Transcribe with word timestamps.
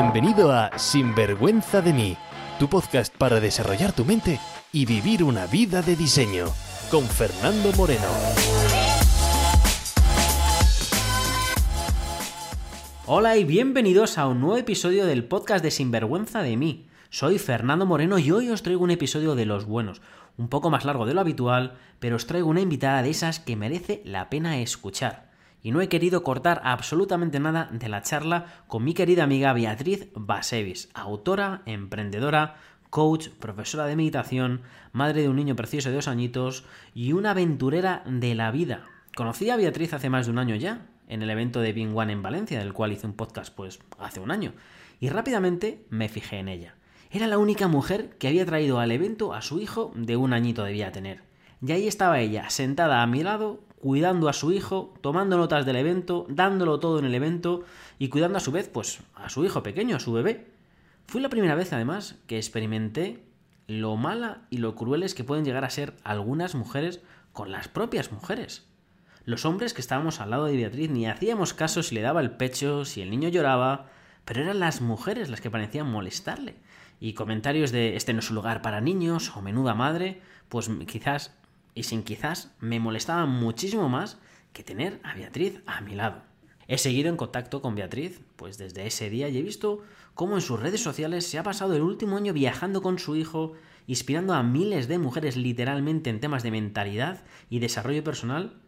Bienvenido 0.00 0.52
a 0.52 0.78
Sinvergüenza 0.78 1.82
de 1.82 1.92
mí, 1.92 2.16
tu 2.60 2.68
podcast 2.68 3.12
para 3.16 3.40
desarrollar 3.40 3.92
tu 3.92 4.04
mente 4.04 4.38
y 4.70 4.86
vivir 4.86 5.24
una 5.24 5.46
vida 5.48 5.82
de 5.82 5.96
diseño, 5.96 6.46
con 6.88 7.02
Fernando 7.02 7.72
Moreno. 7.72 8.06
Hola 13.06 13.36
y 13.38 13.42
bienvenidos 13.42 14.18
a 14.18 14.28
un 14.28 14.38
nuevo 14.40 14.56
episodio 14.56 15.04
del 15.04 15.24
podcast 15.24 15.64
de 15.64 15.72
Sinvergüenza 15.72 16.42
de 16.42 16.56
mí. 16.56 16.86
Soy 17.10 17.40
Fernando 17.40 17.84
Moreno 17.84 18.20
y 18.20 18.30
hoy 18.30 18.50
os 18.50 18.62
traigo 18.62 18.84
un 18.84 18.92
episodio 18.92 19.34
de 19.34 19.46
los 19.46 19.64
buenos, 19.64 20.00
un 20.36 20.48
poco 20.48 20.70
más 20.70 20.84
largo 20.84 21.06
de 21.06 21.14
lo 21.14 21.22
habitual, 21.22 21.76
pero 21.98 22.14
os 22.14 22.28
traigo 22.28 22.48
una 22.48 22.60
invitada 22.60 23.02
de 23.02 23.10
esas 23.10 23.40
que 23.40 23.56
merece 23.56 24.02
la 24.04 24.30
pena 24.30 24.60
escuchar 24.60 25.27
y 25.62 25.72
no 25.72 25.80
he 25.80 25.88
querido 25.88 26.22
cortar 26.22 26.60
absolutamente 26.64 27.40
nada 27.40 27.68
de 27.72 27.88
la 27.88 28.02
charla 28.02 28.46
con 28.66 28.84
mi 28.84 28.94
querida 28.94 29.24
amiga 29.24 29.52
Beatriz 29.52 30.08
Basevis, 30.14 30.88
autora, 30.94 31.62
emprendedora, 31.66 32.56
coach, 32.90 33.28
profesora 33.28 33.86
de 33.86 33.96
meditación, 33.96 34.62
madre 34.92 35.22
de 35.22 35.28
un 35.28 35.36
niño 35.36 35.56
precioso 35.56 35.88
de 35.88 35.96
dos 35.96 36.08
añitos 36.08 36.64
y 36.94 37.12
una 37.12 37.32
aventurera 37.32 38.02
de 38.06 38.34
la 38.34 38.50
vida. 38.50 38.86
Conocí 39.14 39.50
a 39.50 39.56
Beatriz 39.56 39.92
hace 39.92 40.10
más 40.10 40.26
de 40.26 40.32
un 40.32 40.38
año 40.38 40.54
ya, 40.54 40.86
en 41.08 41.22
el 41.22 41.30
evento 41.30 41.60
de 41.60 41.72
Bing 41.72 41.96
One 41.96 42.12
en 42.12 42.22
Valencia, 42.22 42.58
del 42.58 42.72
cual 42.72 42.92
hice 42.92 43.06
un 43.06 43.14
podcast 43.14 43.54
pues 43.54 43.80
hace 43.98 44.20
un 44.20 44.30
año, 44.30 44.52
y 45.00 45.08
rápidamente 45.08 45.84
me 45.90 46.08
fijé 46.08 46.38
en 46.38 46.48
ella. 46.48 46.74
Era 47.10 47.26
la 47.26 47.38
única 47.38 47.68
mujer 47.68 48.10
que 48.18 48.28
había 48.28 48.44
traído 48.44 48.80
al 48.80 48.92
evento 48.92 49.32
a 49.32 49.40
su 49.40 49.60
hijo 49.60 49.92
de 49.94 50.16
un 50.16 50.34
añito 50.34 50.64
debía 50.64 50.92
tener. 50.92 51.22
Y 51.66 51.72
ahí 51.72 51.88
estaba 51.88 52.20
ella, 52.20 52.50
sentada 52.50 53.02
a 53.02 53.06
mi 53.06 53.22
lado, 53.22 53.64
cuidando 53.80 54.28
a 54.28 54.32
su 54.32 54.52
hijo, 54.52 54.94
tomando 55.00 55.36
notas 55.36 55.64
del 55.64 55.76
evento, 55.76 56.26
dándolo 56.28 56.80
todo 56.80 56.98
en 56.98 57.04
el 57.04 57.14
evento 57.14 57.64
y 57.98 58.08
cuidando 58.08 58.38
a 58.38 58.40
su 58.40 58.52
vez, 58.52 58.68
pues, 58.68 59.00
a 59.14 59.28
su 59.28 59.44
hijo 59.44 59.62
pequeño, 59.62 59.96
a 59.96 60.00
su 60.00 60.12
bebé. 60.12 60.46
Fue 61.06 61.20
la 61.20 61.28
primera 61.28 61.54
vez, 61.54 61.72
además, 61.72 62.16
que 62.26 62.36
experimenté 62.36 63.24
lo 63.66 63.96
mala 63.96 64.42
y 64.50 64.58
lo 64.58 64.74
crueles 64.74 65.14
que 65.14 65.24
pueden 65.24 65.44
llegar 65.44 65.64
a 65.64 65.70
ser 65.70 65.94
algunas 66.02 66.54
mujeres 66.54 67.00
con 67.32 67.52
las 67.52 67.68
propias 67.68 68.12
mujeres. 68.12 68.66
Los 69.24 69.44
hombres 69.44 69.74
que 69.74 69.82
estábamos 69.82 70.20
al 70.20 70.30
lado 70.30 70.46
de 70.46 70.56
Beatriz 70.56 70.90
ni 70.90 71.06
hacíamos 71.06 71.52
caso 71.52 71.82
si 71.82 71.94
le 71.94 72.00
daba 72.00 72.22
el 72.22 72.32
pecho, 72.32 72.84
si 72.84 73.02
el 73.02 73.10
niño 73.10 73.28
lloraba, 73.28 73.90
pero 74.24 74.42
eran 74.42 74.58
las 74.58 74.80
mujeres 74.80 75.28
las 75.28 75.40
que 75.40 75.50
parecían 75.50 75.90
molestarle. 75.90 76.56
Y 76.98 77.12
comentarios 77.12 77.70
de 77.70 77.94
este 77.94 78.12
no 78.12 78.20
es 78.20 78.30
un 78.30 78.36
lugar 78.36 78.62
para 78.62 78.80
niños 78.80 79.36
o 79.36 79.42
menuda 79.42 79.74
madre, 79.74 80.22
pues 80.48 80.70
quizás 80.86 81.36
y 81.74 81.84
sin 81.84 82.02
quizás 82.02 82.54
me 82.60 82.80
molestaba 82.80 83.26
muchísimo 83.26 83.88
más 83.88 84.18
que 84.52 84.64
tener 84.64 85.00
a 85.04 85.14
Beatriz 85.14 85.62
a 85.66 85.80
mi 85.80 85.94
lado. 85.94 86.22
He 86.66 86.76
seguido 86.76 87.08
en 87.08 87.16
contacto 87.16 87.62
con 87.62 87.74
Beatriz, 87.74 88.20
pues 88.36 88.58
desde 88.58 88.86
ese 88.86 89.08
día 89.08 89.28
y 89.28 89.38
he 89.38 89.42
visto 89.42 89.82
cómo 90.14 90.34
en 90.34 90.42
sus 90.42 90.60
redes 90.60 90.82
sociales 90.82 91.26
se 91.26 91.38
ha 91.38 91.42
pasado 91.42 91.74
el 91.74 91.82
último 91.82 92.16
año 92.16 92.32
viajando 92.32 92.82
con 92.82 92.98
su 92.98 93.16
hijo, 93.16 93.54
inspirando 93.86 94.34
a 94.34 94.42
miles 94.42 94.86
de 94.86 94.98
mujeres 94.98 95.36
literalmente 95.36 96.10
en 96.10 96.20
temas 96.20 96.42
de 96.42 96.50
mentalidad 96.50 97.24
y 97.48 97.60
desarrollo 97.60 98.04
personal, 98.04 98.60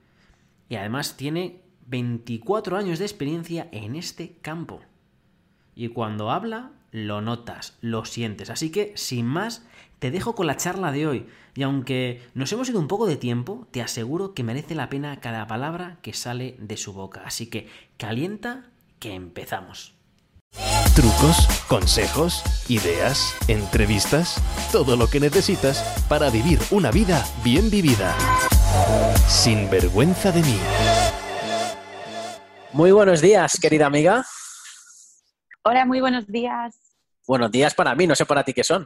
y 0.71 0.77
además 0.77 1.17
tiene 1.17 1.61
24 1.89 2.77
años 2.77 2.99
de 2.99 3.05
experiencia 3.05 3.69
en 3.73 3.97
este 3.97 4.37
campo. 4.41 4.81
Y 5.75 5.89
cuando 5.89 6.31
habla, 6.31 6.73
lo 6.93 7.21
notas, 7.21 7.77
lo 7.81 8.05
sientes. 8.05 8.49
Así 8.49 8.71
que, 8.71 8.93
sin 8.97 9.27
más, 9.27 9.67
te 10.01 10.11
dejo 10.11 10.35
con 10.35 10.47
la 10.47 10.57
charla 10.57 10.91
de 10.91 11.07
hoy. 11.07 11.29
Y 11.55 11.63
aunque 11.63 12.23
nos 12.35 12.51
hemos 12.53 12.69
ido 12.69 12.81
un 12.81 12.89
poco 12.89 13.07
de 13.07 13.17
tiempo, 13.17 13.69
te 13.71 13.83
aseguro 13.83 14.35
que 14.35 14.43
merece 14.43 14.75
la 14.75 14.89
pena 14.89 15.21
cada 15.21 15.47
palabra 15.47 15.99
que 16.03 16.15
sale 16.15 16.57
de 16.59 16.77
su 16.77 16.93
boca. 16.93 17.23
Así 17.25 17.49
que 17.49 17.69
calienta, 17.99 18.71
que 18.99 19.15
empezamos. 19.15 19.95
Trucos, 20.97 21.47
consejos, 21.69 22.43
ideas, 22.69 23.37
entrevistas, 23.47 24.43
todo 24.73 24.97
lo 24.97 25.07
que 25.07 25.21
necesitas 25.21 25.83
para 26.09 26.31
vivir 26.31 26.59
una 26.71 26.91
vida 26.91 27.25
bien 27.45 27.71
vivida. 27.71 28.17
Sin 29.29 29.71
vergüenza 29.71 30.33
de 30.33 30.43
mí. 30.43 30.59
Muy 32.73 32.91
buenos 32.91 33.21
días, 33.21 33.59
querida 33.61 33.87
amiga. 33.87 34.25
Hola, 35.63 35.85
muy 35.85 36.01
buenos 36.01 36.27
días. 36.27 36.75
Buenos 37.27 37.51
días 37.51 37.75
para 37.75 37.95
mí, 37.95 38.07
no 38.07 38.17
sé 38.17 38.25
para 38.25 38.43
ti 38.43 38.55
qué 38.55 38.65
son. 38.65 38.85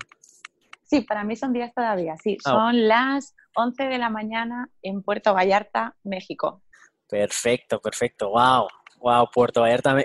Sí, 0.94 1.00
para 1.00 1.24
mí 1.24 1.34
son 1.34 1.52
días 1.52 1.74
todavía, 1.74 2.16
sí. 2.22 2.38
Ah, 2.44 2.50
son 2.50 2.86
las 2.86 3.34
11 3.56 3.84
de 3.84 3.98
la 3.98 4.10
mañana 4.10 4.70
en 4.80 5.02
Puerto 5.02 5.34
Vallarta, 5.34 5.96
México. 6.04 6.62
Perfecto, 7.08 7.80
perfecto. 7.80 8.30
Wow, 8.30 8.68
wow, 9.00 9.28
Puerto 9.32 9.62
Vallarta. 9.62 9.96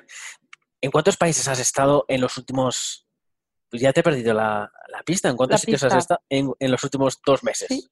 ¿En 0.82 0.90
cuántos 0.90 1.16
países 1.16 1.48
has 1.48 1.60
estado 1.60 2.06
en 2.08 2.22
los 2.22 2.38
últimos... 2.40 3.06
Pues 3.70 3.84
ya 3.84 3.94
te 3.94 4.00
he 4.00 4.04
perdido 4.04 4.34
la, 4.34 4.72
pista. 5.06 5.30
¿En 5.30 5.38
cuántos 5.38 5.62
sitios 5.62 5.84
has 5.84 5.94
estado 5.94 6.22
en, 6.28 6.72
los 6.72 6.84
últimos 6.84 7.22
dos 7.24 7.44
meses? 7.44 7.92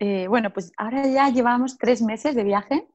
Eh, 0.00 0.26
bueno, 0.26 0.52
pues 0.52 0.72
ahora 0.76 1.06
ya 1.06 1.28
llevamos 1.28 1.78
tres 1.78 2.02
meses 2.02 2.34
de 2.34 2.42
viaje 2.42 2.88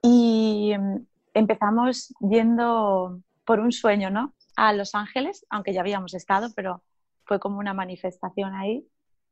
y 0.00 0.72
mm, 0.78 1.06
empezamos 1.34 2.14
yendo 2.20 3.20
por 3.44 3.60
un 3.60 3.72
sueño, 3.72 4.08
¿no? 4.08 4.34
A 4.56 4.72
Los 4.72 4.94
Ángeles, 4.94 5.44
aunque 5.50 5.74
ya 5.74 5.82
habíamos 5.82 6.14
estado, 6.14 6.48
pero 6.56 6.82
fue 7.24 7.40
como 7.40 7.58
una 7.58 7.74
manifestación 7.74 8.54
ahí. 8.54 8.86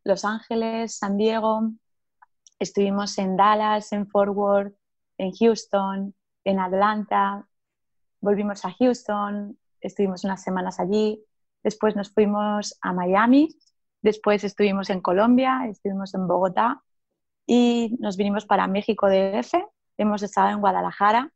Los 0.04 0.24
Ángeles, 0.24 0.96
San 0.96 1.16
Diego, 1.16 1.70
estuvimos 2.58 3.18
en 3.18 3.36
Dallas, 3.36 3.92
en 3.92 4.06
Fort 4.08 4.34
Worth, 4.34 4.74
en 5.18 5.32
Houston, 5.32 6.14
en 6.44 6.58
Atlanta, 6.58 7.46
volvimos 8.20 8.64
a 8.64 8.72
Houston, 8.72 9.58
estuvimos 9.80 10.24
unas 10.24 10.42
semanas 10.42 10.80
allí, 10.80 11.24
después 11.62 11.96
nos 11.96 12.12
fuimos 12.12 12.78
a 12.80 12.92
Miami, 12.92 13.48
después 14.00 14.44
estuvimos 14.44 14.90
en 14.90 15.00
Colombia, 15.00 15.66
estuvimos 15.68 16.14
en 16.14 16.26
Bogotá 16.26 16.82
y 17.46 17.96
nos 18.00 18.16
vinimos 18.16 18.46
para 18.46 18.66
México 18.66 19.08
DF, 19.08 19.54
hemos 19.98 20.22
estado 20.22 20.50
en 20.50 20.60
Guadalajara 20.60 21.32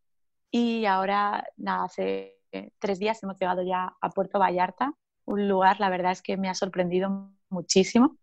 y 0.50 0.86
ahora, 0.86 1.44
hace 1.66 2.36
tres 2.78 2.98
días 2.98 3.22
hemos 3.22 3.38
llegado 3.38 3.62
ya 3.62 3.96
a 4.00 4.10
Puerto 4.10 4.38
Vallarta, 4.38 4.94
un 5.26 5.48
lugar, 5.48 5.78
la 5.80 5.90
verdad 5.90 6.12
es 6.12 6.22
que 6.22 6.36
me 6.36 6.48
ha 6.48 6.54
sorprendido 6.54 7.30
muchísimo. 7.50 8.16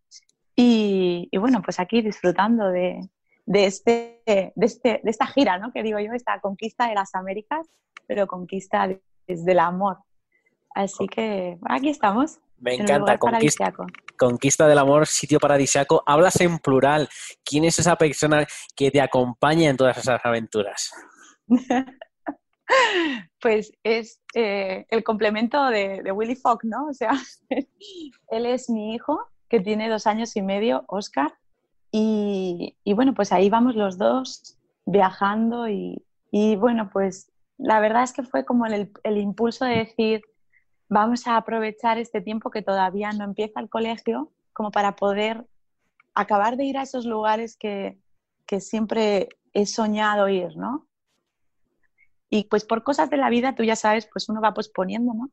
Y, 0.56 1.30
bueno, 1.38 1.62
pues 1.62 1.80
aquí 1.80 2.02
disfrutando 2.02 2.70
de, 2.70 3.10
este, 3.54 4.22
de, 4.26 4.54
este, 4.66 5.02
de 5.04 5.12
esta 5.12 5.28
gira, 5.28 5.58
¿no? 5.58 5.72
Que 5.72 5.84
digo 5.84 6.00
yo, 6.00 6.14
esta 6.14 6.40
conquista 6.40 6.88
de 6.88 6.96
las 6.96 7.14
Américas, 7.16 7.68
pero 8.08 8.28
conquista 8.28 8.88
desde 9.28 9.52
el 9.52 9.60
amor. 9.60 9.98
Así 10.76 11.08
que 11.08 11.58
aquí 11.66 11.90
estamos. 11.90 12.40
Me 12.58 12.76
encanta, 12.76 13.18
conquista, 13.18 13.74
conquista 14.18 14.68
del 14.68 14.78
amor, 14.78 15.06
sitio 15.06 15.40
paradisiaco. 15.40 16.02
Hablas 16.06 16.40
en 16.40 16.60
plural. 16.60 17.10
¿Quién 17.44 17.66
es 17.66 17.78
esa 17.80 17.96
persona 17.98 18.46
que 18.76 18.90
te 18.90 19.02
acompaña 19.02 19.70
en 19.70 19.78
todas 19.78 19.98
esas 19.98 20.22
aventuras? 20.24 20.92
pues 23.42 23.72
es 23.84 24.22
eh, 24.34 24.86
el 24.90 25.04
complemento 25.04 25.66
de, 25.66 26.12
Willy 26.12 26.36
Fogg, 26.36 26.60
¿no? 26.64 26.88
O 26.88 26.94
sea, 26.94 27.12
él 28.30 28.46
es 28.46 28.70
mi 28.70 28.94
hijo, 28.94 29.28
que 29.50 29.60
tiene 29.60 29.90
dos 29.90 30.08
años 30.08 30.36
y 30.36 30.42
medio, 30.42 30.84
Oscar, 30.88 31.34
y, 31.96 32.76
bueno, 32.96 33.14
pues 33.14 33.32
ahí 33.32 33.52
vamos 33.52 33.76
los 33.76 34.00
dos 34.00 34.58
viajando 34.86 35.68
y, 35.70 36.04
bueno, 36.58 36.90
pues 36.92 37.32
la 37.60 37.80
verdad 37.80 38.02
es 38.02 38.14
que 38.14 38.24
fue 38.24 38.46
como 38.46 38.66
el, 38.66 38.90
impulso 39.18 39.66
de 39.66 39.78
decir, 39.78 40.24
vamos 40.90 41.28
a 41.28 41.38
aprovechar 41.38 42.00
este 42.00 42.20
tiempo 42.20 42.50
que 42.50 42.64
todavía 42.64 43.12
no 43.12 43.24
empieza 43.24 43.60
el 43.60 43.70
colegio 43.70 44.32
como 44.54 44.72
para 44.72 44.96
poder 44.96 45.46
acabar 46.16 46.58
de 46.58 46.66
ir 46.66 46.80
a 46.80 46.82
esos 46.82 47.06
lugares 47.06 47.56
que, 47.58 48.00
que 48.48 48.60
siempre 48.60 49.30
he 49.54 49.68
soñado 49.68 50.30
ir, 50.30 50.58
¿no? 50.58 50.88
Y 52.34 52.46
pues 52.46 52.66
por 52.66 52.82
cosas 52.82 53.12
de 53.12 53.18
la 53.18 53.30
vida, 53.30 53.54
tú 53.54 53.62
ya 53.62 53.76
sabes, 53.76 54.10
pues 54.12 54.28
uno 54.28 54.42
va 54.42 54.56
posponiendo, 54.56 55.14
¿no? 55.14 55.30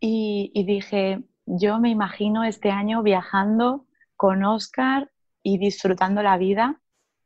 Y, 0.00 0.64
dije, 0.66 1.24
yo 1.46 1.80
me 1.80 1.88
imagino 1.88 2.44
este 2.44 2.70
año 2.70 3.02
viajando 3.02 3.86
con 4.16 4.44
Oscar 4.44 5.10
y 5.42 5.56
disfrutando 5.56 6.22
la 6.22 6.36
vida 6.36 6.78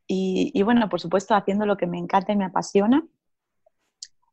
y, 0.07 0.63
bueno, 0.63 0.87
por 0.87 1.01
supuesto 1.01 1.35
haciendo 1.35 1.65
lo 1.65 1.75
que 1.75 1.87
me 1.87 1.97
encanta 1.97 2.31
y 2.31 2.37
me 2.37 2.45
apasiona, 2.45 3.05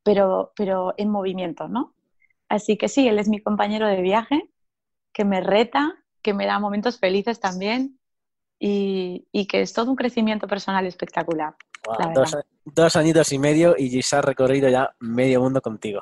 pero, 0.04 0.52
pero 0.54 0.94
en 0.96 1.10
movimiento, 1.10 1.66
¿no? 1.66 1.96
Así 2.48 2.78
que 2.78 2.88
sí, 2.88 3.08
él 3.08 3.18
es 3.18 3.28
mi 3.28 3.42
compañero 3.42 3.88
de 3.88 4.00
viaje, 4.00 4.48
que 5.12 5.24
me 5.24 5.40
reta, 5.40 5.92
que 6.22 6.34
me 6.34 6.46
da 6.46 6.60
momentos 6.60 7.00
felices 7.00 7.40
también 7.40 7.98
y, 8.60 9.26
y 9.32 9.48
que 9.48 9.60
es 9.60 9.72
todo 9.72 9.90
un 9.90 9.96
crecimiento 9.96 10.46
personal 10.46 10.86
espectacular 10.86 11.56
dos, 12.64 12.96
añitos 12.96 13.32
y 13.32 13.38
medio 13.38 13.74
y 13.76 14.02
se 14.02 14.16
ha 14.16 14.22
recorrido 14.22 14.68
ya 14.68 14.94
medio 15.00 15.40
mundo 15.40 15.60
contigo. 15.60 16.00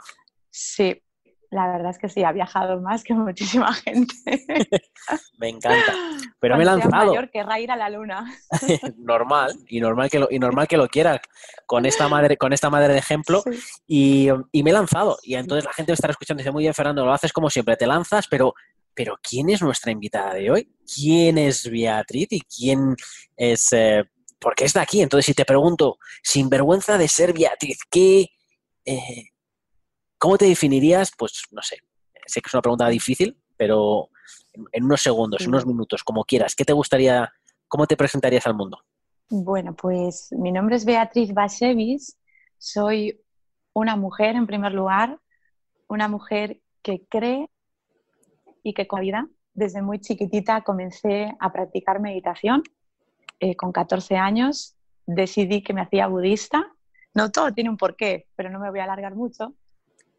Sí, 0.50 1.02
La 1.50 1.68
verdad 1.68 1.90
es 1.90 1.98
que 1.98 2.08
sí, 2.08 2.24
ha 2.24 2.32
viajado 2.32 2.80
más 2.80 3.04
que 3.04 3.14
muchísima 3.14 3.72
gente. 3.72 4.14
me 5.38 5.48
encanta. 5.48 5.92
Pero 6.40 6.56
me 6.56 6.62
he 6.62 6.66
lanzado. 6.66 7.06
mayor 7.06 7.30
querrá 7.30 7.60
ir 7.60 7.70
a 7.70 7.76
la 7.76 7.88
luna. 7.90 8.24
normal, 8.96 9.52
y 9.68 9.80
normal 9.80 10.10
que 10.10 10.18
lo, 10.18 10.28
y 10.30 10.38
normal 10.38 10.66
que 10.66 10.76
lo 10.76 10.88
quiera 10.88 11.20
con 11.66 11.86
esta 11.86 12.08
madre, 12.08 12.36
con 12.36 12.52
esta 12.52 12.70
madre 12.70 12.94
de 12.94 12.98
ejemplo. 12.98 13.42
Y, 13.86 14.28
y, 14.52 14.62
me 14.62 14.70
he 14.70 14.72
lanzado. 14.72 15.18
Y 15.22 15.34
entonces 15.34 15.64
la 15.64 15.72
gente 15.72 15.92
me 15.92 15.94
estará 15.94 16.12
escuchando 16.12 16.40
y 16.40 16.44
dice, 16.44 16.52
muy 16.52 16.64
bien, 16.64 16.74
Fernando, 16.74 17.04
lo 17.04 17.12
haces 17.12 17.32
como 17.32 17.50
siempre, 17.50 17.76
te 17.76 17.86
lanzas, 17.86 18.26
pero, 18.28 18.54
pero 18.94 19.18
¿quién 19.22 19.50
es 19.50 19.62
nuestra 19.62 19.92
invitada 19.92 20.34
de 20.34 20.50
hoy? 20.50 20.72
¿Quién 20.92 21.38
es 21.38 21.70
Beatriz 21.70 22.28
y 22.30 22.40
quién 22.40 22.96
es 23.36 23.72
eh, 23.72 24.04
¿por 24.38 24.54
qué 24.54 24.64
está 24.64 24.82
aquí? 24.82 25.02
Entonces, 25.02 25.26
si 25.26 25.34
te 25.34 25.44
pregunto, 25.44 25.98
sin 26.22 26.48
vergüenza 26.48 26.98
de 26.98 27.08
ser 27.08 27.32
Beatriz, 27.32 27.78
¿qué, 27.90 28.28
eh, 28.84 29.30
¿cómo 30.18 30.38
te 30.38 30.46
definirías? 30.46 31.12
Pues 31.16 31.44
no 31.50 31.62
sé, 31.62 31.78
sé 32.26 32.40
que 32.40 32.48
es 32.48 32.54
una 32.54 32.62
pregunta 32.62 32.88
difícil, 32.88 33.38
pero 33.56 34.10
en, 34.72 34.84
unos 34.84 35.02
segundos, 35.02 35.42
en 35.42 35.48
unos 35.48 35.66
minutos, 35.66 36.02
como 36.04 36.24
quieras, 36.24 36.54
¿qué 36.54 36.64
te 36.64 36.72
gustaría, 36.72 37.32
cómo 37.68 37.86
te 37.86 37.96
presentarías 37.96 38.46
al 38.46 38.54
mundo? 38.54 38.78
Bueno, 39.28 39.74
pues 39.74 40.28
mi 40.32 40.52
nombre 40.52 40.76
es 40.76 40.84
Beatriz 40.84 41.32
Basevis, 41.32 42.16
soy 42.58 43.20
una 43.72 43.96
mujer 43.96 44.36
en 44.36 44.46
primer 44.46 44.72
lugar, 44.72 45.18
una 45.88 46.08
mujer 46.08 46.60
que 46.82 47.04
cree 47.08 47.50
y 48.62 48.72
que 48.72 48.86
con 48.86 49.00
vida, 49.00 49.28
desde 49.54 49.82
muy 49.82 50.00
chiquitita 50.00 50.62
comencé 50.62 51.34
a 51.40 51.52
practicar 51.52 52.00
meditación 52.00 52.62
eh, 53.40 53.56
con 53.56 53.72
14 53.72 54.16
años 54.16 54.76
decidí 55.06 55.62
que 55.62 55.72
me 55.72 55.82
hacía 55.82 56.08
budista. 56.08 56.66
No 57.14 57.30
todo 57.30 57.52
tiene 57.52 57.70
un 57.70 57.76
porqué, 57.76 58.26
pero 58.34 58.50
no 58.50 58.58
me 58.58 58.70
voy 58.70 58.80
a 58.80 58.84
alargar 58.84 59.14
mucho. 59.14 59.54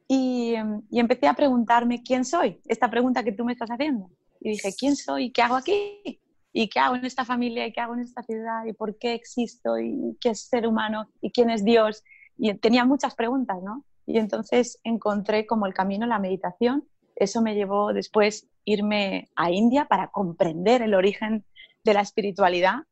Y, 0.07 0.55
y, 0.89 0.99
empecé 0.99 1.27
a 1.27 1.33
preguntarme 1.33 2.01
quién 2.01 2.23
soy, 2.23 2.61
esta 2.65 2.89
pregunta 2.89 3.23
que 3.23 3.33
tú 3.33 3.43
me 3.43 3.51
estás 3.51 3.69
haciendo. 3.69 4.09
Y 4.39 4.51
dije, 4.51 4.73
¿quién 4.77 4.95
soy? 4.95 5.31
¿Qué 5.31 5.41
hago 5.41 5.55
aquí? 5.55 6.21
¿Y 6.53 6.69
qué 6.69 6.79
hago 6.79 6.95
en 6.95 7.05
esta 7.05 7.25
familia? 7.25 7.67
¿Y 7.67 7.73
qué 7.73 7.81
hago 7.81 7.93
en 7.93 7.99
esta 8.01 8.23
ciudad? 8.23 8.65
¿Y 8.65 8.73
por 8.73 8.97
qué 8.97 9.13
existo? 9.13 9.77
¿Y 9.77 10.17
qué 10.21 10.29
es 10.29 10.47
ser 10.47 10.65
humano? 10.65 11.09
¿Y 11.21 11.31
quién 11.31 11.49
es 11.49 11.65
Dios? 11.65 12.03
Y 12.37 12.53
tenía 12.55 12.85
muchas 12.85 13.15
preguntas, 13.15 13.57
¿no? 13.61 13.83
Y 14.05 14.17
entonces 14.17 14.79
encontré 14.83 15.45
como 15.45 15.65
el 15.65 15.73
camino 15.73 16.07
la 16.07 16.19
meditación. 16.19 16.87
Eso 17.15 17.41
me 17.41 17.55
llevó 17.55 17.91
después 17.91 18.47
irme 18.63 19.29
a 19.35 19.51
India 19.51 19.85
para 19.85 20.07
comprender 20.07 20.81
el 20.81 20.93
origen 20.93 21.45
de 21.83 21.93
la 21.93 22.01
espiritualidad 22.01 22.83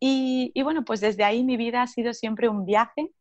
y, 0.00 0.62
bueno, 0.62 0.84
pues 0.84 1.00
desde 1.00 1.24
ahí 1.24 1.44
mi 1.44 1.56
vida 1.56 1.82
ha 1.82 1.86
sido 1.86 2.14
siempre 2.14 2.48
un 2.48 2.64
viaje, 2.64 3.12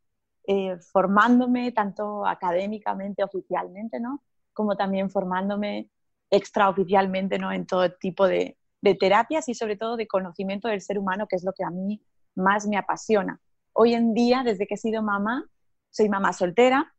eh, 0.47 0.77
formándome 0.91 1.71
tanto 1.73 2.25
académicamente, 2.25 3.23
oficialmente, 3.23 3.99
¿no? 3.99 4.23
Como 4.53 4.77
también 4.77 5.09
formándome 5.09 5.89
extraoficialmente, 6.31 7.37
¿no? 7.37 7.51
En 7.51 7.65
todo 7.67 7.91
tipo 7.91 8.27
de, 8.27 8.57
de 8.81 8.95
terapias 8.95 9.49
y 9.49 9.55
sobre 9.55 9.75
todo 9.75 9.97
de 9.97 10.07
conocimiento 10.07 10.69
del 10.69 10.81
ser 10.81 10.97
humano, 10.97 11.27
que 11.27 11.35
es 11.35 11.43
lo 11.43 11.53
que 11.53 11.63
a 11.65 11.69
mí 11.69 12.01
más 12.35 12.65
me 12.65 12.77
apasiona. 12.77 13.41
Hoy 13.73 13.93
en 13.93 14.13
día, 14.13 14.43
desde 14.43 14.65
que 14.65 14.75
he 14.75 14.77
sido 14.77 15.03
mamá, 15.03 15.45
soy 15.89 16.09
mamá 16.09 16.33
soltera, 16.33 16.93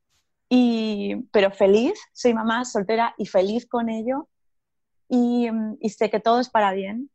y, 0.49 1.17
pero 1.32 1.50
feliz, 1.53 1.94
soy 2.12 2.35
mamá 2.35 2.65
soltera 2.65 3.15
y 3.17 3.27
feliz 3.27 3.67
con 3.67 3.88
ello. 3.88 4.29
Y, 5.09 5.49
y, 5.81 5.88
sé 5.91 6.11
que 6.11 6.21
todo 6.21 6.41
es 6.41 6.50
para 6.50 6.73
bien 6.73 7.11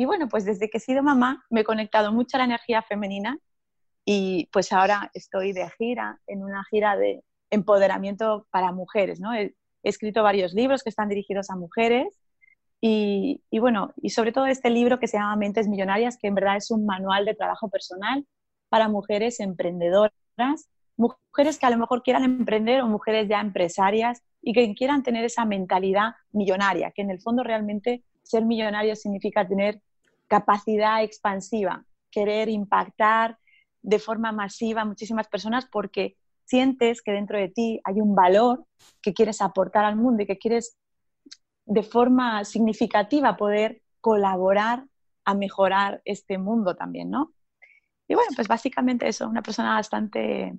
y 0.00 0.06
bueno, 0.06 0.30
pues 0.30 0.46
desde 0.46 0.70
que 0.70 0.78
he 0.78 0.80
sido 0.80 1.02
mamá 1.02 1.44
me 1.50 1.60
he 1.60 1.64
conectado 1.64 2.10
mucho 2.10 2.38
a 2.38 2.38
la 2.38 2.46
energía 2.46 2.80
femenina 2.80 3.38
y 4.02 4.48
pues 4.50 4.72
ahora 4.72 5.10
estoy 5.12 5.52
de 5.52 5.68
gira, 5.76 6.18
en 6.26 6.42
una 6.42 6.64
gira 6.70 6.96
de 6.96 7.22
empoderamiento 7.50 8.46
para 8.50 8.72
mujeres, 8.72 9.20
¿no? 9.20 9.34
He, 9.34 9.54
escrito 9.82 10.22
varios 10.22 10.54
libros 10.54 10.82
que 10.82 10.88
están 10.88 11.10
dirigidos 11.10 11.50
a 11.50 11.56
mujeres 11.56 12.18
y, 12.80 13.42
y, 13.50 13.58
bueno, 13.58 13.92
y 14.00 14.08
sobre 14.08 14.32
todo 14.32 14.46
este 14.46 14.70
libro 14.70 14.98
que 14.98 15.06
se 15.06 15.18
llama 15.18 15.36
Mentes 15.36 15.68
Millonarias, 15.68 16.16
que 16.16 16.28
en 16.28 16.34
verdad 16.34 16.56
es 16.56 16.70
un 16.70 16.86
manual 16.86 17.26
de 17.26 17.34
trabajo 17.34 17.68
personal 17.68 18.26
para 18.70 18.88
mujeres 18.88 19.38
emprendedoras, 19.38 20.12
mujeres 20.96 21.58
que 21.58 21.66
a 21.66 21.70
lo 21.70 21.76
mejor 21.76 22.02
quieran 22.02 22.24
emprender 22.24 22.80
o 22.80 22.86
mujeres 22.86 23.28
ya 23.28 23.42
empresarias 23.42 24.22
y 24.40 24.54
que 24.54 24.74
quieran 24.74 25.02
tener 25.02 25.26
esa 25.26 25.44
mentalidad 25.44 26.12
millonaria, 26.32 26.90
que 26.90 27.02
en 27.02 27.10
el 27.10 27.20
fondo 27.20 27.42
realmente 27.42 28.02
ser 28.22 28.46
millonario 28.46 28.96
significa 28.96 29.46
tener 29.46 29.82
capacidad 30.30 31.02
expansiva, 31.02 31.84
querer 32.10 32.48
impactar 32.48 33.36
de 33.82 33.98
forma 33.98 34.30
masiva 34.30 34.82
a 34.82 34.84
muchísimas 34.84 35.26
personas 35.26 35.66
porque 35.66 36.16
sientes 36.44 37.02
que 37.02 37.10
dentro 37.10 37.36
de 37.36 37.48
ti 37.48 37.80
hay 37.82 38.00
un 38.00 38.14
valor 38.14 38.64
que 39.02 39.12
quieres 39.12 39.42
aportar 39.42 39.84
al 39.84 39.96
mundo 39.96 40.22
y 40.22 40.26
que 40.26 40.38
quieres 40.38 40.78
de 41.66 41.82
forma 41.82 42.44
significativa 42.44 43.36
poder 43.36 43.82
colaborar 44.00 44.86
a 45.24 45.34
mejorar 45.34 46.00
este 46.04 46.38
mundo 46.38 46.76
también, 46.76 47.10
¿no? 47.10 47.32
Y 48.06 48.14
bueno, 48.14 48.30
pues 48.36 48.46
básicamente 48.46 49.08
eso, 49.08 49.28
una 49.28 49.42
persona 49.42 49.74
bastante 49.74 50.56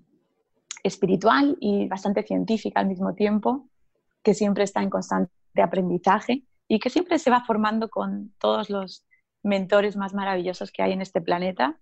espiritual 0.84 1.58
y 1.62 1.88
bastante 1.88 2.24
científica 2.24 2.82
al 2.82 2.88
mismo 2.88 3.14
tiempo, 3.16 3.70
que 4.22 4.34
siempre 4.34 4.66
está 4.66 4.82
en 4.82 4.90
constante 4.90 5.32
aprendizaje 5.62 6.44
y 6.68 6.80
que 6.80 6.90
siempre 6.90 7.20
se 7.20 7.30
va 7.30 7.44
formando 7.46 7.90
con 7.90 8.34
todos 8.38 8.70
los 8.70 9.06
mentores 9.44 9.96
más 9.96 10.14
maravillosos 10.14 10.72
que 10.72 10.84
hay 10.84 10.92
en 10.92 11.02
este 11.02 11.22
planeta 11.22 11.80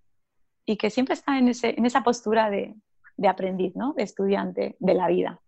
y 0.66 0.78
que 0.78 0.90
siempre 0.90 1.14
está 1.14 1.38
en, 1.38 1.50
ese, 1.50 1.76
en 1.78 1.86
esa 1.86 2.04
postura 2.04 2.50
de, 2.50 2.76
de 3.18 3.28
aprendiz, 3.28 3.76
¿no? 3.76 3.94
de 3.94 4.04
estudiante 4.04 4.76
de 4.80 4.94
la 4.94 5.08
vida. 5.08 5.42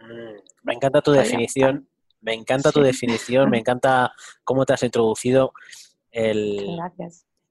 Mm, 0.00 0.38
me 0.62 0.74
encanta 0.74 1.00
tu 1.00 1.12
definición, 1.12 1.88
me 2.20 2.34
encanta 2.34 2.72
tu 2.72 2.80
definición, 2.80 3.48
me 3.50 3.58
encanta 3.58 4.12
cómo 4.44 4.64
te 4.64 4.72
has 4.72 4.82
introducido 4.82 5.52
el, 6.10 6.76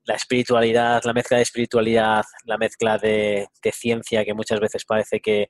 la 0.06 0.16
espiritualidad, 0.16 1.04
la 1.04 1.14
mezcla 1.14 1.38
de 1.38 1.44
espiritualidad, 1.44 2.24
la 2.46 2.58
mezcla 2.58 2.98
de, 2.98 3.48
ciencia 3.72 4.26
que 4.26 4.34
muchas 4.34 4.60
veces 4.60 4.86
parece 4.86 5.20
que 5.20 5.50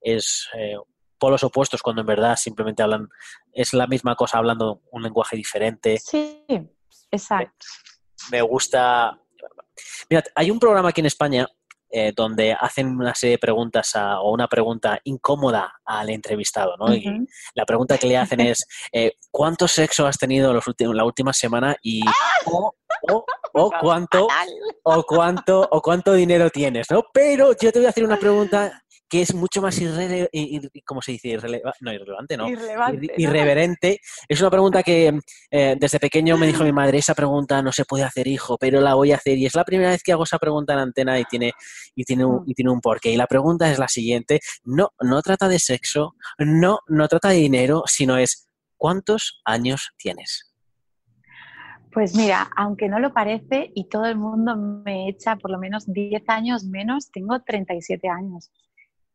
es 0.00 0.48
eh, 0.56 0.76
polos 1.18 1.42
opuestos 1.42 1.82
cuando 1.82 2.02
en 2.02 2.06
verdad 2.06 2.36
simplemente 2.36 2.82
hablan, 2.82 3.08
es 3.52 3.72
la 3.72 3.86
misma 3.86 4.14
cosa 4.14 4.38
hablando 4.38 4.82
un 4.92 5.02
lenguaje 5.02 5.36
diferente. 5.36 5.98
Sí, 5.98 6.44
exacto 7.10 7.66
me 8.30 8.42
gusta. 8.42 9.18
Mira, 10.10 10.24
hay 10.34 10.50
un 10.50 10.58
programa 10.58 10.90
aquí 10.90 11.00
en 11.00 11.06
España 11.06 11.46
eh, 11.90 12.12
donde 12.14 12.52
hacen 12.52 12.88
una 12.88 13.14
serie 13.14 13.34
de 13.34 13.38
preguntas 13.38 13.92
o 13.96 14.32
una 14.32 14.48
pregunta 14.48 15.00
incómoda 15.04 15.80
al 15.84 16.10
entrevistado, 16.10 16.76
¿no? 16.76 16.92
Y 16.94 17.26
la 17.54 17.64
pregunta 17.64 17.98
que 17.98 18.06
le 18.06 18.16
hacen 18.16 18.40
es 18.40 18.66
eh, 18.92 19.12
¿cuánto 19.30 19.68
sexo 19.68 20.06
has 20.06 20.18
tenido 20.18 20.52
los 20.52 20.64
la 20.78 21.04
última 21.04 21.32
semana 21.32 21.76
y 21.82 22.02
o, 22.46 22.74
cuánto 23.80 24.26
o 24.82 25.02
cuánto 25.04 25.68
o 25.70 25.80
cuánto 25.80 26.12
dinero 26.14 26.50
tienes, 26.50 26.90
¿no? 26.90 27.04
Pero 27.12 27.52
yo 27.52 27.72
te 27.72 27.78
voy 27.78 27.86
a 27.86 27.90
hacer 27.90 28.04
una 28.04 28.18
pregunta 28.18 28.82
que 29.08 29.22
es 29.22 29.34
mucho 29.34 29.62
más 29.62 29.78
irre 29.80 30.28
¿cómo 30.84 31.00
se 31.00 31.12
dice? 31.12 31.38
no, 31.80 31.92
irrelevante, 31.92 32.36
¿no? 32.36 32.48
Irreverente. 32.48 34.00
Es 34.28 34.40
una 34.40 34.50
pregunta 34.50 34.82
que 34.82 35.18
eh, 35.50 35.76
desde 35.78 36.00
pequeño 36.00 36.36
me 36.36 36.46
dijo 36.46 36.64
mi 36.64 36.72
madre, 36.72 36.98
esa 36.98 37.14
pregunta 37.14 37.62
no 37.62 37.72
se 37.72 37.84
puede 37.84 38.04
hacer, 38.04 38.26
hijo, 38.26 38.56
pero 38.58 38.80
la 38.80 38.94
voy 38.94 39.12
a 39.12 39.16
hacer. 39.16 39.38
Y 39.38 39.46
es 39.46 39.54
la 39.54 39.64
primera 39.64 39.90
vez 39.90 40.02
que 40.02 40.12
hago 40.12 40.24
esa 40.24 40.38
pregunta 40.38 40.72
en 40.72 40.80
antena 40.80 41.18
y 41.18 41.24
tiene, 41.24 41.52
y 41.94 42.04
tiene, 42.04 42.24
un, 42.24 42.42
mm. 42.42 42.44
y 42.46 42.54
tiene 42.54 42.70
un 42.70 42.80
porqué. 42.80 43.10
Y 43.10 43.16
la 43.16 43.26
pregunta 43.26 43.70
es 43.70 43.78
la 43.78 43.88
siguiente. 43.88 44.40
No, 44.64 44.90
no 45.00 45.22
trata 45.22 45.48
de 45.48 45.58
sexo, 45.58 46.16
no, 46.38 46.80
no 46.88 47.08
trata 47.08 47.28
de 47.28 47.36
dinero, 47.36 47.84
sino 47.86 48.16
es 48.18 48.48
¿cuántos 48.76 49.40
años 49.44 49.92
tienes? 49.96 50.52
Pues 51.92 52.14
mira, 52.14 52.50
aunque 52.56 52.88
no 52.88 52.98
lo 52.98 53.14
parece 53.14 53.70
y 53.74 53.88
todo 53.88 54.04
el 54.04 54.18
mundo 54.18 54.54
me 54.54 55.08
echa 55.08 55.36
por 55.36 55.50
lo 55.50 55.58
menos 55.58 55.86
10 55.86 56.28
años 56.28 56.64
menos, 56.64 57.10
tengo 57.10 57.40
37 57.40 58.06
años 58.08 58.50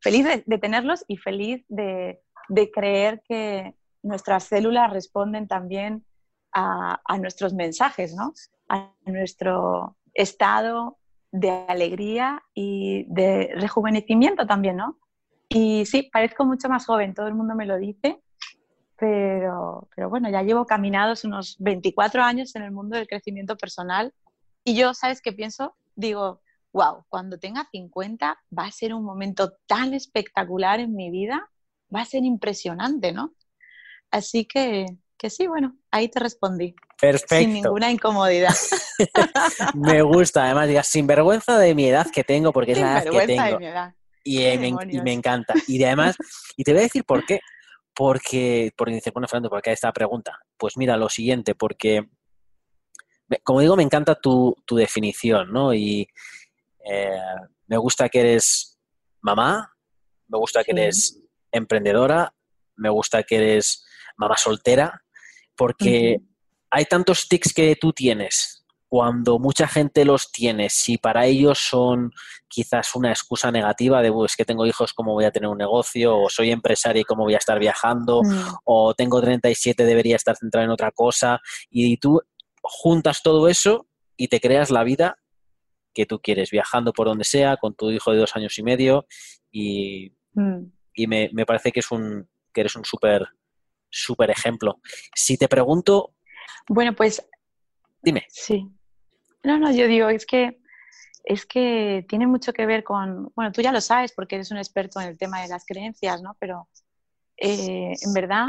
feliz 0.01 0.25
de, 0.45 0.57
tenerlos 0.57 1.05
y 1.07 1.17
feliz 1.17 1.65
de, 1.69 2.19
creer 2.73 3.21
que 3.27 3.75
nuestras 4.03 4.45
células 4.45 4.91
responden 4.91 5.47
también 5.47 6.05
a, 6.53 6.99
nuestros 7.19 7.53
mensajes, 7.53 8.13
¿no? 8.13 8.33
A 8.67 8.93
nuestro 9.05 9.97
estado 10.13 10.97
de 11.31 11.49
alegría 11.67 12.41
y 12.53 13.05
de 13.07 13.51
rejuvenecimiento 13.55 14.45
también, 14.45 14.77
¿no? 14.77 14.97
Y 15.47 15.85
sí, 15.85 16.09
parezco 16.11 16.45
mucho 16.45 16.67
más 16.67 16.85
joven, 16.85 17.13
todo 17.13 17.27
el 17.27 17.35
mundo 17.35 17.55
me 17.55 17.65
lo 17.65 17.77
dice, 17.77 18.21
pero, 18.97 19.87
pero 19.95 20.09
bueno, 20.09 20.29
ya 20.29 20.43
llevo 20.43 20.65
caminados 20.65 21.23
unos 21.23 21.55
24 21.59 22.21
años 22.23 22.55
en 22.55 22.63
el 22.63 22.71
mundo 22.71 22.97
del 22.97 23.07
crecimiento 23.07 23.55
personal 23.57 24.13
y 24.63 24.75
yo, 24.75 24.93
¿sabes 24.93 25.21
qué 25.21 25.33
pienso? 25.33 25.75
Digo, 25.95 26.41
wow, 26.73 27.05
cuando 27.09 27.37
tenga 27.37 27.67
50 27.71 28.39
va 28.57 28.65
a 28.65 28.71
ser 28.71 28.93
un 28.93 29.03
momento 29.03 29.53
tan 29.67 29.93
espectacular 29.93 30.79
en 30.79 30.95
mi 30.95 31.09
vida, 31.11 31.49
va 31.93 32.01
a 32.01 32.05
ser 32.05 32.23
impresionante, 32.23 33.11
¿no? 33.11 33.33
Así 34.09 34.45
que, 34.45 34.85
que 35.17 35.29
sí, 35.29 35.47
bueno, 35.47 35.77
ahí 35.91 36.09
te 36.09 36.19
respondí. 36.19 36.75
Perfecto. 36.99 37.35
Sin 37.35 37.53
ninguna 37.53 37.91
incomodidad. 37.91 38.53
me 39.75 40.01
gusta, 40.01 40.45
además, 40.45 40.67
digas, 40.67 40.87
sin 40.87 41.07
vergüenza 41.07 41.57
de 41.57 41.75
mi 41.75 41.85
edad 41.87 42.07
que 42.11 42.23
tengo, 42.23 42.51
porque 42.51 42.73
es 42.73 42.79
la 42.79 43.01
edad 43.01 43.11
que 43.11 43.27
tengo. 43.27 43.43
De 43.43 43.57
mi 43.57 43.67
edad. 43.67 43.95
Y, 44.23 44.37
me, 44.57 44.67
y, 44.67 45.01
me, 45.01 45.13
encanta. 45.13 45.53
Y 45.67 45.83
además, 45.83 46.15
y 46.55 46.63
te 46.63 46.73
voy 46.73 46.81
a 46.81 46.83
decir 46.83 47.03
por 47.03 47.25
qué. 47.25 47.39
porque, 47.95 48.71
porque 48.77 48.95
dice, 48.95 49.11
bueno, 49.11 49.27
Fernando, 49.27 49.49
¿por 49.49 49.61
qué 49.61 49.71
esta 49.71 49.91
pregunta? 49.91 50.37
Pues 50.57 50.77
mira, 50.77 50.95
lo 50.95 51.09
siguiente, 51.09 51.55
porque, 51.55 52.07
como 53.43 53.61
digo, 53.61 53.75
me 53.75 53.83
encanta 53.83 54.15
tu, 54.15 54.55
tu 54.65 54.75
definición, 54.75 55.51
¿no? 55.51 55.73
Y 55.73 56.07
eh, 56.85 57.17
me 57.67 57.77
gusta 57.77 58.09
que 58.09 58.19
eres 58.19 58.79
mamá, 59.21 59.73
me 60.27 60.37
gusta 60.37 60.63
que 60.63 60.71
eres 60.71 61.19
emprendedora, 61.51 62.33
me 62.75 62.89
gusta 62.89 63.23
que 63.23 63.35
eres 63.37 63.85
mamá 64.17 64.37
soltera, 64.37 65.03
porque 65.55 66.17
hay 66.69 66.85
tantos 66.85 67.27
tics 67.27 67.53
que 67.53 67.75
tú 67.75 67.93
tienes 67.93 68.61
cuando 68.91 69.39
mucha 69.39 69.69
gente 69.69 70.03
los 70.03 70.33
tiene, 70.33 70.69
si 70.69 70.97
para 70.97 71.25
ellos 71.25 71.59
son 71.59 72.11
quizás 72.49 72.93
una 72.93 73.09
excusa 73.09 73.49
negativa 73.49 74.01
de, 74.01 74.11
es 74.25 74.35
que 74.35 74.43
tengo 74.43 74.65
hijos, 74.65 74.91
¿cómo 74.91 75.13
voy 75.13 75.23
a 75.23 75.31
tener 75.31 75.47
un 75.47 75.57
negocio? 75.57 76.17
O 76.17 76.29
soy 76.29 76.51
empresario 76.51 77.03
y 77.03 77.05
cómo 77.05 77.23
voy 77.23 77.35
a 77.35 77.37
estar 77.37 77.57
viajando? 77.57 78.21
Mm. 78.21 78.55
O 78.65 78.93
tengo 78.93 79.21
37, 79.21 79.85
debería 79.85 80.17
estar 80.17 80.35
centrado 80.35 80.65
en 80.65 80.71
otra 80.71 80.91
cosa. 80.91 81.39
Y 81.69 81.95
tú 81.97 82.21
juntas 82.61 83.23
todo 83.23 83.47
eso 83.47 83.87
y 84.17 84.27
te 84.27 84.41
creas 84.41 84.69
la 84.69 84.83
vida 84.83 85.20
que 85.93 86.05
tú 86.05 86.19
quieres, 86.19 86.51
viajando 86.51 86.93
por 86.93 87.07
donde 87.07 87.23
sea, 87.23 87.57
con 87.57 87.75
tu 87.75 87.91
hijo 87.91 88.11
de 88.11 88.19
dos 88.19 88.35
años 88.35 88.57
y 88.57 88.63
medio. 88.63 89.05
Y, 89.51 90.13
mm. 90.33 90.65
me, 91.07 91.29
me, 91.33 91.45
parece 91.45 91.71
que, 91.71 91.81
es 91.81 91.91
un, 91.91 92.27
que 92.53 92.61
eres 92.61 92.75
un 92.75 92.85
súper 92.85 93.27
súper 93.91 94.31
ejemplo. 94.31 94.79
Si 95.15 95.37
te 95.37 95.47
pregunto... 95.47 96.15
Bueno, 96.67 96.95
pues... 96.95 97.27
Dime. 98.01 98.25
Sí. 98.29 98.67
No, 99.43 99.59
no, 99.59 99.71
yo 99.71 99.87
digo, 99.87 100.09
es 100.09 100.25
que, 100.25 100.59
es 101.23 101.45
que 101.45 102.05
tiene 102.09 102.25
mucho 102.25 102.53
que 102.53 102.65
ver 102.65 102.83
con, 102.83 103.31
bueno, 103.35 103.51
tú 103.51 103.61
ya 103.61 103.71
lo 103.71 103.81
sabes 103.81 104.13
porque 104.13 104.35
eres 104.35 104.49
un 104.51 104.57
experto 104.57 104.99
en 104.99 105.09
el 105.09 105.17
tema 105.17 105.41
de 105.41 105.49
las 105.49 105.65
creencias, 105.65 106.21
¿no? 106.21 106.35
Pero 106.39 106.67
eh, 107.37 107.93
en 108.01 108.13
verdad 108.13 108.47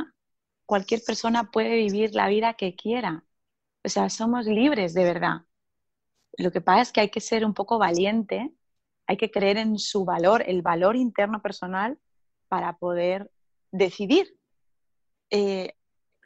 cualquier 0.65 1.03
persona 1.07 1.51
puede 1.51 1.77
vivir 1.77 2.15
la 2.15 2.29
vida 2.29 2.55
que 2.55 2.75
quiera. 2.75 3.25
O 3.85 3.89
sea, 3.89 4.09
somos 4.09 4.47
libres 4.47 4.95
de 4.95 5.05
verdad. 5.05 5.43
Lo 6.39 6.51
que 6.51 6.61
pasa 6.61 6.83
es 6.83 6.93
que 6.93 7.01
hay 7.01 7.11
que 7.11 7.21
ser 7.21 7.45
un 7.45 7.55
poco 7.55 7.79
valiente, 7.79 8.53
hay 9.07 9.17
que 9.17 9.31
creer 9.31 9.59
en 9.59 9.79
su 9.79 10.05
valor, 10.05 10.43
el 10.47 10.63
valor 10.63 10.97
interno 10.97 11.43
personal 11.43 11.99
para 12.49 12.77
poder 12.77 13.31
decidir 13.71 14.39
eh, 15.31 15.75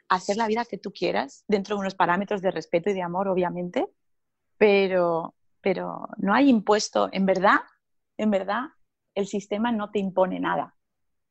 hacer 0.09 0.37
la 0.37 0.47
vida 0.47 0.65
que 0.65 0.77
tú 0.77 0.91
quieras 0.91 1.43
dentro 1.47 1.75
de 1.75 1.81
unos 1.81 1.95
parámetros 1.95 2.41
de 2.41 2.51
respeto 2.51 2.89
y 2.89 2.93
de 2.93 3.01
amor, 3.01 3.27
obviamente, 3.27 3.87
pero, 4.57 5.35
pero 5.61 6.07
no 6.17 6.33
hay 6.33 6.49
impuesto, 6.49 7.09
en 7.11 7.25
verdad, 7.25 7.59
en 8.17 8.31
verdad, 8.31 8.65
el 9.15 9.27
sistema 9.27 9.71
no 9.71 9.91
te 9.91 9.99
impone 9.99 10.39
nada, 10.39 10.75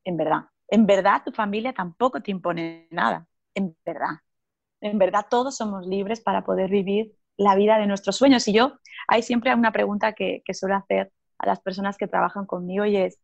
en 0.03 0.17
verdad. 0.17 0.45
En 0.69 0.85
verdad, 0.85 1.21
tu 1.23 1.31
familia 1.31 1.73
tampoco 1.73 2.21
te 2.21 2.31
impone 2.31 2.87
nada, 2.91 3.27
en 3.55 3.75
verdad. 3.85 4.17
En 4.81 4.97
verdad, 4.97 5.25
todos 5.29 5.55
somos 5.55 5.87
libres 5.87 6.21
para 6.21 6.43
poder 6.43 6.69
vivir 6.69 7.16
la 7.37 7.55
vida 7.55 7.77
de 7.77 7.87
nuestros 7.87 8.17
sueños. 8.17 8.47
Y 8.47 8.53
yo, 8.53 8.79
hay 9.07 9.23
siempre 9.23 9.53
una 9.53 9.71
pregunta 9.71 10.13
que, 10.13 10.41
que 10.43 10.53
suelo 10.53 10.75
hacer 10.75 11.11
a 11.37 11.47
las 11.47 11.61
personas 11.61 11.97
que 11.97 12.07
trabajan 12.07 12.45
conmigo 12.45 12.85
y 12.85 12.97
es, 12.97 13.19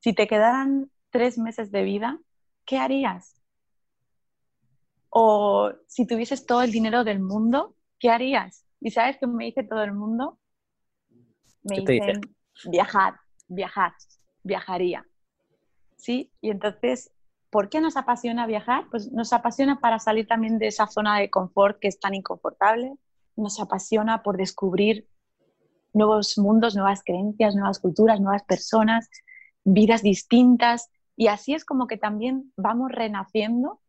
si 0.00 0.12
te 0.12 0.26
quedaran 0.26 0.90
tres 1.10 1.38
meses 1.38 1.72
de 1.72 1.82
vida, 1.82 2.18
¿qué 2.64 2.78
harías? 2.78 3.42
O 5.08 5.72
si 5.86 6.06
tuvieses 6.06 6.44
todo 6.44 6.62
el 6.62 6.72
dinero 6.72 7.04
del 7.04 7.20
mundo, 7.20 7.74
¿qué 7.98 8.10
harías? 8.10 8.66
¿Y 8.80 8.90
sabes 8.90 9.16
qué 9.18 9.26
me 9.26 9.46
dice 9.46 9.62
todo 9.62 9.82
el 9.82 9.92
mundo? 9.92 10.38
Me 11.62 11.76
dicen 11.76 12.20
viajar, 12.66 13.14
viajar, 13.48 13.92
viajaría. 14.42 15.06
¿Sí? 15.96 16.30
Y 16.42 16.50
entonces, 16.50 17.10
¿por 17.48 17.70
qué 17.70 17.80
nos 17.80 17.96
apasiona 17.96 18.46
viajar? 18.46 18.88
Pues 18.90 19.10
nos 19.10 19.32
apasiona 19.32 19.80
para 19.80 19.98
salir 19.98 20.26
también 20.26 20.58
de 20.58 20.66
esa 20.66 20.86
zona 20.86 21.18
de 21.18 21.30
confort 21.30 21.78
que 21.78 21.88
es 21.88 21.98
tan 21.98 22.14
inconfortable. 22.14 22.92
Nos 23.36 23.60
apasiona 23.60 24.22
por 24.22 24.36
descubrir 24.36 25.08
nuevos 25.92 26.36
mundos, 26.38 26.74
nuevas 26.74 27.02
creencias, 27.04 27.54
nuevas 27.54 27.78
culturas, 27.78 28.20
nuevas 28.20 28.44
personas, 28.44 29.08
vidas 29.64 30.02
distintas. 30.02 30.90
Y 31.16 31.28
así 31.28 31.54
es 31.54 31.64
como 31.64 31.86
que 31.86 31.96
también 31.96 32.52
vamos 32.56 32.90
renaciendo 32.92 33.80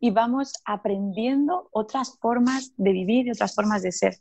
y 0.00 0.10
vamos 0.10 0.54
aprendiendo 0.64 1.68
otras 1.72 2.18
formas 2.20 2.72
de 2.76 2.92
vivir 2.92 3.26
y 3.26 3.30
otras 3.32 3.54
formas 3.54 3.82
de 3.82 3.92
ser. 3.92 4.16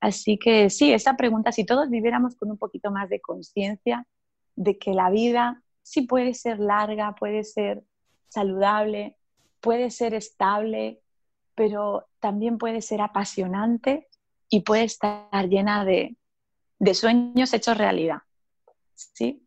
Así 0.00 0.38
que 0.38 0.70
sí, 0.70 0.92
esa 0.92 1.16
pregunta, 1.16 1.52
si 1.52 1.64
todos 1.64 1.88
viviéramos 1.88 2.34
con 2.34 2.50
un 2.50 2.58
poquito 2.58 2.90
más 2.90 3.08
de 3.08 3.20
conciencia 3.20 4.06
de 4.56 4.78
que 4.78 4.92
la 4.92 5.10
vida 5.10 5.62
sí 5.82 6.02
puede 6.02 6.34
ser 6.34 6.58
larga, 6.58 7.14
puede 7.14 7.44
ser 7.44 7.82
saludable, 8.28 9.16
puede 9.60 9.90
ser 9.90 10.14
estable, 10.14 11.00
pero 11.58 12.08
también 12.20 12.56
puede 12.56 12.80
ser 12.80 13.00
apasionante 13.00 14.06
y 14.48 14.60
puede 14.60 14.84
estar 14.84 15.48
llena 15.48 15.84
de, 15.84 16.16
sueños 16.94 17.52
hechos 17.52 17.76
realidad. 17.76 18.18
¿Sí? 18.94 19.44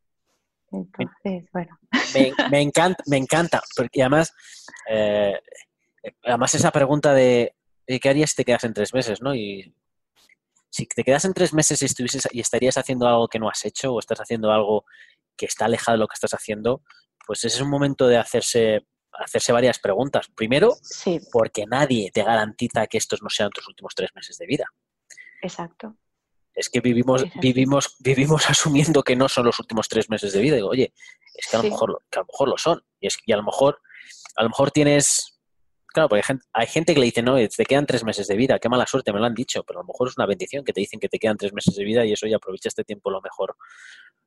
Entonces, 0.71 1.49
bueno. 1.53 1.79
Me, 2.51 2.61
encanta, 2.61 3.01
me 3.07 3.15
encanta, 3.15 3.61
porque 3.77 4.01
además, 4.01 4.33
eh, 4.89 5.39
además 6.23 6.53
esa 6.53 6.71
pregunta 6.71 7.13
de 7.13 7.55
¿qué 7.85 8.09
harías 8.09 8.31
si 8.31 8.35
te 8.35 8.45
quedas 8.45 8.65
en 8.65 8.73
tres 8.73 8.93
meses? 8.93 9.21
¿no? 9.21 9.33
Y 9.33 9.73
si 10.69 10.85
te 10.85 11.03
quedas 11.03 11.23
en 11.25 11.33
tres 11.33 11.53
meses 11.53 11.81
y, 11.81 11.85
estuvieses, 11.85 12.27
y 12.31 12.41
estarías 12.41 12.77
haciendo 12.77 13.07
algo 13.07 13.27
que 13.29 13.39
no 13.39 13.49
has 13.49 13.63
hecho 13.65 13.93
o 13.93 13.99
estás 13.99 14.19
haciendo 14.19 14.51
algo 14.51 14.85
que 15.37 15.45
está 15.45 15.65
alejado 15.65 15.97
de 15.97 15.99
lo 15.99 16.07
que 16.07 16.15
estás 16.15 16.33
haciendo, 16.33 16.83
pues 17.25 17.43
ese 17.43 17.57
es 17.57 17.61
un 17.61 17.69
momento 17.69 18.07
de 18.07 18.17
hacerse, 18.17 18.85
hacerse 19.13 19.51
varias 19.51 19.79
preguntas. 19.79 20.27
Primero, 20.35 20.75
porque 21.31 21.65
nadie 21.65 22.11
te 22.11 22.23
garantiza 22.23 22.87
que 22.87 22.97
estos 22.97 23.21
no 23.21 23.29
sean 23.29 23.51
tus 23.51 23.67
últimos 23.67 23.93
tres 23.95 24.11
meses 24.15 24.37
de 24.37 24.45
vida. 24.45 24.65
Exacto. 25.41 25.95
Es 26.53 26.69
que 26.69 26.81
vivimos, 26.81 27.23
vivimos, 27.39 27.95
vivimos 27.99 28.49
asumiendo 28.49 29.03
que 29.03 29.15
no 29.15 29.29
son 29.29 29.45
los 29.45 29.59
últimos 29.59 29.87
tres 29.87 30.09
meses 30.09 30.33
de 30.33 30.41
vida. 30.41 30.55
Digo, 30.55 30.69
oye, 30.69 30.93
es 31.35 31.47
que 31.49 31.57
a 31.57 31.63
lo 31.63 31.69
mejor, 31.69 32.03
que 32.09 32.19
a 32.19 32.21
lo 32.21 32.27
mejor 32.27 32.49
lo 32.49 32.57
son. 32.57 32.83
Y 32.99 33.07
es 33.07 33.17
y 33.25 33.31
a 33.31 33.37
lo 33.37 33.43
mejor, 33.43 33.81
a 34.35 34.43
lo 34.43 34.49
mejor 34.49 34.71
tienes 34.71 35.31
Claro, 35.93 36.07
porque 36.07 36.23
hay 36.53 36.67
gente, 36.67 36.93
que 36.93 36.99
le 37.01 37.07
dice, 37.07 37.21
no, 37.21 37.35
te 37.35 37.65
quedan 37.65 37.85
tres 37.85 38.05
meses 38.05 38.25
de 38.25 38.37
vida, 38.37 38.59
qué 38.59 38.69
mala 38.69 38.85
suerte, 38.87 39.11
me 39.11 39.19
lo 39.19 39.25
han 39.25 39.33
dicho, 39.33 39.63
pero 39.63 39.79
a 39.79 39.83
lo 39.83 39.87
mejor 39.87 40.07
es 40.07 40.17
una 40.17 40.25
bendición 40.25 40.63
que 40.63 40.71
te 40.71 40.79
dicen 40.79 41.01
que 41.01 41.09
te 41.09 41.19
quedan 41.19 41.35
tres 41.35 41.51
meses 41.51 41.75
de 41.75 41.83
vida 41.83 42.05
y 42.05 42.13
eso 42.13 42.27
ya 42.27 42.37
aprovecha 42.37 42.69
este 42.69 42.85
tiempo 42.85 43.11
lo 43.11 43.19
mejor, 43.19 43.57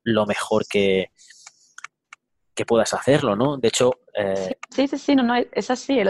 lo 0.02 0.26
mejor 0.26 0.66
que, 0.68 1.10
que 2.54 2.64
puedas 2.64 2.94
hacerlo, 2.94 3.36
¿no? 3.36 3.56
De 3.56 3.68
hecho... 3.68 3.92
Eh... 4.14 4.56
Sí, 4.70 4.88
sí, 4.88 4.98
sí, 4.98 5.16
no, 5.16 5.22
no, 5.22 5.34
es 5.36 5.70
así. 5.70 6.00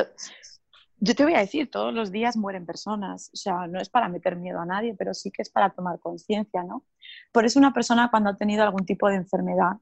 Yo 0.98 1.14
te 1.14 1.24
voy 1.24 1.34
a 1.34 1.40
decir, 1.40 1.70
todos 1.70 1.92
los 1.92 2.10
días 2.10 2.36
mueren 2.36 2.66
personas, 2.66 3.30
o 3.32 3.36
sea, 3.36 3.66
no 3.66 3.80
es 3.80 3.88
para 3.88 4.08
meter 4.08 4.36
miedo 4.36 4.60
a 4.60 4.66
nadie, 4.66 4.94
pero 4.96 5.14
sí 5.14 5.30
que 5.30 5.42
es 5.42 5.50
para 5.50 5.70
tomar 5.70 5.98
conciencia, 5.98 6.62
¿no? 6.62 6.84
Por 7.32 7.44
eso 7.44 7.58
una 7.58 7.72
persona 7.72 8.10
cuando 8.10 8.30
ha 8.30 8.36
tenido 8.36 8.62
algún 8.62 8.86
tipo 8.86 9.08
de 9.08 9.16
enfermedad 9.16 9.78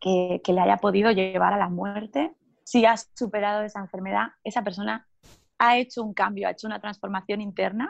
que, 0.00 0.40
que 0.44 0.52
le 0.52 0.60
haya 0.60 0.78
podido 0.78 1.10
llevar 1.12 1.52
a 1.52 1.58
la 1.58 1.68
muerte, 1.68 2.34
si 2.64 2.84
has 2.84 3.10
superado 3.14 3.62
esa 3.62 3.80
enfermedad, 3.80 4.28
esa 4.42 4.62
persona 4.62 5.06
ha 5.58 5.78
hecho 5.78 6.02
un 6.02 6.12
cambio, 6.12 6.48
ha 6.48 6.50
hecho 6.50 6.66
una 6.66 6.80
transformación 6.80 7.40
interna 7.40 7.88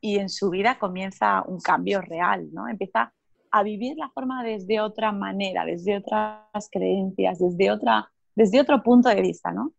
y 0.00 0.18
en 0.18 0.28
su 0.28 0.50
vida 0.50 0.78
comienza 0.78 1.42
un 1.42 1.60
cambio 1.60 2.00
real, 2.00 2.48
¿no? 2.52 2.68
Empieza 2.68 3.12
a 3.50 3.62
vivir 3.62 3.96
la 3.96 4.10
forma 4.10 4.42
desde 4.42 4.80
otra 4.80 5.12
manera, 5.12 5.64
desde 5.64 5.96
otras 5.96 6.68
creencias, 6.70 7.38
desde, 7.38 7.70
otra, 7.70 8.10
desde 8.34 8.60
otro 8.60 8.82
punto 8.82 9.08
de 9.08 9.20
vista, 9.20 9.52
¿no? 9.52 9.72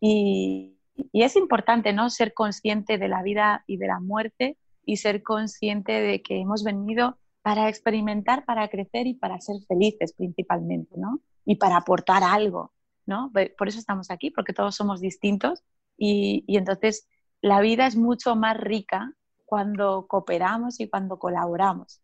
Y, 0.00 0.78
y 1.12 1.22
es 1.22 1.36
importante, 1.36 1.92
¿no? 1.92 2.10
Ser 2.10 2.34
consciente 2.34 2.98
de 2.98 3.08
la 3.08 3.22
vida 3.22 3.64
y 3.66 3.76
de 3.76 3.86
la 3.86 4.00
muerte 4.00 4.58
y 4.84 4.98
ser 4.98 5.22
consciente 5.22 5.92
de 5.92 6.22
que 6.22 6.38
hemos 6.38 6.62
venido 6.62 7.18
para 7.42 7.68
experimentar, 7.68 8.44
para 8.44 8.68
crecer 8.68 9.06
y 9.06 9.14
para 9.14 9.40
ser 9.40 9.56
felices 9.66 10.12
principalmente, 10.12 10.96
¿no? 10.96 11.20
Y 11.44 11.56
para 11.56 11.76
aportar 11.76 12.22
algo. 12.22 12.72
¿no? 13.06 13.32
Por 13.58 13.68
eso 13.68 13.78
estamos 13.78 14.10
aquí, 14.10 14.30
porque 14.30 14.52
todos 14.52 14.74
somos 14.74 15.00
distintos 15.00 15.62
y, 15.96 16.44
entonces 16.48 17.08
la 17.40 17.60
vida 17.60 17.86
es 17.86 17.96
mucho 17.96 18.36
más 18.36 18.56
rica 18.56 19.12
cuando 19.44 20.06
cooperamos 20.06 20.80
y 20.80 20.88
cuando 20.88 21.18
colaboramos. 21.18 22.00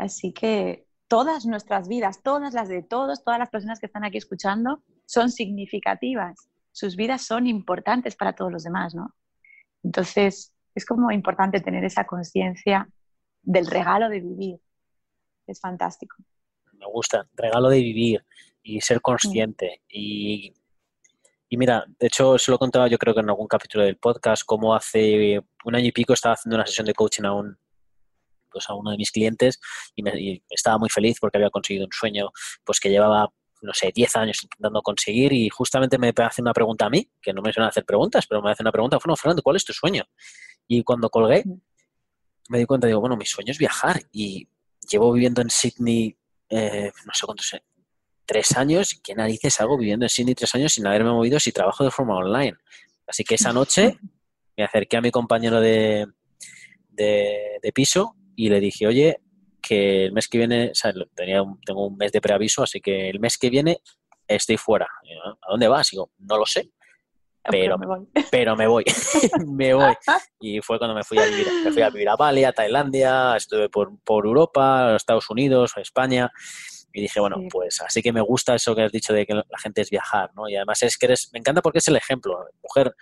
Así 0.00 0.32
que 0.32 0.86
todas 1.08 1.44
nuestras 1.44 1.86
vidas, 1.86 2.22
todas 2.22 2.54
las 2.54 2.70
de 2.70 2.82
todos, 2.82 3.22
todas 3.22 3.38
las 3.38 3.50
personas 3.50 3.78
que 3.78 3.84
están 3.84 4.02
aquí 4.02 4.16
escuchando, 4.16 4.82
son 5.04 5.30
significativas. 5.30 6.48
Sus 6.72 6.96
vidas 6.96 7.26
son 7.26 7.46
importantes 7.46 8.16
para 8.16 8.32
todos 8.32 8.50
los 8.50 8.64
demás, 8.64 8.94
¿no? 8.94 9.14
Entonces, 9.82 10.54
es 10.74 10.86
como 10.86 11.10
importante 11.10 11.60
tener 11.60 11.84
esa 11.84 12.06
conciencia 12.06 12.88
del 13.42 13.66
regalo 13.66 14.08
de 14.08 14.20
vivir. 14.20 14.60
Es 15.46 15.60
fantástico. 15.60 16.16
Me 16.72 16.86
gusta, 16.86 17.28
regalo 17.34 17.68
de 17.68 17.80
vivir 17.80 18.24
y 18.62 18.80
ser 18.80 19.02
consciente. 19.02 19.82
Y, 19.86 20.54
y, 21.50 21.56
mira, 21.58 21.84
de 21.98 22.06
hecho, 22.06 22.38
se 22.38 22.50
lo 22.50 22.58
contaba 22.58 22.88
yo 22.88 22.96
creo 22.96 23.12
que 23.12 23.20
en 23.20 23.28
algún 23.28 23.48
capítulo 23.48 23.84
del 23.84 23.98
podcast, 23.98 24.44
como 24.46 24.74
hace 24.74 25.42
un 25.66 25.74
año 25.74 25.88
y 25.88 25.92
pico 25.92 26.14
estaba 26.14 26.36
haciendo 26.36 26.56
una 26.56 26.64
sesión 26.64 26.86
de 26.86 26.94
coaching 26.94 27.24
a 27.24 27.34
un, 27.34 27.58
pues 28.50 28.68
a 28.68 28.74
uno 28.74 28.90
de 28.90 28.96
mis 28.96 29.10
clientes 29.10 29.60
y, 29.94 30.02
me, 30.02 30.42
estaba 30.50 30.78
muy 30.78 30.88
feliz 30.88 31.18
porque 31.20 31.38
había 31.38 31.50
conseguido 31.50 31.86
un 31.86 31.92
sueño 31.92 32.30
pues 32.64 32.80
que 32.80 32.90
llevaba 32.90 33.30
no 33.62 33.74
sé, 33.74 33.92
10 33.94 34.16
años 34.16 34.42
intentando 34.42 34.82
conseguir 34.82 35.32
y 35.32 35.48
justamente 35.48 35.98
me 35.98 36.12
hace 36.16 36.42
una 36.42 36.52
pregunta 36.52 36.86
a 36.86 36.90
mí, 36.90 37.08
que 37.20 37.32
no 37.32 37.42
me 37.42 37.52
suena 37.52 37.68
hacer 37.68 37.84
preguntas, 37.84 38.26
pero 38.26 38.42
me 38.42 38.50
hace 38.50 38.62
una 38.62 38.72
pregunta, 38.72 38.98
bueno, 39.04 39.16
Fernando, 39.16 39.42
¿cuál 39.42 39.56
es 39.56 39.64
tu 39.64 39.72
sueño? 39.72 40.04
Y 40.66 40.82
cuando 40.82 41.10
colgué, 41.10 41.44
me 42.48 42.58
di 42.58 42.64
cuenta, 42.64 42.86
digo, 42.86 43.00
bueno, 43.00 43.16
mi 43.16 43.26
sueño 43.26 43.52
es 43.52 43.58
viajar 43.58 44.02
y 44.12 44.48
llevo 44.90 45.12
viviendo 45.12 45.42
en 45.42 45.50
Sydney, 45.50 46.16
eh, 46.48 46.90
no 47.04 47.12
sé 47.12 47.26
cuántos, 47.26 47.54
tres 48.24 48.56
años, 48.56 48.98
¿qué 49.02 49.14
narices 49.14 49.60
hago 49.60 49.76
viviendo 49.76 50.04
en 50.04 50.10
Sydney 50.10 50.34
tres 50.34 50.54
años 50.54 50.72
sin 50.72 50.86
haberme 50.86 51.10
movido 51.10 51.38
si 51.38 51.52
trabajo 51.52 51.84
de 51.84 51.90
forma 51.90 52.16
online? 52.16 52.56
Así 53.06 53.24
que 53.24 53.34
esa 53.34 53.52
noche 53.52 53.98
me 54.56 54.64
acerqué 54.64 54.96
a 54.96 55.00
mi 55.00 55.10
compañero 55.10 55.60
de, 55.60 56.06
de 56.88 57.72
piso 57.74 58.16
y 58.46 58.48
le 58.48 58.60
dije, 58.60 58.86
oye, 58.86 59.18
que 59.60 60.06
el 60.06 60.12
mes 60.12 60.28
que 60.28 60.38
viene, 60.38 60.70
o 60.70 60.74
sea, 60.74 60.92
tenía 61.14 61.42
tengo 61.64 61.86
un 61.86 61.96
mes 61.96 62.12
de 62.12 62.20
preaviso, 62.20 62.62
así 62.62 62.80
que 62.80 63.10
el 63.10 63.20
mes 63.20 63.36
que 63.38 63.50
viene 63.50 63.78
estoy 64.26 64.56
fuera. 64.56 64.86
¿A 64.86 65.50
dónde 65.50 65.68
vas? 65.68 65.90
digo, 65.90 66.10
no 66.18 66.38
lo 66.38 66.46
sé, 66.46 66.70
pero, 67.48 67.78
me 67.78 67.86
voy. 67.86 68.08
Pero 68.30 68.56
me 68.56 68.66
voy. 68.66 68.84
me 69.46 69.74
voy. 69.74 69.94
Y 70.42 70.60
fue 70.62 70.78
cuando 70.78 70.94
me 70.94 71.04
fui 71.04 71.18
a 71.18 71.26
vivir, 71.26 71.46
me 71.64 71.70
fui 71.70 71.82
a 71.82 71.90
vivir 71.90 72.08
a 72.08 72.16
Bali, 72.16 72.44
a 72.44 72.52
Tailandia, 72.52 73.36
estuve 73.36 73.68
por, 73.68 73.92
por 74.04 74.24
Europa, 74.24 74.96
Estados 74.96 75.28
Unidos, 75.28 75.72
España. 75.76 76.30
Y 76.94 77.02
dije, 77.02 77.20
bueno, 77.20 77.36
pues 77.50 77.80
así 77.82 78.02
que 78.02 78.12
me 78.12 78.22
gusta 78.22 78.54
eso 78.54 78.74
que 78.74 78.82
has 78.82 78.92
dicho 78.92 79.12
de 79.12 79.26
que 79.26 79.34
la 79.34 79.58
gente 79.62 79.82
es 79.82 79.90
viajar, 79.90 80.30
¿no? 80.34 80.48
Y 80.48 80.56
además 80.56 80.82
es 80.82 80.96
que 80.96 81.06
eres, 81.06 81.28
me 81.32 81.38
encanta 81.38 81.60
porque 81.60 81.78
es 81.78 81.88
el 81.88 81.96
ejemplo. 81.96 82.38
Mujer, 82.62 82.94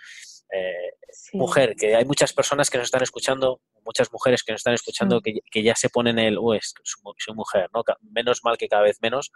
eh, 0.53 0.91
mujer, 1.31 1.75
que 1.77 1.95
hay 1.95 2.05
muchas 2.05 2.33
personas 2.33 2.69
que 2.69 2.77
nos 2.77 2.85
están 2.85 3.03
escuchando, 3.03 3.61
muchas 3.89 4.11
mujeres 4.11 4.43
que 4.43 4.51
nos 4.51 4.59
están 4.59 4.75
escuchando 4.75 5.17
mm. 5.17 5.39
que, 5.51 5.63
ya 5.63 5.75
se 5.75 5.89
ponen 5.89 6.19
el, 6.19 6.37
uy, 6.37 6.59
soy 6.83 7.35
mujer, 7.35 7.69
¿no? 7.73 7.81
Menos 8.01 8.41
mal 8.43 8.57
que 8.57 8.67
cada 8.67 8.83
vez 8.83 8.97
menos, 9.01 9.31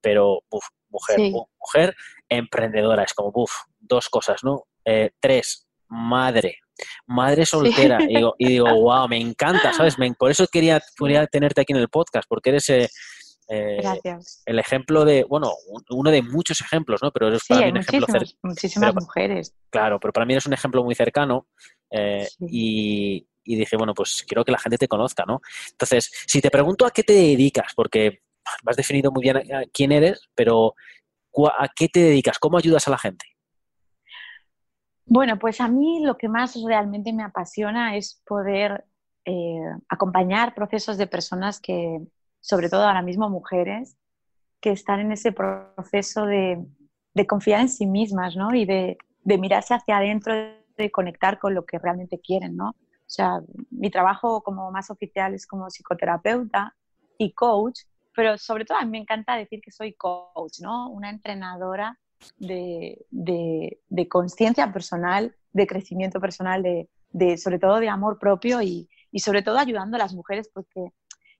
pero, 0.00 0.42
uf, 0.50 0.64
mujer, 0.90 1.32
mujer 1.58 1.96
emprendedora, 2.28 3.02
es 3.02 3.14
como, 3.14 3.32
uff, 3.34 3.52
dos 3.78 4.08
cosas, 4.10 4.44
¿no? 4.44 4.64
Eh, 4.84 5.10
tres, 5.20 5.66
madre, 5.88 6.58
madre 7.06 7.46
soltera. 7.46 7.98
Y, 8.02 8.16
digo, 8.16 8.34
y, 8.38 8.48
digo, 8.48 8.66
wow, 8.82 9.08
me 9.08 9.18
encanta, 9.18 9.72
¿sabes? 9.72 9.96
por 10.18 10.30
eso 10.30 10.46
quería, 10.46 10.82
quería 10.98 11.26
tenerte 11.26 11.62
aquí 11.62 11.72
en 11.72 11.80
el 11.80 11.88
podcast, 11.88 12.28
porque 12.28 12.50
eres... 12.50 12.68
Eh, 12.68 12.88
eh, 13.48 13.82
el 14.46 14.58
ejemplo 14.58 15.04
de, 15.04 15.24
bueno, 15.24 15.52
uno 15.90 16.10
de 16.10 16.22
muchos 16.22 16.62
ejemplos, 16.62 17.02
¿no? 17.02 17.10
Pero 17.10 17.28
es 17.28 17.44
para 17.46 17.66
mí 17.66 17.72
un 17.72 17.76
ejemplo 17.76 18.06
muchísimas 18.42 18.94
mujeres. 18.94 19.54
Claro, 19.68 20.00
pero 20.00 20.14
para 20.14 20.24
mí 20.24 20.32
eres 20.32 20.46
un 20.46 20.54
ejemplo 20.54 20.82
muy 20.82 20.94
cercano 20.94 21.46
eh, 21.90 22.26
y, 22.40 23.26
dije, 23.44 23.76
bueno, 23.76 23.94
pues 23.94 24.24
quiero 24.26 24.44
que 24.44 24.52
la 24.52 24.58
gente 24.58 24.78
te 24.78 24.88
conozca, 24.88 25.24
¿no? 25.26 25.40
Entonces, 25.70 26.10
si 26.26 26.40
te 26.40 26.50
pregunto 26.50 26.86
a 26.86 26.90
qué 26.90 27.02
te 27.02 27.12
dedicas, 27.12 27.72
porque 27.74 28.22
has 28.66 28.76
definido 28.76 29.10
muy 29.10 29.22
bien 29.22 29.42
quién 29.72 29.92
eres, 29.92 30.28
pero 30.34 30.74
¿a 31.58 31.68
qué 31.74 31.88
te 31.88 32.00
dedicas? 32.00 32.38
¿Cómo 32.38 32.58
ayudas 32.58 32.86
a 32.88 32.90
la 32.90 32.98
gente? 32.98 33.26
Bueno, 35.06 35.38
pues 35.38 35.60
a 35.60 35.68
mí 35.68 36.00
lo 36.02 36.16
que 36.16 36.28
más 36.28 36.56
realmente 36.66 37.12
me 37.12 37.24
apasiona 37.24 37.96
es 37.96 38.22
poder 38.26 38.84
eh, 39.26 39.60
acompañar 39.88 40.54
procesos 40.54 40.96
de 40.96 41.06
personas 41.06 41.60
que, 41.60 42.00
sobre 42.40 42.68
todo 42.68 42.84
ahora 42.84 43.02
mismo 43.02 43.28
mujeres, 43.28 43.96
que 44.60 44.70
están 44.70 45.00
en 45.00 45.12
ese 45.12 45.32
proceso 45.32 46.24
de, 46.24 46.64
confiar 47.28 47.60
en 47.60 47.68
sí 47.68 47.86
mismas, 47.86 48.34
¿no? 48.34 48.54
Y 48.54 48.64
de, 48.64 48.96
mirarse 49.24 49.74
hacia 49.74 49.98
adentro, 49.98 50.34
de 50.34 50.90
conectar 50.90 51.38
con 51.38 51.54
lo 51.54 51.64
que 51.64 51.78
realmente 51.78 52.18
quieren, 52.18 52.56
¿no? 52.56 52.74
O 53.06 53.10
sea, 53.14 53.40
mi 53.70 53.90
trabajo 53.90 54.42
como 54.42 54.70
más 54.70 54.90
oficial 54.90 55.34
es 55.34 55.46
como 55.46 55.70
psicoterapeuta 55.70 56.74
y 57.18 57.32
coach, 57.32 57.80
pero 58.14 58.38
sobre 58.38 58.64
todo 58.64 58.78
a 58.78 58.84
mí 58.84 58.90
me 58.90 58.98
encanta 58.98 59.36
decir 59.36 59.60
que 59.60 59.70
soy 59.70 59.94
coach, 59.94 60.60
¿no? 60.60 60.88
Una 60.90 61.10
entrenadora 61.10 61.98
de, 62.38 63.06
de 63.10 64.08
conciencia 64.08 64.72
personal, 64.72 65.36
de 65.52 65.66
crecimiento 65.66 66.20
personal, 66.20 66.62
de, 66.62 67.38
sobre 67.38 67.58
todo 67.58 67.80
de 67.80 67.88
amor 67.88 68.18
propio 68.18 68.60
y, 68.60 68.88
y 69.10 69.20
sobre 69.20 69.42
todo 69.42 69.58
ayudando 69.58 69.96
a 69.96 69.98
las 69.98 70.14
mujeres 70.14 70.50
porque 70.52 70.92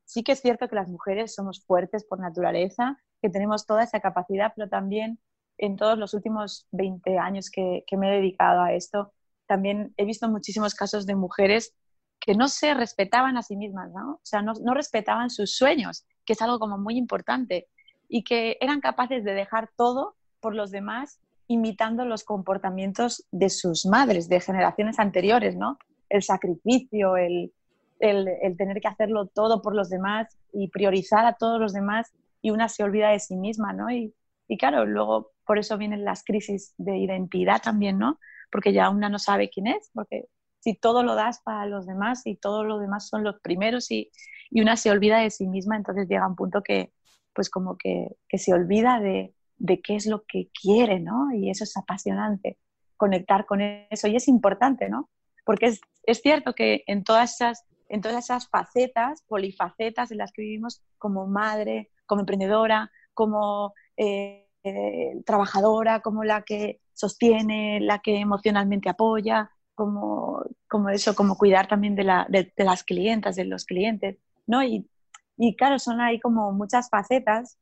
sí 0.05 0.23
que 0.23 0.33
es 0.33 0.41
cierto 0.41 0.69
que 0.69 0.77
las 0.77 0.89
mujeres 0.89 1.35
somos 1.35 1.65
fuertes 1.65 2.05
por 2.05 2.21
naturaleza, 2.21 2.99
que 3.21 3.31
tenemos 3.31 3.67
toda 3.67 3.83
esa 3.83 4.01
capacidad, 4.01 4.53
pero 4.55 4.69
también 4.69 5.19
en 5.59 5.77
todos 5.77 5.99
los 5.99 6.15
últimos 6.15 6.69
20 6.73 7.19
años 7.19 7.51
que, 7.51 7.85
me 7.97 8.09
he 8.09 8.17
dedicado 8.21 8.61
a 8.63 8.73
esto, 8.73 9.13
también 9.47 9.95
he 9.97 10.05
visto 10.05 10.29
muchísimos 10.29 10.75
casos 10.75 11.07
de 11.07 11.15
mujeres 11.15 11.75
que 12.21 12.35
no 12.35 12.49
se 12.49 12.73
respetaban 12.75 13.37
a 13.37 13.43
sí 13.43 13.57
mismas, 13.57 13.93
¿no? 13.93 14.15
O 14.15 14.21
sea, 14.23 14.43
no, 14.43 14.75
respetaban 14.75 15.31
sus 15.31 15.57
sueños, 15.57 16.07
que 16.25 16.33
es 16.33 16.43
algo 16.43 16.59
como 16.59 16.79
muy 16.79 16.97
importante, 16.97 17.69
y 18.09 18.25
que 18.25 18.57
eran 18.61 18.81
capaces 18.81 19.25
de 19.25 19.35
dejar 19.35 19.71
todo 19.77 20.17
por 20.41 20.55
los 20.55 20.71
demás 20.71 21.21
imitando 21.47 22.07
los 22.07 22.25
comportamientos 22.25 23.27
de 23.31 23.51
sus 23.51 23.85
madres, 23.85 24.29
de 24.29 24.41
generaciones 24.41 24.99
anteriores, 24.99 25.57
¿no? 25.57 25.79
El 26.09 26.23
sacrificio, 26.23 27.17
el, 27.19 27.53
el, 28.01 28.57
tener 28.57 28.81
que 28.81 28.89
hacerlo 28.89 29.27
todo 29.27 29.61
por 29.61 29.75
los 29.75 29.91
demás 29.91 30.39
y 30.53 30.69
priorizar 30.69 31.27
a 31.27 31.35
todos 31.35 31.61
los 31.61 31.75
demás 31.75 32.13
y 32.41 32.51
una 32.51 32.69
se 32.69 32.83
olvida 32.83 33.11
de 33.11 33.21
sí 33.21 33.37
misma, 33.37 33.75
¿no? 33.75 33.91
Y, 33.91 34.15
y 34.49 34.57
claro, 34.57 34.87
luego 34.87 35.33
por 35.47 35.59
eso 35.59 35.77
vienen 35.77 36.05
las 36.05 36.25
crisis 36.25 36.75
de 36.79 36.97
identidad 36.97 37.61
también, 37.63 37.99
¿no? 37.99 38.19
Porque 38.55 38.73
ya 38.73 38.89
una 38.89 39.09
no 39.09 39.19
sabe 39.19 39.51
quién 39.51 39.67
es, 39.67 39.91
porque 39.93 40.27
si 40.61 40.77
todo 40.77 41.03
lo 41.03 41.17
das 41.17 41.41
para 41.41 41.67
los 41.67 41.87
demás 41.87 42.23
y 42.25 42.37
todos 42.37 42.65
los 42.65 42.81
demás 42.81 43.09
son 43.09 43.25
los 43.25 43.41
primeros 43.41 43.91
y, 43.91 44.13
y, 44.49 44.61
una 44.61 44.77
se 44.77 44.93
olvida 44.93 45.19
de 45.19 45.31
sí 45.31 45.49
misma, 45.49 45.77
entonces 45.77 46.07
llega 46.09 46.29
un 46.29 46.37
punto 46.37 46.63
que 46.63 46.93
pues 47.33 47.51
como 47.51 47.77
que, 47.77 48.17
que 48.29 48.39
se 48.39 48.55
olvida 48.55 49.01
de, 49.01 49.35
de, 49.57 49.81
qué 49.81 49.97
es 49.97 50.07
lo 50.07 50.23
que 50.23 50.51
quiere, 50.63 51.01
¿no? 51.01 51.35
Y 51.35 51.51
eso 51.51 51.65
es 51.65 51.77
apasionante, 51.77 52.57
conectar 52.97 53.45
con 53.45 53.61
eso 53.61 54.07
y 54.07 54.15
es 54.15 54.29
importante, 54.29 54.89
¿no? 54.89 55.11
Porque 55.45 55.67
es, 55.67 55.81
es 56.05 56.21
cierto 56.21 56.55
que 56.55 56.85
en 56.87 57.03
todas 57.03 57.35
esas 57.35 57.67
en 57.89 58.01
todas 58.01 58.25
esas 58.25 58.49
facetas, 58.49 59.23
polifacetas 59.27 60.13
en 60.13 60.19
las 60.19 60.33
que 60.33 60.43
vivimos 60.43 60.81
como 60.97 61.27
madre, 61.27 61.91
como 62.07 62.21
emprendedora, 62.21 62.93
como 63.15 63.75
eh, 63.97 64.44
eh, 64.65 65.23
trabajadora, 65.27 66.01
como 66.01 66.25
la 66.25 66.43
que 66.43 66.81
sostiene, 66.93 67.81
la 67.81 67.99
que 68.01 68.19
emocionalmente 68.19 68.89
apoya, 68.89 69.51
como, 69.75 70.43
como 70.69 70.89
eso, 70.89 71.15
como 71.15 71.37
cuidar 71.37 71.69
también 71.69 71.95
de, 71.95 72.05
de, 72.29 72.65
las 72.65 72.85
clientas, 72.85 73.37
de 73.37 73.45
los 73.45 73.65
clientes, 73.65 74.19
¿no? 74.47 74.63
Y, 74.63 74.89
y 75.37 75.57
claro, 75.57 75.79
son 75.79 76.01
ahí 76.01 76.19
como 76.21 76.53
muchas 76.53 76.89
facetas 76.89 77.59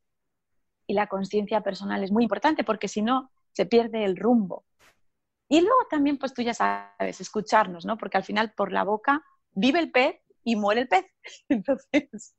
y 0.87 0.93
la 0.93 1.07
conciencia 1.07 1.61
personal 1.61 2.03
es 2.03 2.11
muy 2.11 2.23
importante 2.23 2.63
porque 2.63 2.87
si 2.87 3.01
no, 3.01 3.31
se 3.51 3.65
pierde 3.65 4.03
el 4.05 4.17
rumbo. 4.17 4.65
Y 5.49 5.61
luego 5.61 5.87
también, 5.89 6.17
pues 6.17 6.33
tú 6.33 6.41
ya 6.41 6.53
sabes, 6.53 7.21
escucharnos, 7.21 7.85
¿no? 7.85 7.97
Porque 7.97 8.17
al 8.17 8.23
final 8.23 8.53
por 8.53 8.71
la 8.71 8.83
boca 8.83 9.21
vive 9.51 9.79
el 9.79 9.91
pez 9.91 10.15
y 10.43 10.55
muere 10.55 10.81
el 10.81 10.87
pez. 10.87 11.05
Entonces, 11.49 12.35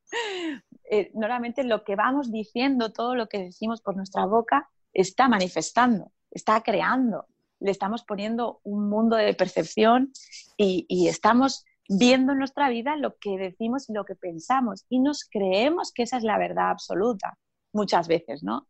eh, 0.90 1.11
normalmente 1.14 1.64
lo 1.64 1.85
que 1.85 1.97
vamos 1.97 2.31
diciendo, 2.31 2.92
todo 2.92 3.14
lo 3.14 3.29
que 3.29 3.38
decimos 3.38 3.81
por 3.81 3.97
nuestra 3.97 4.27
boca, 4.27 4.68
está 4.92 5.29
manifestando, 5.29 6.12
está 6.31 6.62
creando. 6.62 7.27
Le 7.61 7.70
estamos 7.70 8.05
poniendo 8.05 8.61
un 8.64 8.88
mundo 8.88 9.16
de 9.16 9.35
percepción 9.35 10.12
y, 10.57 11.09
estamos 11.09 11.64
viendo 11.88 12.33
en 12.33 12.38
nuestra 12.38 12.68
vida 12.68 12.97
lo 12.97 13.16
que 13.18 13.37
decimos 13.37 13.88
y 13.88 13.92
lo 13.92 14.05
que 14.05 14.14
pensamos 14.14 14.87
y 14.88 15.01
nos 15.01 15.25
creemos 15.25 15.92
que 15.92 16.03
esa 16.03 16.16
es 16.16 16.23
la 16.23 16.38
verdad 16.38 16.70
absoluta 16.70 17.38
muchas 17.73 18.09
veces, 18.09 18.42
¿no? 18.42 18.66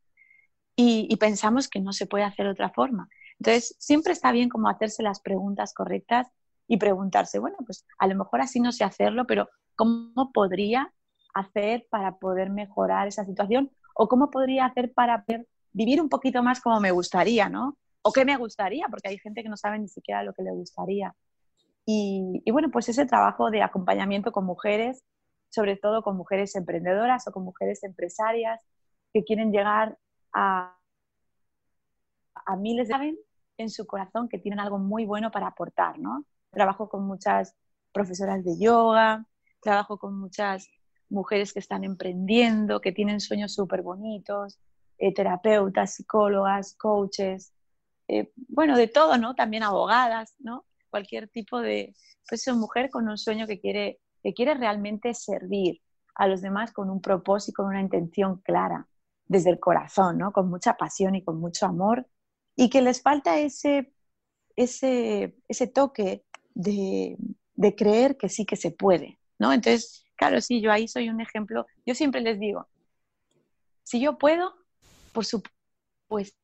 Y, 0.77 1.07
y 1.09 1.17
pensamos 1.17 1.69
que 1.69 1.81
no 1.81 1.93
se 1.93 2.07
puede 2.07 2.25
hacer 2.25 2.47
de 2.47 2.53
otra 2.53 2.71
forma. 2.71 3.09
Entonces, 3.39 3.77
siempre 3.79 4.13
está 4.13 4.33
bien 4.33 4.49
como 4.49 4.69
hacerse 4.69 5.03
las 5.03 5.21
preguntas 5.21 5.75
correctas 5.75 6.29
y 6.67 6.79
preguntarse, 6.79 7.39
bueno, 7.39 7.57
pues 7.65 7.87
a 7.99 8.07
lo 8.07 8.17
mejor 8.17 8.41
así 8.41 8.61
no 8.61 8.73
sé 8.73 8.85
hacerlo, 8.85 9.27
pero 9.27 9.49
¿cómo 9.77 10.33
podría 10.33 10.93
hacer 11.35 11.87
para 11.91 12.17
poder 12.19 12.51
mejorar 12.51 13.09
esa 13.09 13.25
situación? 13.25 13.71
¿O 13.95 14.09
cómo 14.09 14.31
podría 14.31 14.67
hacer 14.67 14.93
para 14.93 15.25
vivir 15.73 16.01
un 16.01 16.09
poquito 16.09 16.43
más 16.43 16.61
como 16.61 16.81
me 16.81 16.91
gustaría, 16.91 17.49
¿no? 17.49 17.77
¿O 18.03 18.13
qué 18.13 18.25
me 18.25 18.37
gustaría? 18.37 18.87
Porque 18.89 19.09
hay 19.09 19.19
gente 19.19 19.43
que 19.43 19.49
no 19.49 19.57
sabe 19.57 19.79
ni 19.79 19.89
siquiera 19.89 20.23
lo 20.23 20.33
que 20.33 20.43
le 20.43 20.53
gustaría. 20.53 21.15
Y, 21.87 22.43
bueno, 22.51 22.71
pues 22.71 22.89
ese 22.89 23.05
trabajo 23.07 23.51
de 23.51 23.63
acompañamiento 23.63 24.33
con 24.33 24.47
mujeres, 24.47 25.05
sobre 25.51 25.77
todo 25.77 26.03
con 26.03 26.17
mujeres 26.17 26.55
emprendedoras 26.57 27.27
o 27.29 27.33
con 27.33 27.45
mujeres 27.45 27.85
empresarias 27.85 28.63
que 29.13 29.25
quieren 29.25 29.53
llegar 29.53 29.99
a, 30.33 30.77
miles 32.59 32.89
de 32.89 32.95
saben 32.95 33.19
en 33.59 33.71
su 33.71 33.87
corazón 33.87 34.29
que 34.29 34.39
tienen 34.39 34.61
algo 34.61 34.79
muy 34.79 35.05
bueno 35.07 35.31
para 35.31 35.49
aportar, 35.49 35.99
¿no? 35.99 36.25
trabajo 36.55 36.89
con 36.89 37.07
muchas 37.07 37.55
profesoras 37.93 38.43
de 38.45 38.59
yoga, 38.59 39.27
trabajo 39.61 39.99
con 39.99 40.19
muchas 40.19 40.69
mujeres 41.09 41.53
que 41.53 41.61
están 41.61 41.85
emprendiendo, 41.85 42.81
que 42.81 42.93
tienen 42.93 43.21
sueños 43.21 43.55
súper 43.55 43.83
bonitos, 43.83 44.59
eh, 44.99 45.13
terapeutas, 45.15 45.95
psicólogas, 45.95 46.75
coaches, 46.77 47.53
eh, 48.09 48.33
bueno, 48.49 48.77
de 48.77 48.89
todo, 48.89 49.17
¿no? 49.19 49.35
También 49.35 49.63
abogadas, 49.63 50.35
¿no? 50.39 50.65
Cualquier 50.91 51.29
tipo 51.29 51.61
de, 51.61 51.95
pues 52.29 52.47
mujer 52.55 52.91
con 52.91 53.09
un 53.09 53.19
sueño 53.19 53.47
que 53.47 53.61
quiere, 53.61 54.01
que 54.23 54.35
quiere 54.35 54.55
realmente 54.55 55.15
servir 55.15 55.81
a 56.15 56.27
los 56.29 56.41
demás 56.43 56.73
con 56.73 56.91
un 56.91 57.01
propósito, 57.01 57.57
con 57.57 57.67
una 57.67 57.81
intención 57.81 58.39
clara. 58.43 58.87
desde 59.27 59.51
el 59.51 59.59
corazón, 59.61 60.19
¿no? 60.19 60.33
Con 60.33 60.49
mucha 60.51 60.77
pasión 60.77 61.15
y 61.15 61.25
con 61.25 61.41
mucho 61.41 61.67
amor, 61.67 62.07
y 62.57 62.69
que 62.71 62.83
les 62.83 63.03
falta 63.03 63.39
ese, 63.39 63.93
ese, 64.57 65.37
ese 65.49 65.67
toque 65.67 66.25
de, 66.55 67.17
de 67.55 67.75
creer 67.75 68.17
que 68.17 68.29
sí 68.29 68.45
que 68.47 68.57
se 68.57 68.71
puede, 68.71 69.19
¿no? 69.39 69.53
Entonces, 69.53 70.04
claro, 70.17 70.41
sí, 70.41 70.61
yo 70.61 70.73
ahí 70.73 70.89
soy 70.89 71.09
un 71.09 71.21
ejemplo. 71.21 71.67
Yo 71.87 71.95
siempre 71.95 72.21
les 72.21 72.39
digo, 72.39 72.69
si 73.83 74.01
yo 74.01 74.19
puedo, 74.19 74.55
por 75.13 75.25
supuestísimo 75.25 76.35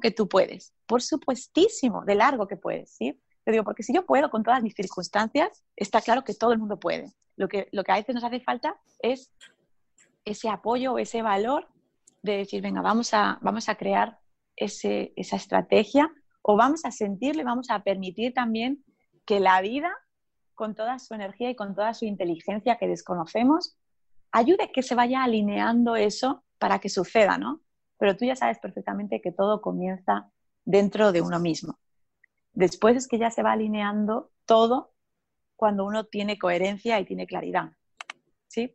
que 0.00 0.10
tú 0.10 0.28
puedes, 0.28 0.72
por 0.86 1.02
supuestísimo, 1.02 2.04
de 2.04 2.14
largo 2.14 2.46
que 2.46 2.56
puedes, 2.56 2.90
¿sí? 2.90 3.20
Te 3.44 3.52
digo, 3.52 3.64
porque 3.64 3.82
si 3.82 3.94
yo 3.94 4.04
puedo 4.04 4.30
con 4.30 4.42
todas 4.42 4.62
mis 4.62 4.74
circunstancias, 4.74 5.62
está 5.76 6.00
claro 6.00 6.24
que 6.24 6.34
todo 6.34 6.52
el 6.52 6.58
mundo 6.58 6.80
puede. 6.80 7.12
Lo 7.36 7.48
que, 7.48 7.68
lo 7.70 7.84
que 7.84 7.92
a 7.92 7.96
veces 7.96 8.14
nos 8.14 8.24
hace 8.24 8.40
falta 8.40 8.76
es 8.98 9.30
ese 10.24 10.48
apoyo, 10.48 10.98
ese 10.98 11.22
valor 11.22 11.68
de 12.22 12.38
decir, 12.38 12.60
venga, 12.60 12.82
vamos 12.82 13.14
a, 13.14 13.38
vamos 13.42 13.68
a 13.68 13.76
crear 13.76 14.18
ese, 14.56 15.12
esa 15.16 15.36
estrategia 15.36 16.10
o 16.42 16.56
vamos 16.56 16.84
a 16.84 16.90
sentirle, 16.90 17.44
vamos 17.44 17.70
a 17.70 17.82
permitir 17.82 18.34
también 18.34 18.84
que 19.24 19.38
la 19.38 19.60
vida, 19.60 19.92
con 20.56 20.74
toda 20.74 20.98
su 20.98 21.14
energía 21.14 21.50
y 21.50 21.54
con 21.54 21.76
toda 21.76 21.94
su 21.94 22.04
inteligencia 22.04 22.76
que 22.78 22.88
desconocemos, 22.88 23.76
ayude 24.32 24.72
que 24.72 24.82
se 24.82 24.96
vaya 24.96 25.22
alineando 25.22 25.94
eso 25.94 26.42
para 26.58 26.80
que 26.80 26.88
suceda, 26.88 27.38
¿no? 27.38 27.60
Pero 27.98 28.16
tú 28.16 28.24
ya 28.24 28.34
sabes 28.34 28.58
perfectamente 28.58 29.20
que 29.20 29.30
todo 29.30 29.60
comienza 29.60 30.32
dentro 30.64 31.12
de 31.12 31.20
uno 31.20 31.38
mismo. 31.38 31.78
Después 32.52 32.96
es 32.96 33.06
que 33.06 33.18
ya 33.18 33.30
se 33.30 33.42
va 33.42 33.52
alineando 33.52 34.32
todo 34.46 34.94
cuando 35.54 35.84
uno 35.84 36.04
tiene 36.04 36.38
coherencia 36.38 36.98
y 36.98 37.04
tiene 37.04 37.26
claridad. 37.26 37.70
¿Sí? 38.48 38.74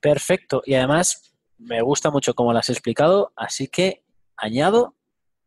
Perfecto. 0.00 0.62
Y 0.64 0.74
además, 0.74 1.34
me 1.58 1.80
gusta 1.82 2.10
mucho 2.10 2.34
cómo 2.34 2.52
lo 2.52 2.58
has 2.58 2.70
explicado, 2.70 3.32
así 3.36 3.68
que 3.68 4.04
añado 4.36 4.96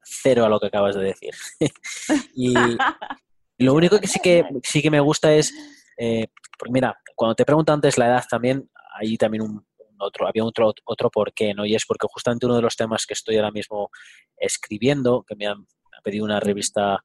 cero 0.02 0.46
a 0.46 0.50
lo 0.50 0.60
que 0.60 0.68
acabas 0.68 0.96
de 0.96 1.04
decir. 1.04 1.34
y 2.36 2.54
lo 3.60 3.74
único 3.74 4.00
que 4.00 4.08
sí 4.08 4.20
que, 4.22 4.44
sí 4.64 4.82
que 4.82 4.90
me 4.92 5.00
gusta 5.00 5.34
es, 5.34 5.54
eh, 5.98 6.28
porque 6.58 6.72
mira, 6.72 6.98
cuando 7.16 7.36
te 7.36 7.46
pregunto 7.46 7.74
antes 7.74 7.98
la 7.98 8.08
edad 8.08 8.24
también, 8.30 8.70
hay 9.00 9.18
también 9.18 9.44
un, 9.44 9.66
otro, 10.00 10.28
había 10.28 10.44
otro, 10.44 10.74
otro 10.86 11.10
por 11.10 11.34
qué, 11.34 11.54
¿no? 11.54 11.66
Y 11.66 11.76
es 11.76 11.86
porque 11.86 12.08
justamente 12.10 12.46
uno 12.46 12.56
de 12.56 12.62
los 12.62 12.76
temas 12.76 13.06
que 13.06 13.14
estoy 13.14 13.36
ahora 13.36 13.52
mismo 13.52 13.90
escribiendo, 14.38 15.24
que 15.28 15.36
me 15.36 15.46
han 15.46 15.68
pedido 16.04 16.26
una 16.26 16.40
revista 16.40 17.04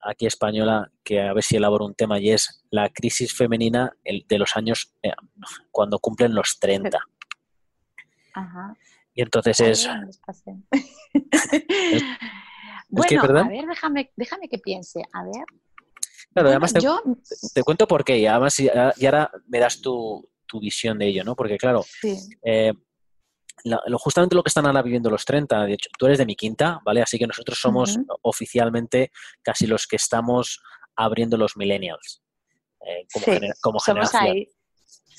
aquí 0.00 0.26
española 0.26 0.90
que 1.02 1.20
a 1.20 1.32
ver 1.32 1.42
si 1.42 1.56
elaboro 1.56 1.84
un 1.84 1.94
tema 1.94 2.20
y 2.20 2.30
es 2.30 2.64
la 2.70 2.88
crisis 2.90 3.34
femenina 3.34 3.92
de 4.04 4.38
los 4.38 4.56
años 4.56 4.94
eh, 5.02 5.10
cuando 5.72 5.98
cumplen 5.98 6.34
los 6.34 6.58
30. 6.60 6.98
Ajá. 8.34 8.76
Y 9.14 9.22
entonces 9.22 9.60
es... 9.60 9.88
bueno, 12.88 13.22
a 13.22 13.48
ver, 13.48 13.66
déjame, 13.66 14.12
déjame 14.14 14.48
que 14.48 14.58
piense. 14.58 15.02
A 15.12 15.24
ver. 15.24 15.44
Claro, 16.36 16.50
además 16.50 16.74
te, 17.54 17.62
cuento 17.62 17.88
por 17.88 18.04
qué 18.04 18.18
y 18.18 18.26
además 18.26 18.60
y 18.60 18.68
ahora 18.68 19.30
me 19.46 19.58
das 19.58 19.80
tu, 19.80 20.28
tu 20.46 20.60
visión 20.60 20.98
de 20.98 21.06
ello, 21.06 21.24
¿no? 21.24 21.34
Porque 21.34 21.56
claro, 21.56 21.82
eh, 22.42 22.74
lo, 23.64 23.98
justamente 23.98 24.34
lo 24.34 24.42
que 24.42 24.50
están 24.50 24.66
ahora 24.66 24.82
viviendo 24.82 25.08
los 25.08 25.24
30, 25.24 25.64
de 25.64 25.72
hecho, 25.72 25.88
tú 25.98 26.04
eres 26.04 26.18
de 26.18 26.26
mi 26.26 26.36
quinta, 26.36 26.78
¿vale? 26.84 27.00
Así 27.00 27.18
que 27.18 27.26
nosotros 27.26 27.58
somos 27.58 27.98
oficialmente 28.20 29.12
casi 29.40 29.66
los 29.66 29.86
que 29.86 29.96
estamos 29.96 30.60
abriendo 30.94 31.38
los 31.38 31.56
millennials 31.56 32.22
eh, 32.86 33.06
como, 33.62 33.80
generación. 33.80 34.22
Ahí. 34.22 34.48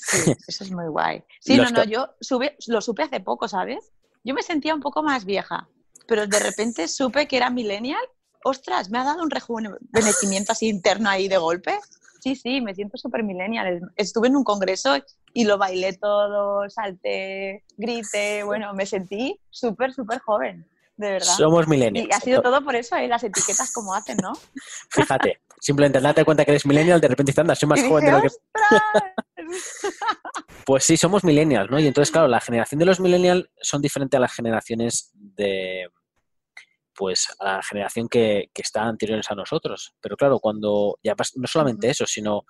Sí, 0.00 0.32
eso 0.46 0.62
es 0.62 0.70
muy 0.70 0.86
guay. 0.86 1.24
Sí, 1.40 1.56
no, 1.56 1.68
no, 1.70 1.82
yo 1.82 2.14
lo 2.68 2.80
supe 2.80 3.02
hace 3.02 3.18
poco, 3.18 3.48
¿sabes? 3.48 3.92
Yo 4.22 4.32
me 4.32 4.44
sentía 4.44 4.72
un 4.72 4.80
poco 4.80 5.02
más 5.02 5.24
vieja, 5.24 5.68
pero 6.06 6.24
de 6.28 6.38
repente 6.38 6.86
supe 6.86 7.26
que 7.26 7.36
era 7.36 7.50
millennial. 7.50 8.00
Ostras, 8.44 8.90
me 8.90 8.98
ha 8.98 9.04
dado 9.04 9.22
un 9.22 9.30
rejuvenecimiento 9.30 10.52
así 10.52 10.68
interno 10.68 11.08
ahí 11.08 11.28
de 11.28 11.38
golpe. 11.38 11.78
Sí, 12.20 12.34
sí, 12.34 12.60
me 12.60 12.74
siento 12.74 12.98
súper 12.98 13.22
millennial. 13.22 13.80
Estuve 13.96 14.28
en 14.28 14.36
un 14.36 14.44
congreso 14.44 14.96
y 15.32 15.44
lo 15.44 15.58
bailé 15.58 15.92
todo, 15.94 16.68
salté, 16.68 17.64
grité, 17.76 18.42
bueno, 18.42 18.72
me 18.74 18.86
sentí 18.86 19.38
súper, 19.50 19.92
súper 19.92 20.18
joven, 20.20 20.66
de 20.96 21.10
verdad. 21.10 21.34
Somos 21.36 21.68
millennials. 21.68 22.08
Y 22.08 22.12
ha 22.12 22.20
sido 22.20 22.42
todo 22.42 22.64
por 22.64 22.74
eso, 22.74 22.96
¿eh? 22.96 23.08
las 23.08 23.22
etiquetas 23.22 23.72
como 23.72 23.94
hacen, 23.94 24.18
¿no? 24.22 24.32
Fíjate, 24.90 25.40
simplemente 25.60 26.00
date 26.00 26.24
cuenta 26.24 26.44
que 26.44 26.52
eres 26.52 26.66
millennial, 26.66 27.00
de 27.00 27.08
repente 27.08 27.32
anda, 27.40 27.54
soy 27.54 27.68
más 27.68 27.82
joven 27.82 28.06
de 28.06 28.12
lo 28.12 28.22
que... 28.22 28.28
pues 30.66 30.84
sí, 30.84 30.96
somos 30.96 31.24
millennials, 31.24 31.70
¿no? 31.70 31.78
Y 31.78 31.86
entonces, 31.86 32.10
claro, 32.10 32.26
la 32.26 32.40
generación 32.40 32.78
de 32.80 32.86
los 32.86 33.00
millennials 33.00 33.48
son 33.60 33.80
diferentes 33.80 34.18
a 34.18 34.20
las 34.20 34.32
generaciones 34.32 35.12
de 35.14 35.88
pues 36.98 37.28
a 37.38 37.44
la 37.44 37.62
generación 37.62 38.08
que, 38.08 38.50
que 38.52 38.62
está 38.62 38.82
anteriores 38.82 39.30
a 39.30 39.36
nosotros. 39.36 39.94
Pero 40.00 40.16
claro, 40.16 40.40
cuando 40.40 40.98
ya 41.00 41.14
no 41.36 41.46
solamente 41.46 41.88
eso, 41.88 42.06
sino 42.06 42.44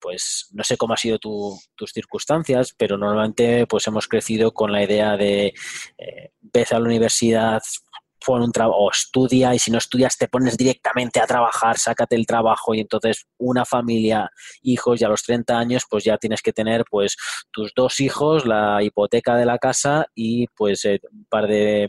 pues 0.00 0.48
no 0.52 0.64
sé 0.64 0.76
cómo 0.76 0.94
ha 0.94 0.96
sido 0.96 1.18
tus 1.18 1.92
circunstancias, 1.92 2.74
pero 2.76 2.96
normalmente 2.96 3.66
pues 3.66 3.86
hemos 3.86 4.08
crecido 4.08 4.52
con 4.52 4.72
la 4.72 4.82
idea 4.82 5.16
de 5.16 5.52
eh, 5.98 6.30
ves 6.40 6.72
a 6.72 6.78
la 6.78 6.86
universidad, 6.86 7.62
pon 8.24 8.42
un 8.42 8.52
trabajo 8.52 8.78
o 8.78 8.90
estudia 8.90 9.54
y 9.54 9.58
si 9.58 9.70
no 9.70 9.78
estudias 9.78 10.16
te 10.16 10.28
pones 10.28 10.56
directamente 10.56 11.20
a 11.20 11.26
trabajar, 11.26 11.78
sácate 11.78 12.16
el 12.16 12.26
trabajo 12.26 12.74
y 12.74 12.80
entonces 12.80 13.26
una 13.38 13.64
familia, 13.64 14.30
hijos 14.62 15.00
y 15.00 15.04
a 15.04 15.08
los 15.08 15.22
30 15.22 15.56
años 15.56 15.84
pues 15.88 16.04
ya 16.04 16.16
tienes 16.18 16.42
que 16.42 16.52
tener 16.52 16.84
pues 16.90 17.16
tus 17.52 17.72
dos 17.74 18.00
hijos, 18.00 18.46
la 18.46 18.82
hipoteca 18.82 19.36
de 19.36 19.46
la 19.46 19.58
casa 19.58 20.06
y 20.14 20.46
pues 20.48 20.84
eh, 20.84 21.00
un 21.12 21.26
par 21.28 21.46
de, 21.46 21.88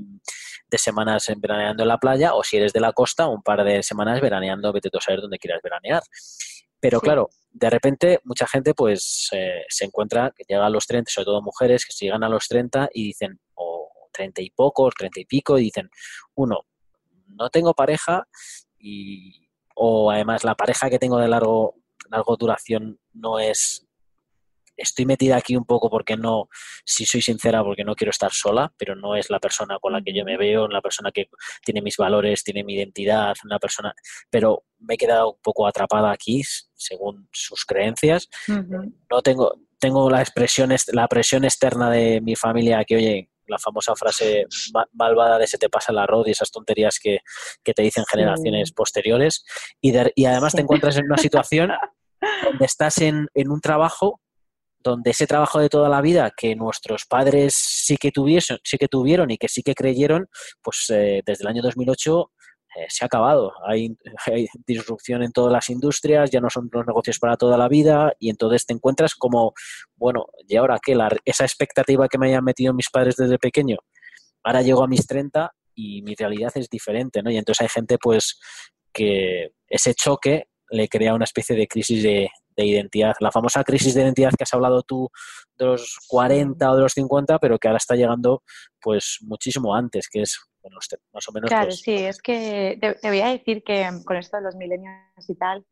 semanas 0.74 1.32
veraneando 1.38 1.84
en 1.84 1.90
la 1.90 1.98
playa 1.98 2.34
o 2.34 2.44
si 2.44 2.58
eres 2.58 2.74
de 2.74 2.80
la 2.80 2.94
costa 2.94 3.28
un 3.28 3.42
par 3.42 3.64
de 3.64 3.84
semanas 3.84 4.20
veraneando, 4.20 4.74
vete 4.74 4.90
tú 4.90 4.98
a 4.98 5.02
saber 5.02 5.22
dónde 5.22 5.40
quieras 5.40 5.62
veranear. 5.64 6.04
Pero 6.80 7.00
claro, 7.00 7.30
de 7.52 7.70
repente 7.70 8.20
mucha 8.24 8.48
gente 8.48 8.74
pues 8.74 9.30
eh, 9.32 9.64
se 9.70 9.86
encuentra 9.86 10.32
que 10.36 10.44
llega 10.48 10.66
a 10.66 10.70
los 10.70 10.86
30, 10.86 11.10
sobre 11.10 11.26
todo 11.26 11.42
mujeres 11.42 11.86
que 11.86 11.94
se 11.94 12.06
llegan 12.06 12.24
a 12.24 12.30
los 12.30 12.48
30 12.48 12.90
y 12.94 13.06
dicen, 13.06 13.40
o 13.56 13.90
30 14.12 14.42
y 14.42 14.50
pocos, 14.52 14.94
30 14.96 15.22
y 15.22 15.26
pico, 15.26 15.58
y 15.58 15.64
dicen, 15.64 15.90
uno, 16.36 16.66
no 17.28 17.50
tengo 17.50 17.74
pareja 17.74 18.28
y, 18.78 19.50
o 19.76 20.12
además 20.12 20.44
la 20.44 20.56
pareja 20.56 20.90
que 20.90 21.00
tengo 21.00 21.18
de 21.18 21.28
largo, 21.28 21.76
largo 22.10 22.36
duración 22.36 23.00
no 23.14 23.40
es 23.40 23.87
estoy 24.78 25.06
metida 25.06 25.38
aquí 25.38 25.56
un 25.56 25.66
poco 25.66 25.90
porque 25.90 26.16
no, 26.16 26.48
si 26.86 27.06
soy 27.06 27.22
sincera, 27.22 27.64
porque 27.64 27.84
no 27.84 27.96
quiero 27.96 28.12
estar 28.12 28.32
sola, 28.32 28.72
pero 28.78 28.96
no 28.96 29.16
es 29.16 29.30
la 29.30 29.40
persona 29.40 29.78
con 29.80 29.94
la 29.94 30.02
que 30.02 30.14
yo 30.14 30.24
me 30.24 30.38
veo, 30.38 30.68
la 30.68 30.82
persona 30.82 31.12
que 31.12 31.30
tiene 31.66 31.82
mis 31.82 31.98
valores, 31.98 32.44
tiene 32.44 32.64
mi 32.64 32.76
identidad, 32.76 33.36
una 33.44 33.60
persona, 33.60 33.94
pero 34.30 34.64
me 34.80 34.94
he 34.94 34.98
quedado 34.98 35.32
un 35.34 35.40
poco 35.42 35.68
atrapada 35.68 36.12
aquí 36.12 36.44
según 36.76 37.28
sus 37.32 37.66
creencias. 37.66 38.30
No 38.48 39.22
tengo, 39.22 39.60
tengo 39.80 40.10
la 40.10 40.22
expresión, 40.22 40.74
la 40.94 41.08
presión 41.08 41.44
externa 41.44 41.90
de 41.90 42.22
mi 42.22 42.36
familia 42.36 42.84
que, 42.86 42.96
oye, 42.96 43.30
la 43.48 43.58
famosa 43.58 43.96
frase 43.96 44.46
malvada 44.94 45.38
de 45.38 45.48
se 45.48 45.58
te 45.58 45.70
pasa 45.70 45.92
el 45.92 45.98
arroz 45.98 46.28
y 46.28 46.32
esas 46.32 46.52
tonterías 46.52 47.00
que, 47.00 47.20
te 47.64 47.82
dicen 47.82 48.06
generaciones 48.10 48.72
posteriores. 48.72 49.46
Y, 49.82 49.94
y 50.16 50.26
además 50.26 50.54
te 50.54 50.62
encuentras 50.62 50.98
en 50.98 51.06
una 51.06 51.18
situación 51.18 51.72
donde 52.44 52.66
estás 52.66 52.98
en, 53.00 53.28
en, 53.34 53.52
un 53.52 53.62
trabajo 53.62 54.22
donde 54.88 55.12
ese 55.12 55.28
trabajo 55.28 55.60
de 55.60 55.70
toda 55.70 55.90
la 55.90 56.02
vida 56.02 56.32
que 56.36 56.56
nuestros 56.56 57.06
padres 57.06 57.54
sí 57.56 57.98
que, 57.98 58.12
tuviesen, 58.12 58.58
sí 58.64 58.78
que 58.78 58.88
tuvieron 58.88 59.30
y 59.32 59.38
que 59.38 59.48
sí 59.48 59.62
que 59.62 59.76
creyeron, 59.76 60.28
pues 60.62 60.86
eh, 60.90 61.22
desde 61.26 61.44
el 61.44 61.50
año 61.50 61.62
2008 61.62 62.32
eh, 62.78 62.86
se 62.90 63.06
ha 63.06 63.08
acabado. 63.08 63.54
Hay, 63.66 63.96
disrupción 64.66 65.24
en 65.24 65.32
todas 65.32 65.52
las 65.52 65.70
industrias, 65.70 66.32
ya 66.32 66.40
no 66.40 66.50
son 66.50 66.70
los 66.72 66.86
negocios 66.86 67.20
para 67.20 67.38
toda 67.38 67.58
la 67.58 67.68
vida 67.68 68.14
y 68.20 68.30
entonces 68.30 68.66
te 68.66 68.74
encuentras 68.74 69.16
como, 69.16 69.54
bueno, 69.96 70.26
¿y 70.48 70.56
ahora 70.56 70.80
qué? 70.84 70.98
Esa 71.26 71.44
expectativa 71.44 72.08
que 72.08 72.18
me 72.18 72.28
hayan 72.28 72.44
metido 72.44 72.74
mis 72.74 72.90
padres 72.90 73.16
desde 73.16 73.38
pequeño, 73.38 73.78
ahora 74.44 74.62
llego 74.62 74.84
a 74.84 74.88
mis 74.88 75.06
30 75.06 75.52
y 75.76 76.02
mi 76.02 76.16
realidad 76.16 76.52
es 76.56 76.70
diferente, 76.70 77.22
¿no? 77.22 77.32
Y 77.32 77.38
entonces 77.38 77.62
hay 77.62 77.70
gente 77.70 77.98
pues 77.98 78.40
que 78.94 79.52
ese 79.68 79.94
choque 79.94 80.48
le 80.70 80.88
crea 80.88 81.14
una 81.14 81.26
especie 81.26 81.56
de 81.56 81.68
crisis 81.68 82.04
de, 82.04 82.30
de 82.58 82.66
identidad, 82.66 83.16
la 83.20 83.32
famosa 83.32 83.64
crisis 83.64 83.94
de 83.94 84.02
identidad 84.02 84.32
que 84.32 84.44
has 84.44 84.54
hablado 84.54 84.82
tú 84.82 85.10
de 85.56 85.66
los 85.66 85.98
40 86.08 86.72
o 86.72 86.76
de 86.76 86.82
los 86.82 86.94
50, 86.94 87.40
pero 87.40 87.58
que 87.60 87.68
ahora 87.68 87.78
está 87.78 87.96
llegando 87.96 88.44
pues 88.82 89.20
muchísimo 89.22 89.76
antes, 89.76 90.10
que 90.10 90.24
es 90.24 90.40
más 91.14 91.30
o 91.30 91.32
menos... 91.32 91.48
Claro, 91.48 91.68
pues, 91.68 91.82
sí, 91.82 91.94
es 91.94 92.22
que 92.22 92.78
te, 92.82 93.08
voy 93.08 93.22
a 93.22 93.30
decir 93.30 93.64
que 93.64 93.88
con 94.06 94.18
esto 94.18 94.38
de 94.38 94.44
los 94.44 94.56
milenios 94.56 94.94
y 95.28 95.36
tal, 95.36 95.66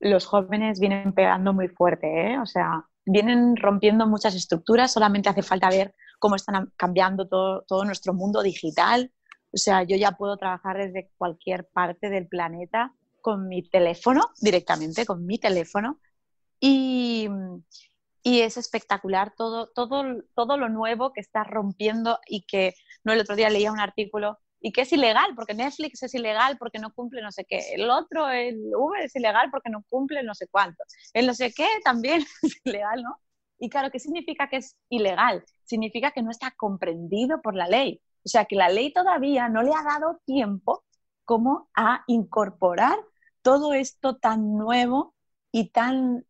los 0.00 0.26
jóvenes 0.26 0.80
vienen 0.80 1.12
pegando 1.12 1.52
muy 1.52 1.68
fuerte, 1.68 2.32
¿eh? 2.32 2.38
o 2.38 2.46
sea, 2.46 2.84
vienen 3.04 3.56
rompiendo 3.56 4.06
muchas 4.06 4.34
estructuras, 4.34 4.92
solamente 4.92 5.28
hace 5.28 5.42
falta 5.42 5.68
ver 5.68 5.94
cómo 6.18 6.36
están 6.36 6.72
cambiando 6.76 7.28
todo, 7.28 7.64
todo 7.68 7.84
nuestro 7.84 8.14
mundo 8.14 8.42
digital. 8.42 9.12
O 9.52 9.56
sea, 9.56 9.82
yo 9.82 9.96
ya 9.96 10.12
puedo 10.12 10.36
trabajar 10.36 10.78
desde 10.78 11.10
cualquier 11.16 11.68
parte 11.72 12.08
del 12.08 12.28
planeta 12.28 12.94
con 13.20 13.48
mi 13.48 13.68
teléfono, 13.68 14.30
directamente 14.40 15.04
con 15.04 15.26
mi 15.26 15.38
teléfono, 15.38 15.98
y, 16.60 17.28
y 18.22 18.40
es 18.40 18.56
espectacular 18.56 19.34
todo, 19.36 19.68
todo, 19.68 20.04
todo 20.34 20.56
lo 20.56 20.68
nuevo 20.68 21.12
que 21.12 21.20
está 21.20 21.44
rompiendo 21.44 22.18
y 22.26 22.42
que, 22.42 22.74
no, 23.04 23.12
el 23.12 23.20
otro 23.20 23.36
día 23.36 23.50
leía 23.50 23.72
un 23.72 23.80
artículo 23.80 24.38
y 24.60 24.72
que 24.72 24.82
es 24.82 24.92
ilegal, 24.92 25.34
porque 25.34 25.54
Netflix 25.54 26.02
es 26.02 26.14
ilegal 26.14 26.58
porque 26.58 26.78
no 26.78 26.92
cumple 26.92 27.22
no 27.22 27.32
sé 27.32 27.46
qué, 27.48 27.74
el 27.74 27.88
otro, 27.90 28.28
el 28.28 28.58
Uber 28.76 29.02
es 29.02 29.16
ilegal 29.16 29.50
porque 29.50 29.70
no 29.70 29.84
cumple 29.88 30.22
no 30.22 30.34
sé 30.34 30.46
cuánto, 30.48 30.84
el 31.14 31.26
no 31.26 31.34
sé 31.34 31.52
qué 31.54 31.66
también 31.84 32.24
es 32.42 32.60
ilegal, 32.64 33.02
¿no? 33.02 33.16
Y 33.58 33.68
claro, 33.68 33.90
¿qué 33.90 33.98
significa 33.98 34.48
que 34.48 34.56
es 34.56 34.76
ilegal? 34.88 35.44
Significa 35.64 36.12
que 36.12 36.22
no 36.22 36.30
está 36.30 36.50
comprendido 36.56 37.42
por 37.42 37.54
la 37.54 37.68
ley. 37.68 38.00
O 38.24 38.28
sea, 38.28 38.46
que 38.46 38.56
la 38.56 38.70
ley 38.70 38.92
todavía 38.92 39.48
no 39.48 39.62
le 39.62 39.72
ha 39.74 39.82
dado 39.82 40.18
tiempo 40.24 40.84
como 41.24 41.68
a 41.74 42.02
incorporar 42.06 42.98
todo 43.42 43.74
esto 43.74 44.16
tan 44.16 44.56
nuevo 44.56 45.14
y 45.52 45.70
tan, 45.70 46.24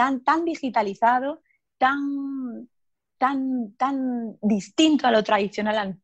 tan, 0.00 0.24
tan 0.24 0.46
digitalizado, 0.46 1.42
tan, 1.76 2.70
tan, 3.18 3.74
tan 3.76 4.38
distinto 4.40 5.06
a 5.06 5.10
lo 5.10 5.22
tradicional 5.22 6.00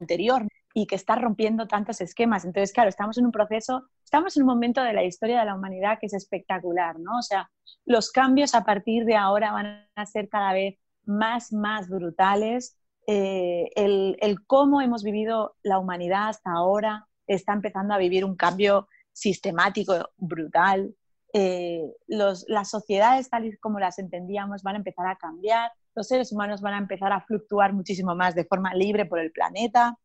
anterior 0.00 0.48
y 0.72 0.86
que 0.86 0.94
está 0.94 1.14
rompiendo 1.16 1.68
tantos 1.68 2.00
esquemas. 2.00 2.46
Entonces, 2.46 2.72
claro, 2.72 2.88
estamos 2.88 3.18
en 3.18 3.26
un 3.26 3.32
proceso, 3.32 3.82
estamos 4.02 4.34
en 4.34 4.44
un 4.44 4.46
momento 4.46 4.82
de 4.82 4.94
la 4.94 5.04
historia 5.04 5.40
de 5.40 5.44
la 5.44 5.56
humanidad 5.56 5.98
que 6.00 6.06
es 6.06 6.14
espectacular, 6.14 6.98
¿no? 6.98 7.18
O 7.18 7.22
sea, 7.22 7.50
los 7.84 8.10
cambios 8.10 8.54
a 8.54 8.64
partir 8.64 9.04
de 9.04 9.16
ahora 9.16 9.52
van 9.52 9.86
a 9.94 10.06
ser 10.06 10.30
cada 10.30 10.54
vez 10.54 10.78
más, 11.04 11.52
más 11.52 11.86
brutales. 11.86 12.78
Eh, 13.06 13.68
el, 13.76 14.16
el, 14.22 14.46
cómo 14.46 14.80
hemos 14.80 15.02
vivido 15.02 15.54
la 15.62 15.78
humanidad 15.78 16.30
hasta 16.30 16.52
ahora 16.52 17.06
está 17.26 17.52
empezando 17.52 17.92
a 17.92 17.98
vivir 17.98 18.24
un 18.24 18.36
cambio 18.36 18.88
sistemático 19.12 20.12
brutal. 20.16 20.94
Eh, 21.32 21.92
los, 22.08 22.44
las 22.48 22.70
sociedades 22.70 23.30
tal 23.30 23.46
y 23.46 23.56
como 23.58 23.78
las 23.78 23.98
entendíamos 23.98 24.62
van 24.62 24.74
a 24.74 24.78
empezar 24.78 25.06
a 25.06 25.16
cambiar, 25.16 25.70
los 25.94 26.08
seres 26.08 26.32
humanos 26.32 26.60
van 26.60 26.74
a 26.74 26.78
empezar 26.78 27.12
a 27.12 27.20
fluctuar 27.20 27.72
muchísimo 27.72 28.14
más 28.14 28.34
de 28.34 28.44
forma 28.44 28.74
libre 28.74 29.06
por 29.06 29.20
el 29.20 29.32
planeta. 29.32 29.98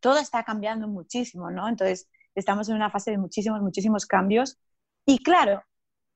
Todo 0.00 0.18
está 0.18 0.44
cambiando 0.44 0.88
muchísimo, 0.88 1.50
¿no? 1.50 1.68
Entonces, 1.68 2.08
estamos 2.34 2.68
en 2.68 2.76
una 2.76 2.90
fase 2.90 3.10
de 3.12 3.18
muchísimos, 3.18 3.60
muchísimos 3.60 4.06
cambios. 4.06 4.58
Y 5.04 5.22
claro, 5.22 5.62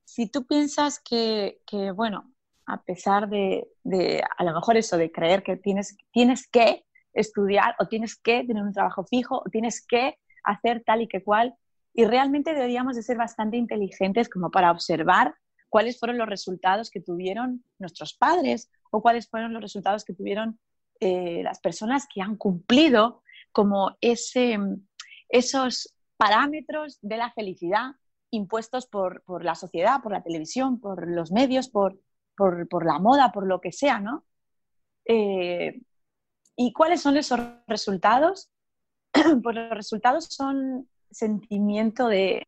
si 0.05 0.27
tú 0.27 0.47
piensas 0.47 1.01
que, 1.01 1.61
que 1.67 1.93
bueno, 1.93 2.33
a 2.67 2.83
pesar 2.83 3.29
de, 3.29 3.69
de, 3.83 4.23
a 4.39 4.45
lo 4.45 4.53
mejor 4.55 4.77
eso 4.77 4.97
de 4.97 5.11
creer 5.11 5.43
que 5.43 5.57
tienes, 5.57 5.97
tienes 6.13 6.49
que 6.49 6.85
estudiar 7.13 7.75
o 7.79 7.87
tienes 7.87 8.17
que 8.17 8.45
tener 8.45 8.63
un 8.63 8.73
trabajo 8.73 9.05
fijo 9.05 9.43
o 9.45 9.51
tienes 9.51 9.85
que 9.85 10.19
hacer 10.45 10.83
tal 10.85 11.03
y 11.03 11.09
que 11.09 11.23
cual, 11.23 11.55
y 11.93 12.05
realmente 12.05 12.55
deberíamos 12.55 12.97
de 12.97 13.03
ser 13.03 13.17
bastante 13.17 13.57
inteligentes 13.57 14.29
como 14.29 14.51
para 14.51 14.71
observar 14.71 15.35
cuáles 15.69 15.99
fueron 15.99 16.19
los 16.19 16.29
resultados 16.29 16.91
que 16.91 17.01
tuvieron 17.01 17.65
nuestros 17.79 18.15
padres 18.15 18.71
o 18.91 19.03
cuáles 19.03 19.29
fueron 19.29 19.53
los 19.53 19.63
resultados 19.63 20.05
que 20.05 20.15
tuvieron 20.15 20.59
eh, 21.01 21.43
las 21.43 21.61
personas 21.61 22.07
que 22.13 22.21
han 22.21 22.37
cumplido 22.37 23.23
como 23.53 23.97
ese, 24.01 24.59
esos 25.29 25.95
parámetros 26.17 26.99
de 27.01 27.17
la 27.17 27.33
felicidad 27.33 27.93
impuestos 28.31 28.87
por, 28.87 29.23
por, 29.25 29.45
la 29.45 29.55
sociedad, 29.55 30.03
por 30.03 30.13
la 30.13 30.23
televisión, 30.23 30.81
por 30.81 31.09
los 31.09 31.33
medios, 31.33 31.69
por, 31.69 31.99
por, 32.37 32.87
la 32.87 32.99
moda, 32.99 33.33
por 33.33 33.47
lo 33.47 33.61
que 33.61 33.73
sea, 33.73 34.01
¿no? 34.01 34.25
Eh, 35.05 35.81
¿Y 36.57 36.73
cuáles 36.73 37.01
son 37.01 37.17
esos 37.17 37.41
resultados? 37.67 38.51
pues 39.43 39.57
los 39.57 39.71
resultados 39.71 40.27
son 40.27 40.89
sentimiento 41.11 42.09
de, 42.09 42.47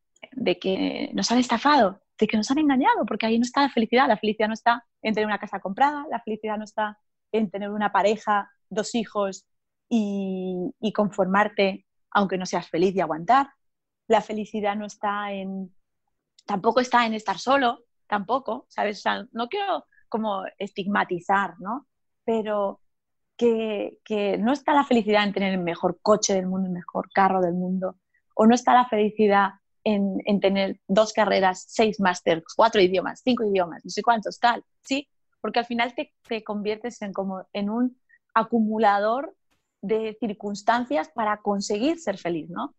que 0.61 1.11
nos 1.15 1.31
han 1.31 1.39
estafado, 1.39 2.01
de 2.19 2.27
que 2.27 2.37
nos 2.37 2.51
han 2.51 2.59
engañado, 2.59 3.05
porque 3.07 3.27
ahí 3.27 3.39
no 3.39 3.45
está 3.45 3.63
la 3.63 3.71
felicidad. 3.71 4.09
La 4.09 4.17
felicidad 4.17 4.49
no 4.49 4.55
está 4.55 4.85
en 5.03 5.15
tener 5.15 5.27
una 5.27 5.39
casa 5.39 5.61
comprada, 5.61 6.07
la 6.11 6.21
felicidad 6.21 6.59
no 6.59 6.65
está 6.65 6.99
en 7.33 7.51
tener 7.51 7.71
una 7.71 7.93
pareja, 7.93 8.51
dos 8.69 8.95
hijos 8.95 9.47
y, 9.89 10.73
conformarte 10.95 11.87
aunque 12.11 12.37
no 12.37 12.45
seas 12.47 12.69
feliz 12.69 12.95
y 12.95 13.01
aguantar. 13.01 13.51
La 14.07 14.21
felicidad 14.21 14.77
no 14.77 14.87
está 14.87 15.33
en, 15.33 15.75
tampoco 16.45 16.81
está 16.81 17.07
en 17.07 17.15
estar 17.15 17.39
solo, 17.39 17.85
tampoco, 18.07 18.67
¿sabes? 18.69 19.03
no 19.33 19.49
quiero 19.49 19.87
como 20.09 20.45
estigmatizar, 20.59 21.55
¿no? 21.59 21.87
Pero 22.25 22.81
que, 23.37 23.99
que, 24.05 24.37
no 24.37 24.53
está 24.53 24.75
la 24.75 24.85
felicidad 24.85 25.25
en 25.25 25.33
tener 25.33 25.55
el 25.55 25.61
mejor 25.61 25.99
coche 26.03 26.35
del 26.35 26.47
mundo, 26.47 26.67
el 26.67 26.75
mejor 26.75 27.11
carro 27.13 27.41
del 27.41 27.55
mundo, 27.55 27.97
o 28.35 28.47
no 28.47 28.55
está 28.55 28.75
la 28.75 28.87
felicidad 28.87 29.51
en, 29.85 30.41
tener 30.41 30.81
dos 30.87 31.13
carreras, 31.13 31.65
seis 31.69 32.01
másteres, 32.01 32.45
cuatro 32.57 32.81
idiomas, 32.81 33.21
cinco 33.25 33.45
idiomas, 33.45 33.85
no 33.85 33.91
sé 33.91 34.03
cuántos, 34.03 34.39
tal, 34.39 34.65
¿sí? 34.83 35.09
Porque 35.41 35.59
al 35.59 35.67
final 35.67 35.95
te, 35.95 36.13
te 36.27 36.45
conviertes 36.45 37.03
en, 37.03 37.13
como, 37.13 37.47
en 37.53 37.69
un 37.69 37.99
acumulador 38.35 39.35
de 39.81 40.17
circunstancias 40.21 41.11
para 41.13 41.39
conseguir 41.39 41.99
ser 41.99 42.17
feliz, 42.17 42.49
¿no? 42.49 42.75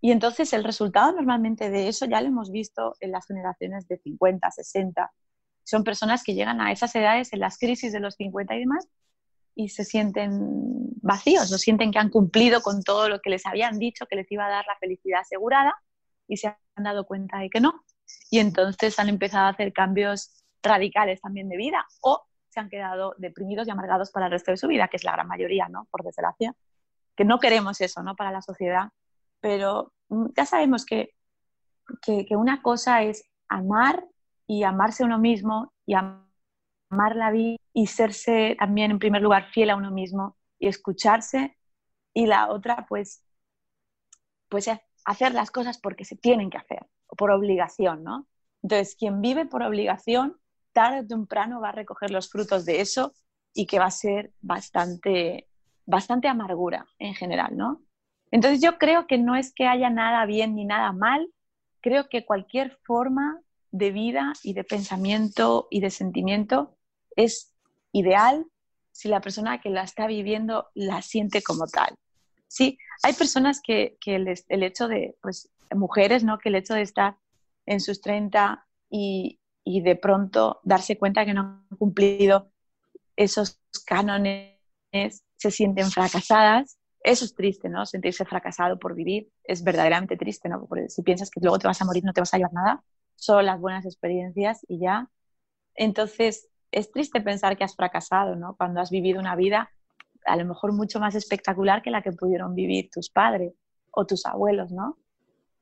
Y 0.00 0.12
entonces 0.12 0.52
el 0.52 0.62
resultado 0.62 1.12
normalmente 1.12 1.70
de 1.70 1.88
eso 1.88 2.06
ya 2.06 2.20
lo 2.20 2.28
hemos 2.28 2.50
visto 2.50 2.94
en 3.00 3.10
las 3.10 3.26
generaciones 3.26 3.88
de 3.88 3.98
50, 3.98 4.50
60. 4.50 5.12
Son 5.64 5.82
personas 5.82 6.22
que 6.22 6.34
llegan 6.34 6.60
a 6.60 6.70
esas 6.70 6.94
edades 6.94 7.32
en 7.32 7.40
las 7.40 7.58
crisis 7.58 7.92
de 7.92 8.00
los 8.00 8.14
50 8.14 8.54
y 8.54 8.60
demás 8.60 8.88
y 9.56 9.70
se 9.70 9.84
sienten 9.84 10.38
vacíos, 11.00 11.50
no 11.50 11.56
sienten 11.56 11.90
que 11.90 11.98
han 11.98 12.10
cumplido 12.10 12.60
con 12.60 12.82
todo 12.82 13.08
lo 13.08 13.20
que 13.20 13.30
les 13.30 13.46
habían 13.46 13.78
dicho 13.78 14.06
que 14.06 14.14
les 14.14 14.30
iba 14.30 14.44
a 14.44 14.50
dar 14.50 14.66
la 14.66 14.76
felicidad 14.76 15.20
asegurada 15.20 15.74
y 16.28 16.36
se 16.36 16.48
han 16.48 16.84
dado 16.84 17.06
cuenta 17.06 17.38
de 17.38 17.48
que 17.48 17.58
no. 17.58 17.82
Y 18.30 18.38
entonces 18.38 18.98
han 18.98 19.08
empezado 19.08 19.46
a 19.46 19.48
hacer 19.48 19.72
cambios 19.72 20.44
radicales 20.62 21.22
también 21.22 21.48
de 21.48 21.56
vida 21.56 21.86
o 22.02 22.22
se 22.50 22.60
han 22.60 22.68
quedado 22.68 23.14
deprimidos 23.16 23.66
y 23.66 23.70
amargados 23.70 24.10
para 24.10 24.26
el 24.26 24.32
resto 24.32 24.50
de 24.50 24.58
su 24.58 24.68
vida, 24.68 24.88
que 24.88 24.98
es 24.98 25.04
la 25.04 25.12
gran 25.12 25.26
mayoría, 25.26 25.68
¿no? 25.70 25.88
Por 25.90 26.04
desgracia. 26.04 26.54
Que 27.16 27.24
no 27.24 27.40
queremos 27.40 27.80
eso, 27.80 28.02
¿no? 28.02 28.14
Para 28.14 28.32
la 28.32 28.42
sociedad. 28.42 28.90
Pero 29.40 29.94
mm, 30.10 30.26
ya 30.36 30.44
sabemos 30.44 30.84
que, 30.84 31.14
que, 32.02 32.26
que 32.26 32.36
una 32.36 32.60
cosa 32.60 33.02
es 33.02 33.24
amar 33.48 34.04
y 34.46 34.64
amarse 34.64 35.02
uno 35.02 35.18
mismo 35.18 35.72
y 35.86 35.94
amar 35.94 36.25
amar 36.90 37.16
la 37.16 37.30
vida 37.30 37.56
y 37.72 37.86
serse 37.86 38.56
también, 38.58 38.90
en 38.90 38.98
primer 38.98 39.22
lugar, 39.22 39.50
fiel 39.50 39.70
a 39.70 39.76
uno 39.76 39.90
mismo 39.90 40.36
y 40.58 40.68
escucharse. 40.68 41.56
Y 42.14 42.26
la 42.26 42.50
otra, 42.50 42.86
pues, 42.88 43.22
pues 44.48 44.70
hacer 45.04 45.34
las 45.34 45.50
cosas 45.50 45.78
porque 45.78 46.04
se 46.04 46.16
tienen 46.16 46.50
que 46.50 46.58
hacer, 46.58 46.86
o 47.06 47.16
por 47.16 47.30
obligación, 47.30 48.02
¿no? 48.02 48.26
Entonces, 48.62 48.96
quien 48.98 49.20
vive 49.20 49.46
por 49.46 49.62
obligación, 49.62 50.40
tarde 50.72 51.00
o 51.00 51.06
temprano 51.06 51.60
va 51.60 51.70
a 51.70 51.72
recoger 51.72 52.10
los 52.10 52.30
frutos 52.30 52.64
de 52.64 52.80
eso 52.80 53.12
y 53.54 53.66
que 53.66 53.78
va 53.78 53.86
a 53.86 53.90
ser 53.90 54.32
bastante, 54.40 55.48
bastante 55.86 56.28
amargura 56.28 56.86
en 56.98 57.14
general, 57.14 57.56
¿no? 57.56 57.82
Entonces 58.30 58.60
yo 58.60 58.76
creo 58.78 59.06
que 59.06 59.18
no 59.18 59.36
es 59.36 59.54
que 59.54 59.66
haya 59.66 59.88
nada 59.88 60.26
bien 60.26 60.54
ni 60.54 60.64
nada 60.64 60.92
mal, 60.92 61.26
creo 61.80 62.08
que 62.08 62.26
cualquier 62.26 62.76
forma 62.84 63.40
de 63.70 63.90
vida 63.92 64.32
y 64.42 64.52
de 64.52 64.64
pensamiento 64.64 65.68
y 65.70 65.80
de 65.80 65.90
sentimiento 65.90 66.75
es 67.16 67.54
ideal 67.92 68.46
si 68.92 69.08
la 69.08 69.20
persona 69.20 69.60
que 69.60 69.70
la 69.70 69.82
está 69.82 70.06
viviendo 70.06 70.68
la 70.74 71.02
siente 71.02 71.42
como 71.42 71.66
tal. 71.66 71.94
Sí, 72.48 72.78
hay 73.02 73.12
personas 73.12 73.60
que, 73.60 73.98
el 74.06 74.62
hecho 74.62 74.88
de, 74.88 75.16
pues, 75.20 75.50
mujeres, 75.74 76.24
¿no? 76.24 76.38
Que 76.38 76.48
el 76.48 76.54
hecho 76.54 76.74
de 76.74 76.82
estar 76.82 77.16
en 77.66 77.80
sus 77.80 78.00
30 78.00 78.66
y, 78.88 79.40
y 79.64 79.80
de 79.80 79.96
pronto 79.96 80.60
darse 80.62 80.96
cuenta 80.96 81.24
que 81.24 81.34
no 81.34 81.40
han 81.70 81.76
cumplido 81.76 82.50
esos 83.16 83.60
cánones, 83.84 84.54
se 85.36 85.50
sienten 85.50 85.90
fracasadas. 85.90 86.78
Eso 87.00 87.24
es 87.24 87.34
triste, 87.34 87.68
¿no? 87.68 87.86
Sentirse 87.86 88.24
fracasado 88.24 88.78
por 88.78 88.94
vivir 88.94 89.28
es 89.44 89.62
verdaderamente 89.62 90.16
triste, 90.16 90.48
¿no? 90.48 90.66
Porque 90.66 90.88
si 90.88 91.02
piensas 91.02 91.30
que 91.30 91.40
luego 91.40 91.58
te 91.58 91.66
vas 91.66 91.80
a 91.80 91.84
morir, 91.84 92.04
no 92.04 92.12
te 92.12 92.20
vas 92.20 92.32
a 92.34 92.36
llevar 92.36 92.52
nada, 92.52 92.84
solo 93.14 93.42
las 93.42 93.60
buenas 93.60 93.84
experiencias 93.84 94.64
y 94.68 94.78
ya. 94.78 95.08
Entonces, 95.74 96.48
es 96.70 96.90
triste 96.90 97.20
pensar 97.20 97.56
que 97.56 97.64
has 97.64 97.76
fracasado, 97.76 98.36
¿no? 98.36 98.56
Cuando 98.56 98.80
has 98.80 98.90
vivido 98.90 99.20
una 99.20 99.36
vida 99.36 99.70
a 100.26 100.36
lo 100.36 100.44
mejor 100.44 100.72
mucho 100.72 101.00
más 101.00 101.14
espectacular 101.14 101.82
que 101.82 101.90
la 101.90 102.02
que 102.02 102.12
pudieron 102.12 102.54
vivir 102.54 102.90
tus 102.90 103.10
padres 103.10 103.54
o 103.92 104.06
tus 104.06 104.26
abuelos, 104.26 104.72
¿no? 104.72 104.98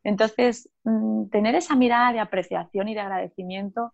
Entonces, 0.02 0.68
mm, 0.84 1.28
tener 1.28 1.54
esa 1.54 1.76
mirada 1.76 2.12
de 2.12 2.20
apreciación 2.20 2.88
y 2.88 2.94
de 2.94 3.00
agradecimiento 3.00 3.92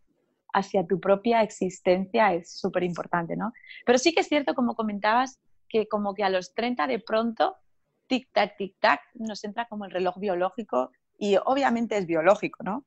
hacia 0.53 0.87
tu 0.87 0.99
propia 0.99 1.43
existencia 1.43 2.35
es 2.35 2.59
súper 2.59 2.83
importante, 2.83 3.37
¿no? 3.37 3.53
Pero 3.85 3.99
sí 3.99 4.13
que 4.13 4.21
es 4.21 4.29
cierto, 4.29 4.55
como 4.55 4.75
comentabas, 4.75 5.41
que 5.69 5.87
como 5.87 6.15
que 6.15 6.25
a 6.25 6.31
los 6.31 6.55
30 6.55 6.87
de 6.89 6.99
pronto, 6.99 7.57
tic-tac, 8.09 8.57
tic-tac, 8.59 9.01
nos 9.15 9.45
entra 9.45 9.67
como 9.67 9.85
el 9.85 9.93
reloj 9.93 10.19
biológico 10.19 10.91
y 11.17 11.37
obviamente 11.45 11.97
es 11.97 12.07
biológico, 12.07 12.65
¿no? 12.65 12.85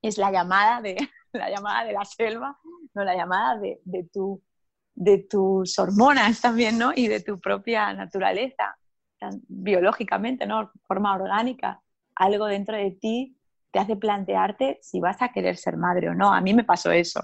Es 0.00 0.16
la 0.16 0.30
llamada 0.30 0.80
de, 0.80 0.96
la 1.32 1.50
llamada 1.50 1.84
de 1.84 1.92
la 1.92 2.04
selva, 2.04 2.58
no 2.94 3.04
la 3.04 3.14
llamada 3.14 3.58
de, 3.58 3.80
de, 3.84 4.04
tu, 4.04 4.42
de 4.94 5.18
tus 5.18 5.78
hormonas 5.78 6.40
también, 6.40 6.78
¿no? 6.78 6.92
Y 6.94 7.08
de 7.08 7.20
tu 7.20 7.40
propia 7.40 7.92
naturaleza, 7.92 8.76
biológicamente, 9.48 10.46
¿no? 10.46 10.70
Forma 10.86 11.14
orgánica. 11.14 11.82
Algo 12.14 12.46
dentro 12.46 12.76
de 12.76 12.92
ti 12.92 13.36
te 13.70 13.78
hace 13.78 13.96
plantearte 13.96 14.78
si 14.82 15.00
vas 15.00 15.20
a 15.22 15.30
querer 15.30 15.56
ser 15.56 15.76
madre 15.76 16.08
o 16.08 16.14
no. 16.14 16.32
A 16.32 16.40
mí 16.40 16.54
me 16.54 16.64
pasó 16.64 16.90
eso. 16.90 17.20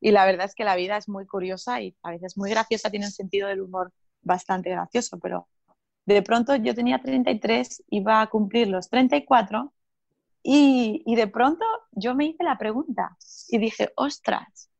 Y 0.00 0.12
la 0.12 0.24
verdad 0.26 0.46
es 0.46 0.54
que 0.54 0.64
la 0.64 0.76
vida 0.76 0.96
es 0.96 1.08
muy 1.08 1.26
curiosa 1.26 1.80
y 1.80 1.96
a 2.02 2.10
veces 2.10 2.36
muy 2.36 2.50
graciosa, 2.50 2.90
tiene 2.90 3.06
un 3.06 3.12
sentido 3.12 3.48
del 3.48 3.62
humor 3.62 3.92
bastante 4.22 4.70
gracioso, 4.70 5.18
pero 5.18 5.48
de 6.06 6.22
pronto 6.22 6.54
yo 6.56 6.74
tenía 6.74 7.00
33, 7.00 7.84
iba 7.90 8.20
a 8.22 8.26
cumplir 8.28 8.68
los 8.68 8.88
34 8.88 9.72
y, 10.50 11.14
de 11.14 11.26
pronto 11.26 11.62
yo 11.92 12.14
me 12.14 12.24
hice 12.24 12.42
la 12.42 12.56
pregunta 12.56 13.18
y 13.48 13.58
dije, 13.58 13.92
ostras, 13.96 14.70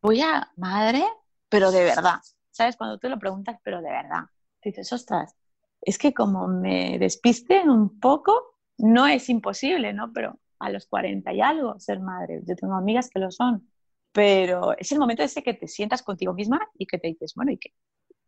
voy 0.00 0.20
a 0.20 0.52
madre, 0.56 1.04
pero 1.48 1.72
de 1.72 1.82
verdad. 1.82 2.20
¿Sabes? 2.52 2.76
Cuando 2.76 2.98
tú 2.98 3.08
lo 3.08 3.18
preguntas, 3.18 3.58
pero 3.64 3.82
de 3.82 3.90
verdad. 3.90 4.26
dices, 4.62 4.92
ostras, 4.92 5.34
es 5.80 5.98
que 5.98 6.14
como 6.14 6.46
me 6.46 7.00
despiste 7.00 7.68
un 7.68 7.98
poco, 7.98 8.58
no 8.76 9.08
es 9.08 9.28
imposible, 9.28 9.92
¿no? 9.92 10.12
Pero 10.12 10.38
a 10.60 10.70
los 10.70 10.86
40 10.86 11.32
y 11.32 11.40
algo 11.40 11.80
ser 11.80 11.98
madre. 11.98 12.42
Yo 12.46 12.54
tengo 12.54 12.74
amigas 12.74 13.10
que 13.10 13.18
lo 13.18 13.32
son, 13.32 13.68
pero 14.12 14.76
es 14.78 14.92
el 14.92 15.00
momento 15.00 15.24
ese 15.24 15.42
que 15.42 15.54
te 15.54 15.66
sientas 15.66 16.04
contigo 16.04 16.32
misma 16.32 16.60
y 16.74 16.86
que 16.86 16.98
te 16.98 17.08
dices, 17.08 17.34
bueno, 17.34 17.50
¿y 17.50 17.58
qué? 17.58 17.74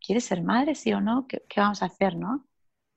¿Quieres 0.00 0.24
ser 0.24 0.42
madre, 0.42 0.74
sí 0.74 0.92
o 0.92 1.00
no? 1.00 1.28
¿Qué, 1.28 1.44
qué 1.48 1.60
vamos 1.60 1.82
a 1.82 1.86
hacer, 1.86 2.16
no? 2.16 2.49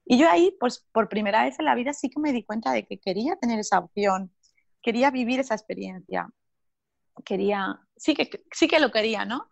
Y 0.06 0.18
yo 0.18 0.30
ahí, 0.30 0.56
pues 0.60 0.86
por 0.92 1.10
primera 1.10 1.44
vez 1.44 1.60
en 1.60 1.66
la 1.66 1.76
vida 1.76 1.94
sí 1.94 2.10
que 2.10 2.20
me 2.20 2.34
di 2.34 2.44
cuenta 2.44 2.72
de 2.72 2.86
que 2.86 3.00
quería 3.00 3.36
tener 3.38 3.60
esa 3.60 3.80
opción, 3.80 4.34
quería 4.82 5.12
vivir 5.12 5.40
esa 5.40 5.56
experiencia, 5.56 6.30
quería, 7.26 7.80
sí 7.96 8.14
que, 8.14 8.30
sí 8.52 8.68
que 8.68 8.80
lo 8.80 8.92
quería, 8.92 9.26
¿no? 9.26 9.50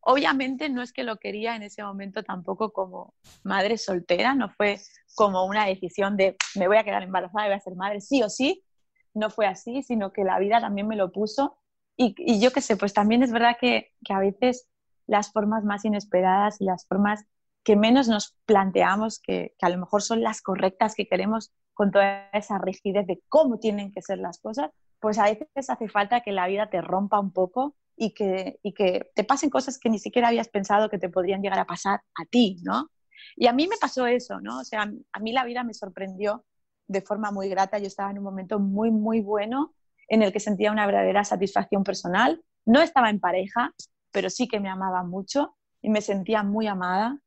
Obviamente 0.00 0.70
no 0.70 0.80
es 0.80 0.92
que 0.92 1.04
lo 1.04 1.16
quería 1.16 1.56
en 1.56 1.62
ese 1.62 1.82
momento 1.82 2.22
tampoco 2.22 2.72
como 2.72 3.14
madre 3.42 3.76
soltera, 3.76 4.34
no 4.34 4.48
fue 4.48 4.80
como 5.14 5.44
una 5.44 5.66
decisión 5.66 6.16
de 6.16 6.36
me 6.54 6.68
voy 6.68 6.78
a 6.78 6.84
quedar 6.84 7.02
embarazada 7.02 7.46
y 7.46 7.48
voy 7.48 7.56
a 7.56 7.60
ser 7.60 7.74
madre, 7.74 8.00
sí 8.00 8.22
o 8.22 8.30
sí, 8.30 8.64
no 9.12 9.28
fue 9.28 9.46
así, 9.46 9.82
sino 9.82 10.12
que 10.12 10.24
la 10.24 10.38
vida 10.38 10.60
también 10.60 10.88
me 10.88 10.96
lo 10.96 11.12
puso. 11.12 11.58
Y, 11.96 12.40
yo 12.40 12.50
qué 12.52 12.62
sé, 12.62 12.76
pues 12.76 12.94
también 12.94 13.22
es 13.22 13.30
verdad 13.30 13.56
que, 13.60 13.92
que, 14.04 14.14
a 14.14 14.20
veces 14.20 14.66
las 15.06 15.32
formas 15.32 15.64
más 15.64 15.84
inesperadas 15.84 16.60
y 16.60 16.64
las 16.64 16.86
formas 16.86 17.26
que 17.62 17.76
menos 17.76 18.08
nos 18.08 18.36
planteamos, 18.46 19.20
que, 19.20 19.54
a 19.60 19.68
lo 19.68 19.78
mejor 19.78 20.02
son 20.02 20.22
las 20.22 20.42
correctas 20.42 20.94
que 20.94 21.06
queremos 21.06 21.52
con 21.74 21.90
toda 21.90 22.28
esa 22.32 22.58
rigidez 22.58 23.06
de 23.06 23.22
cómo 23.28 23.58
tienen 23.58 23.92
que 23.92 24.02
ser 24.02 24.18
las 24.18 24.38
cosas, 24.38 24.70
pues 24.98 25.18
a 25.18 25.24
veces 25.24 25.48
hace 25.68 25.88
falta 25.88 26.20
que 26.20 26.32
la 26.32 26.46
vida 26.46 26.68
te 26.68 26.80
rompa 26.80 27.18
un 27.18 27.32
poco 27.32 27.76
y 27.96 28.12
que, 28.12 28.58
y 28.62 28.72
que 28.72 29.10
te 29.14 29.24
pasen 29.24 29.50
cosas 29.50 29.78
que 29.78 29.90
ni 29.90 29.98
siquiera 29.98 30.28
habías 30.28 30.48
pensado 30.48 30.90
que 30.90 30.98
te 30.98 31.08
podrían 31.08 31.42
llegar 31.42 31.58
a 31.58 31.66
pasar 31.66 32.00
a 32.14 32.24
ti, 32.26 32.58
¿no? 32.62 32.90
Y 33.36 33.46
a 33.46 33.52
mí 33.52 33.68
me 33.68 33.76
pasó 33.80 34.06
eso, 34.06 34.40
¿no? 34.40 34.60
O 34.60 34.64
sea, 34.64 34.90
a 35.12 35.20
mí 35.20 35.32
la 35.32 35.44
vida 35.44 35.64
me 35.64 35.74
sorprendió 35.74 36.44
de 36.86 37.02
forma 37.02 37.30
muy 37.30 37.48
grata. 37.48 37.78
Yo 37.78 37.86
estaba 37.86 38.10
en 38.10 38.18
un 38.18 38.24
momento 38.24 38.58
muy, 38.58 38.90
muy 38.90 39.20
bueno 39.20 39.74
en 40.08 40.22
el 40.22 40.32
que 40.32 40.40
sentía 40.40 40.72
una 40.72 40.86
verdadera 40.86 41.24
satisfacción 41.24 41.84
personal. 41.84 42.42
No 42.66 42.82
estaba 42.82 43.10
en 43.10 43.20
pareja, 43.20 43.72
pero 44.10 44.28
sí 44.28 44.48
que 44.48 44.60
me 44.60 44.68
amaba 44.68 45.04
mucho 45.04 45.56
y 45.80 45.88
me 45.88 46.00
sentía 46.00 46.42
muy 46.42 46.66
amada. 46.66 47.18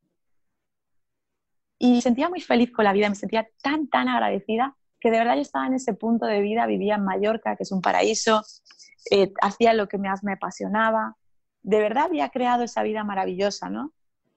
Y 1.85 2.01
sentía 2.01 2.29
muy 2.29 2.39
feliz 2.39 2.71
con 2.71 2.85
la 2.85 2.93
vida, 2.93 3.09
me 3.09 3.15
sentía 3.15 3.45
tan, 3.61 3.89
tan 3.89 4.07
agradecida 4.07 4.73
que 5.01 5.11
de 5.11 5.17
verdad 5.17 5.35
yo 5.35 5.41
estaba 5.41 5.67
en 5.67 5.73
ese 5.73 5.93
punto 5.93 6.25
de 6.25 6.39
vida, 6.39 6.65
vivía 6.65 6.95
en 6.95 7.03
Mallorca, 7.03 7.57
que 7.57 7.63
es 7.63 7.73
un 7.73 7.81
paraíso, 7.81 8.41
eh, 9.11 9.33
hacía 9.41 9.73
lo 9.73 9.89
que 9.89 9.97
más 9.97 10.23
me 10.23 10.31
apasionaba, 10.31 11.17
de 11.61 11.79
verdad 11.79 12.05
había 12.05 12.29
creado 12.29 12.63
esa 12.63 12.83
vida 12.83 13.03
maravillosa, 13.03 13.69
¿no? 13.69 13.91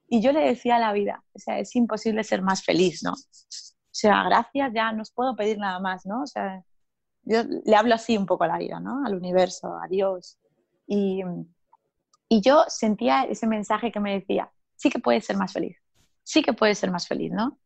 Y 0.08 0.20
yo 0.22 0.32
le 0.32 0.40
decía 0.40 0.74
a 0.74 0.80
la 0.80 0.92
vida, 0.92 1.22
o 1.34 1.38
sea, 1.38 1.60
es 1.60 1.76
imposible 1.76 2.24
ser 2.24 2.42
más 2.42 2.64
feliz, 2.64 3.04
¿no? 3.04 3.12
O 3.12 3.92
sea, 3.92 4.24
gracias, 4.24 4.72
ya 4.74 4.90
no 4.90 5.02
os 5.02 5.12
puedo 5.12 5.36
pedir 5.36 5.58
nada 5.58 5.78
más, 5.78 6.04
¿no? 6.04 6.22
O 6.22 6.26
sea, 6.26 6.64
yo 7.22 7.44
le 7.64 7.76
hablo 7.76 7.94
así 7.94 8.16
un 8.18 8.26
poco 8.26 8.42
a 8.42 8.48
la 8.48 8.58
vida, 8.58 8.80
¿no? 8.80 9.06
Al 9.06 9.14
universo, 9.14 9.78
a 9.80 9.86
Dios. 9.86 10.36
Y, 10.88 11.22
y 12.28 12.40
yo 12.40 12.64
sentía 12.66 13.22
ese 13.22 13.46
mensaje 13.46 13.92
que 13.92 14.00
me 14.00 14.14
decía, 14.14 14.50
sí 14.74 14.90
que 14.90 14.98
puedes 14.98 15.24
ser 15.24 15.36
más 15.36 15.52
feliz, 15.52 15.76
sí 16.26 16.42
que 16.42 16.52
puedes 16.52 16.78
ser 16.78 16.90
más 16.90 17.06
feliz, 17.06 17.32
¿no? 17.32 17.58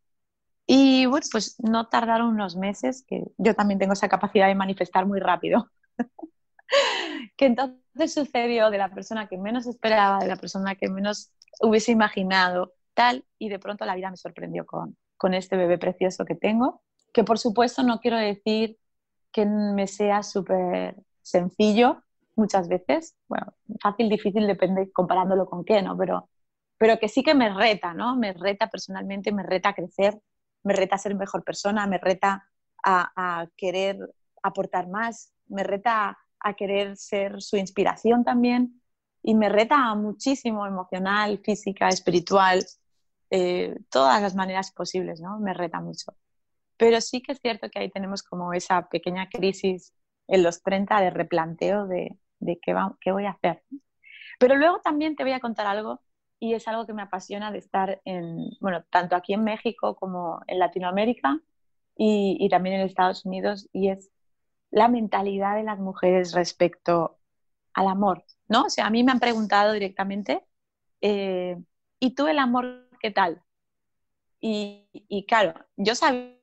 Y 0.66 1.06
bueno, 1.06 1.26
pues 1.32 1.56
no 1.60 1.88
tardaron 1.88 2.28
unos 2.28 2.56
meses, 2.56 3.04
que 3.08 3.24
yo 3.38 3.54
también 3.54 3.80
tengo 3.80 3.94
esa 3.94 4.08
capacidad 4.08 4.46
de 4.46 4.54
manifestar 4.54 5.06
muy 5.06 5.18
rápido. 5.18 5.68
que 7.36 7.46
entonces 7.46 8.14
sucedió 8.14 8.70
de 8.70 8.78
la 8.78 8.90
persona 8.90 9.28
que 9.28 9.38
menos 9.38 9.66
esperaba, 9.66 10.18
de 10.18 10.28
la 10.28 10.36
persona 10.36 10.74
que 10.76 10.88
menos 10.88 11.32
hubiese 11.60 11.90
imaginado, 11.90 12.74
tal, 12.94 13.24
y 13.38 13.48
de 13.48 13.58
pronto 13.58 13.84
la 13.86 13.94
vida 13.96 14.10
me 14.10 14.16
sorprendió 14.16 14.66
con, 14.66 14.96
con 15.16 15.34
este 15.34 15.56
bebé 15.56 15.78
precioso 15.78 16.24
que 16.24 16.34
tengo, 16.34 16.82
que 17.12 17.24
por 17.24 17.38
supuesto 17.38 17.82
no 17.82 17.98
quiero 17.98 18.18
decir 18.18 18.78
que 19.32 19.46
me 19.46 19.86
sea 19.86 20.22
súper 20.22 20.96
sencillo 21.22 22.02
muchas 22.36 22.68
veces, 22.68 23.16
bueno, 23.26 23.54
fácil, 23.80 24.08
difícil, 24.08 24.46
depende 24.46 24.90
comparándolo 24.92 25.46
con 25.46 25.64
qué, 25.64 25.82
¿no? 25.82 25.96
Pero, 25.96 26.28
pero 26.80 26.98
que 26.98 27.10
sí 27.10 27.22
que 27.22 27.34
me 27.34 27.52
reta, 27.52 27.92
¿no? 27.92 28.16
Me 28.16 28.32
reta 28.32 28.70
personalmente, 28.70 29.32
me 29.32 29.42
reta 29.42 29.68
a 29.68 29.74
crecer, 29.74 30.18
me 30.62 30.72
reta 30.72 30.94
a 30.94 30.98
ser 30.98 31.14
mejor 31.14 31.44
persona, 31.44 31.86
me 31.86 31.98
reta 31.98 32.48
a, 32.82 33.46
querer 33.54 33.98
aportar 34.42 34.88
más, 34.88 35.34
me 35.46 35.62
reta 35.62 36.18
a 36.38 36.54
querer 36.54 36.96
ser 36.96 37.42
su 37.42 37.58
inspiración 37.58 38.24
también 38.24 38.80
y 39.22 39.34
me 39.34 39.50
reta 39.50 39.94
muchísimo 39.94 40.66
emocional, 40.66 41.42
física, 41.44 41.88
espiritual, 41.88 42.64
eh, 43.28 43.76
todas 43.90 44.22
las 44.22 44.34
maneras 44.34 44.72
posibles, 44.72 45.20
¿no? 45.20 45.38
Me 45.38 45.52
reta 45.52 45.82
mucho. 45.82 46.16
Pero 46.78 47.02
sí 47.02 47.20
que 47.20 47.32
es 47.32 47.40
cierto 47.42 47.68
que 47.68 47.80
ahí 47.80 47.90
tenemos 47.90 48.22
como 48.22 48.54
esa 48.54 48.88
pequeña 48.88 49.28
crisis 49.28 49.92
en 50.28 50.42
los 50.42 50.62
30 50.62 50.98
de 51.02 51.10
replanteo 51.10 51.86
de, 51.86 52.16
qué 52.62 53.12
voy 53.12 53.26
a 53.26 53.32
hacer. 53.32 53.62
Pero 54.38 54.56
luego 54.56 54.80
también 54.80 55.14
te 55.14 55.24
voy 55.24 55.34
a 55.34 55.40
contar 55.40 55.66
algo 55.66 56.00
y 56.40 56.54
es 56.54 56.66
algo 56.66 56.86
que 56.86 56.94
me 56.94 57.02
apasiona 57.02 57.52
de 57.52 57.58
estar 57.58 58.00
en, 58.04 58.50
bueno, 58.60 58.82
tanto 58.90 59.14
aquí 59.14 59.34
en 59.34 59.44
México 59.44 59.94
como 59.94 60.40
en 60.46 60.58
Latinoamérica 60.58 61.38
y, 61.96 62.48
también 62.48 62.76
en 62.76 62.86
Estados 62.86 63.26
Unidos 63.26 63.68
y 63.72 63.90
es 63.90 64.10
la 64.70 64.88
mentalidad 64.88 65.56
de 65.56 65.64
las 65.64 65.78
mujeres 65.78 66.32
respecto 66.32 67.18
al 67.74 67.88
amor, 67.88 68.24
¿no? 68.48 68.64
O 68.64 68.70
sea, 68.70 68.86
a 68.86 68.90
mí 68.90 69.04
me 69.04 69.12
han 69.12 69.20
preguntado 69.20 69.72
directamente, 69.74 70.42
eh, 71.02 71.58
¿y 71.98 72.14
tú 72.14 72.26
el 72.26 72.38
amor 72.38 72.88
qué 73.00 73.10
tal? 73.10 73.42
Y, 74.40 74.88
y, 74.92 75.26
claro, 75.26 75.54
yo 75.76 75.94
sabía, 75.94 76.38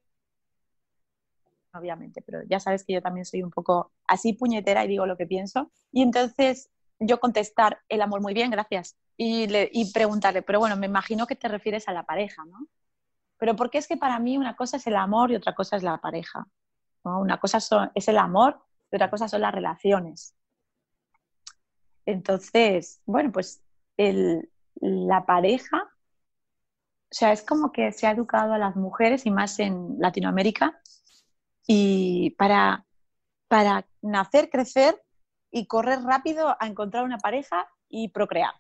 obviamente, 1.74 2.22
pero 2.22 2.44
ya 2.44 2.60
sabes 2.60 2.84
que 2.84 2.94
yo 2.94 3.02
también 3.02 3.26
soy 3.26 3.42
un 3.42 3.52
poco 3.52 3.92
así 4.08 4.34
puñetera 4.34 4.86
y 4.86 4.90
digo 4.90 5.08
lo 5.08 5.18
que 5.18 5.26
pienso. 5.26 5.72
Y 5.92 6.04
entonces 6.04 6.70
yo 7.00 7.20
contestar 7.20 7.80
el 7.90 8.02
amor 8.02 8.22
muy 8.22 8.34
bien, 8.34 8.52
gracias. 8.52 8.98
Y, 9.16 9.48
le, 9.48 9.70
y 9.72 9.92
preguntarle, 9.92 10.42
pero 10.42 10.60
bueno, 10.60 10.76
me 10.76 10.88
imagino 10.88 11.28
que 11.28 11.36
te 11.36 11.48
refieres 11.48 11.88
a 11.88 11.94
la 11.94 12.04
pareja, 12.04 12.46
¿no? 12.46 12.68
Pero 13.38 13.56
porque 13.56 13.78
es 13.78 13.88
que 13.88 13.98
para 13.98 14.20
mí 14.20 14.38
una 14.38 14.56
cosa 14.56 14.78
es 14.78 14.88
el 14.88 14.96
amor 14.96 15.32
y 15.32 15.36
otra 15.36 15.54
cosa 15.54 15.76
es 15.78 15.84
la 15.84 15.98
pareja. 16.00 16.48
Una 17.04 17.40
cosa 17.40 17.60
son, 17.60 17.92
es 17.96 18.08
el 18.08 18.18
amor 18.18 18.60
y 18.92 18.96
otra 18.96 19.10
cosa 19.10 19.28
son 19.28 19.42
las 19.42 19.54
relaciones. 19.54 20.36
Entonces, 22.06 23.02
bueno, 23.06 23.32
pues 23.32 23.62
el, 23.98 24.50
la 24.76 25.26
pareja, 25.26 25.84
o 25.84 27.12
sea, 27.12 27.32
es 27.32 27.44
como 27.44 27.72
que 27.72 27.92
se 27.92 28.08
ha 28.08 28.12
educado 28.12 28.54
a 28.54 28.58
las 28.58 28.76
mujeres 28.76 29.26
y 29.26 29.32
más 29.32 29.60
en 29.60 29.98
Latinoamérica 30.00 30.80
y 31.68 32.32
para, 32.32 32.86
para 33.48 33.88
nacer, 34.02 34.50
crecer 34.50 35.02
y 35.52 35.68
correr 35.68 36.02
rápido 36.04 36.56
a 36.60 36.68
encontrar 36.68 37.04
una 37.04 37.18
pareja 37.18 37.68
y 37.90 38.10
procrear, 38.10 38.54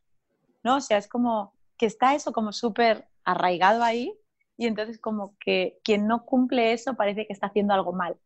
¿no? 0.63 0.77
O 0.77 0.81
sea, 0.81 0.97
es 0.97 1.07
como 1.07 1.53
que 1.77 1.85
está 1.85 2.15
eso 2.15 2.31
como 2.33 2.51
súper 2.53 3.07
arraigado 3.23 3.83
ahí 3.83 4.17
y 4.57 4.67
entonces 4.67 4.99
como 4.99 5.35
que 5.39 5.79
quien 5.83 6.07
no 6.07 6.25
cumple 6.25 6.73
eso 6.73 6.95
parece 6.95 7.27
que 7.27 7.33
está 7.33 7.47
haciendo 7.47 7.73
algo 7.73 7.93
mal. 7.93 8.17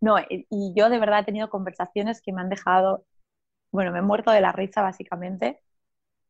No, 0.00 0.16
y 0.28 0.72
yo 0.76 0.90
de 0.90 0.98
verdad 0.98 1.20
he 1.20 1.24
tenido 1.24 1.50
conversaciones 1.50 2.22
que 2.22 2.32
me 2.32 2.40
han 2.40 2.48
dejado, 2.48 3.04
bueno, 3.72 3.92
me 3.92 3.98
he 3.98 4.02
muerto 4.02 4.30
de 4.30 4.40
la 4.40 4.52
risa 4.52 4.82
básicamente 4.82 5.60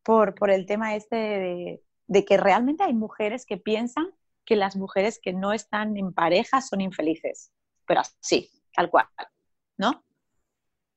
por, 0.02 0.34
por 0.34 0.50
el 0.50 0.66
tema 0.66 0.96
este 0.96 1.16
de, 1.16 1.82
de 2.06 2.24
que 2.24 2.38
realmente 2.38 2.82
hay 2.84 2.94
mujeres 2.94 3.44
que 3.46 3.58
piensan 3.58 4.08
que 4.44 4.56
las 4.56 4.76
mujeres 4.76 5.20
que 5.22 5.34
no 5.34 5.52
están 5.52 5.96
en 5.98 6.14
pareja 6.14 6.62
son 6.62 6.80
infelices, 6.80 7.52
pero 7.86 8.00
así, 8.00 8.50
tal 8.74 8.90
cual, 8.90 9.06
¿no? 9.76 10.02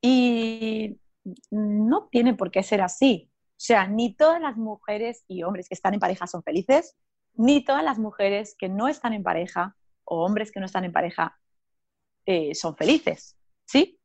Y 0.02 0.98
no 1.50 2.08
tiene 2.10 2.34
por 2.34 2.50
qué 2.50 2.62
ser 2.62 2.82
así. 2.82 3.30
O 3.50 3.64
sea, 3.64 3.86
ni 3.86 4.14
todas 4.14 4.40
las 4.40 4.56
mujeres 4.56 5.24
y 5.28 5.44
hombres 5.44 5.68
que 5.68 5.74
están 5.74 5.94
en 5.94 6.00
pareja 6.00 6.26
son 6.26 6.42
felices, 6.42 6.96
ni 7.34 7.64
todas 7.64 7.84
las 7.84 7.98
mujeres 7.98 8.56
que 8.58 8.68
no 8.68 8.88
están 8.88 9.12
en 9.12 9.22
pareja 9.22 9.76
o 10.04 10.24
hombres 10.24 10.50
que 10.50 10.60
no 10.60 10.66
están 10.66 10.84
en 10.84 10.92
pareja 10.92 11.38
eh, 12.26 12.54
son 12.54 12.76
felices, 12.76 13.36
¿sí? 13.64 13.98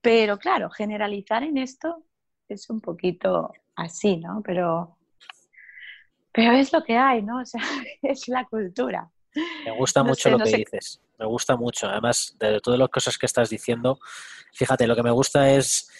Pero 0.00 0.38
claro, 0.38 0.70
generalizar 0.70 1.42
en 1.42 1.58
esto 1.58 2.04
es 2.48 2.70
un 2.70 2.80
poquito 2.80 3.52
así, 3.74 4.18
¿no? 4.18 4.42
Pero, 4.44 4.96
pero 6.32 6.52
es 6.52 6.72
lo 6.72 6.84
que 6.84 6.96
hay, 6.96 7.22
¿no? 7.22 7.40
O 7.40 7.44
sea, 7.44 7.60
es 8.02 8.28
la 8.28 8.44
cultura. 8.44 9.10
Me 9.64 9.72
gusta 9.72 10.02
mucho 10.02 10.30
lo 10.30 10.38
que 10.38 10.56
dices. 10.56 11.00
Me 11.18 11.26
gusta 11.26 11.56
mucho. 11.56 11.88
Además, 11.88 12.34
de 12.38 12.60
todas 12.60 12.78
las 12.78 12.88
cosas 12.88 13.18
que 13.18 13.26
estás 13.26 13.50
diciendo, 13.50 13.98
fíjate, 14.52 14.86
lo 14.86 14.96
que 14.96 15.02
me 15.02 15.10
gusta 15.10 15.52
es 15.52 15.90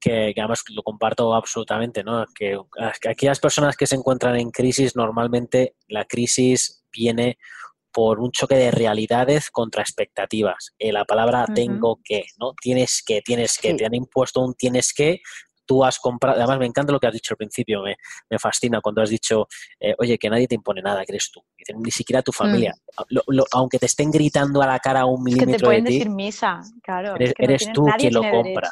que, 0.00 0.34
además 0.36 0.62
lo 0.68 0.82
comparto 0.82 1.34
absolutamente, 1.34 2.04
¿no? 2.04 2.24
Que, 2.34 2.58
que 3.00 3.08
aquellas 3.08 3.40
personas 3.40 3.76
que 3.76 3.86
se 3.86 3.96
encuentran 3.96 4.36
en 4.36 4.50
crisis, 4.50 4.96
normalmente 4.96 5.76
la 5.88 6.04
crisis 6.04 6.84
viene 6.92 7.38
por 7.94 8.18
un 8.18 8.32
choque 8.32 8.56
de 8.56 8.72
realidades 8.72 9.50
contra 9.50 9.82
expectativas. 9.82 10.74
Eh, 10.78 10.92
la 10.92 11.04
palabra 11.04 11.46
tengo 11.54 12.00
que, 12.04 12.24
¿no? 12.38 12.52
Tienes 12.60 13.02
que, 13.06 13.22
tienes 13.22 13.56
que, 13.56 13.72
te 13.74 13.86
han 13.86 13.94
impuesto 13.94 14.40
un 14.40 14.54
tienes 14.54 14.92
que, 14.92 15.20
tú 15.66 15.84
has 15.84 15.98
comprado, 15.98 16.38
además 16.38 16.58
me 16.58 16.66
encanta 16.66 16.92
lo 16.92 17.00
que 17.00 17.06
has 17.06 17.12
dicho 17.12 17.34
al 17.34 17.38
principio, 17.38 17.82
me, 17.82 17.96
me 18.30 18.38
fascina 18.38 18.80
cuando 18.80 19.02
has 19.02 19.10
dicho, 19.10 19.46
eh, 19.80 19.94
oye, 19.98 20.18
que 20.18 20.30
nadie 20.30 20.46
te 20.46 20.54
impone 20.54 20.82
nada, 20.82 21.04
que 21.04 21.12
eres 21.12 21.30
tú, 21.30 21.42
ni 21.76 21.90
siquiera 21.90 22.22
tu 22.22 22.32
familia, 22.32 22.74
mm. 23.08 23.40
aunque 23.52 23.78
te 23.78 23.86
estén 23.86 24.10
gritando 24.10 24.62
a 24.62 24.66
la 24.66 24.78
cara 24.78 25.04
un 25.06 25.22
milímetro 25.22 25.70
que 25.70 25.76
te 25.76 25.82
de 25.82 25.88
ti, 25.88 25.98
decir 25.98 26.10
misa, 26.10 26.60
claro. 26.82 27.14
Eres, 27.18 27.72
tú 27.72 27.86
quien 27.98 28.14
lo 28.14 28.22
compra 28.22 28.70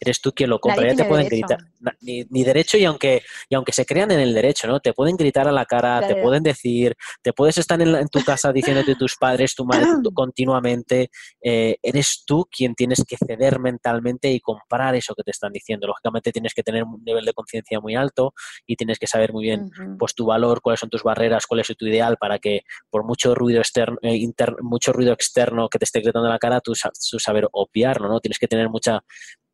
eres 0.00 0.20
tú 0.20 0.32
quien 0.32 0.50
lo 0.50 0.58
compra. 0.58 0.88
Ya 0.88 0.94
te 0.94 1.04
pueden 1.04 1.26
gritar. 1.26 1.58
Ni, 2.00 2.44
derecho 2.44 2.78
y 2.78 2.84
aunque, 2.84 3.22
y 3.48 3.54
aunque 3.54 3.72
se 3.72 3.84
crean 3.84 4.10
en 4.10 4.20
el 4.20 4.34
derecho, 4.34 4.66
¿no? 4.68 4.80
Te 4.80 4.92
pueden 4.92 5.16
gritar 5.16 5.48
a 5.48 5.52
la 5.52 5.64
cara, 5.64 6.06
te 6.06 6.16
pueden 6.16 6.42
decir, 6.42 6.96
te 7.22 7.32
puedes 7.32 7.58
estar 7.58 7.80
en, 7.80 8.08
tu 8.08 8.22
casa 8.24 8.52
diciéndote 8.52 8.94
tus 8.94 9.16
padres, 9.16 9.54
tu 9.54 9.64
madre 9.64 9.86
continuamente. 10.14 11.10
Eh, 11.42 11.76
eres 11.82 12.24
tú 12.26 12.46
quien 12.50 12.74
tienes 12.74 13.04
que 13.06 13.16
ceder 13.16 13.58
mentalmente 13.58 14.30
y 14.30 14.40
comprar 14.40 14.94
eso 14.94 15.14
que 15.14 15.22
te 15.22 15.30
están 15.30 15.52
diciendo. 15.52 15.86
Lógicamente 15.86 16.32
tienes 16.32 16.54
que 16.54 16.62
tener 16.62 16.84
un 16.84 17.02
nivel 17.04 17.24
de 17.24 17.32
conciencia 17.32 17.80
muy 17.80 17.94
alto 17.94 18.34
y 18.66 18.76
tienes 18.76 18.98
que 18.98 19.06
saber 19.06 19.32
muy 19.32 19.44
bien 19.44 19.70
pues 19.98 20.14
tu 20.14 20.26
valor, 20.26 20.60
cuáles 20.60 20.80
son 20.80 20.90
tus 20.90 21.02
barreras, 21.02 21.46
cuál 21.46 21.60
es 21.60 21.68
tu 21.76 21.86
ideal 21.86 22.16
para 22.16 22.38
que 22.38 22.62
por 22.90 23.04
mucho 23.04 23.34
ruido 23.34 23.60
externo, 23.60 23.98
eh, 24.02 24.18
mucho 24.62 24.92
ruido 24.92 25.12
externo 25.12 25.68
que 25.68 25.78
te 25.78 25.84
esté 25.84 26.00
gritando 26.00 26.28
a 26.28 26.32
la 26.32 26.38
cara, 26.38 26.60
tú, 26.60 26.72
tú 27.10 27.18
saber 27.18 27.48
obviarlo, 27.52 28.08
¿no? 28.08 28.20
Tienes 28.20 28.38
que 28.38 28.48
tener 28.48 28.68
mucha 28.68 29.02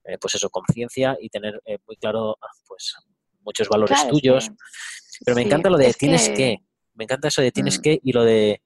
eh, 0.05 0.19
pues 0.21 0.35
eso, 0.35 0.51
conciencia 0.51 1.17
y 1.21 1.29
tener 1.29 1.61
eh, 1.65 1.79
muy 1.87 1.97
claro 1.97 2.37
ah, 2.41 2.47
pues 2.67 2.95
muchos 3.41 3.69
valores 3.69 4.07
tuyos. 4.09 4.51
Pero 5.25 5.37
me 5.37 5.43
encanta 5.43 5.71
lo 5.71 5.79
de 5.79 5.93
tienes 5.95 6.29
que... 6.29 6.59
me 6.95 7.05
encanta 7.05 7.29
eso 7.29 7.43
de 7.43 7.53
tienes 7.53 7.79
mm. 7.79 7.83
que 7.83 8.01
y 8.03 8.13
lo 8.13 8.25
de 8.25 8.63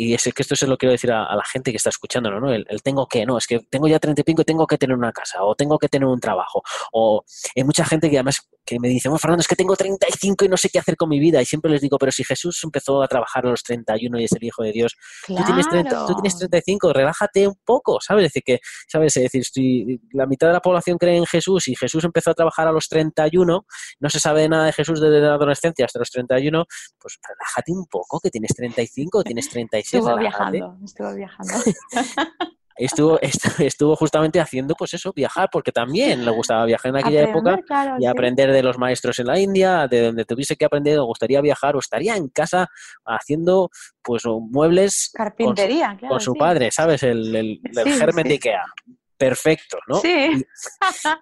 y 0.00 0.14
es 0.14 0.22
que 0.22 0.42
esto 0.42 0.54
se 0.54 0.68
lo 0.68 0.78
quiero 0.78 0.92
decir 0.92 1.10
a, 1.10 1.34
la 1.34 1.44
gente 1.44 1.72
que 1.72 1.76
está 1.76 1.90
escuchando, 1.90 2.30
¿no? 2.30 2.52
El, 2.52 2.64
tengo 2.84 3.08
que, 3.08 3.26
no, 3.26 3.36
es 3.36 3.48
que 3.48 3.58
tengo 3.68 3.88
ya 3.88 3.98
35 3.98 4.42
y 4.42 4.44
tengo 4.44 4.64
que 4.64 4.78
tener 4.78 4.96
una 4.96 5.10
casa, 5.10 5.42
o 5.42 5.56
tengo 5.56 5.76
que 5.76 5.88
tener 5.88 6.06
un 6.06 6.20
trabajo, 6.20 6.62
o 6.92 7.24
hay 7.56 7.64
mucha 7.64 7.84
gente 7.84 8.08
que 8.08 8.16
además 8.16 8.48
que 8.68 8.78
me 8.78 8.88
dice, 8.88 9.08
bueno, 9.08 9.18
Fernando, 9.18 9.40
es 9.40 9.48
que 9.48 9.56
tengo 9.56 9.74
35 9.74 10.44
y 10.44 10.48
no 10.48 10.56
sé 10.58 10.68
qué 10.68 10.78
hacer 10.78 10.96
con 10.96 11.08
mi 11.08 11.18
vida, 11.18 11.40
y 11.40 11.46
siempre 11.46 11.70
les 11.70 11.80
digo, 11.80 11.96
pero 11.98 12.12
si 12.12 12.22
Jesús 12.22 12.60
empezó 12.64 13.02
a 13.02 13.08
trabajar 13.08 13.46
a 13.46 13.50
los 13.50 13.62
31 13.62 14.20
y 14.20 14.24
es 14.24 14.32
el 14.32 14.44
Hijo 14.44 14.62
de 14.62 14.72
Dios, 14.72 14.94
tú, 15.26 15.34
tienes 15.46 15.68
30, 15.68 16.06
tú 16.06 16.14
tienes 16.16 16.36
35, 16.36 16.92
relájate 16.92 17.48
un 17.48 17.56
poco, 17.64 17.98
¿sabes? 18.00 18.26
Es 18.26 18.32
decir, 18.32 18.42
que, 18.44 18.60
¿sabes? 18.86 19.16
Es 19.16 19.22
decir, 19.22 19.44
si 19.44 20.00
la 20.12 20.26
mitad 20.26 20.48
de 20.48 20.52
la 20.52 20.60
población 20.60 20.98
cree 20.98 21.16
en 21.16 21.24
Jesús 21.24 21.68
y 21.68 21.76
Jesús 21.76 22.04
empezó 22.04 22.30
a 22.30 22.34
trabajar 22.34 22.68
a 22.68 22.72
los 22.72 22.88
31, 22.88 23.66
no 24.00 24.10
se 24.10 24.20
sabe 24.20 24.48
nada 24.48 24.66
de 24.66 24.72
Jesús 24.72 25.00
desde 25.00 25.20
la 25.20 25.34
adolescencia 25.34 25.86
hasta 25.86 25.98
los 25.98 26.10
31, 26.10 26.66
pues 27.00 27.18
relájate 27.26 27.72
un 27.72 27.86
poco, 27.86 28.20
que 28.20 28.30
tienes 28.30 28.54
35 28.54 29.18
o 29.18 29.22
tienes 29.22 29.48
36 29.48 29.94
Estuvo 29.94 30.18
viajando, 30.18 30.76
estuvo 30.84 31.14
viajando. 31.14 31.54
estuvo, 32.78 33.18
estuvo 33.58 33.96
justamente 33.96 34.40
haciendo 34.40 34.74
pues 34.74 34.94
eso, 34.94 35.12
viajar, 35.12 35.48
porque 35.50 35.72
también 35.72 36.24
le 36.24 36.30
gustaba 36.30 36.64
viajar 36.64 36.90
en 36.90 36.96
aquella 36.96 37.22
época 37.22 37.60
y 37.98 38.06
aprender 38.06 38.52
de 38.52 38.62
los 38.62 38.78
maestros 38.78 39.18
en 39.18 39.26
la 39.26 39.38
India, 39.38 39.86
de 39.88 40.02
donde 40.02 40.24
tuviese 40.24 40.56
que 40.56 40.64
aprender, 40.64 40.98
o 40.98 41.04
gustaría 41.04 41.40
viajar, 41.40 41.76
o 41.76 41.80
estaría 41.80 42.16
en 42.16 42.28
casa 42.28 42.68
haciendo 43.04 43.70
pues 44.02 44.22
muebles 44.26 45.10
Carpintería, 45.12 45.98
con, 46.08 46.20
su, 46.20 46.34
padre, 46.34 46.70
¿sabes? 46.70 47.02
El, 47.02 47.34
el, 47.34 47.60
germen 47.92 48.26
de 48.26 48.34
Ikea. 48.34 48.64
Perfecto, 49.16 49.78
¿no? 49.88 49.96
Sí. 49.96 50.46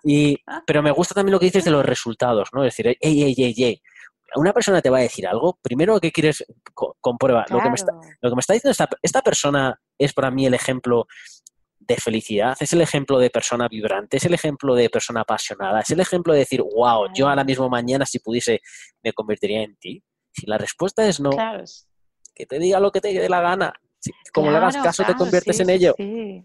Y, 0.05 0.37
pero 0.67 0.83
me 0.83 0.91
gusta 0.91 1.15
también 1.15 1.33
lo 1.33 1.41
que 1.41 1.47
dices 1.47 1.65
de 1.65 1.71
los 1.71 1.85
resultados, 1.85 2.51
¿no? 2.53 2.63
Es 2.63 2.77
decir, 2.77 2.95
ey, 3.01 3.23
ey, 3.23 3.35
ey, 3.39 3.55
ey, 3.57 3.83
una 4.37 4.53
persona 4.53 4.83
te 4.83 4.91
va 4.91 4.99
a 4.99 5.03
decir 5.03 5.27
algo, 5.27 5.59
primero 5.63 5.99
que 6.01 6.13
quieres 6.13 6.45
comprueba. 7.01 7.45
Lo, 7.49 7.61
que 7.61 7.69
me 7.69 7.75
está, 7.75 7.93
lo 7.93 8.31
que 8.31 8.37
me 8.37 8.41
está 8.41 8.53
diciendo 8.55 8.73
esta, 8.73 8.89
esta 9.03 9.23
persona 9.23 9.81
es 9.99 10.13
para 10.13 10.31
mí 10.31 10.47
el 10.47 10.55
ejemplo 10.55 11.07
de 11.87 11.97
felicidad, 11.97 12.57
es 12.61 12.73
el 12.73 12.81
ejemplo 12.81 13.19
de 13.19 13.31
persona 13.31 13.69
vibrante, 13.69 14.17
es 14.17 14.25
el 14.25 14.35
ejemplo 14.35 14.75
de 14.75 14.91
persona 14.91 15.21
apasionada, 15.21 15.81
es 15.81 15.91
el 15.91 16.01
ejemplo 16.01 16.33
de 16.33 16.41
decir, 16.41 16.63
wow, 16.63 17.07
yo 17.15 17.29
ahora 17.29 17.45
mismo 17.45 17.69
mañana 17.69 18.05
si 18.07 18.19
pudiese 18.19 18.61
me 19.03 19.13
convertiría 19.13 19.63
en 19.63 19.77
ti. 19.77 20.03
Si 20.33 20.47
la 20.47 20.59
respuesta 20.59 21.07
es 21.07 21.21
no, 21.21 21.31
que 22.35 22.47
te 22.47 22.59
diga 22.59 22.81
lo 22.81 22.91
que 22.91 23.01
te 23.01 23.13
dé 23.13 23.29
la 23.29 23.41
gana. 23.41 23.73
como 24.33 24.51
le 24.51 24.57
hagas 24.57 24.77
caso, 24.77 25.05
te 25.05 25.15
conviertes 25.15 25.61
en 25.61 25.71
ello. 25.71 25.95
Sí. 25.97 26.45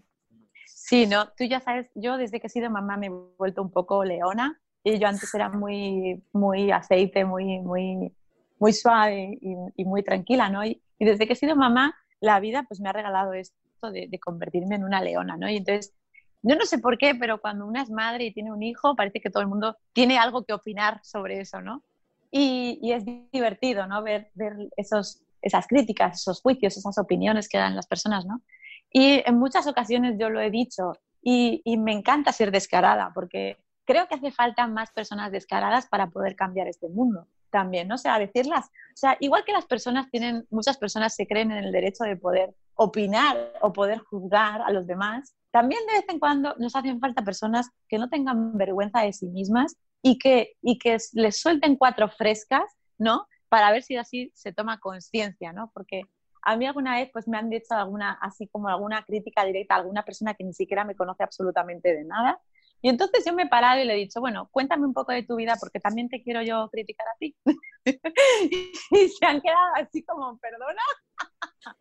sí, 0.66 1.06
no, 1.06 1.28
tú 1.36 1.44
ya 1.44 1.60
sabes, 1.60 1.90
yo 1.94 2.16
desde 2.16 2.40
que 2.40 2.46
he 2.46 2.50
sido 2.50 2.70
mamá 2.70 2.96
me 2.96 3.06
he 3.06 3.10
vuelto 3.10 3.62
un 3.62 3.70
poco 3.70 4.04
leona 4.04 4.60
y 4.84 4.98
yo 4.98 5.06
antes 5.06 5.32
era 5.34 5.48
muy, 5.48 6.22
muy 6.32 6.70
aceite, 6.70 7.24
muy, 7.24 7.60
muy, 7.60 8.12
muy 8.58 8.72
suave 8.72 9.38
y, 9.40 9.84
muy 9.84 10.02
tranquila, 10.02 10.48
¿no? 10.48 10.64
Y, 10.64 10.80
desde 10.98 11.26
que 11.26 11.32
he 11.32 11.36
sido 11.36 11.56
mamá, 11.56 11.94
la 12.20 12.38
vida 12.38 12.64
pues 12.68 12.80
me 12.80 12.88
ha 12.88 12.92
regalado 12.92 13.32
esto 13.32 13.61
de, 13.90 14.18
convertirme 14.20 14.76
en 14.76 14.84
una 14.84 15.00
leona, 15.00 15.36
¿no? 15.36 15.48
Y 15.48 15.56
entonces, 15.56 15.94
yo 16.42 16.56
no 16.56 16.64
sé 16.64 16.78
por 16.78 16.98
qué, 16.98 17.14
pero 17.14 17.40
cuando 17.40 17.66
una 17.66 17.82
es 17.82 17.90
madre 17.90 18.24
y 18.24 18.32
tiene 18.32 18.52
un 18.52 18.62
hijo, 18.62 18.96
parece 18.96 19.20
que 19.20 19.30
todo 19.30 19.42
el 19.42 19.48
mundo 19.48 19.76
tiene 19.92 20.18
algo 20.18 20.44
que 20.44 20.52
opinar 20.52 21.00
sobre 21.02 21.40
eso, 21.40 21.60
¿no? 21.60 21.82
Y, 22.30 22.92
es 22.92 23.04
divertido, 23.32 23.86
¿no? 23.86 24.02
Ver, 24.02 24.30
esos, 24.76 25.22
esas 25.42 25.66
críticas, 25.66 26.20
esos 26.20 26.40
juicios, 26.40 26.76
esas 26.76 26.98
opiniones 26.98 27.48
que 27.48 27.58
dan 27.58 27.76
las 27.76 27.86
personas, 27.86 28.24
¿no? 28.26 28.42
Y 28.90 29.22
en 29.26 29.38
muchas 29.38 29.66
ocasiones 29.66 30.16
yo 30.18 30.30
lo 30.30 30.40
he 30.40 30.50
dicho 30.50 30.92
y 31.24 31.62
me 31.78 31.92
encanta 31.92 32.32
ser 32.32 32.50
descarada 32.50 33.12
porque 33.14 33.58
creo 33.84 34.06
que 34.08 34.14
hace 34.14 34.30
falta 34.30 34.66
más 34.66 34.90
personas 34.92 35.32
descaradas 35.32 35.86
para 35.86 36.08
poder 36.08 36.36
cambiar 36.36 36.68
este 36.68 36.88
mundo 36.88 37.26
también, 37.50 37.86
¿no? 37.86 37.96
O 37.96 37.98
sea, 37.98 38.18
decirlas, 38.18 38.66
o 38.66 38.96
sea, 38.96 39.16
igual 39.20 39.44
que 39.44 39.52
las 39.52 39.66
personas 39.66 40.10
tienen, 40.10 40.46
muchas 40.50 40.78
personas 40.78 41.14
se 41.14 41.26
creen 41.26 41.52
en 41.52 41.64
el 41.64 41.72
derecho 41.72 42.04
de 42.04 42.16
poder 42.16 42.54
opinar 42.74 43.52
o 43.60 43.72
poder 43.72 43.98
juzgar 43.98 44.62
a 44.62 44.70
los 44.70 44.86
demás, 44.86 45.36
también 45.50 45.80
de 45.86 45.92
vez 45.92 46.04
en 46.08 46.18
cuando 46.18 46.54
nos 46.58 46.74
hacen 46.74 46.98
falta 46.98 47.22
personas 47.22 47.68
que 47.88 47.98
no 47.98 48.08
tengan 48.08 48.56
vergüenza 48.56 49.02
de 49.02 49.12
sí 49.12 49.26
mismas 49.28 49.76
y 50.00 50.18
que, 50.18 50.54
y 50.62 50.78
que 50.78 50.96
les 51.12 51.40
suelten 51.40 51.76
cuatro 51.76 52.08
frescas, 52.08 52.64
¿no? 52.98 53.26
Para 53.50 53.70
ver 53.70 53.82
si 53.82 53.96
así 53.96 54.32
se 54.34 54.52
toma 54.54 54.80
conciencia, 54.80 55.52
¿no? 55.52 55.70
Porque 55.74 56.04
a 56.40 56.56
mí 56.56 56.66
alguna 56.66 56.96
vez 56.96 57.10
pues 57.12 57.28
me 57.28 57.36
han 57.36 57.50
dicho 57.50 57.74
alguna, 57.74 58.18
así 58.22 58.48
como 58.48 58.68
alguna 58.68 59.04
crítica 59.04 59.44
directa 59.44 59.74
a 59.74 59.78
alguna 59.78 60.04
persona 60.04 60.32
que 60.34 60.42
ni 60.42 60.54
siquiera 60.54 60.84
me 60.84 60.96
conoce 60.96 61.22
absolutamente 61.22 61.94
de 61.94 62.04
nada 62.04 62.40
y 62.82 62.88
entonces 62.88 63.24
yo 63.24 63.32
me 63.32 63.44
he 63.44 63.48
parado 63.48 63.80
y 63.80 63.84
le 63.84 63.94
he 63.94 63.96
dicho, 63.96 64.20
bueno, 64.20 64.48
cuéntame 64.50 64.84
un 64.84 64.92
poco 64.92 65.12
de 65.12 65.22
tu 65.22 65.36
vida 65.36 65.56
porque 65.60 65.78
también 65.78 66.08
te 66.08 66.20
quiero 66.20 66.42
yo 66.42 66.68
criticar 66.70 67.06
a 67.06 67.16
ti. 67.16 67.36
y 68.90 69.08
se 69.08 69.24
han 69.24 69.40
quedado 69.40 69.74
así 69.76 70.04
como, 70.04 70.36
perdona. 70.38 70.82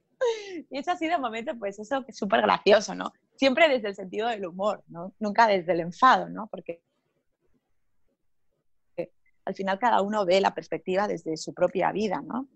y 0.70 0.78
eso 0.78 0.92
ha 0.92 0.96
sido 0.96 1.16
un 1.16 1.24
momento, 1.24 1.58
pues 1.58 1.80
eso 1.80 2.06
es 2.08 2.16
súper 2.16 2.44
gracioso, 2.44 2.94
¿no? 2.94 3.12
Siempre 3.36 3.68
desde 3.68 3.88
el 3.90 3.96
sentido 3.96 4.28
del 4.28 4.46
humor, 4.46 4.84
¿no? 4.88 5.16
Nunca 5.18 5.48
desde 5.48 5.72
el 5.72 5.80
enfado, 5.80 6.30
¿no? 6.30 6.48
Porque 6.48 6.84
al 9.44 9.56
final 9.56 9.80
cada 9.80 10.02
uno 10.02 10.24
ve 10.24 10.40
la 10.40 10.54
perspectiva 10.54 11.08
desde 11.08 11.36
su 11.36 11.52
propia 11.56 11.92
vida, 11.92 12.22
¿no? 12.22 12.48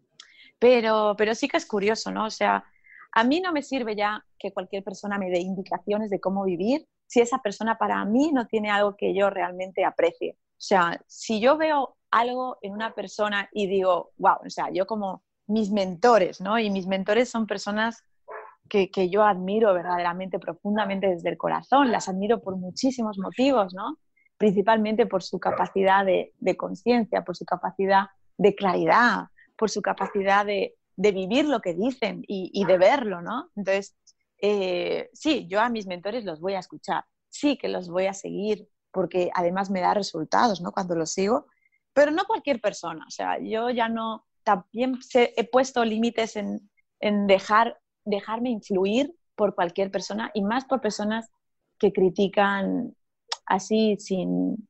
Pero, 0.60 1.16
pero 1.18 1.34
sí 1.34 1.48
que 1.48 1.58
es 1.58 1.66
curioso, 1.66 2.12
¿no? 2.12 2.26
O 2.26 2.30
sea, 2.30 2.64
a 3.12 3.24
mí 3.24 3.41
no 3.41 3.52
me 3.52 3.64
sirve 3.64 3.96
ya 3.96 4.24
que 4.38 4.54
cualquier 4.54 4.84
persona 4.84 5.18
me 5.18 5.32
dé 5.32 5.39
indicaciones 5.39 6.12
de 6.12 6.20
cómo 6.20 6.43
vivir 6.43 6.88
si 7.08 7.22
esa 7.22 7.39
persona 7.39 7.78
para 7.78 8.03
mí 8.06 8.32
no 8.34 8.47
tiene 8.47 8.72
algo 8.72 8.95
que 8.95 9.14
yo 9.14 9.30
realmente 9.30 9.86
aprecie. 9.86 10.38
O 10.51 10.62
sea, 10.68 10.99
si 11.08 11.39
yo 11.39 11.58
veo 11.58 11.97
algo 12.12 12.58
en 12.62 12.74
una 12.74 12.93
persona 12.93 13.49
y 13.51 13.68
digo, 13.68 14.12
wow, 14.18 14.38
o 14.45 14.49
sea, 14.49 14.70
yo 14.72 14.88
como 14.88 15.24
mis 15.47 15.72
mentores, 15.72 16.41
¿no? 16.41 16.58
Y 16.58 16.70
mis 16.70 16.88
mentores 16.88 17.30
son 17.30 17.45
personas 17.45 18.03
que, 18.70 18.89
que, 18.89 19.10
yo 19.10 19.24
admiro 19.24 19.74
verdaderamente, 19.74 20.39
profundamente 20.39 21.08
desde 21.08 21.30
el 21.30 21.38
corazón, 21.38 21.91
las 21.91 22.10
admiro 22.10 22.41
por 22.41 22.58
muchísimos 22.58 23.20
motivos, 23.20 23.74
¿no? 23.74 23.99
Principalmente 24.38 25.06
por 25.06 25.22
su 25.22 25.39
capacidad 25.39 26.03
de, 26.06 26.34
de 26.39 26.58
conciencia, 26.58 27.24
por 27.24 27.36
su 27.36 27.45
capacidad 27.45 28.08
de 28.38 28.56
claridad, 28.56 29.26
por 29.56 29.70
su 29.70 29.82
capacidad 29.82 30.45
de, 30.45 30.76
de 30.95 31.12
vivir 31.12 31.45
lo 31.45 31.62
que 31.62 31.74
dicen 31.74 32.24
y, 32.28 32.49
y, 32.53 32.66
de 32.66 32.78
verlo, 32.78 33.22
¿no? 33.22 33.49
Entonces, 33.56 33.95
eh, 34.40 35.10
sí, 35.14 35.48
yo 35.48 35.62
a 35.62 35.70
mis 35.70 35.88
mentores 35.88 36.24
los 36.26 36.40
voy 36.40 36.54
a 36.54 36.60
escuchar, 36.60 37.06
sí 37.30 37.58
que 37.58 37.68
los 37.68 37.90
voy 37.90 38.08
a 38.08 38.14
seguir, 38.14 38.68
porque 38.92 39.30
además 39.34 39.70
me 39.70 39.82
da 39.82 39.94
resultados, 39.94 40.62
¿no? 40.62 40.72
Cuando 40.72 40.96
los 40.96 41.12
sigo, 41.12 41.48
pero 41.94 42.12
no 42.12 42.26
cualquier 42.26 42.60
persona, 42.62 43.06
o 43.08 43.12
sea, 43.12 43.40
yo 43.40 43.70
ya 43.70 43.90
no, 43.90 44.26
también 44.44 45.00
he 45.14 45.44
puesto 45.46 45.84
límites 45.84 46.36
en, 46.36 46.70
dejar, 47.28 47.80
dejarme 48.04 48.50
influir 48.50 49.14
por 49.36 49.56
cualquier 49.56 49.92
persona 49.92 50.32
y 50.34 50.44
más 50.44 50.66
por 50.66 50.82
personas 50.82 51.30
que 51.78 51.92
critican 51.92 52.96
así 53.46 53.98
sin, 54.00 54.68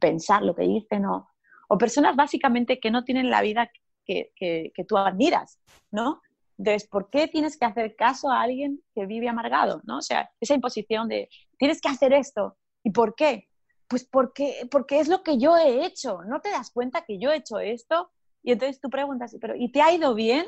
pensar 0.00 0.42
lo 0.42 0.54
que 0.54 0.64
dicen 0.64 1.06
o, 1.06 1.30
o, 1.68 1.78
personas 1.78 2.16
básicamente 2.16 2.78
que 2.80 2.90
no 2.90 3.04
tienen 3.04 3.30
la 3.30 3.40
vida 3.40 3.70
que, 4.04 4.32
que, 4.34 4.72
que 4.74 4.84
tú 4.84 4.98
admiras, 4.98 5.58
¿no? 5.90 6.20
Entonces, 6.62 6.88
¿por 6.88 7.10
qué 7.10 7.26
tienes 7.26 7.56
que 7.56 7.64
hacer 7.64 7.96
caso 7.96 8.30
a 8.30 8.40
alguien 8.40 8.80
que 8.94 9.04
vive 9.04 9.28
amargado? 9.28 9.80
¿no? 9.82 9.98
O 9.98 10.00
sea, 10.00 10.30
esa 10.40 10.54
imposición 10.54 11.08
de, 11.08 11.28
tienes 11.58 11.80
que 11.80 11.88
hacer 11.88 12.12
esto. 12.12 12.56
¿Y 12.84 12.92
por 12.92 13.16
qué? 13.16 13.48
Pues 13.88 14.04
porque, 14.04 14.68
porque 14.70 15.00
es 15.00 15.08
lo 15.08 15.24
que 15.24 15.38
yo 15.38 15.56
he 15.56 15.84
hecho. 15.84 16.22
¿No 16.22 16.40
te 16.40 16.50
das 16.50 16.70
cuenta 16.70 17.04
que 17.04 17.18
yo 17.18 17.32
he 17.32 17.38
hecho 17.38 17.58
esto? 17.58 18.12
Y 18.44 18.52
entonces 18.52 18.80
tú 18.80 18.90
preguntas, 18.90 19.36
¿pero 19.40 19.56
¿y 19.56 19.72
te 19.72 19.82
ha 19.82 19.92
ido 19.92 20.14
bien? 20.14 20.46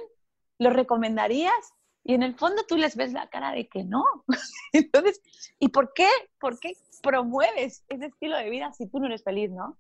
¿Lo 0.60 0.70
recomendarías? 0.70 1.74
Y 2.04 2.14
en 2.14 2.22
el 2.22 2.36
fondo 2.36 2.62
tú 2.68 2.76
les 2.76 2.94
ves 2.94 3.12
la 3.12 3.28
cara 3.28 3.50
de 3.50 3.66
que 3.66 3.82
no. 3.82 4.04
entonces, 4.72 5.20
¿y 5.58 5.70
por 5.70 5.94
qué? 5.94 6.06
¿Por 6.38 6.60
qué 6.60 6.74
promueves 7.02 7.84
ese 7.88 8.06
estilo 8.06 8.36
de 8.36 8.50
vida 8.50 8.72
si 8.72 8.86
tú 8.86 9.00
no 9.00 9.06
eres 9.06 9.24
feliz, 9.24 9.50
no? 9.50 9.76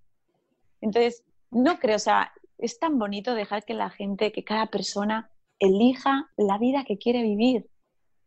Entonces, 0.80 1.22
no 1.52 1.78
creo, 1.78 1.94
o 1.94 2.00
sea, 2.00 2.32
es 2.58 2.80
tan 2.80 2.98
bonito 2.98 3.36
dejar 3.36 3.64
que 3.64 3.74
la 3.74 3.88
gente, 3.88 4.32
que 4.32 4.42
cada 4.42 4.66
persona 4.66 5.30
elija 5.58 6.30
la 6.36 6.58
vida 6.58 6.84
que 6.84 6.98
quiere 6.98 7.22
vivir. 7.22 7.68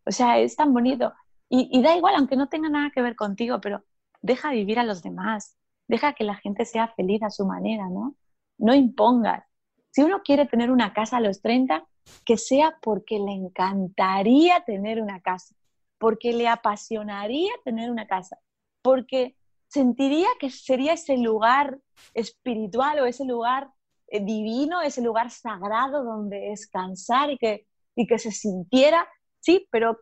O 0.05 0.11
sea, 0.11 0.39
es 0.39 0.55
tan 0.55 0.73
bonito. 0.73 1.13
Y, 1.49 1.81
da 1.81 1.95
igual, 1.95 2.15
aunque 2.15 2.35
no 2.35 2.49
tenga 2.49 2.69
nada 2.69 2.91
que 2.93 3.01
ver 3.01 3.15
contigo, 3.15 3.61
pero 3.61 3.83
deja 4.21 4.51
vivir 4.51 4.79
a 4.79 4.83
los 4.83 5.01
demás. 5.01 5.57
Deja 5.87 6.13
que 6.13 6.23
la 6.23 6.35
gente 6.35 6.65
sea 6.65 6.89
feliz 6.89 7.23
a 7.23 7.29
su 7.29 7.45
manera, 7.45 7.89
¿no? 7.89 8.15
No 8.57 8.73
impongas. 8.73 9.45
Si 9.91 10.03
uno 10.03 10.21
quiere 10.23 10.45
tener 10.45 10.71
una 10.71 10.93
casa 10.93 11.17
a 11.17 11.21
los 11.21 11.41
30, 11.41 11.87
que 12.25 12.37
sea 12.37 12.77
porque 12.81 13.19
le 13.19 13.31
encantaría 13.31 14.63
tener 14.65 15.01
una 15.01 15.21
casa, 15.21 15.55
porque 15.97 16.33
le 16.33 16.47
apasionaría 16.47 17.51
tener 17.63 17.89
una 17.89 18.07
casa, 18.07 18.37
porque 18.81 19.35
sentiría 19.67 20.27
que 20.39 20.49
sería 20.49 20.93
ese 20.93 21.17
lugar 21.17 21.79
espiritual 22.13 22.99
o 22.99 23.05
ese 23.05 23.25
lugar 23.25 23.69
divino, 24.09 24.81
ese 24.81 25.01
lugar 25.01 25.31
sagrado 25.31 26.03
donde 26.03 26.49
descansar 26.49 27.31
y 27.31 27.37
que, 27.37 27.67
y 27.95 28.07
que 28.07 28.19
se 28.19 28.31
sintiera, 28.31 29.07
sí, 29.39 29.67
pero 29.71 29.99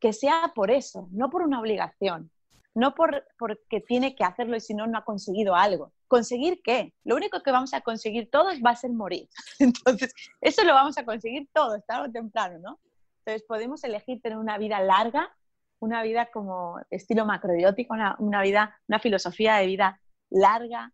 que 0.00 0.12
sea 0.12 0.52
por 0.54 0.70
eso, 0.70 1.08
no 1.10 1.28
por 1.30 1.42
una 1.42 1.60
obligación, 1.60 2.30
no 2.74 2.94
por, 2.94 3.24
porque 3.38 3.80
tiene 3.80 4.14
que 4.14 4.24
hacerlo 4.24 4.56
y 4.56 4.60
si 4.60 4.74
no, 4.74 4.86
no 4.86 4.98
ha 4.98 5.04
conseguido 5.04 5.54
algo. 5.54 5.92
¿Conseguir 6.06 6.60
qué? 6.62 6.94
Lo 7.04 7.16
único 7.16 7.42
que 7.42 7.50
vamos 7.50 7.74
a 7.74 7.80
conseguir 7.80 8.30
todos 8.30 8.54
va 8.64 8.70
a 8.70 8.76
ser 8.76 8.92
morir. 8.92 9.28
Entonces, 9.58 10.14
eso 10.40 10.64
lo 10.64 10.74
vamos 10.74 10.96
a 10.96 11.04
conseguir 11.04 11.48
todos, 11.52 11.84
tarde 11.86 12.08
o 12.08 12.12
temprano, 12.12 12.58
¿no? 12.60 12.80
Entonces, 13.24 13.46
podemos 13.46 13.82
elegir 13.84 14.22
tener 14.22 14.38
una 14.38 14.56
vida 14.58 14.80
larga, 14.80 15.34
una 15.80 16.02
vida 16.02 16.30
como 16.32 16.80
estilo 16.90 17.26
macrobiótico, 17.26 17.94
una, 17.94 18.16
una 18.20 18.42
vida, 18.42 18.78
una 18.88 19.00
filosofía 19.00 19.56
de 19.56 19.66
vida 19.66 20.00
larga, 20.30 20.92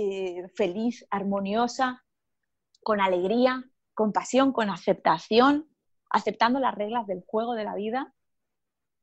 eh, 0.00 0.48
feliz, 0.54 1.04
armoniosa, 1.10 2.04
con 2.84 3.00
alegría, 3.00 3.64
con 3.94 4.12
pasión, 4.12 4.52
con 4.52 4.70
aceptación, 4.70 5.68
aceptando 6.08 6.60
las 6.60 6.76
reglas 6.76 7.08
del 7.08 7.24
juego 7.26 7.54
de 7.54 7.64
la 7.64 7.74
vida. 7.74 8.14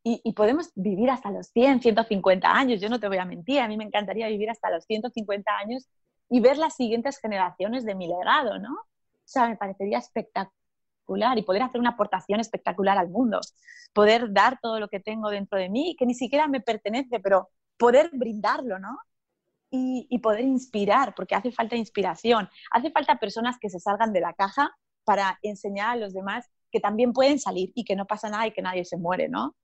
Y, 0.04 0.32
podemos 0.34 0.72
vivir 0.76 1.10
hasta 1.10 1.32
los 1.32 1.48
100, 1.48 1.82
150 1.82 2.50
años, 2.50 2.80
yo 2.80 2.88
no 2.88 3.00
te 3.00 3.10
voy 3.10 3.18
a 3.18 3.26
mentir, 3.26 3.60
a 3.60 3.68
mí 3.68 3.76
me 3.76 3.84
encantaría 3.84 4.30
vivir 4.30 4.50
hasta 4.50 4.70
los 4.70 4.86
150 4.86 5.52
años 5.58 5.89
y 6.30 6.39
ver 6.39 6.58
las 6.58 6.76
siguientes 6.76 7.18
generaciones 7.20 7.84
de 7.84 7.96
mi 7.96 8.08
legado, 8.08 8.58
¿no? 8.60 8.72
O 8.74 9.26
sea, 9.26 9.50
me 9.50 9.58
parecería 9.58 9.98
espectacular 9.98 11.38
y 11.38 11.41
poder 11.41 11.64
hacer 11.64 11.82
una 11.82 11.89
aportación 11.89 12.39
espectacular 12.39 12.98
al 12.98 13.10
mundo, 13.10 13.41
poder 13.93 14.32
dar 14.32 14.60
todo 14.62 14.80
lo 14.80 14.88
que 14.88 15.02
tengo 15.02 15.30
dentro 15.30 15.58
de 15.60 15.70
mí, 15.70 15.96
que 15.98 16.06
ni 16.06 16.14
siquiera 16.14 16.48
me 16.48 16.62
pertenece, 16.62 17.20
pero 17.20 17.50
poder 17.78 18.12
brindarlo, 18.14 18.80
¿no? 18.80 18.98
Y, 19.76 20.19
poder 20.19 20.45
inspirar, 20.45 21.13
porque 21.15 21.36
hace 21.36 21.51
falta 21.51 21.76
inspiración, 21.76 22.49
hace 22.71 22.91
falta 22.91 23.17
personas 23.17 23.57
que 23.59 23.69
se 23.69 23.80
salgan 23.80 24.13
de 24.13 24.21
la 24.21 24.34
caja 24.34 24.76
para 25.03 25.39
enseñar 25.43 25.91
a 25.91 25.95
los 25.95 26.13
demás 26.13 26.49
que 26.71 26.80
también 26.80 27.13
pueden 27.13 27.39
salir 27.39 27.71
y 27.76 27.86
que 27.86 27.95
no 27.95 28.05
pasa 28.05 28.30
nada 28.30 28.47
y 28.47 28.51
que 28.51 28.61
nadie 28.61 28.86
se 28.86 28.97
muere, 28.97 29.30
¿no? 29.30 29.55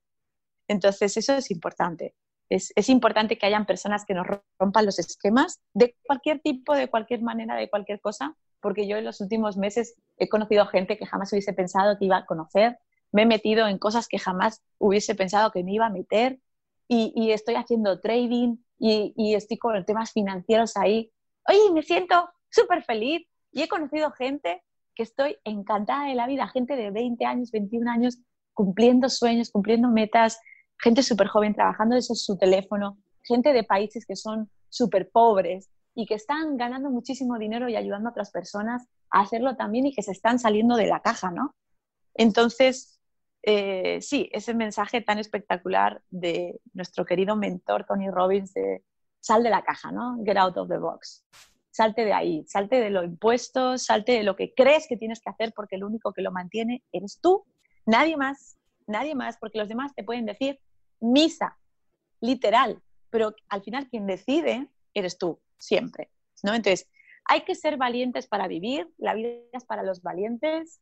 Entonces, 0.68 1.18
eso 1.18 1.34
es 1.34 1.52
importante. 1.52 2.14
Es, 2.50 2.72
es, 2.76 2.90
importante 2.90 3.38
que 3.38 3.46
hayan 3.46 3.66
personas 3.66 4.06
que 4.06 4.14
nos 4.14 4.28
rompan 4.60 4.86
los 4.86 5.00
esquemas 5.00 5.62
de 5.74 5.96
cualquier 6.04 6.40
tipo, 6.42 6.76
de 6.76 6.90
cualquier 6.90 7.22
manera, 7.22 7.56
de 7.56 7.70
cualquier 7.70 8.02
cosa, 8.02 8.36
porque 8.60 8.88
yo 8.88 8.98
en 8.98 9.06
los 9.06 9.22
últimos 9.22 9.58
meses 9.58 9.96
he 10.18 10.30
conocido 10.30 10.66
gente 10.68 10.98
que 10.98 11.06
jamás 11.06 11.32
hubiese 11.32 11.54
pensado 11.54 11.98
que 11.98 12.06
iba 12.06 12.18
a 12.18 12.26
conocer, 12.26 12.78
me 13.12 13.24
he 13.24 13.26
metido 13.26 13.68
en 13.68 13.78
cosas 13.78 14.08
que 14.08 14.20
jamás 14.20 14.62
hubiese 14.78 15.16
pensado 15.16 15.52
que 15.52 15.64
me 15.64 15.74
iba 15.74 15.88
a 15.88 15.90
meter 15.90 16.40
y, 16.88 17.14
y 17.16 17.32
estoy 17.32 17.56
haciendo 17.56 18.00
trading 18.00 18.58
y, 18.82 19.36
estoy 19.36 19.58
con 19.58 19.86
temas 19.86 20.12
financieros 20.12 20.76
ahí. 20.76 21.12
Oye, 21.48 21.72
me 21.72 21.84
siento 21.84 22.30
súper 22.50 22.84
feliz 22.84 23.28
y 23.52 23.62
he 23.62 23.68
conocido 23.68 24.12
gente 24.12 24.64
que 24.96 25.04
estoy 25.04 25.38
encantada 25.44 26.08
de 26.08 26.16
la 26.16 26.26
vida, 26.26 26.48
gente 26.48 26.76
de 26.76 26.90
20 26.90 27.24
años, 27.26 27.52
21 27.52 27.90
años, 27.90 28.18
cumpliendo 28.54 29.08
sueños, 29.08 29.52
cumpliendo 29.52 29.88
metas, 29.88 30.40
gente 30.80 31.04
súper 31.04 31.28
joven 31.28 31.54
trabajando 31.54 31.96
desde 31.96 32.16
su 32.16 32.38
teléfono, 32.38 32.98
gente 33.24 33.54
de 33.54 33.64
países 33.64 34.06
que 34.06 34.16
son 34.16 34.50
súper 34.70 35.12
pobres 35.12 35.70
y 35.94 36.08
que 36.08 36.16
están 36.16 36.58
ganando 36.58 36.90
muchísimo 36.90 37.38
dinero 37.38 37.70
y 37.70 37.76
ayudando 37.76 38.10
a 38.10 38.12
otras 38.12 38.32
personas 38.32 38.88
a 39.12 39.22
hacerlo 39.22 39.56
también 39.56 39.86
y 39.86 39.94
que 39.94 40.02
se 40.02 40.12
están 40.12 40.40
saliendo 40.40 40.76
de 40.76 40.88
la 40.88 41.02
caja, 41.02 41.30
¿no? 41.30 41.54
Entonces, 42.16 43.00
eh, 43.44 44.00
sí, 44.02 44.30
ese 44.32 44.54
mensaje 44.54 45.02
tan 45.02 45.18
espectacular 45.18 46.02
de 46.10 46.60
nuestro 46.74 47.06
querido 47.06 47.36
mentor 47.36 47.86
Tony 47.86 48.10
Robbins 48.10 48.54
de 48.54 48.84
sal 49.20 49.44
de 49.44 49.50
la 49.50 49.64
caja, 49.64 49.92
¿no? 49.92 50.18
Get 50.24 50.38
out 50.38 50.58
of 50.58 50.70
the 50.70 50.78
box. 50.78 51.26
Salte 51.72 52.04
de 52.04 52.14
ahí, 52.14 52.44
salte 52.48 52.80
de 52.82 52.90
los 52.90 53.06
impuestos, 53.06 53.86
salte 53.86 54.12
de 54.14 54.24
lo 54.24 54.36
que 54.36 54.54
crees 54.54 54.88
que 54.88 54.98
tienes 54.98 55.22
que 55.22 55.30
hacer 55.30 55.54
porque 55.56 55.78
el 55.78 55.84
único 55.84 56.12
que 56.12 56.22
lo 56.22 56.32
mantiene 56.32 56.84
eres 56.92 57.20
tú, 57.22 57.46
nadie 57.86 58.18
más, 58.18 58.58
nadie 58.88 59.16
más, 59.16 59.38
porque 59.38 59.58
los 59.58 59.70
demás 59.70 59.94
te 59.96 60.04
pueden 60.04 60.26
decir 60.26 60.60
misa, 61.00 61.58
literal, 62.20 62.82
pero 63.10 63.34
al 63.50 63.64
final 63.64 63.88
quien 63.90 64.06
decide 64.06 64.68
eres 64.94 65.18
tú, 65.18 65.40
siempre, 65.58 66.12
¿no? 66.44 66.54
Entonces, 66.54 66.90
hay 67.26 67.42
que 67.42 67.56
ser 67.56 67.78
valientes 67.78 68.28
para 68.28 68.48
vivir, 68.48 68.92
la 68.98 69.14
vida 69.14 69.30
es 69.54 69.64
para 69.64 69.84
los 69.84 70.02
valientes, 70.02 70.82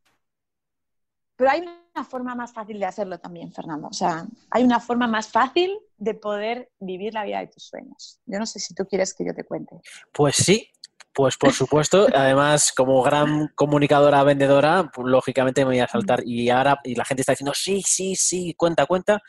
pero 1.40 1.52
hay 1.52 1.60
una 1.62 2.04
forma 2.04 2.34
más 2.34 2.52
fácil 2.52 2.78
de 2.78 2.84
hacerlo 2.84 3.18
también, 3.18 3.50
Fernando. 3.50 3.88
O 3.88 3.94
sea, 3.94 4.26
hay 4.50 4.62
una 4.62 4.78
forma 4.78 5.06
más 5.06 5.28
fácil 5.28 5.74
de 5.96 6.12
poder 6.12 6.70
vivir 6.78 7.14
la 7.14 7.24
vida 7.24 7.38
de 7.38 7.46
tus 7.46 7.62
sueños. 7.62 8.20
Yo 8.26 8.38
no 8.38 8.44
sé 8.44 8.58
si 8.58 8.74
tú 8.74 8.84
quieres 8.84 9.14
que 9.14 9.24
yo 9.24 9.32
te 9.34 9.44
cuente. 9.44 9.80
Pues 10.12 10.36
sí, 10.36 10.68
pues 11.14 11.38
por 11.38 11.54
supuesto, 11.54 12.08
además 12.14 12.74
como 12.76 13.02
gran 13.02 13.48
comunicadora 13.54 14.22
vendedora, 14.22 14.90
pues, 14.94 15.08
lógicamente 15.08 15.62
me 15.62 15.70
voy 15.70 15.80
a 15.80 15.88
saltar 15.88 16.20
y 16.26 16.50
ahora 16.50 16.78
y 16.84 16.94
la 16.94 17.06
gente 17.06 17.22
está 17.22 17.32
diciendo 17.32 17.54
sí, 17.54 17.80
sí, 17.86 18.14
sí, 18.16 18.52
cuenta, 18.54 18.84
cuenta. 18.84 19.22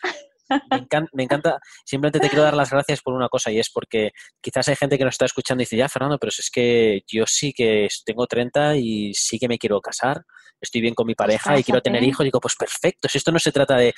Me 0.69 0.79
encanta, 0.79 1.09
me 1.13 1.23
encanta, 1.23 1.59
simplemente 1.85 2.19
te 2.19 2.27
quiero 2.27 2.43
dar 2.43 2.57
las 2.57 2.71
gracias 2.71 3.01
por 3.01 3.13
una 3.13 3.29
cosa 3.29 3.53
y 3.53 3.59
es 3.59 3.69
porque 3.69 4.11
quizás 4.41 4.67
hay 4.67 4.75
gente 4.75 4.97
que 4.97 5.05
nos 5.05 5.13
está 5.13 5.23
escuchando 5.23 5.61
y 5.61 5.63
dice, 5.63 5.77
ya 5.77 5.87
Fernando, 5.87 6.17
pero 6.19 6.29
es 6.37 6.51
que 6.51 7.03
yo 7.07 7.23
sí 7.25 7.53
que 7.53 7.87
tengo 8.05 8.27
30 8.27 8.75
y 8.75 9.13
sí 9.13 9.39
que 9.39 9.47
me 9.47 9.57
quiero 9.57 9.79
casar 9.79 10.25
estoy 10.61 10.81
bien 10.81 10.93
con 10.93 11.07
mi 11.07 11.15
pareja 11.15 11.59
y 11.59 11.63
quiero 11.63 11.81
tener 11.81 12.03
hijos, 12.03 12.23
digo, 12.23 12.39
pues 12.39 12.55
perfecto. 12.55 13.07
Si 13.09 13.17
esto 13.17 13.31
no 13.31 13.39
se 13.39 13.51
trata 13.51 13.77
de, 13.77 13.93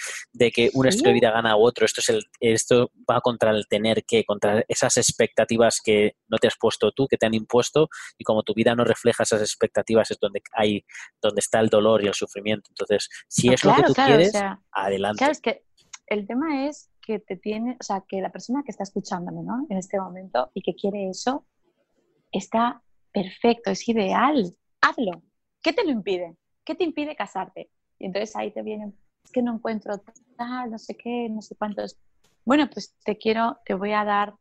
que 0.52 0.72
un 0.74 0.88
estilo 0.88 1.10
de 1.10 1.14
vida 1.14 1.32
gana 1.32 1.52
a 1.52 1.58
otro, 1.58 1.86
esto, 1.86 2.02
es 2.02 2.10
el, 2.10 2.24
esto 2.40 2.92
va 3.10 3.20
contra 3.22 3.52
el 3.52 3.68
tener 3.68 4.04
que, 4.06 4.24
contra 4.24 4.64
esas 4.68 4.98
expectativas 4.98 5.82
que 5.84 6.16
no 6.28 6.38
te 6.38 6.48
has 6.48 6.56
puesto 6.60 6.92
tú, 6.92 7.08
que 7.08 7.18
te 7.18 7.26
han 7.26 7.34
impuesto, 7.34 7.90
y 8.18 8.24
como 8.24 8.44
tu 8.44 8.54
vida 8.54 8.76
no 8.76 8.84
refleja 8.84 9.24
esas 9.24 9.42
expectativas, 9.42 10.10
es 10.12 10.20
donde 10.20 10.42
hay, 10.54 10.86
donde 11.22 11.40
está 11.40 11.60
el 11.60 11.70
dolor 11.70 12.04
y 12.04 12.08
el 12.08 12.14
sufrimiento. 12.14 12.70
Entonces, 12.70 13.10
si 13.28 13.50
es 13.50 13.64
lo 13.64 13.76
que 13.76 13.84
tú 13.84 13.94
quieres, 13.94 14.34
adelante. 14.72 15.18
Claro, 15.18 15.34
es 15.34 15.42
que 15.42 15.64
el 16.08 16.28
tema 16.28 16.68
es 16.68 16.90
que 17.02 17.20
te 17.20 17.36
tiene, 17.36 17.78
o 17.80 17.84
sea, 17.84 18.04
que 18.08 18.22
la 18.22 18.32
persona 18.32 18.64
que 18.64 18.72
está 18.72 18.84
escuchándome, 18.84 19.44
¿no? 19.44 19.66
En 19.70 19.78
este 19.78 20.00
momento 20.00 20.52
y 20.54 20.62
que 20.62 20.74
quiere 20.74 21.10
eso, 21.10 21.46
está 22.32 22.82
perfecto, 23.12 23.72
es 23.72 23.88
ideal. 23.88 24.56
Hazlo. 24.82 25.24
¿Qué 25.62 25.74
te 25.74 25.84
lo 25.86 25.92
impide? 25.92 26.36
¿Qué 26.64 26.76
te 26.76 26.84
impide 26.84 27.16
casarte? 27.16 27.70
Y 28.00 28.06
entonces 28.06 28.36
ahí 28.36 28.52
te 28.52 28.62
vienen, 28.62 28.98
es 29.24 29.32
que 29.32 29.42
no 29.42 29.54
encuentro 29.54 29.98
tal, 30.38 30.72
no 30.72 30.78
sé 30.78 30.96
qué, 30.96 31.30
no 31.30 31.42
sé 31.42 31.56
cuántos. 31.56 31.98
Bueno, 32.46 32.70
pues 32.72 32.96
te 33.04 33.18
quiero, 33.18 33.60
te 33.66 33.74
voy 33.74 33.94
a 33.94 34.04
dar, 34.04 34.36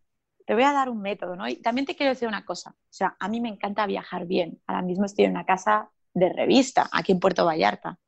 te 0.46 0.54
voy 0.54 0.64
a 0.64 0.72
dar 0.72 0.88
un 0.88 1.00
método, 1.00 1.36
¿no? 1.36 1.48
Y 1.48 1.56
también 1.56 1.86
te 1.86 1.94
quiero 1.94 2.10
decir 2.10 2.28
una 2.28 2.44
cosa, 2.44 2.70
o 2.70 2.92
sea, 2.92 3.16
a 3.18 3.28
mí 3.28 3.40
me 3.40 3.48
encanta 3.48 3.86
viajar 3.86 4.26
bien. 4.26 4.60
Ahora 4.66 4.82
mismo 4.82 5.04
estoy 5.04 5.26
en 5.26 5.32
una 5.32 5.44
casa 5.44 5.90
de 6.14 6.32
revista, 6.32 6.88
aquí 6.92 7.12
en 7.12 7.20
Puerto 7.20 7.44
Vallarta. 7.44 7.98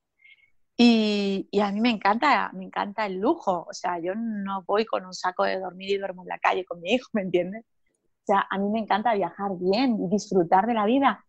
Y, 0.77 1.49
y, 1.53 1.61
a 1.61 1.71
mí 1.71 1.81
me 1.81 1.91
encanta, 1.91 2.51
me 2.53 2.65
encanta 2.65 3.07
el 3.07 3.21
lujo. 3.21 3.65
O 3.71 3.73
sea, 3.73 4.01
yo 4.01 4.15
no 4.17 4.65
voy 4.65 4.85
con 4.85 5.07
un 5.07 5.15
saco 5.15 5.45
de 5.45 5.61
dormir 5.61 5.91
y 5.91 5.99
duermo 5.99 6.23
en 6.23 6.29
la 6.29 6.39
calle 6.41 6.65
con 6.65 6.81
mi 6.81 6.95
hijo, 6.95 7.09
¿me 7.13 7.23
entiendes? 7.23 7.65
O 8.25 8.27
sea, 8.27 8.47
a 8.51 8.59
mí 8.59 8.69
me 8.71 8.81
encanta 8.81 9.15
viajar 9.15 9.53
bien 9.61 9.99
y 10.03 10.09
disfrutar 10.09 10.67
de 10.67 10.75
la 10.75 10.87
vida 10.87 11.25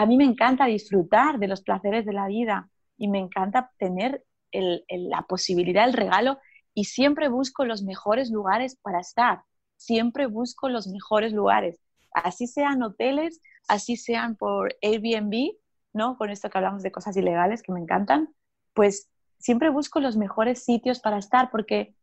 a 0.00 0.06
mí 0.06 0.16
me 0.16 0.24
encanta 0.24 0.64
disfrutar 0.64 1.38
de 1.38 1.46
los 1.46 1.60
placeres 1.60 2.06
de 2.06 2.14
la 2.14 2.26
vida 2.26 2.70
y 2.96 3.08
me 3.08 3.18
encanta 3.18 3.70
tener 3.76 4.24
la 4.50 5.22
posibilidad, 5.28 5.86
el 5.86 5.92
regalo 5.92 6.38
y 6.72 6.84
siempre 6.84 7.28
busco 7.28 7.66
los 7.66 7.82
mejores 7.82 8.30
lugares 8.30 8.78
para 8.80 9.00
estar, 9.00 9.42
siempre 9.76 10.24
busco 10.24 10.70
los 10.70 10.88
mejores 10.88 11.34
lugares, 11.34 11.80
así 12.14 12.46
sean 12.46 12.82
hoteles, 12.82 13.42
así 13.68 13.98
sean 13.98 14.36
por 14.36 14.74
Airbnb, 14.80 15.52
¿no? 15.92 16.16
Con 16.16 16.30
esto 16.30 16.48
que 16.48 16.56
hablamos 16.56 16.82
de 16.82 16.92
cosas 16.92 17.14
ilegales 17.18 17.62
que 17.62 17.72
me 17.72 17.80
encantan, 17.80 18.34
pues 18.72 19.10
siempre 19.36 19.68
busco 19.68 20.00
los 20.00 20.16
mejores 20.16 20.64
sitios 20.64 21.00
para 21.00 21.18
estar 21.18 21.50
porque 21.50 21.94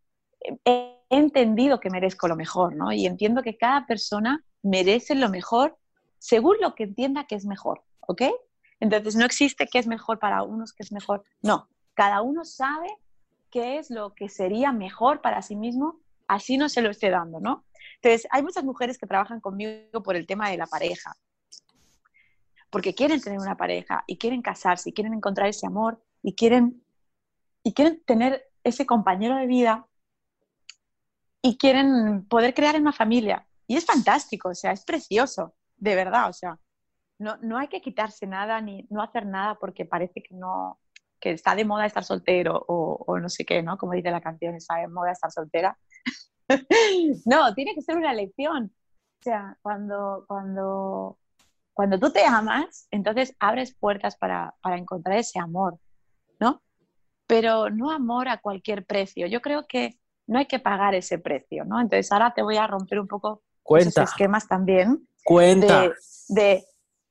he 0.66 1.00
entendido 1.10 1.80
que 1.80 1.90
merezco 1.90 2.28
lo 2.28 2.36
mejor, 2.36 2.76
¿no? 2.76 2.92
Y 2.92 3.08
entiendo 3.08 3.42
que 3.42 3.58
cada 3.58 3.88
persona 3.88 4.46
merece 4.62 5.16
lo 5.16 5.30
mejor 5.30 5.80
según 6.20 6.58
lo 6.62 6.76
que 6.76 6.84
entienda 6.84 7.26
que 7.26 7.36
es 7.36 7.46
mejor, 7.46 7.84
¿ok? 8.08 8.24
Entonces 8.80 9.16
no 9.16 9.26
existe 9.26 9.68
qué 9.68 9.80
es 9.80 9.88
mejor 9.88 10.20
para 10.20 10.44
unos, 10.44 10.74
qué 10.74 10.84
es 10.84 10.92
mejor. 10.92 11.24
No, 11.42 11.70
cada 11.94 12.22
uno 12.22 12.44
sabe 12.44 12.90
qué 13.52 13.78
es 13.78 13.90
lo 13.90 14.14
que 14.14 14.30
sería 14.30 14.72
mejor 14.72 15.22
para 15.22 15.42
sí 15.42 15.56
mismo, 15.56 16.00
así 16.28 16.58
no 16.58 16.70
se 16.70 16.82
lo 16.82 16.90
esté 16.90 17.10
dando, 17.10 17.40
¿no? 17.40 17.66
Entonces, 17.96 18.28
hay 18.32 18.44
muchas 18.44 18.64
mujeres 18.64 18.98
que 18.98 19.08
trabajan 19.08 19.40
conmigo 19.40 20.04
por 20.04 20.16
el 20.16 20.28
tema 20.28 20.50
de 20.50 20.58
la 20.58 20.68
pareja, 20.68 21.16
porque 22.70 22.94
quieren 22.94 23.22
tener 23.22 23.40
una 23.40 23.56
pareja 23.56 24.04
y 24.08 24.18
quieren 24.18 24.42
casarse 24.42 24.90
y 24.90 24.94
quieren 24.94 25.14
encontrar 25.14 25.48
ese 25.48 25.68
amor 25.68 26.04
y 26.22 26.34
quieren, 26.34 26.84
y 27.64 27.74
quieren 27.74 28.04
tener 28.04 28.46
ese 28.64 28.86
compañero 28.86 29.36
de 29.38 29.48
vida 29.48 29.88
y 31.42 31.58
quieren 31.58 32.26
poder 32.26 32.54
crear 32.54 32.80
una 32.80 32.92
familia. 32.92 33.48
Y 33.68 33.78
es 33.78 33.86
fantástico, 33.86 34.50
o 34.50 34.56
sea, 34.56 34.72
es 34.72 34.84
precioso, 34.84 35.56
de 35.78 35.96
verdad, 35.96 36.30
o 36.30 36.34
sea, 36.34 36.60
no, 37.20 37.38
no 37.38 37.58
hay 37.58 37.68
que 37.68 37.82
quitarse 37.82 38.28
nada 38.28 38.62
ni 38.62 38.86
no 38.90 39.02
hacer 39.02 39.26
nada 39.26 39.56
porque 39.56 39.86
parece 39.86 40.22
que 40.22 40.36
no, 40.36 40.80
que 41.20 41.32
está 41.32 41.56
de 41.56 41.66
moda 41.66 41.86
estar 41.86 42.04
soltero 42.04 42.64
o, 42.68 43.04
o, 43.08 43.20
no 43.20 43.30
sé 43.30 43.46
qué, 43.46 43.64
¿no? 43.64 43.78
Como 43.78 43.94
dice 43.94 44.12
la 44.12 44.22
canción, 44.22 44.56
está 44.56 44.76
de 44.76 44.88
moda 44.88 45.12
estar 45.12 45.32
soltera. 45.32 45.78
no, 47.26 47.54
tiene 47.56 47.74
que 47.74 47.82
ser 47.82 47.98
una 47.98 48.12
elección. 48.12 48.74
O 49.20 49.24
sea, 49.24 49.58
cuando, 49.62 50.26
cuando, 50.28 51.18
cuando 51.74 52.00
tú 52.00 52.12
te 52.12 52.24
amas, 52.24 52.88
entonces 52.92 53.36
abres 53.40 53.76
puertas 53.76 54.16
para, 54.16 54.54
para 54.62 54.78
encontrar 54.78 55.18
ese 55.18 55.40
amor, 55.40 55.80
¿no? 56.40 56.62
Pero 57.26 57.70
no 57.70 57.92
amor 57.92 58.30
a 58.30 58.38
cualquier 58.38 58.86
precio. 58.86 59.28
Yo 59.28 59.42
creo 59.42 59.66
que 59.68 60.00
no 60.28 60.40
hay 60.40 60.46
que 60.46 60.60
pagar 60.60 60.94
ese 60.94 61.18
precio, 61.18 61.66
¿no? 61.66 61.82
Entonces 61.82 62.12
ahora 62.12 62.34
te 62.34 62.44
voy 62.44 62.58
a 62.58 62.68
romper 62.68 63.00
un 63.00 63.08
poco 63.08 63.42
Cuenta. 63.64 63.90
esos 63.90 64.10
esquemas 64.12 64.48
también. 64.48 65.08
Cuenta. 65.24 65.82
De, 65.82 65.94
de 66.30 66.66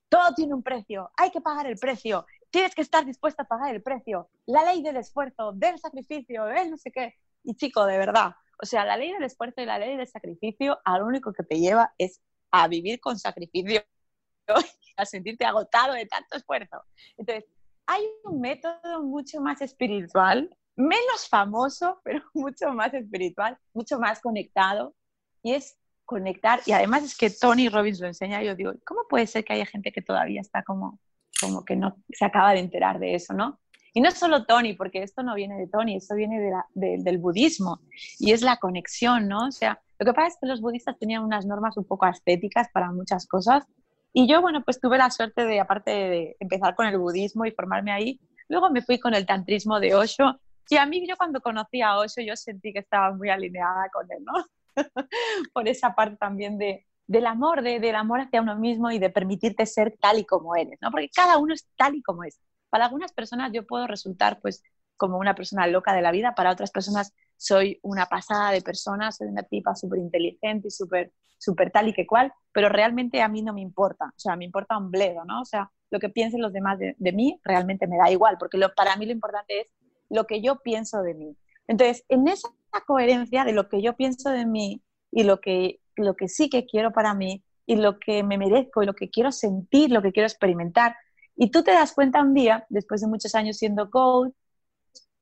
todo 0.09 0.33
tiene 0.35 0.53
un 0.53 0.63
precio, 0.63 1.11
hay 1.17 1.31
que 1.31 1.41
pagar 1.41 1.67
el 1.67 1.77
precio, 1.77 2.25
tienes 2.49 2.73
que 2.73 2.81
estar 2.81 3.05
dispuesta 3.05 3.43
a 3.43 3.47
pagar 3.47 3.73
el 3.73 3.81
precio, 3.81 4.29
la 4.45 4.63
ley 4.63 4.81
del 4.81 4.97
esfuerzo, 4.97 5.51
del 5.53 5.79
sacrificio, 5.79 6.45
del 6.45 6.71
no 6.71 6.77
sé 6.77 6.91
qué. 6.91 7.15
Y 7.43 7.55
chico, 7.55 7.85
de 7.85 7.97
verdad, 7.97 8.35
o 8.61 8.65
sea, 8.65 8.85
la 8.85 8.97
ley 8.97 9.11
del 9.13 9.23
esfuerzo 9.23 9.61
y 9.61 9.65
la 9.65 9.79
ley 9.79 9.95
del 9.95 10.07
sacrificio, 10.07 10.79
a 10.83 10.97
lo 10.97 11.05
único 11.05 11.33
que 11.33 11.43
te 11.43 11.59
lleva 11.59 11.93
es 11.97 12.21
a 12.51 12.67
vivir 12.67 12.99
con 12.99 13.19
sacrificio, 13.19 13.81
a 14.97 15.05
sentirte 15.05 15.45
agotado 15.45 15.93
de 15.93 16.05
tanto 16.05 16.37
esfuerzo. 16.37 16.83
Entonces, 17.17 17.45
hay 17.85 18.03
un 18.23 18.41
método 18.41 19.03
mucho 19.03 19.39
más 19.41 19.61
espiritual, 19.61 20.55
menos 20.75 21.27
famoso, 21.29 22.01
pero 22.03 22.23
mucho 22.33 22.71
más 22.73 22.93
espiritual, 22.93 23.57
mucho 23.73 23.99
más 23.99 24.19
conectado, 24.21 24.95
y 25.43 25.53
es 25.53 25.77
conectar, 26.07 26.61
y 26.65 26.71
además 26.71 27.03
es 27.03 27.15
que 27.15 27.29
Tony 27.29 27.69
Robbins 27.69 27.99
lo 27.99 28.07
enseña, 28.07 28.41
yo 28.41 28.55
digo, 28.55 28.71
¿cómo 28.85 29.01
puede 29.07 29.27
ser 29.27 29.43
que 29.43 29.53
haya 29.53 29.65
gente 29.65 29.91
que 29.91 30.01
todavía 30.01 30.41
está 30.41 30.63
como, 30.63 30.99
como 31.39 31.65
que 31.65 31.75
no 31.75 31.97
se 32.09 32.25
acaba 32.25 32.53
de 32.53 32.59
enterar 32.59 32.97
de 32.97 33.13
eso, 33.13 33.33
¿no? 33.33 33.59
Y 33.93 33.99
no 33.99 34.09
solo 34.11 34.45
Tony, 34.45 34.73
porque 34.73 35.03
esto 35.03 35.21
no 35.21 35.35
viene 35.35 35.57
de 35.57 35.67
Tony, 35.67 35.97
esto 35.97 36.15
viene 36.15 36.39
del 36.75 37.17
budismo 37.17 37.81
y 38.19 38.31
es 38.31 38.41
la 38.41 38.57
conexión, 38.57 39.27
¿no? 39.27 39.47
O 39.47 39.51
sea, 39.51 39.81
lo 39.99 40.05
que 40.05 40.13
pasa 40.13 40.27
es 40.27 40.37
que 40.39 40.47
los 40.47 40.61
budistas 40.61 40.97
tenían 40.97 41.23
unas 41.23 41.45
normas 41.45 41.75
un 41.77 41.83
poco 41.83 42.07
estéticas 42.07 42.69
para 42.71 42.91
muchas 42.91 43.27
cosas 43.27 43.65
y 44.13 44.27
yo, 44.27 44.41
bueno, 44.41 44.63
pues 44.63 44.79
tuve 44.79 44.97
la 44.97 45.09
suerte 45.09 45.45
de, 45.45 45.59
aparte 45.59 45.91
de 45.91 46.37
empezar 46.39 46.75
con 46.75 46.87
el 46.87 46.97
budismo 46.97 47.45
y 47.45 47.51
formarme 47.51 47.91
ahí, 47.91 48.19
luego 48.47 48.69
me 48.69 48.81
fui 48.81 48.99
con 48.99 49.13
el 49.13 49.25
tantrismo 49.25 49.79
de 49.79 49.93
Osho 49.93 50.39
y 50.69 50.77
a 50.77 50.85
mí 50.85 51.05
yo 51.07 51.17
cuando 51.17 51.41
conocí 51.41 51.81
a 51.81 51.97
Osho 51.97 52.21
yo 52.21 52.35
sentí 52.35 52.71
que 52.71 52.79
estaba 52.79 53.13
muy 53.13 53.29
alineada 53.29 53.89
con 53.91 54.09
él, 54.11 54.23
¿no? 54.23 54.33
Por 55.53 55.67
esa 55.67 55.95
parte 55.95 56.17
también 56.17 56.57
de, 56.57 56.85
del 57.07 57.25
amor, 57.25 57.61
de, 57.61 57.79
del 57.79 57.95
amor 57.95 58.21
hacia 58.21 58.41
uno 58.41 58.57
mismo 58.57 58.91
y 58.91 58.99
de 58.99 59.09
permitirte 59.09 59.65
ser 59.65 59.95
tal 59.99 60.19
y 60.19 60.25
como 60.25 60.55
eres, 60.55 60.77
¿no? 60.81 60.91
Porque 60.91 61.09
cada 61.09 61.37
uno 61.37 61.53
es 61.53 61.67
tal 61.77 61.95
y 61.95 62.01
como 62.01 62.23
es. 62.23 62.39
Para 62.69 62.85
algunas 62.85 63.13
personas 63.13 63.51
yo 63.53 63.65
puedo 63.65 63.87
resultar 63.87 64.39
pues 64.41 64.63
como 64.97 65.17
una 65.17 65.35
persona 65.35 65.67
loca 65.67 65.93
de 65.93 66.01
la 66.01 66.11
vida, 66.11 66.35
para 66.35 66.51
otras 66.51 66.71
personas 66.71 67.13
soy 67.37 67.79
una 67.83 68.07
pasada 68.07 68.51
de 68.51 68.61
persona, 68.61 69.11
soy 69.11 69.27
una 69.27 69.43
tipa 69.43 69.75
súper 69.75 69.99
inteligente 69.99 70.69
y 70.69 70.71
súper 70.71 71.13
super 71.37 71.71
tal 71.71 71.87
y 71.87 71.93
que 71.93 72.07
cual, 72.07 72.33
pero 72.51 72.69
realmente 72.69 73.21
a 73.21 73.27
mí 73.27 73.41
no 73.41 73.53
me 73.53 73.61
importa, 73.61 74.05
o 74.05 74.19
sea, 74.19 74.35
me 74.35 74.45
importa 74.45 74.77
un 74.77 74.91
bledo, 74.91 75.23
¿no? 75.25 75.41
O 75.41 75.45
sea, 75.45 75.71
lo 75.89 75.99
que 75.99 76.09
piensen 76.09 76.41
los 76.41 76.53
demás 76.53 76.79
de, 76.79 76.95
de 76.97 77.11
mí 77.11 77.39
realmente 77.43 77.87
me 77.87 77.97
da 77.97 78.11
igual, 78.11 78.37
porque 78.39 78.57
lo, 78.57 78.73
para 78.73 78.95
mí 78.97 79.05
lo 79.05 79.11
importante 79.11 79.61
es 79.61 79.67
lo 80.09 80.25
que 80.25 80.41
yo 80.41 80.59
pienso 80.61 81.01
de 81.01 81.13
mí. 81.13 81.37
Entonces, 81.67 82.05
en 82.09 82.27
esa 82.27 82.49
coherencia 82.85 83.43
de 83.43 83.53
lo 83.53 83.67
que 83.69 83.81
yo 83.81 83.95
pienso 83.95 84.29
de 84.29 84.45
mí 84.45 84.81
y 85.11 85.23
lo 85.23 85.41
que, 85.41 85.79
lo 85.95 86.15
que 86.15 86.27
sí 86.27 86.49
que 86.49 86.65
quiero 86.65 86.91
para 86.91 87.13
mí 87.13 87.43
y 87.65 87.75
lo 87.75 87.99
que 87.99 88.23
me 88.23 88.37
merezco 88.37 88.81
y 88.81 88.85
lo 88.85 88.93
que 88.93 89.09
quiero 89.09 89.31
sentir, 89.31 89.91
lo 89.91 90.01
que 90.01 90.11
quiero 90.11 90.27
experimentar, 90.27 90.95
y 91.35 91.51
tú 91.51 91.63
te 91.63 91.71
das 91.71 91.93
cuenta 91.93 92.21
un 92.21 92.33
día, 92.33 92.65
después 92.69 93.01
de 93.01 93.07
muchos 93.07 93.35
años 93.35 93.57
siendo 93.57 93.91
coach, 93.91 94.33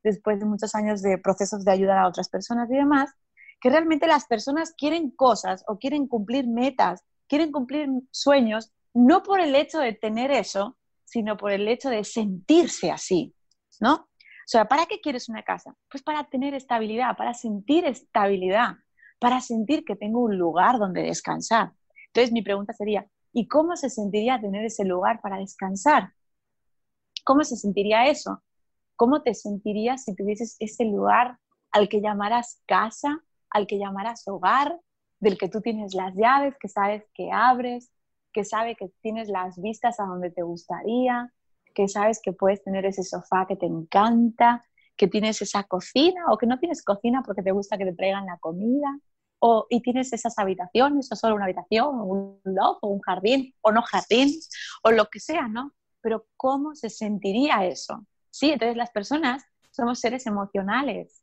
después 0.02 0.40
de 0.40 0.46
muchos 0.46 0.74
años 0.76 1.02
de 1.02 1.18
procesos 1.18 1.66
de 1.66 1.72
ayudar 1.72 1.98
a 1.98 2.08
otras 2.08 2.30
personas 2.30 2.70
y 2.72 2.76
demás, 2.76 3.12
que 3.60 3.70
realmente 3.70 4.08
las 4.08 4.26
personas 4.26 4.74
quieren 4.78 5.12
cosas 5.12 5.64
o 5.68 5.78
quieren 5.78 6.08
cumplir 6.08 6.48
metas, 6.48 7.04
quieren 7.28 7.52
cumplir 7.52 7.90
sueños, 8.12 8.72
no 8.94 9.24
por 9.24 9.42
el 9.42 9.56
hecho 9.56 9.80
de 9.80 9.94
tener 9.94 10.32
eso, 10.32 10.78
sino 11.04 11.36
por 11.36 11.52
el 11.52 11.68
hecho 11.68 11.90
de 11.90 12.04
sentirse 12.04 12.92
así, 12.92 13.34
¿no? 13.82 14.08
O 14.46 14.48
sea, 14.48 14.66
¿para 14.66 14.86
qué 14.86 15.02
quieres 15.02 15.30
una 15.30 15.44
casa? 15.44 15.76
Pues 15.90 16.04
para 16.04 16.24
tener 16.26 16.54
estabilidad, 16.54 17.18
para 17.18 17.34
sentir 17.34 17.86
estabilidad, 17.86 18.76
para 19.20 19.42
sentir 19.42 19.84
que 19.84 19.96
tengo 19.96 20.22
un 20.22 20.38
lugar 20.38 20.78
donde 20.78 21.02
descansar. 21.02 21.74
Entonces 22.08 22.32
mi 22.32 22.44
pregunta 22.44 22.74
sería, 22.74 23.08
¿Y 23.38 23.50
cómo 23.50 23.76
se 23.76 23.90
sentiría 23.90 24.40
tener 24.40 24.64
ese 24.64 24.86
lugar 24.86 25.20
para 25.20 25.40
descansar? 25.40 26.14
¿Cómo 27.26 27.44
se 27.44 27.58
sentiría 27.58 28.08
eso? 28.08 28.42
¿Cómo 28.96 29.24
te 29.24 29.34
sentirías 29.34 30.06
si 30.06 30.16
tuvieses 30.16 30.56
ese 30.62 30.86
lugar 30.86 31.38
al 31.74 31.90
que 31.90 32.00
llamaras 32.00 32.62
casa, 32.66 33.22
al 33.50 33.68
que 33.68 33.78
llamaras 33.78 34.26
hogar, 34.30 34.80
del 35.20 35.38
que 35.38 35.50
tú 35.50 35.60
tienes 35.60 35.94
las 35.96 36.16
llaves, 36.16 36.56
que 36.58 36.70
sabes 36.70 37.04
que 37.14 37.30
abres, 37.30 37.92
que 38.32 38.46
sabe 38.46 38.78
que 38.78 38.88
tienes 39.02 39.28
las 39.28 39.62
vistas 39.62 40.00
a 40.00 40.06
donde 40.06 40.32
te 40.32 40.42
gustaría, 40.42 41.34
que 41.76 41.88
sabes 41.88 42.20
que 42.24 42.34
puedes 42.34 42.64
tener 42.64 42.86
ese 42.86 43.04
sofá 43.04 43.46
que 43.48 43.56
te 43.56 43.68
encanta, 43.68 44.64
que 44.96 45.08
tienes 45.08 45.42
esa 45.42 45.64
cocina 45.66 46.26
o 46.32 46.38
que 46.38 46.48
no 46.48 46.58
tienes 46.58 46.84
cocina 46.84 47.22
porque 47.24 47.44
te 47.44 47.52
gusta 47.52 47.78
que 47.78 47.86
te 47.86 47.94
traigan 47.94 48.26
la 48.26 48.38
comida, 48.40 49.00
o, 49.40 49.68
y 49.70 49.82
tienes 49.82 50.14
esas 50.14 50.40
habitaciones, 50.40 51.12
o 51.12 51.16
solo 51.16 51.36
una 51.36 51.46
habitación, 51.46 52.00
o 52.00 52.04
un 52.06 52.42
loft, 52.46 52.80
o 52.82 52.88
un 52.88 53.02
jardín, 53.02 53.54
o 53.62 53.72
no 53.72 53.82
jardín, 53.84 54.32
o 54.84 54.92
lo 54.92 55.06
que 55.08 55.20
sea, 55.20 55.48
¿no? 55.48 55.74
Pero 56.02 56.26
¿cómo 56.38 56.74
se 56.74 56.90
sentiría 56.90 57.66
eso? 57.66 58.06
Sí, 58.32 58.52
entonces 58.52 58.78
las 58.78 58.92
personas 58.92 59.44
somos 59.72 60.00
seres 60.00 60.26
emocionales, 60.26 61.22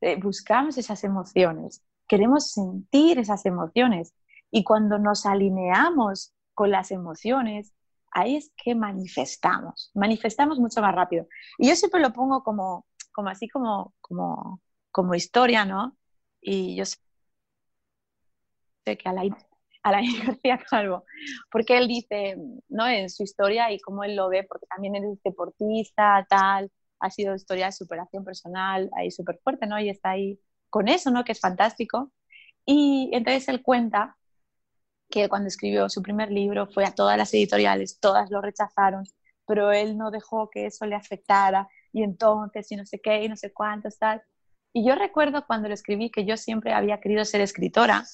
eh, 0.00 0.16
buscamos 0.20 0.76
esas 0.78 1.04
emociones, 1.04 1.82
queremos 2.08 2.50
sentir 2.50 3.18
esas 3.18 3.46
emociones, 3.46 4.12
y 4.50 4.64
cuando 4.64 4.98
nos 4.98 5.24
alineamos 5.24 6.34
con 6.54 6.70
las 6.70 6.90
emociones, 6.90 7.72
ahí 8.12 8.36
es 8.36 8.52
que 8.56 8.74
manifestamos, 8.74 9.90
manifestamos 9.94 10.58
mucho 10.58 10.80
más 10.80 10.94
rápido. 10.94 11.26
Y 11.58 11.68
yo 11.68 11.76
siempre 11.76 12.00
lo 12.00 12.12
pongo 12.12 12.42
como, 12.42 12.86
como 13.12 13.28
así 13.28 13.48
como, 13.48 13.94
como, 14.00 14.60
como 14.90 15.14
historia, 15.14 15.64
¿no? 15.64 15.96
Y 16.40 16.76
yo 16.76 16.84
que 18.96 19.08
Alain, 19.08 19.34
Alain 19.82 20.10
García 20.26 20.58
Calvo, 20.58 21.04
porque 21.50 21.78
él 21.78 21.88
dice, 21.88 22.36
¿no? 22.68 22.86
En 22.88 23.10
su 23.10 23.22
historia 23.22 23.70
y 23.72 23.80
cómo 23.80 24.04
él 24.04 24.16
lo 24.16 24.28
ve, 24.28 24.44
porque 24.44 24.66
también 24.66 24.96
es 24.96 25.22
deportista, 25.22 26.26
tal, 26.28 26.70
ha 27.00 27.10
sido 27.10 27.34
historia 27.34 27.66
de 27.66 27.72
superación 27.72 28.24
personal, 28.24 28.90
ahí 28.96 29.10
súper 29.10 29.38
fuerte, 29.42 29.66
¿no? 29.66 29.78
Y 29.78 29.88
está 29.90 30.10
ahí 30.10 30.40
con 30.70 30.88
eso, 30.88 31.10
¿no? 31.10 31.24
Que 31.24 31.32
es 31.32 31.40
fantástico. 31.40 32.12
Y 32.66 33.10
entonces 33.12 33.48
él 33.48 33.62
cuenta 33.62 34.17
que 35.10 35.28
cuando 35.28 35.48
escribió 35.48 35.88
su 35.88 36.02
primer 36.02 36.30
libro 36.30 36.66
fue 36.66 36.84
a 36.84 36.94
todas 36.94 37.16
las 37.16 37.32
editoriales, 37.34 37.98
todas 38.00 38.30
lo 38.30 38.40
rechazaron, 38.40 39.04
pero 39.46 39.72
él 39.72 39.96
no 39.96 40.10
dejó 40.10 40.50
que 40.50 40.66
eso 40.66 40.86
le 40.86 40.94
afectara 40.94 41.68
y 41.92 42.02
entonces 42.02 42.70
y 42.70 42.76
no 42.76 42.84
sé 42.84 43.00
qué 43.00 43.24
y 43.24 43.28
no 43.28 43.36
sé 43.36 43.52
cuántos 43.52 43.98
tal. 43.98 44.22
Y 44.72 44.86
yo 44.86 44.94
recuerdo 44.94 45.46
cuando 45.46 45.68
lo 45.68 45.74
escribí 45.74 46.10
que 46.10 46.24
yo 46.24 46.36
siempre 46.36 46.72
había 46.72 47.00
querido 47.00 47.24
ser 47.24 47.40
escritora 47.40 48.04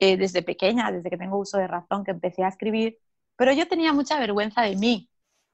eh, 0.00 0.16
desde 0.16 0.42
pequeña, 0.42 0.90
desde 0.92 1.10
que 1.10 1.16
tengo 1.16 1.38
uso 1.38 1.58
de 1.58 1.66
razón, 1.66 2.04
que 2.04 2.12
empecé 2.12 2.44
a 2.44 2.48
escribir, 2.48 2.98
pero 3.36 3.52
yo 3.52 3.66
tenía 3.68 3.92
mucha 3.92 4.18
vergüenza 4.18 4.62
de 4.62 4.76
mí, 4.76 5.10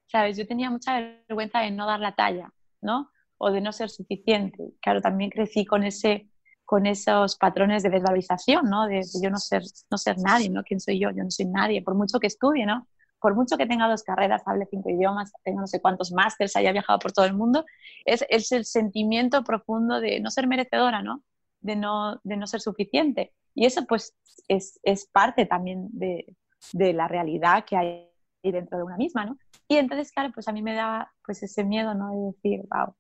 ¿sabes? 0.07 0.37
Yo 0.37 0.47
tenía 0.47 0.71
mucha 0.71 1.01
vergüenza 1.29 1.61
de 1.61 1.71
no 1.71 1.87
dar 1.87 2.01
la 2.01 2.15
talla, 2.15 2.53
¿no? 2.81 3.11
O 3.39 3.51
de 3.51 3.61
no 3.61 3.73
ser 3.73 3.89
suficiente. 3.91 4.73
Claro, 4.81 5.01
también 5.01 5.31
crecí 5.31 5.65
con 5.65 5.85
ese 5.85 6.29
con 6.73 6.87
esos 6.87 7.37
patrones 7.37 7.83
de 7.83 7.91
desvalorización, 7.91 8.71
¿no? 8.71 8.87
De, 8.87 9.03
yo 9.23 9.29
no 9.29 9.37
ser, 9.37 9.63
no 9.91 9.99
ser 9.99 10.17
nadie, 10.19 10.49
¿no? 10.49 10.63
¿Quién 10.63 10.81
soy 10.81 10.99
yo? 10.99 11.11
Yo 11.11 11.23
no 11.23 11.31
soy 11.31 11.45
nadie, 11.45 11.83
por 11.83 11.95
mucho 11.95 12.19
que 12.19 12.29
estudie, 12.29 12.65
¿no? 12.65 12.89
por 13.21 13.35
mucho 13.35 13.59
que 13.59 13.67
tenga 13.67 13.87
dos 13.89 14.03
carreras, 14.03 14.43
hable 14.47 14.67
cinco 14.71 14.89
idiomas, 14.89 15.33
tenga 15.45 15.61
no 15.61 15.67
sé 15.67 15.83
cuántos 15.83 16.13
másters, 16.13 16.57
haya 16.57 16.73
viajado 16.73 16.99
por 16.99 17.13
todo 17.13 17.27
el 17.27 17.35
mundo, 17.35 17.67
es, 18.07 18.25
es, 18.31 18.51
el 18.53 18.65
sentimiento 18.65 19.45
profundo 19.45 20.01
de 20.01 20.19
no 20.19 20.31
ser 20.31 20.47
merecedora, 20.47 21.03
¿no? 21.03 21.23
De 21.61 21.77
no, 21.77 22.19
ser 22.47 22.63
suficiente. 22.63 23.35
Y 23.55 23.67
eso 23.67 23.85
pues 23.87 24.15
es, 24.49 24.81
parte 25.13 25.45
también 25.45 25.89
de, 25.93 26.35
de, 26.73 26.95
la 26.95 27.07
realidad 27.07 27.67
que 27.67 27.77
hay 27.77 28.09
dentro 28.43 28.79
de 28.79 28.85
una 28.85 28.97
misma, 28.97 29.27
¿no? 29.27 29.37
Y 29.69 29.77
entonces, 29.77 30.11
claro, 30.11 30.31
pues 30.33 30.49
a 30.49 30.53
mí 30.53 30.63
me 30.63 30.75
da 30.75 31.13
pues 31.23 31.43
ese 31.43 31.65
miedo, 31.65 31.95
¿no? 31.95 32.11
De 32.13 32.33
decir, 32.33 32.67
wow, 32.71 32.95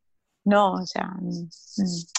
no, 0.44 0.72
o 0.74 0.86
sea, 0.86 1.14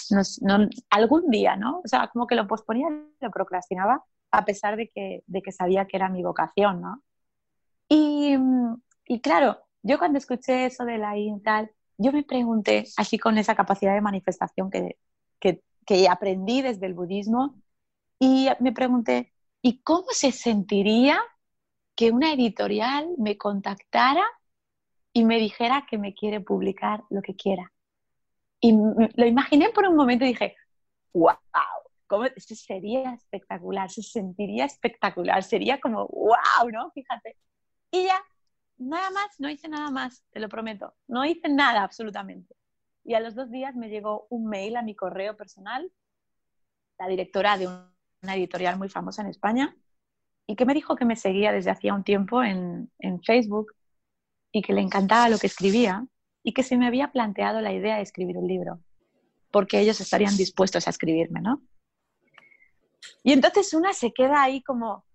no, 0.09 0.21
no, 0.41 0.69
algún 0.89 1.29
día, 1.29 1.55
¿no? 1.55 1.81
O 1.83 1.87
sea, 1.87 2.07
como 2.07 2.27
que 2.27 2.35
lo 2.35 2.47
posponía, 2.47 2.87
lo 3.19 3.31
procrastinaba, 3.31 4.03
a 4.31 4.45
pesar 4.45 4.77
de 4.77 4.89
que, 4.89 5.23
de 5.27 5.41
que 5.41 5.51
sabía 5.51 5.85
que 5.85 5.97
era 5.97 6.09
mi 6.09 6.23
vocación, 6.23 6.81
¿no? 6.81 7.03
Y, 7.89 8.35
y 9.05 9.19
claro, 9.21 9.59
yo 9.83 9.99
cuando 9.99 10.17
escuché 10.17 10.65
eso 10.65 10.85
de 10.85 10.97
la 10.97 11.13
tal, 11.43 11.71
yo 11.97 12.11
me 12.11 12.23
pregunté, 12.23 12.85
así 12.97 13.19
con 13.19 13.37
esa 13.37 13.55
capacidad 13.55 13.93
de 13.93 14.01
manifestación 14.01 14.71
que, 14.71 14.97
que, 15.39 15.61
que 15.85 16.07
aprendí 16.07 16.61
desde 16.61 16.85
el 16.85 16.93
budismo, 16.93 17.55
y 18.19 18.47
me 18.61 18.71
pregunté, 18.71 19.33
¿y 19.61 19.81
cómo 19.81 20.07
se 20.11 20.31
sentiría 20.31 21.19
que 21.95 22.11
una 22.11 22.31
editorial 22.33 23.09
me 23.17 23.37
contactara 23.37 24.23
y 25.11 25.25
me 25.25 25.39
dijera 25.39 25.85
que 25.89 25.97
me 25.97 26.13
quiere 26.13 26.39
publicar 26.39 27.03
lo 27.09 27.21
que 27.21 27.35
quiera? 27.35 27.72
Y 28.63 28.71
lo 28.71 29.25
imaginé 29.25 29.71
por 29.71 29.85
un 29.85 29.97
momento 29.97 30.23
y 30.23 30.29
dije, 30.29 30.55
wow, 31.11 31.35
¿cómo? 32.07 32.23
Eso 32.23 32.55
sería 32.55 33.13
espectacular, 33.13 33.91
se 33.91 34.01
sentiría 34.01 34.63
espectacular, 34.63 35.43
sería 35.43 35.81
como, 35.81 36.07
wow, 36.07 36.69
¿no? 36.71 36.89
Fíjate. 36.91 37.35
Y 37.91 38.05
ya, 38.05 38.23
nada 38.77 39.09
más, 39.09 39.37
no 39.37 39.49
hice 39.49 39.67
nada 39.67 39.91
más, 39.91 40.23
te 40.31 40.39
lo 40.39 40.47
prometo, 40.47 40.95
no 41.09 41.25
hice 41.25 41.49
nada 41.49 41.83
absolutamente. 41.83 42.55
Y 43.03 43.15
a 43.15 43.19
los 43.19 43.35
dos 43.35 43.51
días 43.51 43.75
me 43.75 43.89
llegó 43.89 44.27
un 44.29 44.45
mail 44.45 44.77
a 44.77 44.81
mi 44.81 44.95
correo 44.95 45.35
personal, 45.35 45.91
la 46.97 47.07
directora 47.09 47.57
de 47.57 47.67
una 47.67 48.35
editorial 48.35 48.77
muy 48.77 48.87
famosa 48.87 49.23
en 49.23 49.27
España, 49.27 49.75
y 50.47 50.55
que 50.55 50.65
me 50.65 50.73
dijo 50.73 50.95
que 50.95 51.03
me 51.03 51.17
seguía 51.17 51.51
desde 51.51 51.71
hacía 51.71 51.93
un 51.93 52.05
tiempo 52.05 52.41
en, 52.41 52.89
en 52.99 53.21
Facebook 53.23 53.73
y 54.53 54.61
que 54.61 54.71
le 54.71 54.79
encantaba 54.79 55.27
lo 55.27 55.37
que 55.37 55.47
escribía 55.47 56.07
y 56.43 56.53
que 56.53 56.63
se 56.63 56.77
me 56.77 56.85
había 56.85 57.11
planteado 57.11 57.61
la 57.61 57.73
idea 57.73 57.95
de 57.95 58.03
escribir 58.03 58.37
un 58.37 58.47
libro, 58.47 58.79
porque 59.49 59.79
ellos 59.79 59.99
estarían 60.01 60.35
dispuestos 60.35 60.85
a 60.87 60.89
escribirme, 60.89 61.41
¿no? 61.41 61.61
Y 63.23 63.31
entonces 63.31 63.73
una 63.73 63.93
se 63.93 64.13
queda 64.13 64.43
ahí 64.43 64.61
como, 64.61 65.05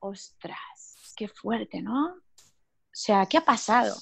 ostras, 0.00 1.14
qué 1.16 1.28
fuerte, 1.28 1.80
¿no? 1.80 2.06
O 2.06 2.94
sea, 2.94 3.26
¿qué 3.26 3.38
ha 3.38 3.44
pasado? 3.44 3.94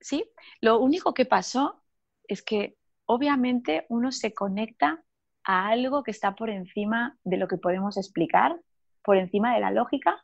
¿Sí? 0.00 0.30
Lo 0.60 0.78
único 0.78 1.14
que 1.14 1.24
pasó 1.24 1.82
es 2.28 2.42
que 2.42 2.76
obviamente 3.06 3.86
uno 3.88 4.12
se 4.12 4.34
conecta 4.34 5.02
a 5.44 5.68
algo 5.68 6.02
que 6.02 6.10
está 6.10 6.34
por 6.34 6.50
encima 6.50 7.18
de 7.24 7.36
lo 7.36 7.48
que 7.48 7.58
podemos 7.58 7.96
explicar, 7.96 8.60
por 9.02 9.16
encima 9.16 9.54
de 9.54 9.60
la 9.60 9.70
lógica, 9.70 10.22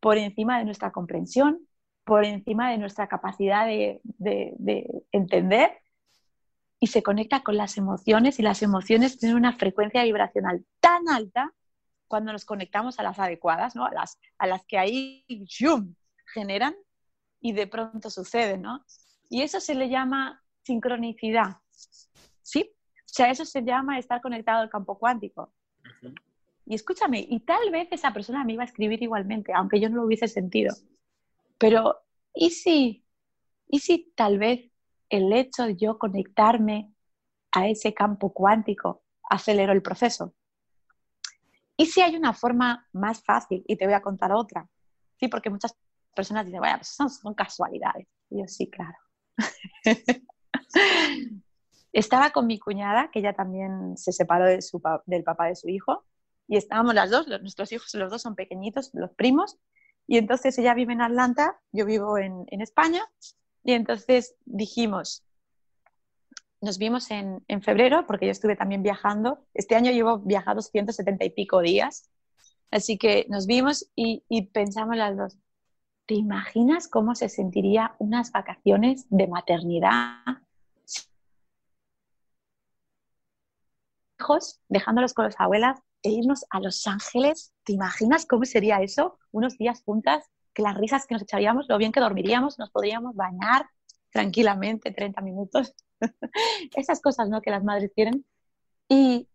por 0.00 0.18
encima 0.18 0.58
de 0.58 0.64
nuestra 0.64 0.92
comprensión, 0.92 1.67
por 2.08 2.24
encima 2.24 2.70
de 2.70 2.78
nuestra 2.78 3.06
capacidad 3.06 3.66
de, 3.66 4.00
entender 5.12 5.70
y 6.80 6.86
se 6.86 7.02
conecta 7.02 7.42
con 7.42 7.58
las 7.58 7.76
emociones 7.76 8.38
y 8.38 8.42
las 8.42 8.62
emociones 8.62 9.18
tienen 9.18 9.36
una 9.36 9.52
frecuencia 9.52 10.02
vibracional 10.04 10.64
tan 10.80 11.06
alta 11.10 11.52
cuando 12.06 12.32
nos 12.32 12.46
conectamos 12.46 12.98
a 12.98 13.02
las 13.02 13.18
adecuadas, 13.18 13.76
¿no? 13.76 13.84
a, 13.84 13.92
las, 13.92 14.18
a 14.38 14.46
las 14.46 14.64
que 14.64 14.78
ahí 14.78 15.26
generan 16.32 16.74
y 17.42 17.52
de 17.52 17.66
pronto 17.66 18.08
sucede. 18.08 18.56
¿no? 18.56 18.82
Y 19.28 19.42
eso 19.42 19.60
se 19.60 19.74
le 19.74 19.90
llama 19.90 20.42
sincronicidad. 20.62 21.58
¿Sí? 22.40 22.72
O 22.72 23.02
sea, 23.04 23.30
eso 23.30 23.44
se 23.44 23.62
llama 23.62 23.98
estar 23.98 24.22
conectado 24.22 24.62
al 24.62 24.70
campo 24.70 24.98
cuántico. 24.98 25.52
Y 26.64 26.74
escúchame, 26.74 27.26
y 27.28 27.40
tal 27.40 27.70
vez 27.70 27.88
esa 27.90 28.14
persona 28.14 28.44
me 28.44 28.54
iba 28.54 28.62
a 28.62 28.66
escribir 28.66 29.02
igualmente, 29.02 29.52
aunque 29.52 29.78
yo 29.78 29.90
no 29.90 29.96
lo 29.96 30.04
hubiese 30.06 30.26
sentido. 30.26 30.74
Pero, 31.58 32.02
¿y 32.34 32.50
si, 32.50 33.04
¿y 33.66 33.80
si 33.80 34.12
tal 34.16 34.38
vez 34.38 34.70
el 35.10 35.32
hecho 35.32 35.64
de 35.64 35.76
yo 35.76 35.98
conectarme 35.98 36.92
a 37.52 37.68
ese 37.68 37.94
campo 37.94 38.32
cuántico 38.32 39.02
aceleró 39.28 39.72
el 39.72 39.82
proceso? 39.82 40.34
¿Y 41.76 41.86
si 41.86 42.00
hay 42.00 42.16
una 42.16 42.32
forma 42.32 42.88
más 42.92 43.22
fácil? 43.22 43.62
Y 43.66 43.76
te 43.76 43.84
voy 43.84 43.94
a 43.94 44.02
contar 44.02 44.32
otra. 44.32 44.68
Sí, 45.18 45.28
porque 45.28 45.50
muchas 45.50 45.76
personas 46.14 46.44
dicen, 46.44 46.60
bueno, 46.60 46.78
pues 46.78 46.88
son, 46.88 47.34
casualidades. 47.34 48.06
Yo 48.30 48.46
sí, 48.46 48.68
claro. 48.68 48.96
Estaba 51.92 52.30
con 52.30 52.46
mi 52.46 52.58
cuñada, 52.58 53.10
que 53.10 53.20
ella 53.20 53.32
también 53.32 53.96
se 53.96 54.12
separó 54.12 54.44
del 55.06 55.24
papá 55.24 55.46
de 55.46 55.56
su 55.56 55.68
hijo, 55.68 56.04
y 56.48 56.56
estábamos 56.56 56.94
las 56.94 57.10
dos, 57.10 57.28
nuestros 57.28 57.70
hijos 57.72 57.94
los 57.94 58.10
dos 58.10 58.22
son 58.22 58.34
pequeñitos, 58.34 58.90
los 58.94 59.12
primos, 59.12 59.58
y 60.08 60.16
entonces 60.16 60.58
ella 60.58 60.72
vive 60.72 60.94
en 60.94 61.02
Atlanta, 61.02 61.60
yo 61.70 61.84
vivo 61.84 62.16
en, 62.16 62.46
España, 62.62 63.04
y 63.62 63.74
entonces 63.74 64.34
dijimos, 64.46 65.22
nos 66.62 66.78
vimos 66.78 67.10
en, 67.10 67.44
febrero, 67.62 68.06
porque 68.06 68.24
yo 68.24 68.32
estuve 68.32 68.56
también 68.56 68.82
viajando. 68.82 69.44
Este 69.52 69.76
año 69.76 69.92
llevo 69.92 70.18
viajados 70.18 70.70
170 70.70 71.26
y 71.26 71.30
pico 71.30 71.60
días. 71.60 72.10
Así 72.70 72.96
que 72.96 73.26
nos 73.28 73.46
vimos 73.46 73.90
y, 73.94 74.24
y, 74.30 74.46
pensamos 74.46 74.96
las 74.96 75.14
dos, 75.14 75.38
¿te 76.06 76.14
imaginas 76.14 76.88
cómo 76.88 77.14
se 77.14 77.28
sentiría 77.28 77.94
unas 77.98 78.32
vacaciones 78.32 79.06
de 79.10 79.26
maternidad? 79.26 80.22
Hijos, 84.18 84.58
dejándolos 84.68 85.12
con 85.12 85.26
las 85.26 85.38
abuelas, 85.38 85.80
e 86.02 86.10
irnos 86.10 86.44
a 86.50 86.60
Los 86.60 86.86
Ángeles. 86.86 87.52
¿Te 87.64 87.72
imaginas 87.72 88.26
cómo 88.26 88.44
sería 88.44 88.80
eso? 88.82 89.18
Unos 89.32 89.58
días 89.58 89.82
juntas, 89.84 90.24
que 90.52 90.62
las 90.62 90.76
risas 90.76 91.06
que 91.06 91.14
nos 91.14 91.22
echaríamos, 91.22 91.66
lo 91.68 91.78
bien 91.78 91.92
que 91.92 92.00
dormiríamos, 92.00 92.58
nos 92.58 92.70
podríamos 92.70 93.14
bañar 93.14 93.66
tranquilamente 94.10 94.90
30 94.92 95.20
minutos. 95.20 95.74
Esas 96.76 97.00
cosas 97.00 97.28
¿no? 97.28 97.42
que 97.42 97.50
las 97.50 97.64
madres 97.64 97.92
quieren. 97.94 98.24
Y 98.88 99.28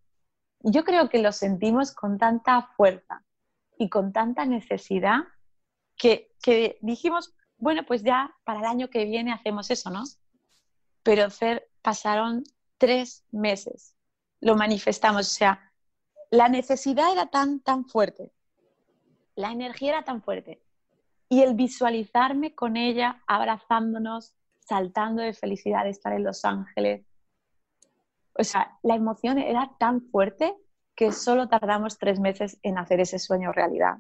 yo 0.60 0.84
creo 0.84 1.10
que 1.10 1.20
lo 1.20 1.32
sentimos 1.32 1.94
con 1.94 2.18
tanta 2.18 2.70
fuerza 2.76 3.24
y 3.78 3.90
con 3.90 4.14
tanta 4.14 4.46
necesidad 4.46 5.20
que, 5.98 6.32
que 6.42 6.78
dijimos, 6.82 7.36
bueno, 7.58 7.84
pues 7.86 8.04
ya 8.04 8.36
para 8.44 8.60
el 8.60 8.66
año 8.66 8.90
que 8.90 9.06
viene 9.06 9.32
hacemos 9.32 9.70
eso, 9.70 9.90
¿no? 9.90 10.04
Pero 11.04 11.30
Fer, 11.30 11.70
pasaron 11.82 12.44
tres 12.78 13.26
meses, 13.32 13.96
lo 14.40 14.56
manifestamos, 14.56 15.28
o 15.28 15.36
sea, 15.36 15.73
la 16.34 16.50
necesidad 16.50 17.12
era 17.14 17.28
tan, 17.28 17.60
tan 17.60 17.86
fuerte, 17.86 18.32
la 19.36 19.52
energía 19.52 19.90
era 19.90 20.04
tan 20.04 20.24
fuerte. 20.24 20.64
Y 21.30 21.44
el 21.44 21.54
visualizarme 21.54 22.56
con 22.56 22.76
ella, 22.76 23.22
abrazándonos, 23.28 24.34
saltando 24.60 25.22
de 25.22 25.36
felicidad 25.36 25.84
de 25.84 25.92
estar 25.92 26.12
en 26.12 26.24
Los 26.24 26.44
Ángeles. 26.44 27.06
O 28.34 28.44
sea, 28.44 28.80
la 28.82 28.96
emoción 28.96 29.38
era 29.38 29.76
tan 29.78 30.02
fuerte 30.10 30.56
que 30.96 31.12
solo 31.12 31.50
tardamos 31.50 32.00
tres 32.00 32.20
meses 32.20 32.58
en 32.64 32.80
hacer 32.80 33.00
ese 33.00 33.20
sueño 33.20 33.52
realidad. 33.52 33.98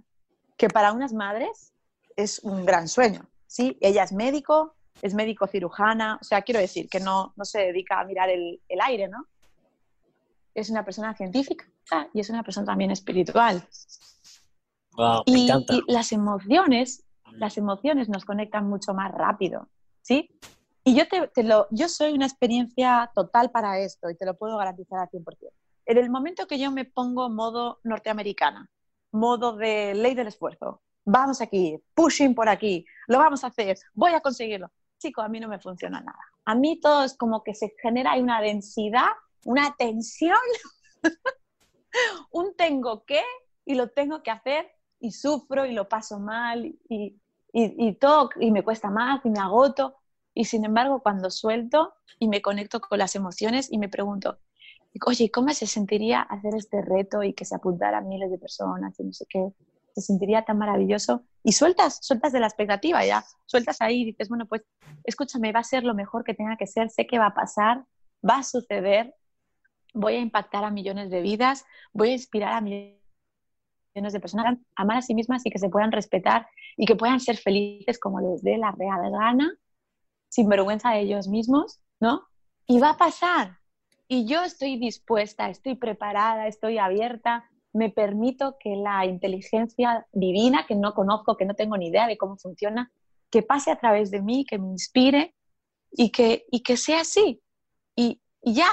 Que 0.58 0.70
para 0.70 0.92
unas 0.92 1.14
madres 1.14 1.72
es 2.16 2.40
un 2.40 2.66
gran 2.66 2.88
sueño. 2.88 3.30
¿sí? 3.46 3.78
Ella 3.80 4.06
es 4.06 4.12
médico, 4.12 4.74
es 5.04 5.14
médico 5.14 5.46
cirujana, 5.46 6.18
o 6.20 6.24
sea, 6.24 6.42
quiero 6.42 6.60
decir 6.60 6.90
que 6.90 7.00
no, 7.00 7.34
no 7.36 7.46
se 7.46 7.60
dedica 7.60 8.00
a 8.00 8.06
mirar 8.06 8.32
el, 8.32 8.60
el 8.68 8.82
aire, 8.82 9.08
¿no? 9.08 9.28
Es 10.54 10.70
una 10.70 10.86
persona 10.86 11.16
científica 11.16 11.66
y 12.14 12.20
es 12.20 12.30
una 12.30 12.44
persona 12.44 12.66
también 12.66 12.92
espiritual. 12.92 13.68
y, 15.26 15.50
las 15.88 16.12
emociones, 16.12 17.04
las 17.32 17.58
emociones 17.58 18.10
nos 18.10 18.26
conectan 18.26 18.68
mucho 18.68 18.94
más 18.94 19.12
rápido, 19.12 19.68
¿sí? 20.02 20.30
Y 20.84 20.96
yo, 20.96 21.06
te, 21.08 21.44
lo, 21.44 21.68
yo 21.72 21.88
soy 21.88 22.14
una 22.14 22.26
experiencia 22.26 23.10
total 23.16 23.52
para 23.52 23.80
esto 23.80 24.10
y 24.10 24.16
te 24.16 24.26
lo 24.26 24.36
puedo 24.36 24.58
garantizar 24.58 25.00
al 25.00 25.10
100%. 25.10 25.50
En 25.86 25.98
el 25.98 26.10
momento 26.10 26.46
que 26.46 26.60
yo 26.60 26.72
me 26.72 26.86
pongo 26.86 27.30
modo 27.30 27.80
norteamericana, 27.84 28.70
modo 29.12 29.56
de 29.56 29.94
ley 29.96 30.14
del 30.14 30.28
esfuerzo, 30.28 30.82
vamos 31.06 31.42
aquí, 31.42 31.78
pushing 31.94 32.36
por 32.36 32.50
aquí, 32.50 32.86
lo 33.08 33.18
vamos 33.18 33.44
a 33.44 33.48
hacer, 33.48 33.78
voy 33.94 34.12
a 34.14 34.22
conseguirlo. 34.22 34.72
Chico, 34.98 35.22
a 35.22 35.28
mí 35.28 35.40
no 35.40 35.48
me 35.48 35.60
funciona 35.60 36.00
nada. 36.00 36.20
A 36.46 36.56
mí 36.56 36.80
todo 36.80 37.04
es 37.04 37.16
como 37.16 37.44
que 37.44 37.54
se 37.54 37.74
genera 37.82 38.16
una 38.16 38.42
densidad, 38.42 39.12
una 39.46 39.76
tensión 39.78 40.38
un 42.32 42.56
tengo 42.56 43.06
que 43.06 43.22
y 43.66 43.76
lo 43.76 43.90
tengo 43.90 44.24
que 44.24 44.32
hacer 44.32 44.72
y 45.00 45.12
sufro 45.12 45.66
y 45.66 45.74
lo 45.74 45.88
paso 45.90 46.20
mal 46.20 46.66
y, 46.66 47.20
y, 47.52 47.94
todo 47.96 48.30
y 48.40 48.52
me 48.52 48.64
cuesta 48.64 48.90
más 48.90 49.26
y 49.26 49.30
me 49.30 49.40
agoto. 49.40 49.96
Y 50.34 50.46
sin 50.46 50.66
embargo, 50.66 51.02
cuando 51.02 51.30
suelto 51.30 51.94
y 52.20 52.28
me 52.28 52.42
conecto 52.42 52.82
con 52.82 52.98
las 52.98 53.16
emociones 53.16 53.72
y 53.72 53.78
me 53.78 53.90
pregunto, 53.90 54.40
oye, 55.06 55.30
¿cómo 55.30 55.50
se 55.54 55.68
sentiría 55.68 56.22
hacer 56.22 56.56
este 56.56 56.82
reto 56.82 57.22
y 57.22 57.34
que 57.34 57.46
se 57.46 57.56
apuntara 57.56 58.00
a 58.00 58.02
miles 58.02 58.32
de 58.32 58.40
personas 58.40 59.00
y 59.00 59.04
no 59.04 59.14
sé 59.14 59.26
qué? 59.30 59.54
se 59.94 60.02
sentiría 60.02 60.44
tan 60.44 60.58
maravilloso. 60.58 61.24
Y 61.44 61.54
sueltas, 61.54 62.00
sueltas 62.02 62.32
de 62.32 62.40
la 62.40 62.48
expectativa, 62.48 63.06
ya, 63.06 63.24
sueltas 63.46 63.82
ahí 63.82 64.02
y 64.02 64.06
dices, 64.06 64.30
bueno, 64.30 64.46
pues 64.48 64.64
escúchame, 65.04 65.52
va 65.52 65.60
a 65.60 65.64
ser 65.64 65.84
lo 65.84 65.94
mejor 65.94 66.24
que 66.24 66.34
tenga 66.34 66.58
que 66.58 66.68
ser, 66.68 66.90
sé 66.90 67.06
que 67.06 67.20
va 67.20 67.28
a 67.28 67.34
pasar, 67.34 67.86
va 68.28 68.38
a 68.38 68.44
suceder, 68.44 69.14
voy 69.94 70.16
a 70.16 70.20
impactar 70.20 70.64
a 70.64 70.72
millones 70.72 71.10
de 71.10 71.22
vidas, 71.22 71.66
voy 71.94 72.10
a 72.10 72.14
inspirar 72.14 72.54
a 72.54 72.62
millones 72.62 73.00
de 73.94 74.20
personas 74.20 74.58
a 74.76 74.82
amar 74.82 74.98
a 74.98 75.02
sí 75.02 75.14
mismas 75.14 75.46
y 75.46 75.50
que 75.50 75.60
se 75.60 75.70
puedan 75.70 75.92
respetar 75.92 76.48
y 76.78 76.86
que 76.86 76.96
puedan 76.96 77.20
ser 77.20 77.38
felices 77.38 78.00
como 78.00 78.20
les 78.20 78.42
dé 78.42 78.58
la 78.58 78.72
real 78.72 79.12
gana, 79.12 79.54
sin 80.30 80.50
vergüenza 80.50 80.92
de 80.92 81.02
ellos 81.02 81.28
mismos, 81.28 81.80
¿no? 82.00 82.24
Y 82.66 82.80
va 82.80 82.92
a 82.92 82.98
pasar. 82.98 83.58
Y 84.08 84.26
yo 84.26 84.44
estoy 84.44 84.78
dispuesta, 84.78 85.50
estoy 85.50 85.76
preparada, 85.76 86.48
estoy 86.48 86.78
abierta, 86.78 87.50
me 87.74 87.90
permito 87.90 88.58
que 88.60 88.76
la 88.76 89.06
inteligencia 89.06 90.06
divina, 90.12 90.66
que 90.68 90.76
no 90.76 90.94
conozco, 90.94 91.36
que 91.36 91.46
no 91.46 91.56
tengo 91.56 91.78
ni 91.78 91.88
idea 91.88 92.08
de 92.08 92.18
cómo 92.18 92.38
funciona, 92.38 92.92
que 93.32 93.42
pase 93.42 93.72
a 93.72 93.78
través 93.78 94.12
de 94.12 94.22
mí, 94.22 94.46
que 94.46 94.60
me 94.60 94.68
inspire 94.68 95.36
y 95.92 96.12
que, 96.12 96.46
y 96.52 96.62
que 96.62 96.78
sea 96.78 97.02
así. 97.02 97.42
Y, 97.96 98.22
ya, 98.44 98.70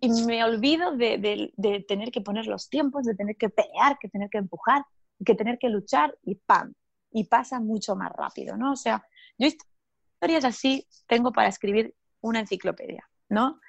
y, 0.00 0.24
me 0.26 0.44
olvido 0.44 0.96
de, 0.96 1.84
tener 1.88 2.10
que 2.10 2.20
poner 2.20 2.46
los 2.46 2.68
tiempos, 2.68 3.04
de 3.04 3.14
tener 3.14 3.36
que 3.36 3.48
pelear, 3.48 3.98
que 3.98 4.08
tener 4.08 4.28
que 4.30 4.38
empujar, 4.38 4.84
que 5.24 5.34
tener 5.34 5.58
que 5.58 5.68
luchar 5.68 6.16
y 6.22 6.36
¡pam! 6.36 6.74
Y 7.10 7.24
pasa 7.24 7.60
mucho 7.60 7.96
más 7.96 8.12
rápido, 8.12 8.56
¿no? 8.56 8.72
O 8.72 8.76
sea, 8.76 9.06
yo 9.38 9.48
historias 9.48 10.44
así 10.44 10.86
tengo 11.06 11.32
para 11.32 11.48
escribir 11.48 11.94
una 12.20 12.40
enciclopedia, 12.40 13.08
¿no? 13.28 13.60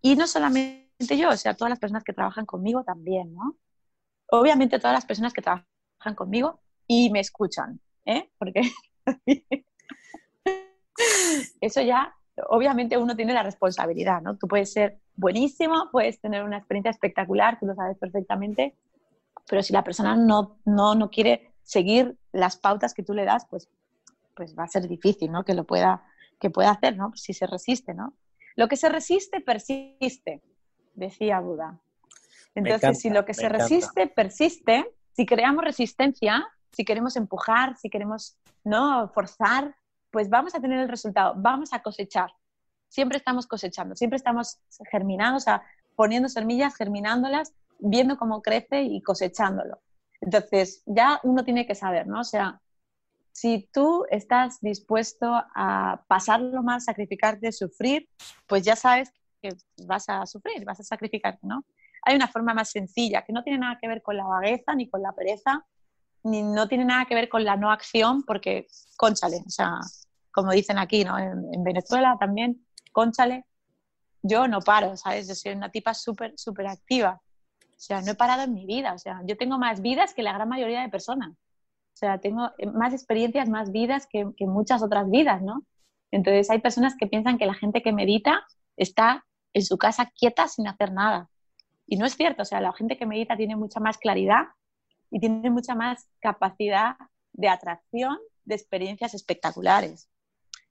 Y 0.00 0.16
no 0.16 0.26
solamente 0.26 1.16
yo, 1.16 1.30
o 1.30 1.36
sea, 1.36 1.54
todas 1.54 1.70
las 1.70 1.78
personas 1.78 2.04
que 2.04 2.12
trabajan 2.12 2.46
conmigo 2.46 2.82
también, 2.84 3.32
¿no? 3.34 3.56
Obviamente 4.30 4.78
todas 4.78 4.94
las 4.94 5.06
personas 5.06 5.32
que 5.32 5.42
trabajan 5.42 6.14
conmigo 6.16 6.60
y 6.86 7.10
me 7.10 7.20
escuchan, 7.20 7.80
¿eh? 8.04 8.30
Porque 8.38 8.62
eso 11.60 11.80
ya, 11.82 12.14
obviamente 12.48 12.96
uno 12.96 13.16
tiene 13.16 13.34
la 13.34 13.42
responsabilidad, 13.42 14.22
¿no? 14.22 14.36
Tú 14.36 14.48
puedes 14.48 14.72
ser 14.72 14.98
buenísimo, 15.16 15.88
puedes 15.90 16.20
tener 16.20 16.44
una 16.44 16.58
experiencia 16.58 16.90
espectacular, 16.90 17.58
tú 17.58 17.66
lo 17.66 17.74
sabes 17.74 17.98
perfectamente, 17.98 18.74
pero 19.48 19.62
si 19.62 19.72
la 19.72 19.84
persona 19.84 20.16
no, 20.16 20.58
no, 20.64 20.94
no 20.94 21.10
quiere 21.10 21.52
seguir 21.62 22.16
las 22.32 22.56
pautas 22.56 22.94
que 22.94 23.02
tú 23.02 23.14
le 23.14 23.24
das, 23.24 23.46
pues, 23.48 23.68
pues 24.34 24.56
va 24.58 24.64
a 24.64 24.68
ser 24.68 24.88
difícil, 24.88 25.30
¿no? 25.30 25.44
Que 25.44 25.54
lo 25.54 25.64
pueda, 25.64 26.04
que 26.40 26.50
pueda 26.50 26.70
hacer, 26.70 26.96
¿no? 26.96 27.12
Si 27.14 27.32
se 27.32 27.46
resiste, 27.46 27.94
¿no? 27.94 28.14
Lo 28.56 28.68
que 28.68 28.76
se 28.76 28.88
resiste, 28.88 29.40
persiste, 29.40 30.42
decía 30.94 31.40
Buda. 31.40 31.78
Entonces, 32.54 33.00
si 33.00 33.10
lo 33.10 33.24
que 33.24 33.34
se 33.34 33.48
resiste, 33.48 34.06
persiste, 34.08 34.94
si 35.12 35.26
creamos 35.26 35.64
resistencia, 35.64 36.46
si 36.70 36.84
queremos 36.84 37.16
empujar, 37.16 37.76
si 37.78 37.88
queremos 37.88 38.36
no 38.64 39.08
forzar, 39.08 39.74
pues 40.12 40.28
vamos 40.28 40.54
a 40.54 40.60
tener 40.60 40.78
el 40.78 40.88
resultado, 40.88 41.34
vamos 41.36 41.72
a 41.72 41.82
cosechar. 41.82 42.30
Siempre 42.88 43.16
estamos 43.16 43.46
cosechando, 43.46 43.96
siempre 43.96 44.18
estamos 44.18 44.58
germinando, 44.90 45.38
o 45.38 45.40
sea, 45.40 45.62
poniendo 45.96 46.28
semillas, 46.28 46.76
germinándolas, 46.76 47.54
viendo 47.78 48.16
cómo 48.18 48.42
crece 48.42 48.82
y 48.82 49.02
cosechándolo. 49.02 49.80
Entonces, 50.20 50.82
ya 50.86 51.18
uno 51.24 51.44
tiene 51.44 51.66
que 51.66 51.74
saber, 51.74 52.06
¿no? 52.06 52.20
O 52.20 52.24
sea, 52.24 52.60
si 53.32 53.68
tú 53.72 54.04
estás 54.10 54.60
dispuesto 54.60 55.26
a 55.32 56.04
pasarlo 56.06 56.62
mal, 56.62 56.80
sacrificarte, 56.82 57.50
sufrir, 57.50 58.08
pues 58.46 58.62
ya 58.62 58.76
sabes 58.76 59.10
que 59.40 59.56
vas 59.86 60.08
a 60.08 60.26
sufrir, 60.26 60.64
vas 60.64 60.78
a 60.80 60.84
sacrificarte, 60.84 61.46
¿no? 61.46 61.64
Hay 62.02 62.14
una 62.14 62.28
forma 62.28 62.52
más 62.52 62.70
sencilla 62.70 63.22
que 63.22 63.32
no 63.32 63.42
tiene 63.42 63.58
nada 63.58 63.78
que 63.80 63.88
ver 63.88 64.02
con 64.02 64.16
la 64.16 64.24
vagueza 64.24 64.74
ni 64.74 64.90
con 64.90 65.02
la 65.02 65.12
pereza, 65.12 65.64
no 66.24 66.68
tiene 66.68 66.84
nada 66.84 67.04
que 67.04 67.14
ver 67.14 67.28
con 67.28 67.44
la 67.44 67.56
no 67.56 67.70
acción, 67.70 68.22
porque, 68.22 68.66
conchale, 68.96 69.42
o 69.46 69.50
sea, 69.50 69.78
como 70.30 70.52
dicen 70.52 70.78
aquí, 70.78 71.04
¿no? 71.04 71.18
En, 71.18 71.64
Venezuela 71.64 72.16
también, 72.18 72.64
conchale, 72.92 73.44
yo 74.22 74.46
no 74.48 74.60
paro, 74.60 74.96
¿sabes? 74.96 75.28
Yo 75.28 75.34
soy 75.34 75.52
una 75.52 75.70
tipa 75.70 75.94
súper, 75.94 76.34
súper 76.36 76.68
activa. 76.68 77.20
O 77.60 77.84
sea, 77.84 78.00
no 78.00 78.12
he 78.12 78.14
parado 78.14 78.42
en 78.42 78.54
mi 78.54 78.66
vida. 78.66 78.94
O 78.94 78.98
sea, 78.98 79.20
yo 79.24 79.36
tengo 79.36 79.58
más 79.58 79.82
vidas 79.82 80.14
que 80.14 80.22
la 80.22 80.32
gran 80.32 80.48
mayoría 80.48 80.82
de 80.82 80.88
personas. 80.88 81.32
O 81.32 81.96
sea, 81.96 82.18
tengo 82.18 82.50
más 82.72 82.92
experiencias, 82.92 83.48
más 83.48 83.72
vidas 83.72 84.06
que, 84.06 84.30
que 84.36 84.46
muchas 84.46 84.82
otras 84.82 85.10
vidas, 85.10 85.42
¿no? 85.42 85.64
Entonces, 86.12 86.50
hay 86.50 86.60
personas 86.60 86.94
que 86.96 87.08
piensan 87.08 87.36
que 87.36 87.46
la 87.46 87.54
gente 87.54 87.82
que 87.82 87.92
medita 87.92 88.46
está 88.76 89.24
en 89.52 89.64
su 89.64 89.76
casa 89.76 90.12
quieta 90.16 90.46
sin 90.46 90.68
hacer 90.68 90.92
nada. 90.92 91.28
Y 91.86 91.96
no 91.96 92.06
es 92.06 92.16
cierto, 92.16 92.42
o 92.42 92.44
sea, 92.44 92.60
la 92.60 92.72
gente 92.72 92.96
que 92.96 93.06
medita 93.06 93.36
tiene 93.36 93.56
mucha 93.56 93.80
más 93.80 93.98
claridad 93.98 94.44
y 95.12 95.20
tiene 95.20 95.50
mucha 95.50 95.74
más 95.74 96.08
capacidad 96.20 96.96
de 97.32 97.48
atracción 97.48 98.18
de 98.44 98.54
experiencias 98.54 99.14
espectaculares. 99.14 100.08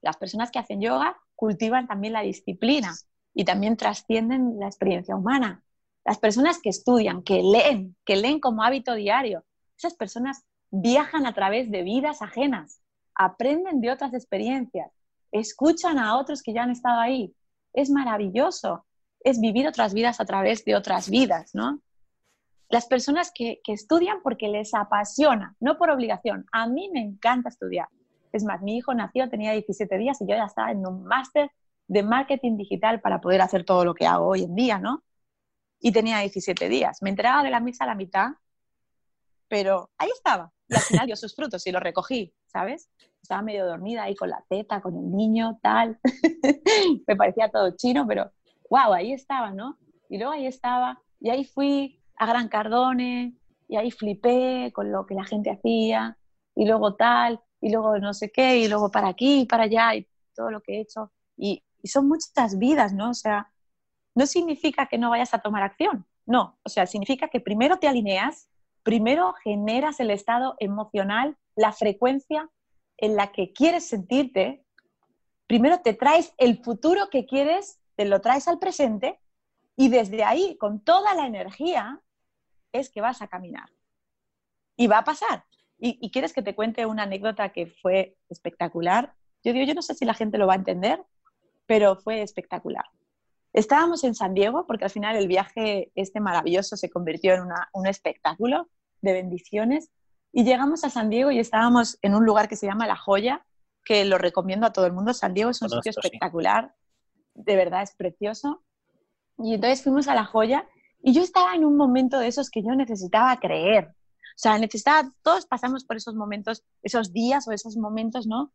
Las 0.01 0.17
personas 0.17 0.49
que 0.49 0.59
hacen 0.59 0.81
yoga 0.81 1.17
cultivan 1.35 1.87
también 1.87 2.13
la 2.13 2.23
disciplina 2.23 2.93
y 3.33 3.45
también 3.45 3.77
trascienden 3.77 4.59
la 4.59 4.65
experiencia 4.65 5.15
humana. 5.15 5.63
Las 6.03 6.17
personas 6.17 6.59
que 6.59 6.69
estudian, 6.69 7.21
que 7.21 7.43
leen, 7.43 7.95
que 8.03 8.15
leen 8.15 8.39
como 8.39 8.63
hábito 8.63 8.95
diario, 8.95 9.45
esas 9.77 9.93
personas 9.93 10.43
viajan 10.71 11.27
a 11.27 11.33
través 11.33 11.69
de 11.69 11.83
vidas 11.83 12.23
ajenas, 12.23 12.81
aprenden 13.13 13.79
de 13.79 13.91
otras 13.91 14.13
experiencias, 14.15 14.91
escuchan 15.31 15.99
a 15.99 16.17
otros 16.17 16.41
que 16.41 16.53
ya 16.53 16.63
han 16.63 16.71
estado 16.71 16.99
ahí. 16.99 17.35
Es 17.73 17.91
maravilloso, 17.91 18.85
es 19.19 19.39
vivir 19.39 19.67
otras 19.67 19.93
vidas 19.93 20.19
a 20.19 20.25
través 20.25 20.65
de 20.65 20.75
otras 20.75 21.09
vidas, 21.11 21.51
¿no? 21.53 21.79
Las 22.72 22.86
personas 22.88 23.32
que, 23.36 23.61
estudian 23.67 24.22
porque 24.24 24.47
les 24.47 24.74
apasiona, 24.74 25.55
no 25.59 25.78
por 25.78 25.89
obligación. 25.89 26.45
A 26.51 26.67
mí 26.67 26.89
me 26.91 27.01
encanta 27.01 27.49
estudiar. 27.49 27.88
Es 28.32 28.43
más, 28.45 28.61
mi 28.61 28.78
hijo 28.78 28.93
nació, 28.93 29.30
tenía 29.30 29.51
17 29.51 29.97
días 29.97 30.22
y 30.22 30.28
yo 30.28 30.36
ya 30.36 30.45
estaba 30.45 30.72
en 30.72 30.86
un 30.88 31.03
máster 31.03 31.51
de 31.88 32.03
marketing 32.03 32.55
digital 32.55 33.01
para 33.01 33.19
poder 33.19 33.41
hacer 33.41 33.65
todo 33.65 33.84
lo 33.84 33.93
que 33.93 34.07
hago 34.07 34.28
hoy 34.28 34.43
en 34.43 34.55
día, 34.55 34.80
¿no? 34.80 35.03
Y 35.82 35.91
tenía 35.91 36.19
17 36.19 36.69
días. 36.69 37.01
Me 37.01 37.09
enteraba 37.09 37.43
de 37.43 37.49
la 37.49 37.59
misa 37.59 37.84
a 37.84 37.88
la 37.88 37.95
mitad, 37.95 38.30
pero 39.49 39.89
ahí 39.97 40.09
estaba. 40.13 40.53
Y 40.69 40.76
al 40.76 40.82
final 40.82 41.05
dio 41.07 41.15
sus 41.17 41.36
frutos 41.36 41.67
y 41.67 41.72
los 41.72 41.84
recogí, 41.84 42.34
¿sabes? 42.45 42.89
Estaba 43.22 43.41
medio 43.41 43.65
dormida 43.65 44.03
ahí 44.03 44.15
con 44.15 44.30
la 44.30 44.45
teta, 44.47 44.82
con 44.82 44.95
el 44.95 45.11
niño, 45.11 45.59
tal. 45.61 45.99
me 47.07 47.15
parecía 47.17 47.49
todo 47.49 47.76
chino, 47.76 48.07
pero 48.07 48.32
wow, 48.69 48.93
ahí 48.93 49.11
estaba, 49.11 49.51
¿no? 49.51 49.78
Y 50.07 50.17
luego 50.17 50.32
ahí 50.32 50.45
estaba, 50.45 51.01
y 51.19 51.30
ahí 51.30 51.43
fui 51.43 52.00
a 52.22 52.28
Gran 52.28 52.49
Cardone 52.49 53.34
y 53.67 53.78
ahí 53.78 53.89
flipé 53.89 54.72
con 54.76 54.91
lo 54.91 55.07
que 55.07 55.15
la 55.15 55.24
gente 55.24 55.49
hacía 55.49 56.15
y 56.53 56.67
luego 56.67 56.95
tal 56.95 57.41
y 57.59 57.72
luego 57.72 57.97
no 57.97 58.13
sé 58.13 58.32
qué 58.32 58.59
y 58.59 58.67
luego 58.67 58.91
para 58.91 59.07
aquí 59.07 59.41
y 59.41 59.45
para 59.47 59.63
allá 59.63 59.95
y 59.95 60.07
todo 60.36 60.51
lo 60.51 60.61
que 60.61 60.78
he 60.78 60.82
hecho. 60.82 61.11
Y, 61.36 61.63
son 61.84 62.07
muchas 62.07 62.59
vidas, 62.59 62.93
¿no? 62.93 63.09
O 63.09 63.15
sea, 63.15 63.51
no 64.13 64.28
significa 64.28 64.86
que 64.86 64.99
no 64.99 65.09
vayas 65.09 65.34
a 65.34 65.39
tomar 65.39 65.63
acción, 65.63 66.05
no, 66.28 66.59
o 66.61 66.69
sea, 66.69 66.86
significa 66.86 67.28
que 67.28 67.39
primero 67.39 67.80
te 67.80 67.88
alineas, 67.88 68.49
primero 68.84 69.34
generas 69.43 69.99
el 69.99 70.11
estado 70.11 70.55
emocional, 70.59 71.38
la 71.55 71.72
frecuencia 71.72 72.47
en 72.97 73.15
la 73.15 73.32
que 73.32 73.51
quieres 73.51 73.88
sentirte, 73.88 74.63
primero 75.47 75.80
te 75.80 75.95
traes 75.95 76.36
el 76.38 76.63
futuro 76.63 77.09
que 77.09 77.26
quieres, 77.26 77.80
te 77.95 78.05
lo 78.05 78.22
traes 78.22 78.47
al 78.47 78.59
presente 78.59 79.19
y 79.76 79.89
desde 79.89 80.24
ahí, 80.24 80.55
con 80.59 80.82
toda 80.82 81.15
la 81.15 81.26
energía, 81.26 81.99
es 82.72 82.89
que 82.89 83.01
vas 83.01 83.22
a 83.22 83.28
caminar. 83.28 83.69
Y 84.76 84.88
va 84.88 84.99
a 84.99 85.03
pasar. 85.03 85.45
Y, 85.84 86.11
quieres 86.11 86.32
que 86.32 86.43
te 86.43 86.53
cuente 86.53 86.86
una 86.86 87.03
anécdota 87.03 87.49
que 87.49 87.65
fue 87.65 88.15
espectacular. 88.30 89.15
Yo 89.43 89.51
digo, 89.51 89.65
yo 89.65 89.74
no 89.74 89.82
sé 89.82 89.95
si 89.95 90.05
la 90.05 90.13
gente 90.13 90.38
lo 90.38 90.45
va 90.45 90.53
a 90.53 90.57
entender, 90.57 91.03
pero 91.65 91.95
fue 91.95 92.22
espectacular. 92.22 92.86
Estábamos 93.51 94.03
en 94.03 94.13
San 94.13 94.36
Diego 94.36 94.67
porque 94.67 94.84
al 94.84 94.91
final 94.91 95.15
el 95.15 95.28
viaje 95.28 95.91
este 95.95 96.19
maravilloso 96.19 96.78
se 96.78 96.91
convirtió 96.91 97.34
en 97.34 97.49
un 97.74 97.88
espectáculo 97.88 98.69
de 99.01 99.13
bendiciones 99.13 99.91
y 100.32 100.43
llegamos 100.43 100.84
a 100.84 100.89
San 100.89 101.09
Diego 101.09 101.32
y 101.32 101.39
estábamos 101.39 101.97
en 102.01 102.15
un 102.15 102.26
lugar 102.26 102.47
que 102.47 102.55
se 102.55 102.67
llama 102.67 102.88
La 102.88 102.95
Joya, 102.95 103.45
que 103.84 104.05
lo 104.05 104.17
recomiendo 104.17 104.67
a 104.67 104.74
todo 104.74 104.86
el 104.86 104.93
mundo. 104.93 105.13
San 105.13 105.34
Diego 105.34 105.49
es 105.49 105.61
un 105.61 105.69
sitio 105.69 105.89
espectacular, 105.89 106.74
de 107.34 107.55
verdad 107.55 107.82
es 107.82 107.95
precioso. 107.95 108.63
Y 109.38 109.55
entonces 109.55 109.84
fuimos 109.84 110.07
a 110.07 110.15
La 110.15 110.26
Joya 110.26 110.67
y 111.03 111.13
yo 111.13 111.21
estaba 111.21 111.55
en 111.55 111.65
un 111.65 111.77
momento 111.77 112.19
de 112.19 112.27
esos 112.27 112.49
que 112.49 112.61
yo 112.61 112.75
necesitaba 112.75 113.39
creer. 113.39 113.85
O 113.87 114.37
sea, 114.41 114.57
necesitaba, 114.57 115.09
todos 115.23 115.45
pasamos 115.45 115.83
por 115.85 115.97
esos 115.97 116.15
momentos, 116.15 116.63
esos 116.83 117.11
días 117.11 117.47
o 117.47 117.51
esos 117.51 117.75
momentos, 117.77 118.27
¿no? 118.27 118.53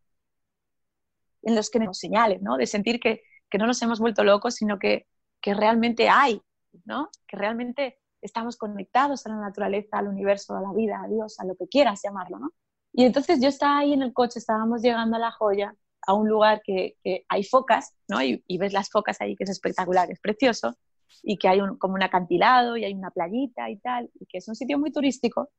En 1.42 1.54
los 1.54 1.70
que 1.70 1.78
nos 1.78 1.98
señalen, 1.98 2.42
¿no? 2.42 2.56
De 2.56 2.66
sentir 2.66 3.00
que, 3.00 3.22
que 3.50 3.58
no 3.58 3.66
nos 3.66 3.80
hemos 3.82 4.00
vuelto 4.00 4.24
locos, 4.24 4.54
sino 4.54 4.78
que, 4.78 5.06
que 5.40 5.54
realmente 5.54 6.08
hay, 6.08 6.40
¿no? 6.84 7.10
Que 7.26 7.36
realmente 7.36 7.98
estamos 8.20 8.56
conectados 8.56 9.26
a 9.26 9.30
la 9.30 9.36
naturaleza, 9.36 9.98
al 9.98 10.08
universo, 10.08 10.56
a 10.56 10.60
la 10.60 10.72
vida, 10.72 11.00
a 11.02 11.08
Dios, 11.08 11.38
a 11.38 11.44
lo 11.44 11.54
que 11.56 11.68
quieras 11.68 12.00
llamarlo, 12.02 12.38
¿no? 12.38 12.52
Y 12.92 13.04
entonces 13.04 13.40
yo 13.40 13.48
estaba 13.48 13.78
ahí 13.78 13.92
en 13.92 14.02
el 14.02 14.12
coche, 14.12 14.38
estábamos 14.38 14.82
llegando 14.82 15.16
a 15.16 15.18
La 15.18 15.30
Joya, 15.30 15.74
a 16.06 16.14
un 16.14 16.28
lugar 16.28 16.62
que, 16.64 16.96
que 17.02 17.24
hay 17.28 17.44
focas, 17.44 17.94
¿no? 18.08 18.22
Y, 18.22 18.42
y, 18.46 18.58
ves 18.58 18.72
las 18.72 18.90
focas 18.90 19.20
ahí, 19.20 19.36
que 19.36 19.44
es 19.44 19.50
espectacular, 19.50 20.10
es 20.10 20.20
precioso 20.20 20.76
y 21.22 21.38
que 21.38 21.48
hay 21.48 21.60
un, 21.60 21.78
como 21.78 21.94
un 21.94 22.02
acantilado 22.02 22.76
y 22.76 22.84
hay 22.84 22.94
una 22.94 23.10
playita 23.10 23.70
y 23.70 23.76
tal, 23.78 24.10
y 24.20 24.26
que 24.26 24.38
es 24.38 24.48
un 24.48 24.54
sitio 24.54 24.78
muy 24.78 24.92
turístico. 24.92 25.50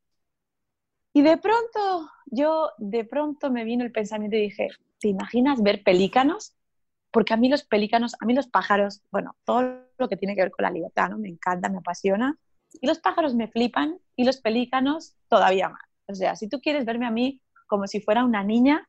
Y 1.14 1.22
de 1.22 1.38
pronto, 1.38 2.10
yo, 2.28 2.72
de 2.78 3.04
pronto 3.04 3.50
me 3.52 3.64
vino 3.64 3.84
el 3.84 3.92
pensamiento 3.92 4.38
y 4.38 4.42
dije, 4.42 4.70
¿te 5.00 5.08
imaginas 5.08 5.62
ver 5.64 5.84
pelícanos? 5.84 6.54
Porque 7.12 7.34
a 7.34 7.38
mí 7.38 7.50
los 7.50 7.64
pelícanos, 7.64 8.16
a 8.20 8.26
mí 8.26 8.34
los 8.34 8.48
pájaros, 8.48 9.02
bueno, 9.12 9.36
todo 9.44 9.82
lo 9.98 10.08
que 10.10 10.18
tiene 10.18 10.36
que 10.36 10.42
ver 10.42 10.52
con 10.52 10.64
la 10.64 10.72
libertad, 10.72 11.10
¿no? 11.10 11.18
Me 11.18 11.30
encanta, 11.30 11.70
me 11.70 11.80
apasiona. 11.80 12.38
Y 12.82 12.88
los 12.88 13.00
pájaros 13.00 13.34
me 13.34 13.48
flipan 13.48 13.98
y 14.16 14.26
los 14.26 14.42
pelícanos 14.42 15.16
todavía 15.28 15.70
más. 15.70 15.82
O 16.08 16.16
sea, 16.16 16.36
si 16.36 16.48
tú 16.48 16.60
quieres 16.62 16.86
verme 16.86 17.08
a 17.08 17.12
mí 17.12 17.42
como 17.66 17.88
si 17.88 18.00
fuera 18.00 18.24
una 18.24 18.44
niña, 18.44 18.88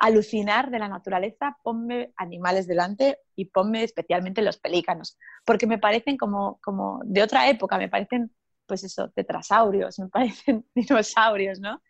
alucinar 0.00 0.70
de 0.70 0.78
la 0.78 0.88
naturaleza, 0.88 1.58
ponme 1.62 2.12
animales 2.16 2.66
delante 2.66 3.18
y 3.36 3.44
ponme 3.44 3.84
especialmente 3.84 4.40
los 4.42 4.58
pelícanos, 4.58 5.18
porque 5.44 5.66
me 5.66 5.78
parecen 5.78 6.16
como, 6.16 6.58
como 6.62 7.00
de 7.04 7.22
otra 7.22 7.48
época, 7.48 7.76
me 7.76 7.88
parecen, 7.88 8.32
pues 8.66 8.82
eso, 8.82 9.10
tetrasaurios, 9.10 9.98
me 9.98 10.08
parecen 10.08 10.66
dinosaurios, 10.74 11.60
¿no? 11.60 11.80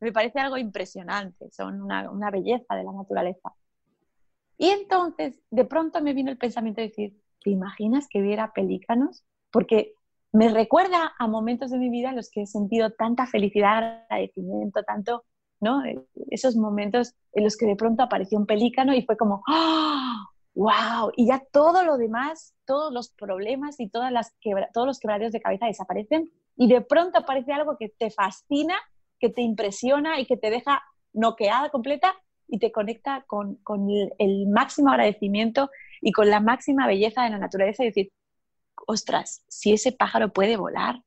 Me 0.00 0.12
parece 0.12 0.40
algo 0.40 0.56
impresionante, 0.56 1.50
son 1.50 1.80
una, 1.80 2.10
una 2.10 2.30
belleza 2.30 2.74
de 2.74 2.84
la 2.84 2.92
naturaleza. 2.92 3.54
Y 4.58 4.70
entonces, 4.70 5.40
de 5.50 5.64
pronto 5.64 6.02
me 6.02 6.12
vino 6.12 6.30
el 6.30 6.38
pensamiento 6.38 6.80
de 6.80 6.88
decir, 6.88 7.22
¿te 7.42 7.50
imaginas 7.50 8.08
que 8.10 8.20
viera 8.20 8.52
pelícanos? 8.52 9.24
Porque 9.52 9.94
me 10.32 10.48
recuerda 10.48 11.14
a 11.18 11.26
momentos 11.28 11.70
de 11.70 11.78
mi 11.78 11.88
vida 11.88 12.10
en 12.10 12.16
los 12.16 12.30
que 12.30 12.42
he 12.42 12.46
sentido 12.46 12.90
tanta 12.90 13.26
felicidad, 13.26 14.04
agradecimiento, 14.10 14.82
tanto 14.82 15.24
¿no? 15.60 15.82
Esos 16.30 16.56
momentos 16.56 17.14
en 17.32 17.44
los 17.44 17.56
que 17.56 17.66
de 17.66 17.76
pronto 17.76 18.02
apareció 18.02 18.38
un 18.38 18.46
pelícano 18.46 18.94
y 18.94 19.02
fue 19.02 19.16
como, 19.16 19.42
¡ah! 19.46 20.26
¡Wow! 20.54 21.12
Y 21.16 21.28
ya 21.28 21.42
todo 21.52 21.84
lo 21.84 21.96
demás, 21.96 22.54
todos 22.66 22.92
los 22.92 23.10
problemas 23.10 23.78
y 23.78 23.88
todas 23.88 24.10
las 24.10 24.34
todos 24.72 24.86
los 24.86 24.98
quebraderos 24.98 25.32
de 25.32 25.40
cabeza 25.40 25.66
desaparecen 25.66 26.32
y 26.56 26.68
de 26.68 26.80
pronto 26.80 27.18
aparece 27.18 27.52
algo 27.52 27.76
que 27.78 27.88
te 27.88 28.10
fascina, 28.10 28.74
que 29.18 29.28
te 29.28 29.42
impresiona 29.42 30.18
y 30.18 30.26
que 30.26 30.36
te 30.36 30.50
deja 30.50 30.82
noqueada 31.12 31.70
completa 31.70 32.14
y 32.48 32.58
te 32.58 32.72
conecta 32.72 33.24
con, 33.26 33.56
con 33.62 33.88
el, 34.18 34.48
máximo 34.48 34.90
agradecimiento 34.90 35.70
y 36.00 36.12
con 36.12 36.28
la 36.30 36.40
máxima 36.40 36.86
belleza 36.86 37.22
de 37.22 37.30
la 37.30 37.38
naturaleza 37.38 37.84
y 37.84 37.86
decir, 37.86 38.12
ostras, 38.86 39.44
si 39.48 39.72
ese 39.72 39.92
pájaro 39.92 40.32
puede 40.32 40.56
volar, 40.56 41.02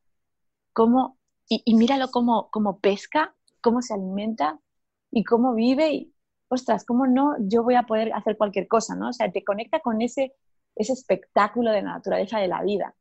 ¿cómo? 0.71 1.17
Y, 1.49 1.61
y 1.65 1.75
míralo 1.75 2.09
cómo, 2.11 2.49
cómo 2.49 2.79
pesca, 2.79 3.35
cómo 3.63 3.81
se 3.81 3.95
alimenta 3.95 4.59
y 5.09 5.23
cómo 5.23 5.55
vive 5.55 5.91
y, 5.91 6.13
ostras, 6.49 6.85
cómo 6.85 7.07
no 7.07 7.35
yo 7.39 7.63
voy 7.63 7.75
a 7.75 7.83
poder 7.83 8.13
hacer 8.13 8.37
cualquier 8.37 8.67
cosa, 8.67 8.95
¿no? 8.95 9.09
O 9.09 9.13
sea, 9.13 9.31
te 9.31 9.43
conecta 9.43 9.79
con 9.79 10.01
ese, 10.01 10.35
ese 10.75 10.93
espectáculo 10.93 11.71
de 11.71 11.81
la 11.81 11.93
naturaleza 11.93 12.39
de 12.39 12.47
la 12.47 12.61
vida. 12.61 12.95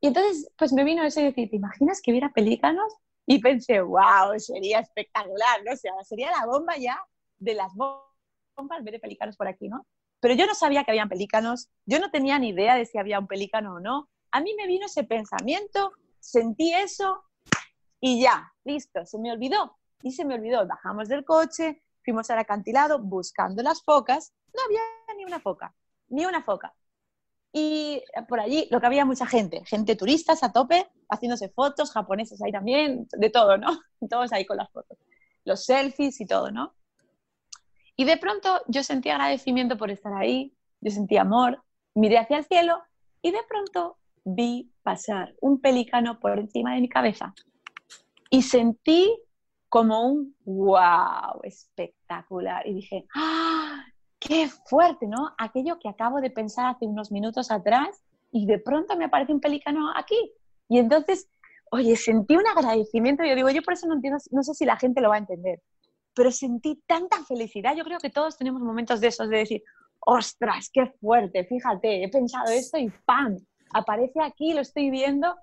Y 0.00 0.08
entonces, 0.08 0.52
pues 0.56 0.72
me 0.72 0.84
vino 0.84 1.02
ese 1.02 1.22
decir, 1.22 1.48
¿te 1.48 1.56
imaginas 1.56 2.00
que 2.02 2.10
hubiera 2.10 2.32
pelícanos? 2.32 2.92
Y 3.26 3.40
pensé, 3.40 3.80
wow, 3.80 4.38
sería 4.38 4.80
espectacular, 4.80 5.64
¿no? 5.64 5.72
O 5.72 5.76
sea, 5.76 5.92
sería 6.04 6.30
la 6.30 6.46
bomba 6.46 6.76
ya 6.76 7.00
de 7.38 7.54
las 7.54 7.72
bombas 7.74 8.84
ver 8.84 9.00
pelícanos 9.00 9.36
por 9.36 9.48
aquí, 9.48 9.68
¿no? 9.68 9.86
Pero 10.20 10.34
yo 10.34 10.46
no 10.46 10.54
sabía 10.54 10.84
que 10.84 10.90
habían 10.90 11.08
pelícanos, 11.08 11.70
yo 11.86 11.98
no 11.98 12.10
tenía 12.10 12.38
ni 12.38 12.50
idea 12.50 12.76
de 12.76 12.84
si 12.84 12.98
había 12.98 13.18
un 13.18 13.26
pelícano 13.26 13.74
o 13.74 13.80
no. 13.80 14.08
A 14.32 14.40
mí 14.40 14.54
me 14.56 14.66
vino 14.66 14.86
ese 14.86 15.04
pensamiento, 15.04 15.92
sentí 16.20 16.74
eso 16.74 17.24
y 18.04 18.20
ya, 18.20 18.52
listo, 18.64 19.06
se 19.06 19.16
me 19.16 19.30
olvidó. 19.30 19.78
Y 20.02 20.10
se 20.10 20.24
me 20.24 20.34
olvidó, 20.34 20.66
bajamos 20.66 21.08
del 21.08 21.24
coche, 21.24 21.84
fuimos 22.04 22.28
al 22.30 22.40
acantilado 22.40 22.98
buscando 22.98 23.62
las 23.62 23.84
focas, 23.84 24.34
no 24.52 24.60
había 24.64 24.80
ni 25.16 25.24
una 25.24 25.38
foca, 25.38 25.72
ni 26.08 26.26
una 26.26 26.42
foca. 26.42 26.74
Y 27.52 28.02
por 28.28 28.40
allí 28.40 28.66
lo 28.72 28.80
que 28.80 28.86
había 28.86 29.04
mucha 29.04 29.24
gente, 29.24 29.64
gente 29.66 29.94
turistas 29.94 30.42
a 30.42 30.52
tope, 30.52 30.90
haciéndose 31.08 31.48
fotos, 31.50 31.92
japoneses 31.92 32.42
ahí 32.42 32.50
también, 32.50 33.06
de 33.12 33.30
todo, 33.30 33.56
¿no? 33.56 33.68
Todos 34.10 34.32
ahí 34.32 34.44
con 34.44 34.56
las 34.56 34.70
fotos, 34.72 34.98
los 35.44 35.64
selfies 35.64 36.20
y 36.20 36.26
todo, 36.26 36.50
¿no? 36.50 36.74
Y 37.94 38.04
de 38.04 38.16
pronto 38.16 38.62
yo 38.66 38.82
sentí 38.82 39.10
agradecimiento 39.10 39.76
por 39.76 39.92
estar 39.92 40.12
ahí, 40.14 40.56
yo 40.80 40.90
sentí 40.90 41.18
amor, 41.18 41.62
miré 41.94 42.18
hacia 42.18 42.38
el 42.38 42.46
cielo 42.46 42.82
y 43.20 43.30
de 43.30 43.44
pronto 43.48 43.98
vi 44.24 44.72
pasar 44.82 45.36
un 45.40 45.60
pelícano 45.60 46.18
por 46.18 46.40
encima 46.40 46.74
de 46.74 46.80
mi 46.80 46.88
cabeza 46.88 47.32
y 48.32 48.40
sentí 48.40 49.14
como 49.68 50.06
un 50.06 50.34
wow 50.46 51.40
espectacular. 51.42 52.66
Y 52.66 52.74
dije, 52.74 53.06
¡ah! 53.14 53.84
¡Qué 54.18 54.48
fuerte, 54.48 55.06
¿no? 55.06 55.34
Aquello 55.36 55.78
que 55.78 55.90
acabo 55.90 56.18
de 56.22 56.30
pensar 56.30 56.66
hace 56.66 56.86
unos 56.86 57.12
minutos 57.12 57.50
atrás 57.50 58.02
y 58.30 58.46
de 58.46 58.58
pronto 58.58 58.96
me 58.96 59.04
aparece 59.04 59.34
un 59.34 59.40
pelícano 59.40 59.92
aquí. 59.94 60.32
Y 60.66 60.78
entonces, 60.78 61.28
oye, 61.70 61.94
sentí 61.94 62.34
un 62.34 62.46
agradecimiento. 62.46 63.22
Yo 63.22 63.34
digo, 63.34 63.50
yo 63.50 63.60
por 63.60 63.74
eso 63.74 63.86
no 63.86 63.94
entiendo, 63.94 64.18
no 64.30 64.42
sé 64.42 64.54
si 64.54 64.64
la 64.64 64.78
gente 64.78 65.02
lo 65.02 65.10
va 65.10 65.16
a 65.16 65.18
entender, 65.18 65.60
pero 66.14 66.32
sentí 66.32 66.82
tanta 66.86 67.22
felicidad. 67.24 67.76
Yo 67.76 67.84
creo 67.84 67.98
que 67.98 68.08
todos 68.08 68.38
tenemos 68.38 68.62
momentos 68.62 68.98
de 69.02 69.08
esos, 69.08 69.28
de 69.28 69.38
decir, 69.38 69.62
ostras, 70.00 70.70
qué 70.72 70.86
fuerte, 71.02 71.44
fíjate, 71.44 72.02
he 72.02 72.08
pensado 72.08 72.50
esto 72.50 72.78
y 72.78 72.90
¡pam! 73.04 73.36
Aparece 73.74 74.22
aquí, 74.22 74.54
lo 74.54 74.62
estoy 74.62 74.88
viendo 74.88 75.36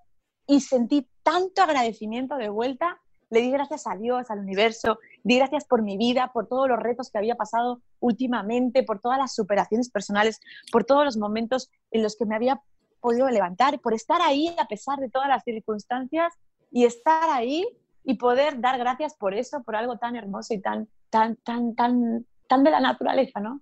y 0.49 0.61
sentí 0.61 1.07
tanto 1.21 1.61
agradecimiento 1.61 2.35
de 2.35 2.49
vuelta. 2.49 2.99
Le 3.29 3.41
di 3.41 3.51
gracias 3.51 3.85
a 3.85 3.95
Dios, 3.95 4.31
al 4.31 4.39
universo, 4.39 4.97
di 5.23 5.37
gracias 5.37 5.63
por 5.63 5.83
mi 5.83 5.95
vida, 5.95 6.31
por 6.33 6.47
todos 6.47 6.67
los 6.67 6.79
retos 6.79 7.11
que 7.11 7.19
había 7.19 7.35
pasado 7.35 7.81
últimamente, 7.99 8.81
por 8.81 8.99
todas 8.99 9.19
las 9.19 9.35
superaciones 9.35 9.91
personales, 9.91 10.41
por 10.71 10.85
todos 10.85 11.05
los 11.05 11.17
momentos 11.17 11.69
en 11.91 12.01
los 12.01 12.17
que 12.17 12.25
me 12.25 12.35
había 12.35 12.59
podido 12.99 13.29
levantar, 13.29 13.79
por 13.79 13.93
estar 13.93 14.23
ahí 14.23 14.53
a 14.57 14.65
pesar 14.65 14.97
de 14.97 15.11
todas 15.11 15.27
las 15.27 15.43
circunstancias 15.43 16.33
y 16.71 16.85
estar 16.85 17.29
ahí 17.29 17.67
y 18.03 18.15
poder 18.15 18.59
dar 18.59 18.79
gracias 18.79 19.13
por 19.13 19.35
eso, 19.35 19.61
por 19.61 19.75
algo 19.75 19.99
tan 19.99 20.15
hermoso 20.15 20.55
y 20.55 20.61
tan, 20.61 20.89
tan, 21.11 21.35
tan, 21.35 21.75
tan, 21.75 22.25
tan 22.47 22.63
de 22.63 22.71
la 22.71 22.79
naturaleza, 22.79 23.39
¿no? 23.39 23.61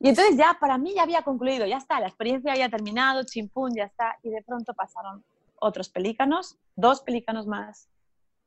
Y 0.00 0.08
entonces 0.08 0.34
ya 0.34 0.56
para 0.58 0.78
mí 0.78 0.94
ya 0.94 1.02
había 1.02 1.22
concluido, 1.22 1.66
ya 1.66 1.76
está, 1.76 2.00
la 2.00 2.08
experiencia 2.08 2.52
había 2.52 2.70
terminado, 2.70 3.22
chimpún, 3.24 3.74
ya 3.76 3.84
está, 3.84 4.16
y 4.22 4.30
de 4.30 4.42
pronto 4.42 4.72
pasaron 4.72 5.22
otros 5.62 5.88
pelícanos, 5.88 6.58
dos 6.76 7.00
pelícanos 7.00 7.46
más. 7.46 7.88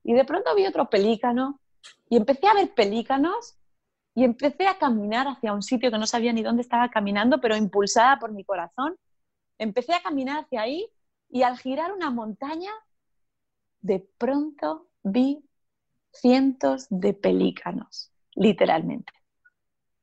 Y 0.03 0.13
de 0.13 0.25
pronto 0.25 0.53
vi 0.55 0.65
otro 0.67 0.89
pelícano 0.89 1.59
y 2.09 2.17
empecé 2.17 2.47
a 2.47 2.53
ver 2.53 2.73
pelícanos 2.73 3.57
y 4.13 4.23
empecé 4.23 4.67
a 4.67 4.77
caminar 4.77 5.27
hacia 5.27 5.53
un 5.53 5.61
sitio 5.61 5.91
que 5.91 5.97
no 5.97 6.07
sabía 6.07 6.31
ni 6.31 6.43
dónde 6.43 6.61
estaba 6.61 6.89
caminando, 6.89 7.41
pero 7.41 7.55
impulsada 7.55 8.17
por 8.19 8.31
mi 8.31 8.43
corazón. 8.43 8.95
Empecé 9.57 9.93
a 9.93 10.01
caminar 10.01 10.43
hacia 10.43 10.61
ahí 10.61 10.87
y 11.29 11.43
al 11.43 11.57
girar 11.57 11.91
una 11.91 12.11
montaña, 12.11 12.71
de 13.81 13.99
pronto 14.17 14.87
vi 15.03 15.43
cientos 16.11 16.87
de 16.89 17.13
pelícanos, 17.13 18.11
literalmente. 18.35 19.11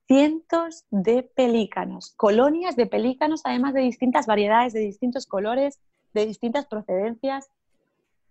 Cientos 0.06 0.84
de 0.90 1.22
pelícanos, 1.22 2.12
colonias 2.16 2.76
de 2.76 2.86
pelícanos, 2.86 3.40
además 3.44 3.72
de 3.72 3.80
distintas 3.80 4.26
variedades, 4.26 4.72
de 4.72 4.80
distintos 4.80 5.26
colores, 5.26 5.80
de 6.12 6.26
distintas 6.26 6.66
procedencias. 6.66 7.50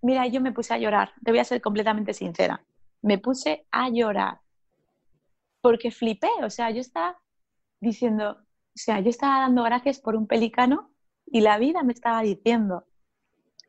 Mira, 0.01 0.27
yo 0.27 0.41
me 0.41 0.51
puse 0.51 0.73
a 0.73 0.77
llorar, 0.77 1.13
te 1.23 1.31
voy 1.31 1.39
a 1.39 1.45
ser 1.45 1.61
completamente 1.61 2.13
sincera. 2.13 2.63
Me 3.01 3.17
puse 3.17 3.65
a 3.71 3.89
llorar 3.89 4.39
porque 5.61 5.91
flipé, 5.91 6.29
o 6.43 6.49
sea, 6.49 6.71
yo 6.71 6.81
estaba 6.81 7.19
diciendo, 7.79 8.31
o 8.31 8.75
sea, 8.75 8.99
yo 8.99 9.09
estaba 9.09 9.41
dando 9.41 9.63
gracias 9.63 9.99
por 9.99 10.15
un 10.15 10.27
pelícano 10.27 10.91
y 11.25 11.41
la 11.41 11.57
vida 11.57 11.83
me 11.83 11.93
estaba 11.93 12.21
diciendo 12.21 12.85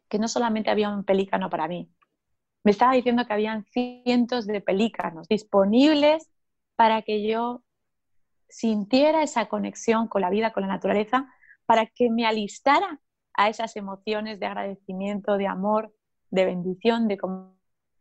que 0.09 0.19
no 0.19 0.29
solamente 0.29 0.71
había 0.71 0.91
un 0.91 1.05
pelícano 1.05 1.49
para 1.51 1.69
mí, 1.69 1.91
me 2.65 2.71
estaba 2.71 2.95
diciendo 2.95 3.27
que 3.27 3.33
habían 3.33 3.65
cientos 3.65 4.47
de 4.47 4.61
pelícanos 4.61 5.29
disponibles 5.29 6.31
para 6.77 7.03
que 7.03 7.27
yo 7.27 7.63
sintiera 8.49 9.23
esa 9.23 9.47
conexión 9.47 10.09
con 10.09 10.21
la 10.21 10.31
vida, 10.31 10.53
con 10.53 10.63
la 10.63 10.69
naturaleza, 10.69 11.27
para 11.67 11.87
que 11.87 12.11
me 12.11 12.27
alistara 12.27 13.01
a 13.35 13.49
esas 13.49 13.76
emociones 13.76 14.39
de 14.41 14.47
agradecimiento, 14.47 15.37
de 15.37 15.47
amor, 15.47 15.93
de 16.30 16.45
bendición, 16.45 17.09
de 17.09 17.18
como, 17.18 17.57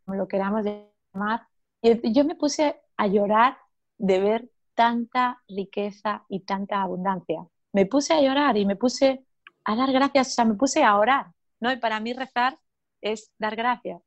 lo 0.06 0.28
queramos 0.28 0.64
llamar. 0.64 1.46
Y 1.82 2.12
yo 2.12 2.24
me 2.24 2.34
puse 2.34 2.80
a 2.96 3.06
llorar 3.06 3.58
de 3.98 4.20
ver 4.20 4.50
tanta 4.74 5.42
riqueza 5.48 6.24
y 6.28 6.40
tanta 6.40 6.82
abundancia. 6.82 7.46
Me 7.72 7.86
puse 7.86 8.14
a 8.14 8.20
llorar 8.20 8.56
y 8.56 8.66
me 8.66 8.76
puse 8.76 9.24
a 9.64 9.76
dar 9.76 9.92
gracias, 9.92 10.28
o 10.28 10.30
sea, 10.30 10.44
me 10.44 10.54
puse 10.54 10.82
a 10.82 10.96
orar, 10.98 11.26
¿no? 11.60 11.72
Y 11.72 11.76
para 11.76 12.00
mí 12.00 12.12
rezar 12.12 12.58
es 13.00 13.32
dar 13.38 13.56
gracias. 13.56 14.02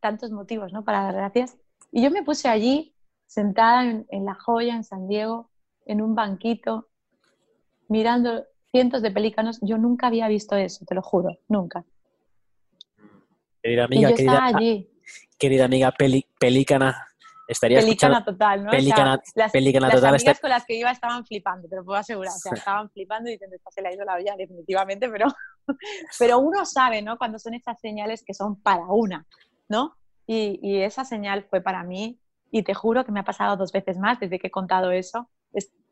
Tantos 0.00 0.30
motivos, 0.30 0.72
¿no? 0.72 0.84
Para 0.84 1.02
dar 1.02 1.14
gracias. 1.14 1.58
Y 1.92 2.02
yo 2.02 2.10
me 2.10 2.22
puse 2.22 2.48
allí, 2.48 2.94
sentada 3.26 3.84
en, 3.84 4.06
en 4.10 4.24
La 4.24 4.34
Joya, 4.34 4.74
en 4.74 4.84
San 4.84 5.08
Diego, 5.08 5.50
en 5.84 6.00
un 6.00 6.14
banquito, 6.14 6.88
mirando 7.88 8.44
cientos 8.70 9.02
de 9.02 9.10
pelícanos. 9.10 9.58
Yo 9.62 9.78
nunca 9.78 10.08
había 10.08 10.28
visto 10.28 10.56
eso, 10.56 10.84
te 10.86 10.94
lo 10.94 11.02
juro, 11.02 11.38
nunca. 11.48 11.84
Querida 13.62 13.84
amiga, 13.84 14.12
querida, 14.12 14.44
allí. 14.44 14.88
querida 15.38 15.64
amiga 15.64 15.92
pelícana, 16.38 17.06
estaría 17.48 17.80
pelícana 17.80 18.24
total, 18.24 18.64
¿no? 18.64 18.70
Pelícana, 18.70 19.20
las, 19.34 19.52
pelícana 19.52 19.86
las 19.88 19.96
total. 19.96 20.14
amigas 20.14 20.40
con 20.40 20.50
las 20.50 20.64
que 20.64 20.74
iba 20.74 20.90
estaban 20.90 21.24
flipando, 21.24 21.68
te 21.68 21.76
lo 21.76 21.84
puedo 21.84 21.98
asegurar. 21.98 22.32
O 22.32 22.38
sea, 22.38 22.52
estaban 22.52 22.90
flipando 22.90 23.28
y 23.28 23.32
diciendo, 23.32 23.56
se 23.70 23.82
le 23.82 23.88
ha 23.88 23.94
ido 23.94 24.04
la 24.04 24.14
olla 24.14 24.36
definitivamente, 24.36 25.08
pero, 25.08 25.26
pero 26.18 26.38
uno 26.38 26.64
sabe, 26.64 27.02
¿no? 27.02 27.18
Cuando 27.18 27.38
son 27.38 27.54
esas 27.54 27.80
señales 27.80 28.22
que 28.24 28.34
son 28.34 28.60
para 28.60 28.86
una, 28.86 29.26
¿no? 29.68 29.96
Y, 30.26 30.80
esa 30.82 31.04
señal 31.04 31.44
fue 31.48 31.60
para 31.60 31.84
mí, 31.84 32.18
y 32.50 32.62
te 32.62 32.74
juro 32.74 33.04
que 33.04 33.12
me 33.12 33.20
ha 33.20 33.24
pasado 33.24 33.56
dos 33.56 33.72
veces 33.72 33.98
más 33.98 34.18
desde 34.18 34.38
que 34.38 34.48
he 34.48 34.50
contado 34.50 34.90
eso. 34.90 35.30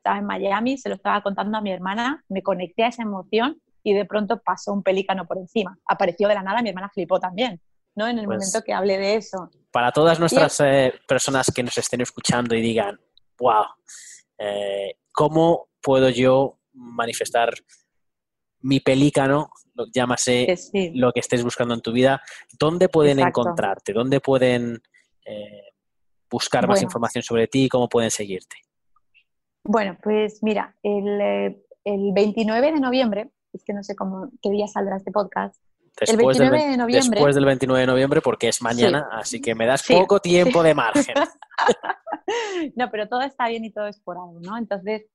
Estaba 0.04 0.18
en 0.18 0.26
Miami, 0.26 0.76
se 0.76 0.90
lo 0.90 0.96
estaba 0.96 1.22
contando 1.22 1.56
a 1.56 1.62
mi 1.62 1.72
hermana, 1.72 2.22
me 2.28 2.42
conecté 2.42 2.84
a 2.84 2.88
esa 2.88 3.02
emoción 3.02 3.58
y 3.82 3.94
de 3.94 4.04
pronto 4.04 4.38
pasó 4.44 4.74
un 4.74 4.82
pelícano 4.82 5.26
por 5.26 5.38
encima. 5.38 5.78
Apareció 5.86 6.28
de 6.28 6.34
la 6.34 6.42
nada, 6.42 6.60
mi 6.60 6.68
hermana 6.68 6.90
flipó 6.92 7.18
también, 7.18 7.58
¿no? 7.94 8.06
En 8.06 8.18
el 8.18 8.26
pues 8.26 8.36
momento 8.36 8.62
que 8.66 8.74
hablé 8.74 8.98
de 8.98 9.14
eso. 9.14 9.48
Para 9.72 9.92
todas 9.92 10.20
nuestras 10.20 10.60
eh, 10.60 10.92
personas 11.08 11.50
que 11.50 11.62
nos 11.62 11.78
estén 11.78 12.02
escuchando 12.02 12.54
y 12.54 12.60
digan, 12.60 13.00
wow, 13.38 13.64
eh, 14.36 14.96
¿cómo 15.10 15.68
puedo 15.80 16.10
yo 16.10 16.58
manifestar 16.74 17.54
mi 18.60 18.80
pelícano, 18.80 19.48
lo, 19.72 19.86
llámase 19.90 20.54
lo 20.92 21.12
que 21.12 21.20
estés 21.20 21.42
buscando 21.42 21.72
en 21.72 21.80
tu 21.80 21.92
vida, 21.92 22.20
¿dónde 22.58 22.90
pueden 22.90 23.20
encontrarte? 23.20 23.94
¿Dónde 23.94 24.20
pueden 24.20 24.82
eh, 25.24 25.72
buscar 26.30 26.68
más 26.68 26.82
información 26.82 27.22
sobre 27.22 27.46
ti? 27.46 27.70
¿Cómo 27.70 27.88
pueden 27.88 28.10
seguirte? 28.10 28.63
Bueno, 29.64 29.96
pues 30.02 30.42
mira, 30.42 30.76
el, 30.82 31.54
29 31.84 32.72
de 32.72 32.80
noviembre, 32.80 33.30
es 33.52 33.64
que 33.64 33.72
no 33.72 33.82
sé 33.82 33.96
cómo, 33.96 34.30
qué 34.42 34.50
día 34.50 34.68
saldrá 34.68 34.96
este 34.96 35.10
podcast, 35.10 35.56
Después, 35.98 36.38
del, 36.38 36.50
de 36.50 36.76
noviembre, 36.76 37.10
después 37.12 37.36
del 37.36 37.44
29 37.44 37.80
de 37.82 37.86
noviembre, 37.86 38.20
porque 38.20 38.48
es 38.48 38.60
mañana, 38.60 39.08
así 39.12 39.40
que 39.40 39.54
me 39.54 39.64
das 39.64 39.84
poco 39.86 40.18
tiempo 40.18 40.62
de 40.64 40.74
margen. 40.74 41.14
no, 42.74 42.90
pero 42.90 43.08
todo 43.08 43.22
está 43.22 43.48
bien 43.48 43.64
y 43.64 43.70
todo 43.70 43.86
es 43.86 44.00
por 44.00 44.16
algo, 44.16 44.40
¿no? 44.40 44.58
Entonces, 44.58 45.06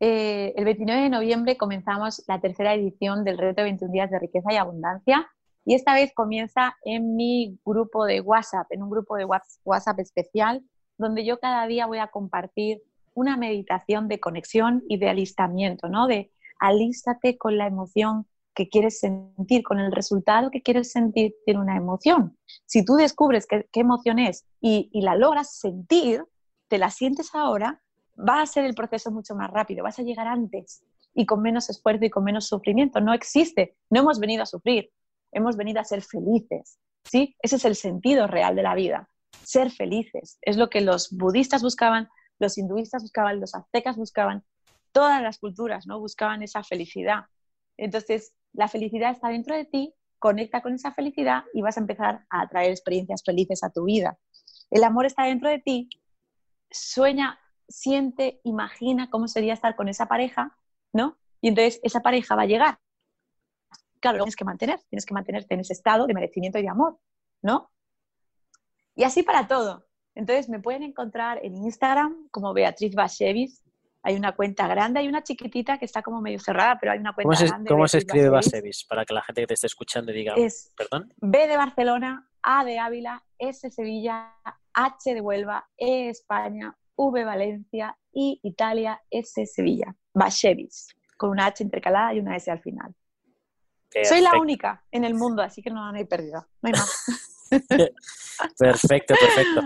eh, 0.00 0.54
el 0.56 0.64
29 0.64 1.02
de 1.02 1.10
noviembre 1.10 1.58
comenzamos 1.58 2.24
la 2.26 2.40
tercera 2.40 2.72
edición 2.72 3.24
del 3.24 3.36
reto 3.36 3.60
de 3.60 3.64
21 3.64 3.92
días 3.92 4.10
de 4.10 4.18
riqueza 4.18 4.52
y 4.52 4.56
abundancia 4.56 5.30
y 5.64 5.74
esta 5.74 5.94
vez 5.94 6.12
comienza 6.14 6.76
en 6.84 7.14
mi 7.14 7.58
grupo 7.64 8.04
de 8.06 8.20
WhatsApp, 8.20 8.66
en 8.70 8.82
un 8.82 8.90
grupo 8.90 9.16
de 9.16 9.26
WhatsApp 9.26 9.98
especial, 10.00 10.62
donde 10.98 11.24
yo 11.24 11.38
cada 11.38 11.66
día 11.66 11.86
voy 11.86 11.98
a 11.98 12.08
compartir 12.08 12.82
una 13.14 13.36
meditación 13.36 14.08
de 14.08 14.20
conexión 14.20 14.82
y 14.88 14.98
de 14.98 15.08
alistamiento, 15.08 15.88
¿no? 15.88 16.06
De 16.06 16.32
alístate 16.58 17.36
con 17.36 17.58
la 17.58 17.66
emoción 17.66 18.26
que 18.54 18.68
quieres 18.68 19.00
sentir, 19.00 19.62
con 19.62 19.80
el 19.80 19.92
resultado 19.92 20.50
que 20.50 20.62
quieres 20.62 20.92
sentir 20.92 21.34
una 21.46 21.76
emoción. 21.76 22.36
Si 22.66 22.84
tú 22.84 22.94
descubres 22.94 23.46
qué, 23.46 23.66
emoción 23.72 24.18
es 24.18 24.46
y, 24.60 24.90
y, 24.92 25.02
la 25.02 25.16
logras 25.16 25.56
sentir, 25.56 26.24
te 26.68 26.78
la 26.78 26.90
sientes 26.90 27.34
ahora, 27.34 27.82
va 28.16 28.42
a 28.42 28.46
ser 28.46 28.64
el 28.64 28.74
proceso 28.74 29.10
mucho 29.10 29.34
más 29.34 29.50
rápido, 29.50 29.84
vas 29.84 29.98
a 29.98 30.02
llegar 30.02 30.26
antes 30.26 30.84
y 31.14 31.26
con 31.26 31.42
menos 31.42 31.70
esfuerzo 31.70 32.04
y 32.04 32.10
con 32.10 32.24
menos 32.24 32.46
sufrimiento. 32.46 33.00
No 33.00 33.14
existe, 33.14 33.76
no 33.90 34.00
hemos 34.00 34.18
venido 34.20 34.42
a 34.42 34.46
sufrir, 34.46 34.90
hemos 35.32 35.56
venido 35.56 35.80
a 35.80 35.84
ser 35.84 36.02
felices. 36.02 36.78
¿sí? 37.04 37.36
Ese 37.40 37.56
es 37.56 37.64
el 37.64 37.76
sentido 37.76 38.26
real 38.26 38.54
de 38.56 38.62
la 38.62 38.74
vida, 38.74 39.08
ser 39.44 39.70
felices. 39.70 40.38
Es 40.42 40.56
lo 40.56 40.68
que 40.68 40.80
los 40.80 41.10
budistas 41.10 41.62
buscaban, 41.62 42.08
los 42.42 42.58
hinduistas 42.58 43.02
buscaban, 43.02 43.40
los 43.40 43.54
aztecas 43.54 43.96
buscaban, 43.96 44.44
todas 44.90 45.22
las 45.22 45.38
culturas 45.38 45.86
¿no? 45.86 46.00
buscaban 46.00 46.42
esa 46.42 46.62
felicidad. 46.62 47.26
Entonces, 47.78 48.34
la 48.52 48.68
felicidad 48.68 49.12
está 49.12 49.28
dentro 49.28 49.56
de 49.56 49.64
ti, 49.64 49.94
conecta 50.18 50.60
con 50.60 50.74
esa 50.74 50.92
felicidad 50.92 51.44
y 51.54 51.62
vas 51.62 51.76
a 51.76 51.80
empezar 51.80 52.26
a 52.28 52.42
atraer 52.42 52.70
experiencias 52.70 53.22
felices 53.24 53.62
a 53.62 53.70
tu 53.70 53.84
vida. 53.84 54.18
El 54.70 54.84
amor 54.84 55.06
está 55.06 55.24
dentro 55.24 55.48
de 55.48 55.60
ti, 55.60 55.88
sueña 56.70 57.38
siente, 57.68 58.40
imagina 58.44 59.08
cómo 59.08 59.28
sería 59.28 59.54
estar 59.54 59.76
con 59.76 59.88
esa 59.88 60.06
pareja, 60.06 60.56
¿no? 60.92 61.16
Y 61.40 61.48
entonces 61.48 61.80
esa 61.82 62.00
pareja 62.00 62.34
va 62.34 62.42
a 62.42 62.46
llegar. 62.46 62.78
Claro, 64.00 64.18
tienes 64.18 64.36
que 64.36 64.44
mantener, 64.44 64.80
tienes 64.90 65.06
que 65.06 65.14
mantenerte 65.14 65.54
en 65.54 65.60
ese 65.60 65.72
estado 65.72 66.06
de 66.06 66.14
merecimiento 66.14 66.58
y 66.58 66.62
de 66.62 66.68
amor, 66.68 66.98
¿no? 67.40 67.70
Y 68.96 69.04
así 69.04 69.22
para 69.22 69.46
todo. 69.46 69.86
Entonces 70.14 70.48
me 70.48 70.60
pueden 70.60 70.82
encontrar 70.82 71.40
en 71.42 71.56
Instagram 71.56 72.28
como 72.30 72.52
Beatriz 72.52 72.94
Basevis. 72.94 73.62
Hay 74.02 74.16
una 74.16 74.32
cuenta 74.32 74.66
grande, 74.66 75.00
hay 75.00 75.08
una 75.08 75.22
chiquitita 75.22 75.78
que 75.78 75.84
está 75.84 76.02
como 76.02 76.20
medio 76.20 76.40
cerrada, 76.40 76.76
pero 76.80 76.92
hay 76.92 76.98
una 76.98 77.12
cuenta 77.14 77.28
¿Cómo 77.28 77.36
se, 77.36 77.46
grande. 77.46 77.68
¿Cómo 77.68 77.88
se 77.88 77.98
escribe 77.98 78.28
Basevis? 78.28 78.84
Para 78.84 79.04
que 79.04 79.14
la 79.14 79.22
gente 79.22 79.42
que 79.42 79.46
te 79.46 79.54
esté 79.54 79.68
escuchando 79.68 80.12
diga, 80.12 80.34
es 80.36 80.72
¿perdón? 80.76 81.12
B 81.18 81.46
de 81.46 81.56
Barcelona, 81.56 82.28
A 82.42 82.64
de 82.64 82.78
Ávila, 82.78 83.24
S 83.38 83.70
Sevilla, 83.70 84.34
H 84.74 85.14
de 85.14 85.20
Huelva, 85.20 85.68
E 85.76 86.08
España, 86.08 86.76
V 86.96 87.24
Valencia 87.24 87.96
y 88.12 88.40
Italia 88.42 89.00
S 89.08 89.46
Sevilla. 89.46 89.94
Bashevis, 90.14 90.88
con 91.16 91.30
una 91.30 91.46
H 91.46 91.62
intercalada 91.62 92.14
y 92.14 92.18
una 92.18 92.36
S 92.36 92.50
al 92.50 92.60
final. 92.60 92.94
Soy 94.04 94.20
la 94.20 94.38
única 94.40 94.84
en 94.90 95.04
el 95.04 95.14
mundo, 95.14 95.42
así 95.42 95.62
que 95.62 95.70
no, 95.70 95.86
hay 95.86 96.04
pérdida, 96.04 96.48
no 96.62 96.66
hay 96.66 96.72
más. 96.72 97.04
perfecto, 98.58 99.14
perfecto. 99.20 99.62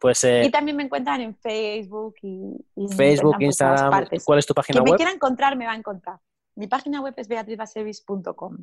Pues, 0.00 0.24
eh, 0.24 0.44
y 0.46 0.50
también 0.50 0.76
me 0.76 0.84
encuentran 0.84 1.20
en 1.20 1.36
Facebook 1.36 2.14
y, 2.22 2.56
Facebook, 2.96 3.36
Instagram. 3.40 4.06
¿Cuál 4.24 4.38
es 4.38 4.46
tu 4.46 4.54
página 4.54 4.80
web? 4.80 4.86
Que 4.86 4.92
me 4.92 4.96
quiera 4.96 5.12
encontrar, 5.12 5.56
me 5.56 5.66
va 5.66 5.72
a 5.72 5.76
encontrar. 5.76 6.18
Mi 6.54 6.66
página 6.66 7.02
web 7.02 7.14
es 7.16 7.28
beatrizbasevis.com. 7.28 8.56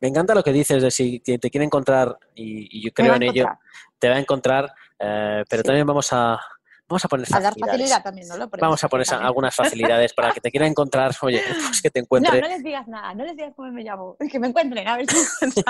Me 0.00 0.08
encanta 0.08 0.34
lo 0.34 0.44
que 0.44 0.52
dices 0.52 0.80
de 0.80 0.90
si 0.92 1.18
te, 1.18 1.38
quiere 1.50 1.64
encontrar, 1.64 2.16
y, 2.34 2.84
yo 2.84 2.92
creo 2.92 3.14
en 3.14 3.24
ello, 3.24 3.46
te 3.98 4.08
va 4.08 4.14
a 4.14 4.20
encontrar, 4.20 4.72
eh, 4.98 5.42
pero 5.50 5.64
también 5.64 5.86
vamos 5.86 6.12
a, 6.12 6.38
Vamos 6.88 7.04
a 7.04 7.08
poner 7.08 7.26
facilidades. 7.26 7.58
facilidad 7.60 8.02
también, 8.02 8.28
¿no? 8.28 8.48
Vamos 8.58 8.82
a 8.82 8.88
poner 8.88 9.06
algunas 9.20 9.54
facilidades 9.54 10.14
para 10.14 10.32
que 10.32 10.40
te 10.40 10.50
quiera 10.50 10.66
encontrar, 10.66 11.12
oye, 11.22 11.42
pues 11.66 11.82
que 11.82 11.90
te 11.90 12.00
encuentre. 12.00 12.40
No, 12.40 12.48
no 12.48 12.54
les 12.54 12.64
digas 12.64 12.88
nada, 12.88 13.14
no 13.14 13.24
les 13.24 13.36
digas 13.36 13.52
cómo 13.54 13.70
me 13.70 13.82
llamo, 13.82 14.16
que 14.30 14.38
me 14.38 14.48
encuentren, 14.48 14.88
a 14.88 14.96
ver 14.96 15.06
si 15.10 15.62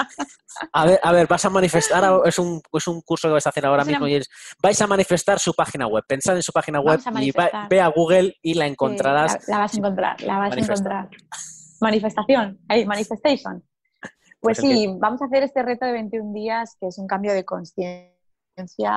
a 0.72 0.86
ver, 0.86 1.00
a 1.02 1.12
ver, 1.12 1.26
vas 1.26 1.44
a 1.44 1.50
manifestar, 1.50 2.20
es 2.24 2.38
un, 2.38 2.62
es 2.72 2.86
un 2.86 3.00
curso 3.00 3.28
que 3.28 3.32
vais 3.32 3.46
a 3.46 3.48
hacer 3.48 3.66
ahora 3.66 3.84
mismo 3.84 4.06
y 4.06 4.14
es, 4.14 4.28
vais 4.62 4.80
a 4.80 4.86
manifestar 4.86 5.40
su 5.40 5.52
página 5.54 5.88
web, 5.88 6.04
pensad 6.06 6.36
en 6.36 6.42
su 6.42 6.52
página 6.52 6.80
web 6.80 7.00
y 7.20 7.32
ve 7.68 7.80
a 7.80 7.88
Google 7.88 8.36
y 8.40 8.54
la 8.54 8.66
encontrarás. 8.66 9.48
la, 9.48 9.58
vas 9.58 9.74
a 9.74 9.76
encontrar, 9.76 10.20
la 10.22 10.38
vas 10.38 10.56
a 10.56 10.60
encontrar. 10.60 11.08
Manifestación, 11.80 12.58
ahí, 12.68 12.86
manifestation. 12.86 13.64
Pues, 14.40 14.60
pues 14.60 14.70
sí, 14.70 14.86
vamos 15.00 15.20
a 15.20 15.24
hacer 15.24 15.42
este 15.42 15.62
reto 15.64 15.84
de 15.84 15.92
21 15.92 16.32
días, 16.32 16.76
que 16.80 16.86
es 16.86 16.98
un 16.98 17.08
cambio 17.08 17.32
de 17.32 17.44
conciencia 17.44 18.17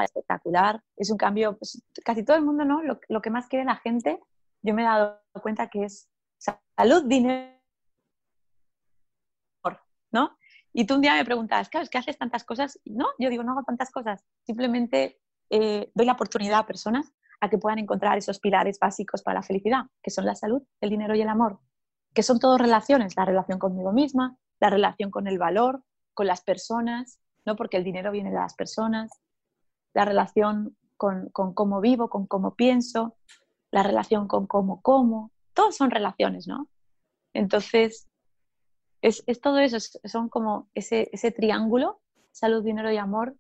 espectacular. 0.03 0.82
Es 0.97 1.09
un 1.09 1.18
cambio, 1.18 1.57
pues, 1.57 1.82
casi 2.03 2.24
todo 2.24 2.38
el 2.38 2.43
mundo, 2.43 2.66
¿no? 2.66 2.82
Lo, 2.84 3.22
que 3.22 3.30
más 3.30 3.47
quiere 3.47 3.66
la 3.66 3.78
gente, 3.78 4.20
yo 4.62 4.74
me 4.74 4.82
he 4.82 4.86
dado 4.86 5.22
cuenta 5.41 5.68
que 5.68 5.84
es 5.84 6.09
salud, 6.39 7.03
dinero, 7.05 7.57
¿no? 10.12 10.38
Y 10.74 10.86
tú 10.86 10.95
un 10.95 11.01
día 11.01 11.16
me 11.16 11.26
preguntas, 11.26 11.70
claro, 11.70 11.84
es 11.84 11.89
que 11.89 11.97
haces 11.97 12.18
tantas 12.18 12.43
cosas. 12.43 12.80
No, 12.86 13.07
yo 13.20 13.30
digo, 13.30 13.43
no 13.43 13.51
hago 13.51 13.64
tantas 13.64 13.91
cosas. 13.91 14.24
Simplemente 14.45 15.20
eh, 15.49 15.91
doy 15.93 16.05
la 16.05 16.14
oportunidad 16.14 16.59
a 16.59 16.66
personas 16.66 17.14
a 17.41 17.49
que 17.49 17.57
puedan 17.57 17.80
encontrar 17.80 18.18
esos 18.18 18.39
pilares 18.39 18.80
básicos 18.80 19.24
para 19.24 19.39
la 19.39 19.43
felicidad, 19.43 19.86
que 20.01 20.12
son 20.12 20.26
la 20.26 20.36
salud, 20.36 20.62
el 20.80 20.89
dinero 20.91 21.16
y 21.16 21.22
el 21.22 21.28
amor, 21.28 21.59
que 22.14 22.24
son 22.24 22.39
todas 22.39 22.62
relaciones, 22.62 23.16
la 23.18 23.26
relación 23.26 23.57
conmigo 23.57 23.91
misma, 23.91 24.38
la 24.59 24.70
relación 24.70 25.09
con 25.09 25.28
el 25.28 25.39
valor, 25.39 25.84
con 26.14 26.28
las 26.28 26.41
personas, 26.41 27.20
¿no? 27.45 27.55
Porque 27.55 27.78
el 27.78 27.84
dinero 27.84 28.12
viene 28.12 28.30
de 28.30 28.38
las 28.38 28.53
personas, 28.53 29.12
la 29.93 30.05
relación 30.05 30.75
con, 30.97 31.29
cómo 31.31 31.81
vivo, 31.81 32.09
con 32.09 32.27
cómo 32.27 32.55
pienso, 32.55 33.15
la 33.71 33.83
relación 33.83 34.27
con 34.27 34.45
cómo 34.47 34.81
como, 34.81 35.31
todos 35.53 35.75
son 35.75 35.91
relaciones, 35.91 36.47
¿no? 36.47 36.67
Entonces, 37.33 38.07
es, 39.01 39.23
todo 39.41 39.59
eso, 39.59 39.77
son 39.80 40.30
como 40.30 40.69
ese, 40.76 41.09
ese 41.11 41.31
triángulo, 41.31 41.99
salud, 42.31 42.63
dinero 42.63 42.91
y 42.91 42.97
amor, 42.97 43.35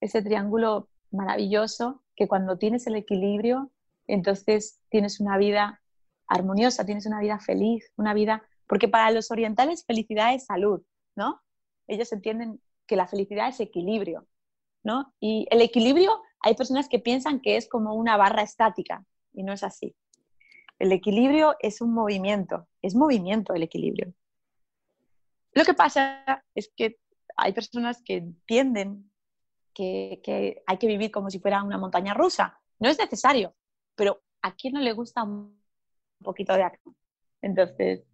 ese 0.00 0.22
triángulo 0.22 0.88
maravilloso 1.10 2.02
que 2.14 2.28
cuando 2.28 2.58
tienes 2.58 2.86
el 2.86 2.96
equilibrio, 2.96 3.70
entonces 4.06 4.80
tienes 4.90 5.20
una 5.20 5.38
vida 5.38 5.80
armoniosa, 6.26 6.84
tienes 6.84 7.06
una 7.06 7.20
vida 7.20 7.38
feliz, 7.38 7.90
una 7.96 8.12
vida, 8.12 8.42
porque 8.66 8.88
para 8.88 9.10
los 9.10 9.30
orientales 9.30 9.84
felicidad 9.84 10.34
es 10.34 10.44
salud, 10.44 10.82
¿no? 11.16 11.40
Ellos 11.86 12.12
entienden 12.12 12.60
que 12.86 12.96
la 12.96 13.06
felicidad 13.06 13.48
es 13.48 13.60
equilibrio. 13.60 14.26
¿No? 14.88 15.12
Y 15.20 15.46
el 15.50 15.60
equilibrio, 15.60 16.22
hay 16.40 16.54
personas 16.54 16.88
que 16.88 16.98
piensan 16.98 17.40
que 17.40 17.58
es 17.58 17.68
como 17.68 17.92
una 17.94 18.16
barra 18.16 18.42
estática 18.42 19.04
y 19.34 19.42
no 19.42 19.52
es 19.52 19.62
así. 19.62 19.94
El 20.78 20.92
equilibrio 20.92 21.56
es 21.60 21.82
un 21.82 21.92
movimiento, 21.92 22.66
es 22.80 22.94
movimiento 22.94 23.52
el 23.52 23.62
equilibrio. 23.62 24.14
Lo 25.52 25.64
que 25.64 25.74
pasa 25.74 26.42
es 26.54 26.72
que 26.74 26.96
hay 27.36 27.52
personas 27.52 28.02
que 28.02 28.14
entienden 28.14 29.10
que, 29.74 30.20
que 30.24 30.62
hay 30.66 30.78
que 30.78 30.86
vivir 30.86 31.10
como 31.10 31.28
si 31.28 31.38
fuera 31.38 31.62
una 31.62 31.76
montaña 31.76 32.14
rusa. 32.14 32.58
No 32.78 32.88
es 32.88 32.98
necesario, 32.98 33.54
pero 33.94 34.22
¿a 34.40 34.54
quién 34.54 34.72
no 34.72 34.80
le 34.80 34.94
gusta 34.94 35.22
un 35.22 35.60
poquito 36.24 36.54
de 36.54 36.62
acción? 36.62 36.96
Entonces, 37.42 38.04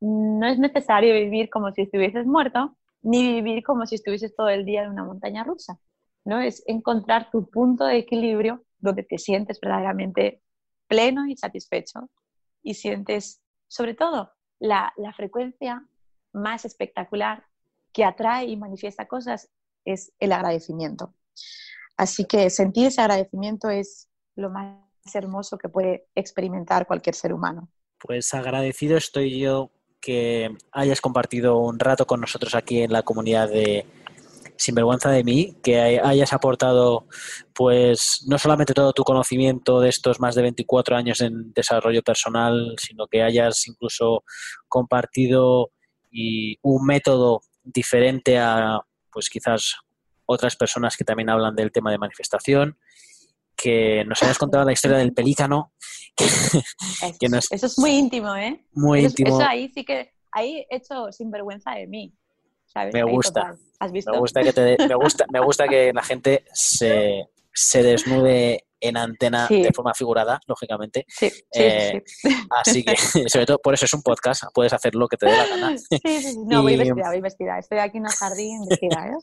no 0.00 0.46
es 0.46 0.58
necesario 0.60 1.12
vivir 1.14 1.50
como 1.50 1.72
si 1.72 1.82
estuvieses 1.82 2.24
muerto, 2.24 2.76
ni 3.02 3.32
vivir 3.34 3.62
como 3.62 3.86
si 3.86 3.96
estuvieses 3.96 4.34
todo 4.34 4.48
el 4.48 4.64
día 4.64 4.84
en 4.84 4.90
una 4.90 5.04
montaña 5.04 5.44
rusa, 5.44 5.78
¿no? 6.24 6.40
Es 6.40 6.62
encontrar 6.66 7.30
tu 7.30 7.48
punto 7.50 7.84
de 7.84 7.98
equilibrio 7.98 8.64
donde 8.78 9.02
te 9.02 9.18
sientes 9.18 9.60
verdaderamente 9.60 10.42
pleno 10.86 11.26
y 11.26 11.36
satisfecho 11.36 12.10
y 12.62 12.74
sientes, 12.74 13.40
sobre 13.68 13.94
todo, 13.94 14.32
la, 14.58 14.92
la 14.96 15.12
frecuencia 15.12 15.86
más 16.32 16.64
espectacular 16.64 17.44
que 17.92 18.04
atrae 18.04 18.46
y 18.46 18.56
manifiesta 18.56 19.06
cosas 19.06 19.50
es 19.84 20.12
el 20.20 20.32
agradecimiento. 20.32 21.14
Así 21.96 22.24
que 22.24 22.50
sentir 22.50 22.86
ese 22.86 23.00
agradecimiento 23.00 23.68
es 23.68 24.08
lo 24.36 24.50
más 24.50 24.78
hermoso 25.14 25.58
que 25.58 25.68
puede 25.68 26.06
experimentar 26.14 26.86
cualquier 26.86 27.14
ser 27.14 27.32
humano. 27.32 27.68
Pues 27.98 28.32
agradecido 28.34 28.96
estoy 28.96 29.38
yo 29.38 29.70
que 30.02 30.50
hayas 30.72 31.00
compartido 31.00 31.58
un 31.58 31.78
rato 31.78 32.06
con 32.06 32.20
nosotros 32.20 32.54
aquí 32.54 32.82
en 32.82 32.92
la 32.92 33.02
comunidad 33.02 33.48
de 33.48 33.86
Sinvergüenza 34.56 35.10
de 35.10 35.24
mí, 35.24 35.56
que 35.62 35.80
hayas 35.80 36.32
aportado 36.32 37.06
pues 37.54 38.24
no 38.26 38.38
solamente 38.38 38.74
todo 38.74 38.92
tu 38.92 39.04
conocimiento 39.04 39.80
de 39.80 39.88
estos 39.88 40.20
más 40.20 40.34
de 40.34 40.42
24 40.42 40.96
años 40.96 41.20
en 41.20 41.52
desarrollo 41.52 42.02
personal, 42.02 42.74
sino 42.78 43.06
que 43.06 43.22
hayas 43.22 43.66
incluso 43.66 44.24
compartido 44.68 45.70
y 46.10 46.58
un 46.62 46.84
método 46.84 47.40
diferente 47.62 48.38
a 48.38 48.80
pues 49.10 49.30
quizás 49.30 49.76
otras 50.26 50.56
personas 50.56 50.96
que 50.96 51.04
también 51.04 51.30
hablan 51.30 51.54
del 51.54 51.72
tema 51.72 51.90
de 51.90 51.98
manifestación, 51.98 52.78
que 53.62 54.04
nos 54.06 54.22
hayas 54.22 54.38
contado 54.38 54.64
la 54.64 54.72
historia 54.72 54.98
del 54.98 55.12
pelícano. 55.12 55.72
Eso 57.50 57.66
es 57.66 57.78
muy 57.78 57.90
íntimo, 57.92 58.34
¿eh? 58.34 58.66
Muy 58.72 59.04
íntimo. 59.04 59.38
Eso 59.38 59.48
ahí 59.48 59.70
sí 59.72 59.84
que, 59.84 60.12
ahí 60.32 60.66
he 60.68 60.76
hecho 60.76 61.12
sinvergüenza 61.12 61.72
de 61.72 61.86
mí. 61.86 62.12
Me 62.92 63.04
gusta. 63.04 63.54
¿Has 63.78 63.92
visto? 63.92 64.10
Me 64.10 64.18
gusta 64.18 64.42
que 64.42 64.76
me 64.88 64.94
gusta, 64.94 65.26
me 65.30 65.40
gusta 65.40 65.68
que 65.68 65.92
la 65.92 66.02
gente 66.02 66.44
se, 66.52 67.28
se 67.52 67.82
desnude 67.82 68.64
en 68.80 68.96
antena 68.96 69.46
de 69.46 69.70
forma 69.72 69.94
figurada, 69.94 70.40
lógicamente. 70.46 71.04
Sí, 71.08 71.30
eh, 71.54 72.02
Así 72.50 72.84
que, 72.84 72.96
sobre 73.28 73.46
todo, 73.46 73.58
por 73.58 73.74
eso 73.74 73.84
es 73.84 73.94
un 73.94 74.02
podcast, 74.02 74.44
puedes 74.52 74.72
hacer 74.72 74.94
lo 74.94 75.06
que 75.06 75.16
te 75.16 75.26
dé 75.26 75.36
la 75.36 75.46
gana. 75.46 75.78
Sí, 75.78 75.98
sí, 76.02 76.38
no, 76.44 76.62
voy 76.62 76.76
vestida, 76.76 77.08
voy 77.08 77.20
vestida. 77.20 77.58
Estoy 77.58 77.78
aquí 77.78 77.98
en 77.98 78.06
el 78.06 78.12
jardín 78.12 78.66
vestida, 78.68 79.08
¿eh? 79.08 79.18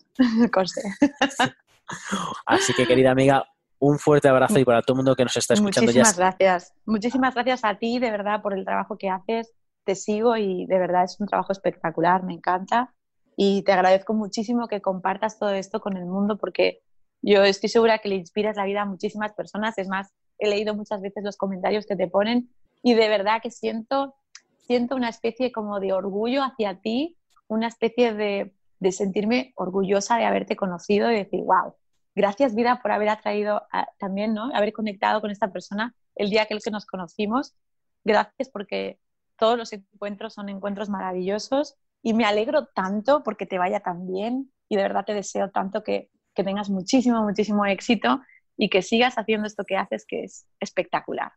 Así 2.45 2.73
que, 2.73 2.85
querida 2.85 3.11
amiga, 3.11 3.45
un 3.79 3.97
fuerte 3.97 4.27
abrazo 4.27 4.59
y 4.59 4.65
para 4.65 4.81
todo 4.81 4.93
el 4.93 4.97
mundo 4.97 5.15
que 5.15 5.23
nos 5.23 5.35
está 5.37 5.53
escuchando. 5.53 5.87
Muchísimas 5.87 6.17
gracias. 6.17 6.73
Muchísimas 6.85 7.33
gracias 7.33 7.63
a 7.63 7.75
ti, 7.75 7.99
de 7.99 8.11
verdad, 8.11 8.41
por 8.41 8.53
el 8.53 8.65
trabajo 8.65 8.97
que 8.97 9.09
haces. 9.09 9.53
Te 9.85 9.95
sigo 9.95 10.35
y 10.35 10.65
de 10.65 10.77
verdad 10.77 11.05
es 11.05 11.19
un 11.19 11.27
trabajo 11.27 11.53
espectacular, 11.53 12.23
me 12.23 12.33
encanta. 12.33 12.93
Y 13.37 13.63
te 13.63 13.71
agradezco 13.71 14.13
muchísimo 14.13 14.67
que 14.67 14.81
compartas 14.81 15.39
todo 15.39 15.51
esto 15.51 15.79
con 15.79 15.95
el 15.95 16.05
mundo 16.05 16.37
porque 16.37 16.81
yo 17.21 17.43
estoy 17.43 17.69
segura 17.69 17.99
que 17.99 18.09
le 18.09 18.15
inspiras 18.15 18.57
la 18.57 18.65
vida 18.65 18.81
a 18.81 18.85
muchísimas 18.85 19.33
personas. 19.33 19.77
Es 19.77 19.87
más, 19.87 20.11
he 20.37 20.49
leído 20.49 20.75
muchas 20.75 21.01
veces 21.01 21.23
los 21.23 21.37
comentarios 21.37 21.85
que 21.85 21.95
te 21.95 22.07
ponen 22.07 22.49
y 22.83 22.93
de 22.95 23.07
verdad 23.07 23.41
que 23.41 23.49
siento, 23.49 24.15
siento 24.57 24.95
una 24.95 25.09
especie 25.09 25.53
como 25.53 25.79
de 25.79 25.93
orgullo 25.93 26.43
hacia 26.43 26.81
ti, 26.81 27.17
una 27.47 27.67
especie 27.67 28.13
de, 28.13 28.53
de 28.79 28.91
sentirme 28.91 29.53
orgullosa 29.55 30.17
de 30.17 30.25
haberte 30.25 30.57
conocido 30.57 31.09
y 31.11 31.15
decir, 31.15 31.41
wow, 31.45 31.75
gracias 32.15 32.55
vida 32.55 32.81
por 32.81 32.91
haber 32.91 33.09
atraído 33.09 33.63
también, 33.97 34.33
¿no? 34.33 34.53
Haber 34.53 34.73
conectado 34.73 35.21
con 35.21 35.31
esta 35.31 35.51
persona 35.51 35.95
el 36.15 36.29
día 36.29 36.45
que 36.45 36.57
nos 36.71 36.85
conocimos. 36.85 37.55
Gracias 38.03 38.49
porque 38.49 38.99
todos 39.37 39.57
los 39.57 39.71
encuentros 39.73 40.33
son 40.33 40.49
encuentros 40.49 40.89
maravillosos 40.89 41.75
y 42.01 42.13
me 42.13 42.25
alegro 42.25 42.67
tanto 42.67 43.23
porque 43.23 43.45
te 43.45 43.57
vaya 43.57 43.79
tan 43.79 44.07
bien 44.07 44.51
y 44.67 44.75
de 44.75 44.83
verdad 44.83 45.05
te 45.05 45.13
deseo 45.13 45.49
tanto 45.49 45.83
que 45.83 46.09
que 46.39 46.43
tengas 46.45 46.69
muchísimo, 46.69 47.21
muchísimo 47.23 47.65
éxito 47.65 48.21
y 48.55 48.69
que 48.69 48.81
sigas 48.81 49.17
haciendo 49.17 49.45
esto 49.45 49.65
que 49.65 49.75
haces, 49.75 50.05
que 50.07 50.23
es 50.23 50.45
espectacular. 50.59 51.33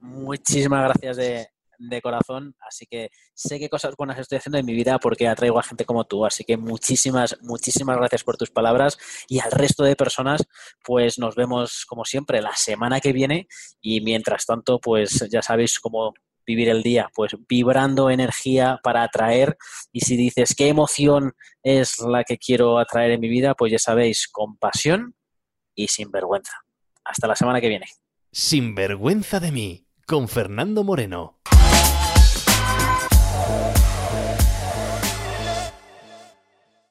muchísimas 0.00 0.84
gracias 0.84 1.16
de, 1.16 1.48
de, 1.78 2.02
corazón. 2.02 2.54
Así 2.60 2.86
que 2.86 3.10
sé 3.34 3.58
qué 3.58 3.68
cosas 3.68 3.94
buenas 3.96 4.18
estoy 4.18 4.38
haciendo 4.38 4.58
en 4.58 4.66
mi 4.66 4.74
vida 4.74 4.98
porque 4.98 5.28
atraigo 5.28 5.58
a 5.58 5.62
gente 5.62 5.84
como 5.84 6.04
tú. 6.04 6.24
Así 6.24 6.44
que 6.44 6.56
muchísimas, 6.56 7.36
muchísimas 7.42 7.96
gracias 7.96 8.24
por 8.24 8.36
tus 8.36 8.50
palabras 8.50 8.98
y 9.28 9.40
al 9.40 9.50
resto 9.50 9.84
de 9.84 9.96
personas, 9.96 10.44
pues 10.84 11.18
nos 11.18 11.34
vemos 11.34 11.84
como 11.86 12.04
siempre 12.04 12.42
la 12.42 12.54
semana 12.56 13.00
que 13.00 13.12
viene 13.12 13.48
y 13.80 14.00
mientras 14.00 14.46
tanto, 14.46 14.80
pues 14.80 15.26
ya 15.30 15.42
sabéis 15.42 15.78
cómo 15.78 16.14
vivir 16.46 16.68
el 16.68 16.82
día? 16.82 17.10
Pues 17.14 17.32
vibrando 17.48 18.10
energía 18.10 18.78
para 18.82 19.02
atraer 19.02 19.56
y 19.92 20.00
si 20.00 20.16
dices 20.16 20.54
qué 20.56 20.68
emoción 20.68 21.32
es 21.62 21.98
la 22.00 22.24
que 22.24 22.38
quiero 22.38 22.78
atraer 22.78 23.12
en 23.12 23.20
mi 23.20 23.28
vida, 23.28 23.54
pues 23.54 23.72
ya 23.72 23.78
sabéis, 23.78 24.28
con 24.28 24.56
pasión 24.56 25.14
y 25.74 25.88
sin 25.88 26.10
vergüenza. 26.10 26.52
Hasta 27.04 27.26
la 27.26 27.36
semana 27.36 27.60
que 27.60 27.68
viene. 27.68 27.86
Sin 28.32 28.74
vergüenza 28.74 29.40
de 29.40 29.52
mí, 29.52 29.86
con 30.06 30.28
Fernando 30.28 30.84
Moreno. 30.84 31.40